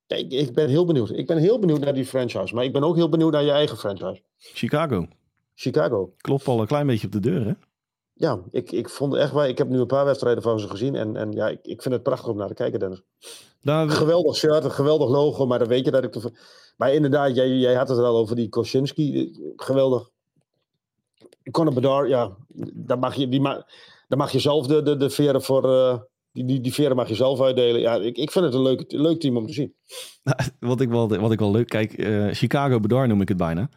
Ik, 0.07 0.33
ik 0.33 0.53
ben 0.53 0.69
heel 0.69 0.85
benieuwd. 0.85 1.11
Ik 1.11 1.27
ben 1.27 1.39
heel 1.39 1.59
benieuwd 1.59 1.81
naar 1.81 1.95
die 1.95 2.05
franchise. 2.07 2.55
Maar 2.55 2.65
ik 2.65 2.73
ben 2.73 2.83
ook 2.85 2.97
heel 2.97 3.09
benieuwd 3.09 3.33
naar 3.33 3.43
je 3.45 3.51
eigen 3.51 3.77
franchise. 3.77 4.23
Chicago. 4.37 5.09
Chicago. 5.61 6.13
Klopt 6.17 6.49
al 6.49 6.61
een 6.61 6.67
klein 6.67 6.87
beetje 6.87 7.07
op 7.07 7.13
de 7.13 7.21
deur, 7.21 7.47
hè? 7.47 7.53
Ja, 8.13 8.41
ik, 8.51 8.73
ik 8.73 8.89
vond 8.89 9.15
echt 9.15 9.33
waar. 9.33 9.49
Ik 9.49 9.59
heb 9.59 9.69
nu 9.69 9.79
een 9.79 9.87
paar 9.87 10.05
wedstrijden 10.05 10.43
van 10.43 10.61
ze 10.61 10.69
gezien. 10.69 10.95
En, 10.95 11.17
en 11.17 11.33
ja, 11.33 11.49
ik, 11.49 11.59
ik 11.63 11.83
vind 11.83 11.95
het 11.95 12.03
prachtig 12.03 12.29
om 12.29 12.37
naar 12.37 12.49
te 12.49 12.55
kijken, 12.55 12.79
Dennis. 12.79 13.03
Daar, 13.61 13.91
Geweldig 13.91 14.37
shirt, 14.37 14.65
een 14.65 14.71
geweldig 14.71 15.09
logo, 15.09 15.47
maar 15.47 15.59
dan 15.59 15.69
weet 15.69 15.85
je 15.85 15.91
dat 15.91 16.05
ik... 16.05 16.13
Te... 16.13 16.33
Maar 16.77 16.95
inderdaad, 16.95 17.35
jij, 17.37 17.49
jij 17.49 17.75
had 17.75 17.89
het 17.89 17.99
er 17.99 18.05
al 18.05 18.17
over 18.17 18.37
die 18.37 18.49
Kosinski. 18.49 19.21
eh, 19.21 19.53
Geweldig. 19.57 20.11
Conor 21.51 21.75
Bedard, 21.75 22.09
ja, 22.09 22.37
daar 22.75 22.99
mag 22.99 23.15
je, 23.15 23.29
die 23.29 23.41
ma 23.41 23.67
daar 24.09 24.19
mag 24.19 24.33
je 24.33 24.39
zelf 24.39 24.67
de, 24.67 24.83
de, 24.83 24.97
de 24.97 25.11
veren 25.11 25.43
voor... 25.43 25.65
eh, 25.75 25.99
die, 26.33 26.45
die, 26.45 26.61
die 26.61 26.75
veren 26.75 26.97
mag 26.97 27.09
je 27.09 27.15
zelf 27.15 27.41
uitdelen. 27.41 27.81
Ja, 27.81 27.95
ik, 27.95 28.17
ik 28.17 28.31
vind 28.31 28.45
het 28.45 28.55
een 28.55 28.63
leuk, 28.63 28.85
leuk 28.93 29.21
team 29.21 29.37
om 29.37 29.47
te 29.47 29.53
zien. 29.53 29.75
wat, 30.71 30.81
ik 30.81 30.89
wel, 30.89 31.09
wat 31.09 31.33
ik 31.33 31.39
wel 31.39 31.51
leuk... 31.51 31.69
Kijk, 31.69 31.93
eh, 31.93 32.29
Chicago 32.31 32.81
Bedar 32.81 33.09
noem 33.09 33.21
ik 33.21 33.29
het 33.29 33.37
bijna. 33.37 33.71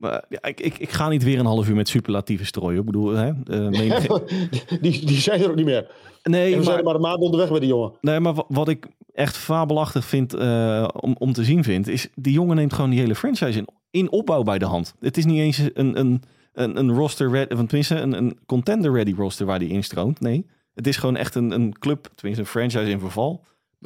Maar 0.00 0.24
ja, 0.28 0.42
ik, 0.42 0.60
ik, 0.60 0.78
ik 0.78 0.90
ga 0.90 1.08
niet 1.08 1.22
weer 1.24 1.38
een 1.38 1.46
half 1.46 1.68
uur 1.68 1.74
met 1.74 1.88
superlatieve 1.88 2.44
strooien. 2.44 2.78
Ik 2.80 2.84
bedoel, 2.86 3.10
hè? 3.14 3.28
eh, 3.28 4.10
die, 4.80 5.06
die 5.06 5.16
zijn 5.20 5.40
er 5.42 5.48
ook 5.50 5.54
niet 5.56 5.64
meer. 5.64 5.90
nee, 6.22 6.44
En 6.44 6.50
we 6.50 6.54
maar, 6.56 6.64
zijn 6.64 6.78
er 6.78 6.84
maar 6.84 6.94
een 6.94 7.00
maand 7.00 7.20
onderweg 7.20 7.50
met 7.50 7.60
die 7.60 7.68
jongen. 7.70 7.92
nee, 8.00 8.20
maar 8.20 8.34
wa- 8.34 8.44
wat 8.48 8.68
ik 8.68 8.86
echt 9.14 9.36
fabelachtig 9.36 10.04
vind 10.04 10.34
eh, 10.34 10.88
om, 11.00 11.14
om 11.18 11.32
te 11.32 11.44
zien 11.44 11.64
vind... 11.64 11.88
is 11.88 12.08
die 12.14 12.32
jongen 12.32 12.56
neemt 12.56 12.72
gewoon 12.72 12.90
die 12.90 12.98
hele 13.00 13.14
franchise 13.14 13.58
in, 13.58 13.66
in 13.90 14.10
opbouw 14.10 14.42
bij 14.42 14.58
de 14.58 14.64
hand. 14.64 14.94
Het 15.00 15.16
is 15.16 15.24
niet 15.24 15.38
eens 15.38 15.58
een, 15.74 15.98
een, 15.98 16.22
een, 16.52 16.78
een 16.78 16.90
roster... 16.92 17.30
Ready, 17.30 17.52
of 17.54 17.58
tenminste, 17.66 17.94
een, 17.96 18.12
een 18.12 18.38
contender-ready 18.46 19.14
roster 19.16 19.46
waar 19.46 19.58
die 19.58 19.68
instroomt. 19.68 20.20
Nee, 20.20 20.46
het 20.74 20.86
is 20.86 20.96
gewoon 20.96 21.16
echt 21.16 21.34
een, 21.34 21.50
een 21.50 21.78
club, 21.78 22.08
tenminste 22.14 22.42
een 22.44 22.50
franchise 22.50 22.90
in 22.90 23.00
verval. 23.00 23.44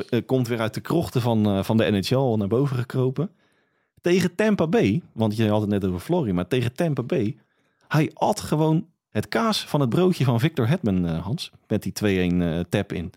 Eh, 0.08 0.20
komt 0.26 0.48
weer 0.48 0.60
uit 0.60 0.74
de 0.74 0.80
krochten 0.80 1.20
van, 1.20 1.64
van 1.64 1.76
de 1.76 1.90
NHL 1.90 2.34
naar 2.36 2.48
boven 2.48 2.76
gekropen. 2.76 3.30
Tegen 4.04 4.34
Tampa 4.34 4.66
Bay, 4.66 5.02
want 5.12 5.36
je 5.36 5.48
had 5.48 5.60
het 5.60 5.70
net 5.70 5.84
over 5.84 6.00
Florida, 6.00 6.32
maar 6.34 6.48
tegen 6.48 6.72
Tampa 6.72 7.02
Bay, 7.02 7.36
hij 7.88 8.10
at 8.14 8.40
gewoon 8.40 8.86
het 9.08 9.28
kaas 9.28 9.64
van 9.64 9.80
het 9.80 9.88
broodje 9.88 10.24
van 10.24 10.40
Victor 10.40 10.68
Hedman, 10.68 11.06
eh, 11.06 11.22
Hans, 11.22 11.50
met 11.68 11.82
die 11.82 11.92
2-1 11.92 12.42
eh, 12.42 12.60
tap 12.68 12.92
in. 12.92 13.12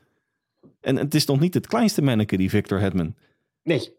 En 0.81 0.95
het 0.95 1.15
is 1.15 1.25
nog 1.25 1.39
niet 1.39 1.53
het 1.53 1.67
kleinste 1.67 2.01
manneke, 2.01 2.37
die 2.37 2.49
Victor 2.49 2.79
Hedman. 2.79 3.15
Nee. 3.63 3.95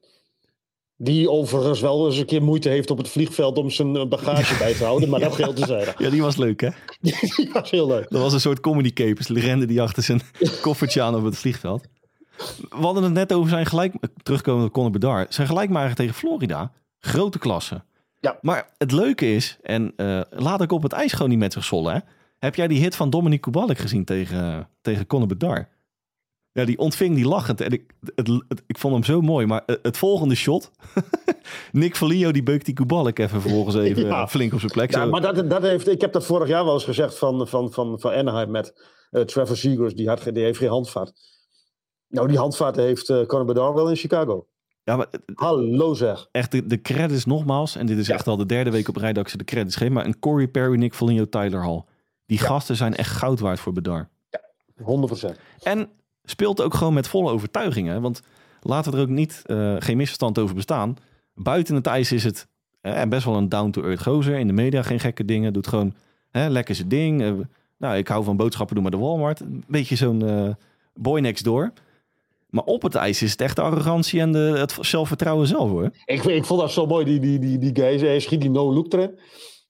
Die 0.96 1.30
overigens 1.30 1.80
wel 1.80 2.06
eens 2.06 2.18
een 2.18 2.26
keer 2.26 2.42
moeite 2.42 2.68
heeft 2.68 2.90
op 2.90 2.98
het 2.98 3.08
vliegveld 3.08 3.58
om 3.58 3.70
zijn 3.70 3.96
eh, 3.96 4.06
bagage 4.06 4.58
bij 4.64 4.74
te 4.74 4.84
houden. 4.84 5.08
Maar 5.08 5.20
dat 5.20 5.34
geldt 5.34 5.56
te 5.56 5.66
zeggen. 5.66 6.04
Ja, 6.04 6.10
die 6.10 6.22
was 6.22 6.36
leuk, 6.36 6.60
hè? 6.60 6.70
Die 7.36 7.50
was 7.52 7.70
heel 7.70 7.86
leuk. 7.86 8.10
Dat 8.10 8.22
was 8.22 8.32
een 8.32 8.40
soort 8.40 8.60
comedy 8.60 8.92
capers. 8.92 9.28
Rende 9.28 9.66
die 9.66 9.82
achter 9.82 10.02
zijn 10.02 10.20
koffertje 10.62 11.02
aan 11.02 11.14
op 11.14 11.24
het 11.24 11.36
vliegveld. 11.36 11.86
We 12.68 12.76
hadden 12.76 13.02
het 13.02 13.12
net 13.12 13.32
over 13.32 13.50
zijn 13.50 13.66
gelijk... 13.66 13.94
Terugkomen 14.22 14.64
op 14.66 14.72
Conor 14.72 14.90
Bedard. 14.90 15.34
Zijn 15.34 15.46
gelijkmaker 15.46 15.94
tegen 15.94 16.14
Florida. 16.14 16.72
Grote 16.98 17.38
klasse. 17.38 17.82
Ja. 18.20 18.38
Maar 18.40 18.68
het 18.78 18.92
leuke 18.92 19.34
is... 19.34 19.58
En 19.62 19.92
eh, 19.96 20.20
laat 20.30 20.62
ik 20.62 20.72
op 20.72 20.82
het 20.82 20.92
ijs 20.92 21.12
gewoon 21.12 21.28
niet 21.28 21.38
met 21.38 21.52
zich 21.52 21.64
zollen, 21.64 21.92
hè? 21.94 21.98
Heb 22.38 22.54
jij 22.54 22.68
die 22.68 22.80
hit 22.80 22.96
van 22.96 23.10
Dominic 23.10 23.40
Kubalik 23.40 23.78
gezien 23.78 24.04
tegen, 24.04 24.68
tegen 24.80 25.06
Conor 25.06 25.26
Bedard? 25.26 25.68
Ja, 26.52 26.64
die 26.64 26.78
ontving 26.78 27.14
die 27.14 27.28
lachend. 27.28 27.60
En 27.60 27.70
ik, 27.70 27.94
het, 28.14 28.26
het- 28.48 28.62
ik 28.66 28.78
vond 28.78 28.94
hem 28.94 29.04
zo 29.04 29.20
mooi. 29.20 29.46
Maar 29.46 29.62
het, 29.66 29.78
het 29.82 29.96
volgende 29.96 30.34
shot... 30.34 30.70
Nick 31.72 31.96
Foligno 31.96 32.30
die 32.32 32.42
beukt 32.42 32.64
die 32.64 32.74
Kubalik 32.74 33.18
even 33.18 33.40
vervolgens 33.40 33.74
even 33.84 34.06
Ja. 34.06 34.28
flink 34.28 34.52
op 34.52 34.58
zijn 34.60 34.72
plek. 34.72 34.90
Ja, 34.94 35.02
Zo. 35.04 35.10
maar 35.10 35.20
dat, 35.20 35.50
dat 35.50 35.62
heeft, 35.62 35.88
ik 35.88 36.00
heb 36.00 36.12
dat 36.12 36.26
vorig 36.26 36.48
jaar 36.48 36.64
wel 36.64 36.74
eens 36.74 36.84
gezegd 36.84 37.18
van, 37.18 37.48
van, 37.48 37.72
van, 37.72 38.00
van 38.00 38.12
Anaheim 38.12 38.50
met 38.50 38.82
eh, 39.10 39.22
Trevor. 39.22 39.94
Die, 39.94 40.08
had, 40.08 40.22
die 40.32 40.42
heeft 40.42 40.58
geen 40.58 40.68
handvat. 40.68 41.12
Nou, 42.08 42.28
die 42.28 42.38
handvat 42.38 42.76
heeft 42.76 43.08
eh 43.10 43.26
Conor 43.26 43.44
Bedard 43.44 43.74
wel 43.74 43.88
in 43.88 43.96
Chicago. 43.96 44.46
Ja, 44.82 44.96
maar 44.96 45.06
Hallo 45.34 45.94
zeg. 45.94 46.28
echt 46.32 46.52
de, 46.52 46.66
de 46.66 46.80
credits 46.80 47.24
nogmaals. 47.24 47.76
En 47.76 47.86
dit 47.86 47.98
is 47.98 48.06
Ja. 48.06 48.14
echt 48.14 48.26
al 48.26 48.36
de 48.36 48.46
derde 48.46 48.70
week 48.70 48.88
op 48.88 48.96
rij 48.96 49.12
dat 49.12 49.22
ik 49.24 49.28
ze 49.30 49.36
de 49.36 49.44
credits 49.44 49.76
geef. 49.76 49.88
Maar 49.90 50.04
een 50.06 50.18
Corey 50.18 50.48
Perry, 50.48 50.78
Nick 50.78 50.94
Foligno, 50.94 51.28
Tyler 51.28 51.60
Hall. 51.62 51.84
Die 52.26 52.38
gasten 52.38 52.76
zijn 52.76 52.94
echt 52.96 53.10
goud 53.16 53.40
waard 53.40 53.60
voor 53.60 53.72
Bedar. 53.72 54.08
100%. 54.82 55.38
En 55.62 55.88
speelt 56.24 56.62
ook 56.62 56.74
gewoon 56.74 56.94
met 56.94 57.08
volle 57.08 57.30
overtuiging. 57.30 57.88
Hè? 57.88 58.00
Want 58.00 58.20
laten 58.60 58.90
we 58.92 58.96
er 58.96 59.02
ook 59.02 59.08
niet, 59.08 59.42
eh, 59.44 59.76
geen 59.78 59.96
misverstand 59.96 60.38
over 60.38 60.54
bestaan. 60.54 60.96
Buiten 61.34 61.74
het 61.74 61.86
ijs 61.86 62.12
is 62.12 62.24
het 62.24 62.46
eh, 62.80 63.02
best 63.02 63.24
wel 63.24 63.36
een 63.36 63.48
down-to-earth 63.48 64.02
gozer. 64.02 64.38
In 64.38 64.46
de 64.46 64.52
media 64.52 64.82
geen 64.82 65.00
gekke 65.00 65.24
dingen. 65.24 65.52
Doet 65.52 65.66
gewoon 65.66 65.94
hè, 66.30 66.48
lekker 66.48 66.74
zijn 66.74 66.88
ding. 66.88 67.22
Eh, 67.22 67.32
nou, 67.78 67.96
ik 67.96 68.08
hou 68.08 68.24
van 68.24 68.36
boodschappen 68.36 68.74
doen 68.74 68.84
bij 68.84 68.98
de 68.98 69.04
Walmart. 69.06 69.40
Een 69.40 69.64
beetje 69.66 69.96
zo'n 69.96 70.28
eh, 70.28 70.50
boy 70.94 71.20
next 71.20 71.44
door. 71.44 71.72
Maar 72.48 72.64
op 72.64 72.82
het 72.82 72.94
ijs 72.94 73.22
is 73.22 73.30
het 73.30 73.40
echt 73.40 73.56
de 73.56 73.62
arrogantie 73.62 74.20
en 74.20 74.32
de, 74.32 74.38
het 74.38 74.76
zelfvertrouwen 74.80 75.46
zelf 75.46 75.70
hoor. 75.70 75.90
Ik, 76.04 76.24
ik 76.24 76.44
vond 76.44 76.60
dat 76.60 76.70
zo 76.70 76.86
mooi, 76.86 77.04
die, 77.04 77.20
die, 77.20 77.38
die, 77.38 77.58
die 77.58 77.70
guy. 77.74 77.98
Hij 77.98 78.20
schiet 78.20 78.40
die 78.40 78.50
no-look 78.50 78.88
trend. 78.88 79.10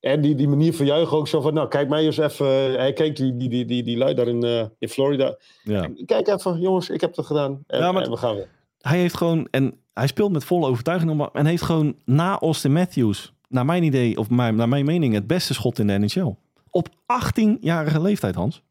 En 0.01 0.21
die, 0.21 0.35
die 0.35 0.49
manier 0.49 0.75
van 0.75 0.87
juichen 0.87 1.17
ook 1.17 1.29
zo 1.29 1.41
van, 1.41 1.55
nou 1.55 1.69
kijk 1.69 1.89
mij 1.89 2.05
eens 2.05 2.17
even. 2.19 2.47
Hij 2.79 2.93
kijkt 2.93 3.17
die, 3.17 3.37
die, 3.37 3.49
die, 3.49 3.65
die, 3.65 3.83
die 3.83 3.97
lui 3.97 4.15
daar 4.15 4.29
in, 4.29 4.43
eh, 4.43 4.65
in 4.79 4.89
Florida. 4.89 5.37
Ja. 5.63 5.89
Kijk 6.07 6.29
even, 6.29 6.61
jongens, 6.61 6.89
ik 6.91 7.01
heb 7.01 7.17
het 7.17 7.27
gedaan. 7.27 7.63
En, 7.67 7.79
Ja, 7.79 7.93
maar- 7.93 8.03
en 8.03 8.11
we 8.11 8.17
gaan 8.17 8.35
weer. 8.35 8.49
hij 8.81 8.99
heeft 8.99 9.17
gewoon, 9.17 9.49
en 9.51 9.75
hij 9.95 10.07
speelt 10.07 10.33
met 10.33 10.45
volle 10.45 10.67
overtuiging, 10.67 11.29
en 11.33 11.47
heeft 11.47 11.63
gewoon 11.63 11.95
na 12.05 12.39
Austin 12.39 12.73
Matthews, 12.73 13.33
naar 13.49 13.65
mijn 13.65 13.83
idee, 13.83 14.19
of 14.19 14.31
mijn, 14.31 14.57
naar 14.57 14.69
mijn 14.69 14.85
mening, 14.85 15.15
het 15.15 15.27
beste 15.27 15.55
schot 15.55 15.79
in 15.79 15.87
de 15.87 15.99
NHL. 15.99 16.35
Op 16.71 16.89
18-jarige 16.89 18.01
leeftijd, 18.01 18.35
Hans. 18.35 18.63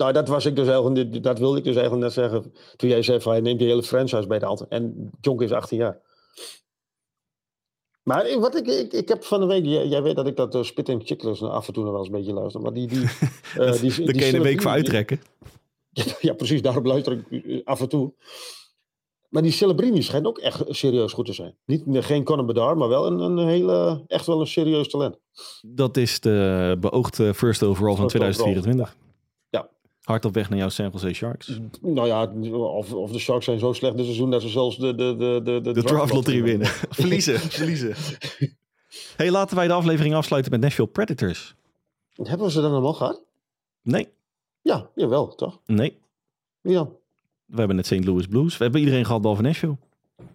Nou, 0.00 0.12
dat, 0.12 0.28
was 0.28 0.46
ik 0.46 0.56
dus 0.56 0.68
eigenlijk, 0.68 1.22
dat 1.22 1.38
wilde 1.38 1.58
ik 1.58 1.64
dus 1.64 1.76
eigenlijk 1.76 2.04
net 2.04 2.12
zeggen. 2.12 2.52
Toen 2.76 2.88
jij 2.88 3.02
zei 3.02 3.20
van 3.20 3.32
hij 3.32 3.40
neemt 3.40 3.58
die 3.58 3.68
hele 3.68 3.82
franchise 3.82 4.26
bij 4.26 4.38
de 4.38 4.46
hand. 4.46 4.68
En 4.68 5.10
Jonk 5.20 5.42
is 5.42 5.52
18 5.52 5.78
jaar. 5.78 6.00
Maar 8.02 8.38
wat 8.38 8.56
ik, 8.56 8.66
ik, 8.66 8.92
ik 8.92 9.08
heb 9.08 9.24
van 9.24 9.40
de 9.40 9.46
week, 9.46 9.64
jij, 9.64 9.86
jij 9.86 10.02
weet 10.02 10.16
dat 10.16 10.26
ik 10.26 10.36
dat 10.36 10.54
uh, 10.54 10.62
Spit 10.62 10.88
en 10.88 11.00
Chicklers 11.04 11.42
af 11.42 11.66
en 11.66 11.72
toe 11.72 11.82
nog 11.82 11.92
wel 11.92 12.00
eens 12.00 12.10
een 12.10 12.16
beetje 12.16 12.32
luister. 12.32 12.60
Maar 12.60 12.72
die. 12.72 12.86
die, 12.86 13.02
eh, 13.58 13.72
die, 13.72 13.94
die 13.94 14.12
kun 14.12 14.26
je 14.26 14.36
een 14.36 14.42
week 14.42 14.62
voor 14.62 14.70
uitrekken. 14.70 15.20
Ja, 16.20 16.32
precies, 16.32 16.62
daarom 16.62 16.86
luister 16.86 17.12
ik 17.12 17.44
uh, 17.44 17.60
af 17.64 17.80
en 17.80 17.88
toe. 17.88 18.14
Maar 19.28 19.42
die 19.42 19.52
Celebrini 19.52 20.02
schijnt 20.02 20.26
ook 20.26 20.38
echt 20.38 20.64
serieus 20.68 21.12
goed 21.12 21.26
te 21.26 21.32
zijn. 21.32 21.56
Niet, 21.64 21.84
geen 22.04 22.24
Conor 22.24 22.44
Bedard, 22.44 22.78
maar 22.78 22.88
wel 22.88 23.06
een, 23.06 23.18
een 23.18 23.48
hele, 23.48 24.04
echt 24.06 24.26
wel 24.26 24.40
een 24.40 24.46
serieus 24.46 24.88
talent. 24.88 25.18
Dat 25.62 25.96
is 25.96 26.20
de 26.20 26.76
beoogde 26.80 27.34
first 27.34 27.62
overall 27.62 27.96
van 27.96 28.10
First 28.10 28.40
overall. 28.40 28.52
2024. 28.52 28.94
Ja. 28.94 29.09
Hard 30.00 30.24
op 30.24 30.34
weg 30.34 30.48
naar 30.50 30.58
jouw 30.58 30.68
San 30.68 30.90
Jose 30.92 31.12
Sharks. 31.12 31.58
Nou 31.80 32.06
ja, 32.06 32.26
of, 32.52 32.92
of 32.94 33.10
de 33.10 33.18
Sharks 33.18 33.44
zijn 33.44 33.58
zo 33.58 33.72
slecht 33.72 33.96
dit 33.96 34.04
seizoen 34.04 34.30
dat 34.30 34.42
ze 34.42 34.48
zelfs 34.48 34.76
de, 34.78 34.94
de, 34.94 35.16
de, 35.44 35.60
de, 35.62 35.72
De 35.72 35.82
draft 35.82 36.12
lottery 36.12 36.42
winnen. 36.42 36.66
verliezen, 36.90 37.38
verliezen. 37.60 37.94
Hey, 39.16 39.30
laten 39.30 39.56
wij 39.56 39.66
de 39.66 39.72
aflevering 39.72 40.14
afsluiten 40.14 40.52
met 40.52 40.60
Nashville 40.60 40.88
Predators. 40.88 41.54
Hebben 42.14 42.46
we 42.46 42.52
ze 42.52 42.60
dan 42.60 42.70
allemaal 42.72 42.92
gehad? 42.92 43.22
Nee, 43.82 44.08
Ja, 44.62 44.90
jawel, 44.94 45.34
toch? 45.34 45.60
nee. 45.66 45.98
Dan? 46.62 46.96
We 47.46 47.58
hebben 47.58 47.76
het 47.76 47.86
St. 47.86 48.04
Louis 48.04 48.26
Blues. 48.26 48.56
We 48.56 48.62
hebben 48.62 48.80
iedereen 48.80 49.04
gehad 49.04 49.20
behalve 49.20 49.42
Nashville. 49.42 49.76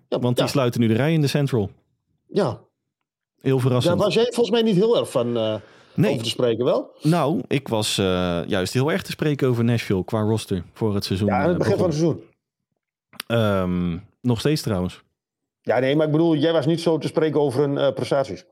Ja, 0.09 0.19
Want 0.19 0.37
ja, 0.37 0.43
die 0.43 0.51
sluiten 0.51 0.81
nu 0.81 0.87
de 0.87 0.93
rij 0.93 1.13
in 1.13 1.21
de 1.21 1.27
Central. 1.27 1.69
ja. 2.27 2.63
Heel 3.41 3.53
daar 3.53 3.61
verrassend. 3.65 3.99
was 3.99 4.13
jij 4.13 4.23
volgens 4.23 4.49
mij 4.49 4.61
niet 4.61 4.75
heel 4.75 4.97
erg 4.97 5.11
van 5.11 5.37
eh, 5.37 5.55
Nee, 5.95 6.11
over 6.11 6.23
te 6.23 6.29
spreken, 6.29 6.65
wel? 6.65 6.91
nou, 7.01 7.41
ik 7.47 7.67
was 7.67 7.97
eh, 7.97 8.41
juist 8.47 8.73
heel 8.73 8.91
erg 8.91 9.01
te 9.01 9.11
spreken 9.11 9.47
over 9.47 9.63
Nashville 9.63 10.03
qua 10.03 10.21
roster 10.21 10.63
voor 10.73 10.93
het 10.95 11.05
seizoen. 11.05 11.27
Ja, 11.27 11.35
aan 11.35 11.41
het 11.41 11.51
eh, 11.51 11.57
begin 11.57 11.77
van 11.77 11.85
het 11.85 11.95
seizoen. 11.95 12.23
Ehm, 13.27 13.97
nog 14.21 14.39
steeds 14.39 14.61
trouwens. 14.61 15.03
Ja, 15.61 15.79
nee, 15.79 15.95
maar 15.95 16.05
ik 16.05 16.11
bedoel, 16.11 16.35
jij 16.35 16.51
was 16.51 16.65
niet 16.65 16.81
zo 16.81 16.97
te 16.97 17.07
spreken 17.07 17.39
over 17.39 17.61
hun 17.61 17.77
eh, 17.77 17.93
prestaties. 17.93 18.45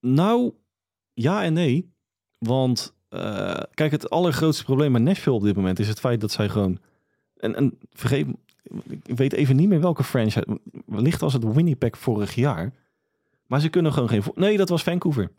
Nou, 0.00 0.52
ja 1.12 1.42
en 1.42 1.52
nee. 1.52 1.90
Want 2.38 2.94
kijk, 3.74 3.90
het 3.90 4.10
allergrootste 4.10 4.64
probleem 4.64 4.92
met 4.92 5.02
Nashville 5.02 5.36
op 5.36 5.42
dit 5.42 5.56
moment 5.56 5.78
is 5.78 5.88
het 5.88 6.00
feit 6.00 6.20
dat 6.20 6.30
zij 6.30 6.48
gewoon. 6.48 6.78
En, 7.36 7.54
en 7.54 7.78
vergeet, 7.92 8.26
ik 9.02 9.16
weet 9.16 9.32
even 9.32 9.56
niet 9.56 9.68
meer 9.68 9.80
welke 9.80 10.04
franchise. 10.04 10.58
Wellicht 10.86 11.20
was 11.20 11.32
het 11.32 11.54
Winnipeg 11.54 11.98
vorig 11.98 12.34
jaar. 12.34 12.72
Maar 13.46 13.60
ze 13.60 13.68
kunnen 13.68 13.92
gewoon 13.92 14.08
geen. 14.08 14.22
Nee, 14.34 14.56
dat 14.56 14.68
was 14.68 14.82
Vancouver. 14.82 15.30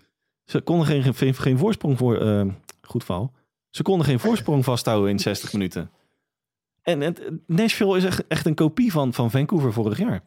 Ze 0.46 0.62
konden 0.62 0.88
geen, 0.88 1.14
geen, 1.14 1.34
geen 1.34 1.58
voorsprong 1.58 1.98
voor. 1.98 2.18
eh, 2.18 2.46
goed 2.82 3.04
verhaal. 3.04 3.32
Ze 3.70 3.84
konden 3.84 4.06
geen 4.06 4.20
voorsprong 4.20 4.64
vasthouden 4.64 5.10
in 5.10 5.20
60 5.20 5.54
minuten. 5.54 5.90
En 6.82 7.16
Nashville 7.48 7.98
is 7.98 8.04
echt, 8.04 8.28
echt 8.28 8.46
een 8.46 8.56
kopie 8.56 8.92
van, 8.92 9.14
van 9.14 9.32
Vancouver 9.32 9.74
vorig 9.74 9.98
jaar. 9.98 10.24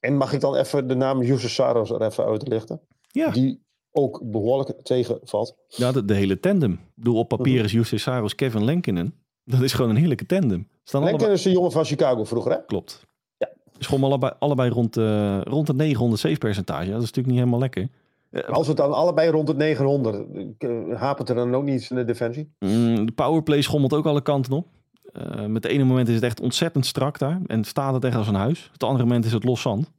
En 0.00 0.16
mag 0.16 0.32
ik 0.32 0.40
dan 0.40 0.54
even 0.54 0.88
de 0.88 0.94
naam 0.94 1.22
Justus 1.22 1.54
Saros 1.54 1.90
er 1.90 2.02
even 2.02 2.24
uitlichten? 2.24 2.80
Ja, 3.10 3.30
Die 3.30 3.60
ook 3.90 4.20
behoorlijk 4.24 4.80
tegenvalt. 4.82 5.56
ja 5.68 5.92
de, 5.92 6.04
de 6.04 6.14
hele 6.14 6.40
tandem. 6.40 6.72
Ik 6.72 6.78
bedoel, 6.94 7.18
op 7.18 7.28
papier 7.28 7.54
Mhm. 7.56 7.64
is 7.64 7.72
Justus 7.72 8.02
Saros, 8.02 8.34
Kevin 8.34 8.64
Lenkinen. 8.64 9.14
Dat 9.44 9.60
is 9.60 9.72
gewoon 9.72 9.90
een 9.90 9.96
heerlijke 9.96 10.26
tandem. 10.26 10.68
Staan 10.84 11.00
Lenken 11.00 11.18
allebei... 11.18 11.38
is 11.38 11.44
de 11.44 11.50
jongen 11.52 11.72
van 11.72 11.84
Chicago 11.84 12.24
vroeger, 12.24 12.52
hè? 12.52 12.64
Klopt. 12.64 13.06
Ja. 13.36 13.48
Schommel 13.78 14.08
allebei, 14.08 14.32
allebei 14.38 14.70
rond, 14.70 14.96
eh 14.96 15.40
rond 15.42 15.68
het 15.68 15.76
900 15.76 16.20
save 16.20 16.38
percentage. 16.38 16.84
Dat 16.90 17.02
is 17.02 17.06
natuurlijk 17.06 17.26
niet 17.26 17.36
helemaal 17.38 17.58
lekker. 17.60 17.88
Maar 18.30 18.44
Als 18.44 18.66
het 18.66 18.76
dan 18.76 18.92
allebei 18.92 19.30
rond 19.30 19.48
het 19.48 19.56
900, 19.56 20.24
eh, 20.58 20.70
hapert 21.00 21.28
er 21.28 21.34
dan 21.34 21.54
ook 21.54 21.64
niet 21.64 21.74
iets 21.80 21.90
in 21.90 21.96
de 21.96 22.04
defensie? 22.04 22.52
Mm, 22.58 23.06
de 23.06 23.12
powerplay 23.12 23.60
schommelt 23.62 23.92
ook 23.92 24.06
alle 24.06 24.22
kanten 24.22 24.52
op. 24.52 24.66
Eh, 25.12 25.44
met 25.46 25.62
de 25.62 25.68
ene 25.68 25.84
moment 25.84 26.08
is 26.08 26.14
het 26.14 26.24
echt 26.24 26.40
ontzettend 26.40 26.86
strak 26.86 27.18
daar. 27.18 27.40
En 27.46 27.64
staat 27.64 27.94
het 27.94 28.04
echt 28.04 28.16
als 28.16 28.28
een 28.28 28.34
huis. 28.34 28.68
Het 28.72 28.82
andere 28.82 29.04
moment 29.04 29.24
is 29.24 29.32
het 29.32 29.44
los 29.44 29.60
zand. 29.60 29.90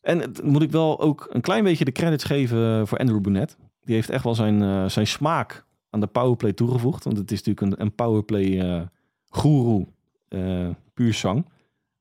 En 0.00 0.18
het, 0.18 0.42
moet 0.42 0.62
ik 0.62 0.70
wel 0.70 1.00
ook 1.00 1.28
een 1.30 1.40
klein 1.40 1.64
beetje 1.64 1.84
de 1.84 1.92
credits 1.92 2.24
geven 2.24 2.86
voor 2.86 2.98
Andrew 2.98 3.20
Burnett. 3.20 3.56
Die 3.84 3.94
heeft 3.94 4.10
echt 4.10 4.24
wel 4.24 4.34
zijn, 4.34 4.62
eh, 4.62 4.88
zijn 4.88 5.06
smaak 5.06 5.64
aan 5.90 6.00
de 6.00 6.06
powerplay 6.06 6.52
toegevoegd. 6.52 7.04
Want 7.04 7.16
het 7.16 7.30
is 7.30 7.42
natuurlijk 7.42 7.80
een, 7.80 7.86
een 7.86 7.94
powerplay 7.94 8.60
eh 8.60 8.82
guru. 9.30 9.86
eh, 10.28 10.68
puur 10.94 11.14
zang. 11.14 11.44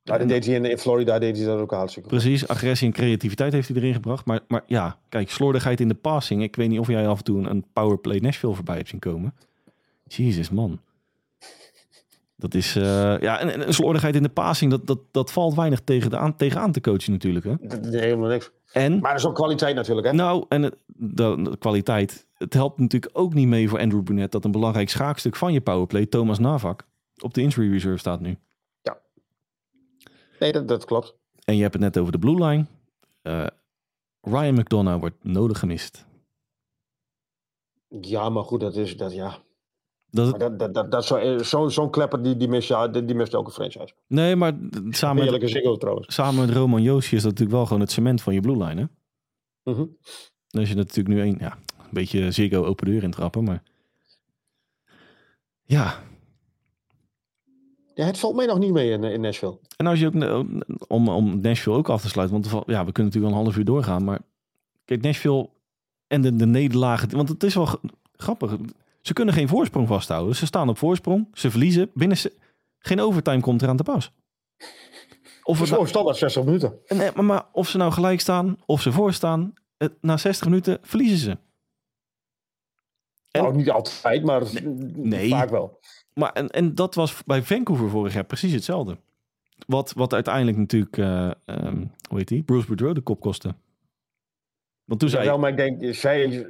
Ja, 0.09 0.17
dat 0.17 0.27
deed 0.27 0.45
hij 0.45 0.55
in, 0.55 0.65
in 0.65 0.77
Florida 0.77 1.19
deed 1.19 1.37
hij 1.37 1.45
dat 1.45 1.59
ook 1.59 1.71
hartstikke 1.71 2.09
goed. 2.09 2.19
Precies, 2.19 2.47
agressie 2.47 2.87
en 2.87 2.93
creativiteit 2.93 3.53
heeft 3.53 3.67
hij 3.67 3.77
erin 3.77 3.93
gebracht. 3.93 4.25
Maar, 4.25 4.39
maar 4.47 4.63
ja, 4.67 4.97
kijk, 5.09 5.29
slordigheid 5.29 5.79
in 5.79 5.87
de 5.87 5.93
passing. 5.93 6.43
Ik 6.43 6.55
weet 6.55 6.69
niet 6.69 6.79
of 6.79 6.87
jij 6.87 7.07
af 7.07 7.17
en 7.17 7.23
toe 7.23 7.49
een, 7.49 7.65
powerplay 7.73 8.17
Nashville 8.17 8.53
voorbij 8.53 8.75
hebt 8.75 8.89
zien 8.89 8.99
komen. 8.99 9.33
Jezus, 10.03 10.49
man. 10.49 10.79
Dat 12.35 12.53
is, 12.53 12.75
eh, 12.75 12.83
ja, 13.19 13.39
en, 13.39 13.73
slordigheid 13.73 14.15
in 14.15 14.23
de 14.23 14.29
passing, 14.29 14.71
dat, 14.71 14.87
dat, 14.87 14.99
dat 15.11 15.31
valt 15.31 15.55
weinig 15.55 15.79
tegen 15.83 16.09
de 16.09 16.17
aan, 16.17 16.35
tegenaan 16.35 16.71
te 16.71 16.81
coachen 16.81 17.11
natuurlijk. 17.11 17.45
Hè? 17.45 17.53
Dat 17.61 17.83
deed 17.83 17.99
helemaal 18.01 18.29
niks. 18.29 18.51
En, 18.73 18.99
Maar 18.99 19.11
dat 19.11 19.19
is 19.19 19.25
ook 19.25 19.35
kwaliteit 19.35 19.75
natuurlijk, 19.75 20.07
hè? 20.07 20.13
nou, 20.13 20.45
en 20.49 20.61
het- 20.61 20.75
de, 20.85 21.39
de 21.43 21.57
kwaliteit. 21.57 22.27
Het 22.37 22.53
helpt 22.53 22.79
natuurlijk 22.79 23.17
ook 23.17 23.33
niet 23.33 23.47
mee 23.47 23.69
voor 23.69 23.79
Andrew 23.79 24.01
Burnett 24.03 24.31
dat 24.31 24.45
een 24.45 24.51
belangrijk 24.51 24.89
schaakstuk 24.89 25.35
van 25.35 25.53
je 25.53 25.61
powerplay, 25.61 26.05
Thomas 26.05 26.39
Navak, 26.39 26.87
op 27.21 27.33
de 27.33 27.41
injury 27.41 27.71
reserve 27.71 27.97
staat 27.97 28.19
nu. 28.19 28.37
Nee, 30.39 30.51
dat, 30.51 30.67
dat 30.67 30.85
klopt. 30.85 31.15
En 31.45 31.55
je 31.55 31.61
hebt 31.61 31.73
het 31.73 31.83
net 31.83 31.97
over 31.97 32.11
de 32.11 32.19
blue 32.19 32.43
line. 32.45 32.65
Eh, 33.21 33.47
Ryan 34.21 34.53
McDonough 34.53 34.99
wordt 34.99 35.23
nodig 35.23 35.59
gemist. 35.59 36.05
Ja, 38.01 38.29
maar 38.29 38.43
goed, 38.43 38.59
dat 38.59 38.75
is 38.75 38.97
dat, 38.97 39.13
ja. 39.13 39.37
Dat, 40.11 40.39
dat, 40.39 40.59
dat, 40.59 40.73
dat, 40.73 40.91
dat, 40.91 41.05
zo- 41.05 41.15
eh, 41.15 41.67
Zo'n 41.69 41.89
klepper, 41.89 42.23
die, 42.23 42.37
die, 42.37 42.47
mist, 42.47 42.67
ja, 42.67 42.87
die, 42.87 43.05
die 43.05 43.15
mist 43.15 43.33
elke 43.33 43.51
franchise. 43.51 43.93
nee, 44.07 44.35
maar 44.35 44.53
samen 44.89 45.21
Heerlijke 45.21 45.45
met, 45.45 45.53
Ziggo 45.55 45.77
trouwens. 45.77 46.13
samen 46.13 46.45
met 46.45 46.55
Roman 46.55 46.81
Joosje 46.81 47.15
is 47.15 47.21
dat 47.21 47.31
natuurlijk 47.31 47.57
wel 47.57 47.65
gewoon 47.65 47.81
het 47.81 47.91
cement 47.91 48.21
van 48.21 48.33
je 48.33 48.41
blue 48.41 48.57
line. 48.63 48.81
Hè? 48.81 49.73
Dan 50.47 50.61
is 50.61 50.69
je 50.69 50.75
natuurlijk 50.75 51.15
nu 51.15 51.21
een, 51.21 51.37
ja, 51.39 51.57
een 51.77 51.87
beetje 51.91 52.31
Ziggo 52.31 52.63
open 52.65 52.85
deur 52.85 53.03
in 53.03 53.11
trappen. 53.11 53.43
Maar 53.43 53.63
ja, 55.63 56.03
Ja, 57.99 58.05
het 58.05 58.19
valt 58.19 58.35
mij 58.35 58.45
nog 58.45 58.59
niet 58.59 58.71
mee 58.73 58.91
in, 58.91 59.03
eh, 59.03 59.13
in 59.13 59.21
Nashville. 59.21 59.57
en 59.77 59.87
als 59.87 59.99
je 59.99 60.05
ook, 60.07 60.13
eh, 60.13 60.39
om, 60.87 61.07
om 61.09 61.39
Nashville 61.41 61.75
ook 61.75 61.89
af 61.89 62.01
te 62.01 62.07
sluiten, 62.09 62.41
want 62.41 62.65
ja, 62.67 62.85
we 62.85 62.91
kunnen 62.91 63.11
natuurlijk 63.13 63.15
wel 63.15 63.27
een 63.29 63.43
half 63.45 63.57
uur 63.57 63.65
doorgaan. 63.65 64.03
Maar 64.03 64.19
kijk, 64.85 65.01
Nashville 65.01 65.49
en 66.07 66.21
de, 66.21 66.35
de 66.35 66.45
nederlagen, 66.45 67.09
want 67.15 67.29
het 67.29 67.43
is 67.43 67.55
wel 67.55 67.67
grappig. 68.15 68.57
Ze 69.01 69.13
kunnen 69.13 69.33
geen 69.33 69.47
voorsprong 69.47 69.87
vasthouden. 69.87 70.35
Ze 70.35 70.45
staan 70.45 70.69
op 70.69 70.77
voorsprong, 70.77 71.27
ze 71.33 71.49
verliezen. 71.51 71.91
Binnen 71.93 72.17
ze, 72.17 72.33
geen 72.79 72.99
overtime 72.99 73.39
komt 73.41 73.61
eraan 73.61 73.77
te 73.77 73.83
pas. 73.83 74.11
Of 75.43 75.59
het 75.59 75.67
Zo 75.67 75.75
nou, 75.75 75.87
standaard 75.87 76.17
60 76.17 76.43
minuten. 76.43 76.79
en, 76.85 76.99
eh, 77.01 77.13
maar, 77.13 77.25
maar 77.25 77.45
of 77.51 77.69
ze 77.69 77.77
nou 77.77 77.91
gelijk 77.91 78.19
staan, 78.19 78.57
of 78.65 78.81
ze 78.81 78.91
voor 78.91 79.13
staan, 79.13 79.53
het, 79.77 79.93
na 80.01 80.17
60 80.17 80.47
minuten 80.47 80.77
verliezen 80.81 81.17
ze. 81.17 81.37
En- 83.31 83.41
Nou, 83.43 83.55
niet 83.55 83.69
altijd, 83.69 84.23
maar 84.23 84.43
nee. 84.95 85.29
vaak 85.29 85.49
wel. 85.49 85.79
Maar 86.19 86.33
en, 86.33 86.49
en 86.49 86.75
dat 86.75 86.95
was 86.95 87.23
bij 87.25 87.43
Vancouver 87.43 87.89
vorig 87.89 88.13
jaar 88.13 88.23
precies 88.23 88.53
hetzelfde. 88.53 88.97
Wat, 89.67 89.93
wat 89.95 90.13
uiteindelijk 90.13 90.57
natuurlijk, 90.57 90.97
eh, 90.97 91.31
ehm, 91.45 91.85
hoe 92.09 92.17
heet 92.17 92.27
die? 92.27 92.43
Bruce 92.43 92.65
Boudreau 92.65 92.93
de 92.93 93.01
kop 93.01 93.19
kostte. 93.19 93.55
Want 94.85 94.99
toen 94.99 95.09
Ja, 95.09 95.15
zei 95.15 95.27
wel, 95.27 95.39
maar 95.39 95.49
ik 95.49 95.57
denk, 95.57 95.95
zij, 95.95 96.47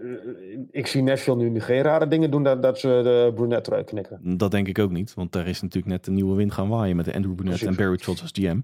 ik 0.72 0.88
zie 0.88 1.04
Nashville 1.04 1.50
nu 1.50 1.60
geen 1.60 1.82
rare 1.82 2.08
dingen 2.08 2.32
doen 2.32 2.44
dat, 2.44 2.64
dat 2.64 2.80
ze 2.80 2.88
de 2.88 3.32
Brunette 3.36 3.70
eruit 3.72 3.86
knikken. 3.86 4.38
dat 4.38 4.52
denk 4.52 4.68
ik 4.68 4.80
ook 4.80 4.92
niet. 4.92 5.14
Want 5.14 5.32
daar 5.32 5.48
is 5.48 5.62
natuurlijk 5.62 5.94
net 5.94 6.08
een 6.08 6.14
nieuwe 6.14 6.36
wind 6.36 6.54
gaan 6.54 6.70
waaien 6.70 6.96
met 6.96 7.06
de 7.06 7.14
Andrew 7.14 7.36
Precies. 7.36 7.62
en 7.68 7.76
Barry 7.76 7.98
Trotz 7.98 8.22
als 8.22 8.32
GM. 8.34 8.60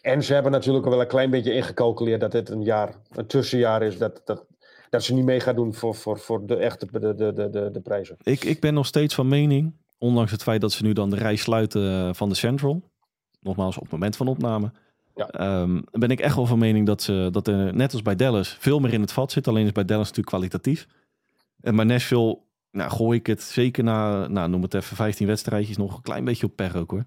En 0.00 0.22
ze 0.22 0.34
hebben 0.34 0.52
natuurlijk 0.52 0.84
wel 0.84 1.00
een 1.00 1.06
klein 1.06 1.30
beetje 1.30 1.52
ingecalculeerd 1.54 2.20
dat 2.20 2.32
dit 2.32 2.48
een 2.48 2.62
jaar, 2.62 2.94
een 3.10 3.26
tussenjaar 3.26 3.82
is, 3.82 3.98
dat, 3.98 4.22
dat, 4.24 4.46
dat 4.90 5.02
ze 5.02 5.14
niet 5.14 5.24
mee 5.24 5.40
gaan 5.40 5.54
doen 5.54 5.74
voor, 5.74 5.94
voor, 5.94 6.18
voor 6.18 6.46
de 6.46 6.56
echte 6.56 6.86
de, 6.90 7.14
de, 7.14 7.32
de, 7.32 7.50
de, 7.50 7.70
de 7.72 7.80
prijzen. 7.80 8.16
Ik, 8.22 8.44
ik 8.44 8.60
ben 8.60 8.74
nog 8.74 8.86
steeds 8.86 9.14
van 9.14 9.28
mening, 9.28 9.72
ondanks 10.02 10.30
het 10.30 10.42
feit 10.42 10.60
dat 10.60 10.72
ze 10.72 10.82
nu 10.82 10.92
dan 10.92 11.10
de 11.10 11.16
rij 11.16 11.36
sluiten 11.36 11.90
eh, 12.08 12.14
van 12.14 12.28
de 12.28 12.34
Central. 12.34 12.82
Nogmaals, 13.40 13.76
op 13.76 13.82
het 13.82 13.92
moment 13.92 14.16
van 14.16 14.28
opname. 14.28 14.72
Ja. 15.14 15.28
ehm, 15.28 15.80
ben 15.90 16.10
ik 16.10 16.20
echt 16.20 16.36
wel 16.36 16.46
van 16.46 16.58
mening 16.58 16.86
dat, 16.86 17.02
ze, 17.02 17.28
dat 17.32 17.48
er, 17.48 17.74
net 17.74 17.92
als 17.92 18.02
bij 18.02 18.16
Dallas, 18.16 18.56
veel 18.60 18.78
meer 18.78 18.92
in 18.92 19.00
het 19.00 19.12
vat 19.12 19.32
zit. 19.32 19.48
Alleen 19.48 19.64
is 19.64 19.72
bij 19.72 19.84
Dallas 19.84 20.06
natuurlijk 20.08 20.28
kwalitatief. 20.36 20.86
En 21.60 21.76
bij 21.76 21.84
Nashville, 21.84 22.38
nou, 22.70 22.90
gooi 22.90 23.18
ik 23.18 23.26
het 23.26 23.42
zeker 23.42 23.84
na, 23.84 24.26
nou, 24.26 24.48
noem 24.48 24.62
het 24.62 24.74
even 24.74 24.96
15 24.96 25.26
wedstrijdjes, 25.26 25.76
nog 25.76 25.96
een 25.96 26.02
klein 26.02 26.24
beetje 26.24 26.46
op 26.46 26.56
per 26.56 26.76
ook 26.76 26.90
hoor. 26.90 27.04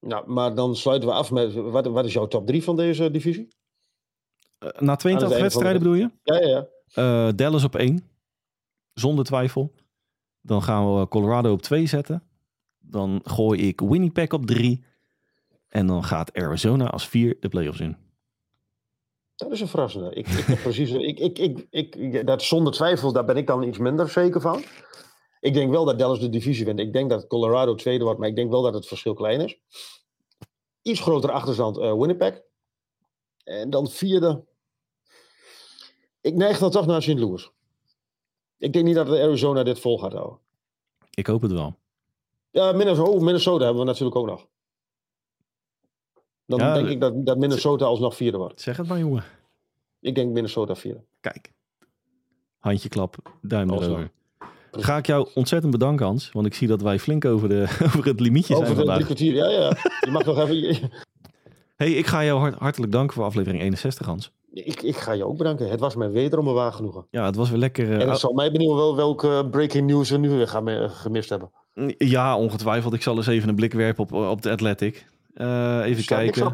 Nou, 0.00 0.30
maar 0.32 0.54
dan 0.54 0.76
sluiten 0.76 1.08
we 1.08 1.14
af 1.14 1.30
met, 1.30 1.54
wat, 1.54 1.86
wat 1.86 2.04
is 2.04 2.12
jouw 2.12 2.26
top 2.26 2.46
3 2.46 2.62
van 2.62 2.76
deze 2.76 3.10
divisie? 3.10 3.48
Eh, 4.58 4.68
na 4.78 4.96
82 4.96 5.04
einde 5.10 5.34
van 5.34 5.40
wedstrijden 5.42 5.82
de- 5.82 5.88
bedoel 5.88 5.94
je? 5.94 6.10
Ja, 6.22 6.48
ja, 6.48 6.48
ja. 6.48 6.66
Eh, 7.28 7.32
Dallas 7.36 7.64
op 7.64 7.74
1. 7.74 8.04
Zonder 8.94 9.24
twijfel. 9.24 9.72
Dan 10.46 10.62
gaan 10.62 10.98
we 10.98 11.08
Colorado 11.08 11.52
op 11.52 11.62
2 11.62 11.86
zetten. 11.86 12.22
Dan 12.78 13.20
gooi 13.24 13.68
ik 13.68 13.80
Winnipeg 13.80 14.30
op 14.30 14.46
3. 14.46 14.84
En 15.68 15.86
dan 15.86 16.04
gaat 16.04 16.34
Arizona 16.34 16.86
als 16.86 17.08
4 17.08 17.36
de 17.40 17.48
playoffs 17.48 17.80
in. 17.80 17.96
Dat 19.36 19.50
is 19.50 19.60
een 19.60 19.68
verrassende. 19.68 20.14
Ik, 20.14 20.28
ik 20.28 20.60
precies, 20.62 20.90
ik, 20.90 21.18
ik, 21.18 21.38
ik, 21.38 21.66
ik, 21.70 22.26
dat 22.26 22.42
zonder 22.42 22.72
twijfel, 22.72 23.12
daar 23.12 23.24
ben 23.24 23.36
ik 23.36 23.46
dan 23.46 23.62
iets 23.62 23.78
minder 23.78 24.08
zeker 24.08 24.40
van. 24.40 24.62
Ik 25.40 25.54
denk 25.54 25.70
wel 25.70 25.84
dat 25.84 25.98
Dallas 25.98 26.20
de 26.20 26.28
divisie 26.28 26.64
wint. 26.64 26.78
Ik 26.78 26.92
denk 26.92 27.10
dat 27.10 27.26
Colorado 27.26 27.74
tweede 27.74 28.04
wordt, 28.04 28.18
maar 28.18 28.28
ik 28.28 28.36
denk 28.36 28.50
wel 28.50 28.62
dat 28.62 28.74
het 28.74 28.86
verschil 28.86 29.14
klein 29.14 29.40
is. 29.40 29.60
Iets 30.82 31.00
grotere 31.00 31.32
achterstand 31.32 31.78
eh, 31.78 31.98
Winnipeg. 31.98 32.42
En 33.44 33.70
dan 33.70 33.90
vierde. 33.90 34.44
Ik 36.20 36.34
neig 36.34 36.58
dan 36.58 36.70
toch 36.70 36.86
naar 36.86 37.02
St. 37.02 37.18
Louis. 37.18 37.50
Ik 38.58 38.72
denk 38.72 38.84
niet 38.84 38.94
dat 38.94 39.08
Arizona 39.08 39.62
dit 39.62 39.80
vol 39.80 39.98
gaat 39.98 40.12
houden. 40.12 40.38
Ik 41.14 41.26
hoop 41.26 41.42
het 41.42 41.52
wel. 41.52 41.76
Ja, 42.50 42.72
Minnesota, 42.72 43.10
oh, 43.10 43.20
Minnesota 43.20 43.64
hebben 43.64 43.82
we 43.82 43.88
natuurlijk 43.88 44.16
ook 44.16 44.26
nog. 44.26 44.46
Dan 46.46 46.58
Ja, 46.58 46.74
denk 46.74 46.86
de- 46.86 46.92
ik 46.92 47.00
dat, 47.00 47.26
dat 47.26 47.38
Minnesota 47.38 47.84
alsnog 47.84 48.16
vierde 48.16 48.38
wordt. 48.38 48.60
Zeg 48.60 48.76
het 48.76 48.86
maar 48.88 48.98
jongen. 48.98 49.24
Ik 50.00 50.14
denk 50.14 50.32
Minnesota 50.32 50.74
vierde. 50.74 51.00
Kijk. 51.20 51.52
Handje 52.58 52.88
klap, 52.88 53.16
duim 53.42 53.70
erover. 53.70 54.10
Ga 54.70 54.96
ik 54.96 55.06
jou 55.06 55.28
ontzettend 55.34 55.72
bedanken 55.72 56.06
Hans. 56.06 56.30
Want 56.32 56.46
ik 56.46 56.54
zie 56.54 56.68
dat 56.68 56.82
wij 56.82 56.98
flink 56.98 57.24
over, 57.24 57.48
de, 57.48 57.62
over 57.86 58.04
het 58.04 58.20
limietje 58.20 58.54
zijn 58.54 58.68
Over 58.70 58.76
de 58.80 58.84
vandaag. 58.84 59.04
kwartier, 59.04 59.34
ja, 59.34 59.48
ja. 59.50 59.68
Je 60.00 60.10
mag 60.10 60.24
nog 60.24 60.38
even... 60.38 60.90
Hey, 61.76 61.92
ik 61.92 62.06
ga 62.06 62.24
jou 62.24 62.40
hart- 62.40 62.54
hartelijk 62.58 62.92
danken 62.92 63.14
voor 63.14 63.24
aflevering 63.24 63.62
61 63.62 64.06
Hans. 64.06 64.32
Ik, 64.64 64.82
ik 64.82 64.96
ga 64.96 65.12
je 65.12 65.26
ook 65.26 65.36
bedanken. 65.36 65.68
Het 65.70 65.80
was 65.80 65.94
mij 65.96 66.10
wederom 66.10 66.46
een 66.48 66.54
waar 66.54 66.72
genoegen. 66.72 67.06
Ja, 67.10 67.24
het 67.24 67.36
was 67.36 67.50
weer 67.50 67.58
lekker. 67.58 67.92
eh, 67.92 68.00
En 68.02 68.08
het 68.08 68.18
zal 68.18 68.32
mij 68.32 68.52
benieuwen 68.52 68.76
wel 68.76 68.96
welke 68.96 69.48
breaking 69.50 69.86
news 69.86 70.10
we 70.10 70.16
nu 70.16 70.30
weer 70.30 70.48
gaan 70.48 70.64
me- 70.64 70.88
gemist 70.88 71.28
hebben. 71.28 71.50
Ja, 71.98 72.36
ongetwijfeld. 72.36 72.92
Ik 72.94 73.02
zal 73.02 73.16
eens 73.16 73.26
even 73.26 73.48
een 73.48 73.54
blik 73.54 73.72
werpen 73.72 74.02
op, 74.02 74.12
op 74.12 74.42
de 74.42 74.50
Athletic. 74.50 75.06
Eh, 75.34 75.80
even 75.84 76.04
kijken. 76.04 76.52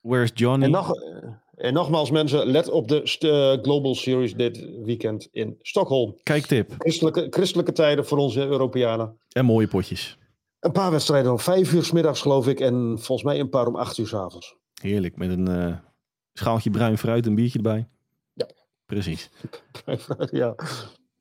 Where's 0.00 0.30
Johnny? 0.34 0.64
En, 0.64 0.70
nog, 0.70 0.94
eh, 0.94 1.28
en 1.54 1.72
nogmaals 1.72 2.10
mensen, 2.10 2.46
let 2.46 2.70
op 2.70 2.88
de 2.88 3.02
eh, 3.18 3.62
Global 3.64 3.94
Series 3.94 4.34
dit 4.34 4.66
weekend 4.84 5.28
in 5.32 5.56
Stockholm. 5.62 6.16
Kijktip. 6.22 6.74
Christelijke, 6.78 7.26
christelijke 7.30 7.72
tijden 7.72 8.06
voor 8.06 8.18
onze 8.18 8.46
Europeanen. 8.46 9.18
En 9.32 9.44
mooie 9.44 9.68
potjes. 9.68 10.18
Een 10.60 10.72
paar 10.72 10.90
wedstrijden 10.90 11.30
om 11.32 11.38
vijf 11.38 11.72
uur 11.72 11.84
's 11.84 11.92
middags 11.92 12.20
geloof 12.20 12.48
ik. 12.48 12.60
En 12.60 12.74
volgens 13.00 13.22
mij 13.22 13.40
een 13.40 13.48
paar 13.48 13.66
om 13.66 13.76
acht 13.76 13.98
uur 13.98 14.06
's 14.06 14.14
avonds. 14.14 14.56
Heerlijk. 14.82 15.16
Met 15.16 15.30
een 15.30 15.48
eh, 15.48 15.74
schaaltje 16.38 16.70
bruin 16.70 16.98
fruit, 16.98 17.26
een 17.26 17.34
biertje 17.34 17.58
erbij. 17.58 17.88
Ja. 18.34 18.48
Precies. 18.86 19.30
ja. 20.30 20.54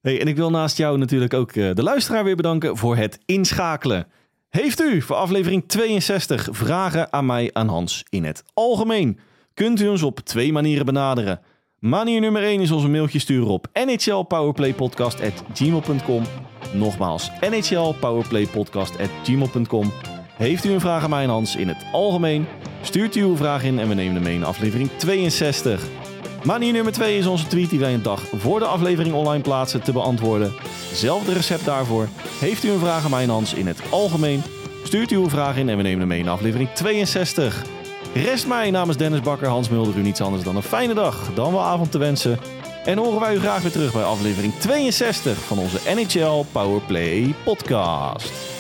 Hey, 0.02 0.22
en 0.22 0.28
ik 0.28 0.36
wil 0.36 0.50
naast 0.50 0.78
jou 0.78 0.98
natuurlijk 0.98 1.34
ook 1.34 1.52
eh, 1.52 1.74
de 1.74 1.84
luisteraar 1.84 2.24
weer 2.24 2.36
bedanken 2.36 2.78
voor 2.78 2.96
het 2.96 3.20
inschakelen. 3.26 4.08
Heeft 4.50 4.82
u 4.82 5.02
voor 5.02 5.16
aflevering 5.16 5.64
62 5.68 6.48
vragen 6.52 7.14
aan 7.14 7.26
mij, 7.26 7.50
aan 7.54 7.68
Hans 7.68 8.04
in 8.10 8.24
het 8.24 8.44
algemeen? 8.54 9.20
Kunt 9.54 9.82
u 9.82 9.88
ons 9.88 10.04
op 10.04 10.20
twee 10.20 10.52
manieren 10.52 10.86
benaderen. 10.86 11.40
Manier 11.80 12.22
nummer 12.22 12.44
1 12.44 12.62
is 12.62 12.72
onze 12.72 12.88
mailtje 12.88 13.20
sturen 13.20 13.48
op 13.48 13.68
nhlpowerplaypodcast.gmail.com 13.74 16.24
Nogmaals, 16.74 17.32
nhlpowerplaypodcast.gmail.com 17.42 20.17
Heeft 20.38 20.66
u 20.66 20.72
een 20.72 20.80
vraag 20.80 21.04
aan 21.04 21.10
mij 21.10 21.26
Hans 21.26 21.56
in 21.56 21.68
het 21.68 21.86
algemeen? 21.92 22.46
Stuurt 22.82 23.16
u 23.16 23.22
uw 23.22 23.36
vraag 23.36 23.64
in 23.64 23.80
en 23.80 23.88
we 23.88 23.94
nemen 23.94 24.14
hem 24.14 24.24
mee 24.24 24.36
in 24.36 24.44
aflevering 24.44 24.90
62. 24.98 25.84
Manier 26.44 26.74
nummer 26.74 26.94
2 26.94 27.18
is 27.18 27.26
onze 27.26 27.48
tweet 27.48 27.70
die 27.70 27.80
wij 27.80 27.94
een 27.94 28.02
dag 28.02 28.22
voor 28.36 28.60
de 28.60 28.66
aflevering 28.66 29.16
online 29.16 29.44
plaatsen 29.44 29.82
te 29.82 29.92
beantwoorden. 29.92 30.54
Zelfde 30.94 31.34
recept 31.34 31.66
daarvoor. 31.66 32.08
Heeft 32.40 32.64
u 32.64 32.70
een 32.70 32.80
vraag 32.80 33.04
aan 33.04 33.12
mij 33.12 33.26
Hans 33.26 33.54
in 33.54 33.68
het 33.68 33.82
algemeen? 33.90 34.44
Stuurt 34.84 35.12
u 35.12 35.16
uw 35.16 35.30
vraag 35.30 35.58
in 35.58 35.70
en 35.70 35.78
we 35.78 35.84
nemen 35.84 36.00
hem 36.00 36.08
mee 36.08 36.20
in 36.20 36.30
aflevering 36.30 36.70
62. 36.70 37.66
Rest 38.14 38.48
mij 38.48 38.72
namens 38.72 38.98
Dennis 38.98 39.22
Bakker, 39.22 39.48
Hans 39.48 39.70
Mulder 39.70 39.98
u 39.98 40.02
niets 40.02 40.22
anders 40.22 40.44
dan 40.44 40.56
een 40.56 40.64
fijne 40.64 40.94
dag, 40.94 41.34
dan 41.34 41.52
wel 41.52 41.64
avond 41.64 41.92
te 41.92 41.98
wensen. 41.98 42.40
En 42.86 42.98
horen 42.98 43.20
wij 43.20 43.36
u 43.36 43.40
graag 43.40 43.62
weer 43.62 43.72
terug 43.72 43.94
bij 43.94 44.04
aflevering 44.04 44.54
62 44.54 45.38
van 45.38 45.58
onze 45.58 45.80
NHL 45.96 46.46
Powerplay 46.52 47.36
podcast. 47.44 48.57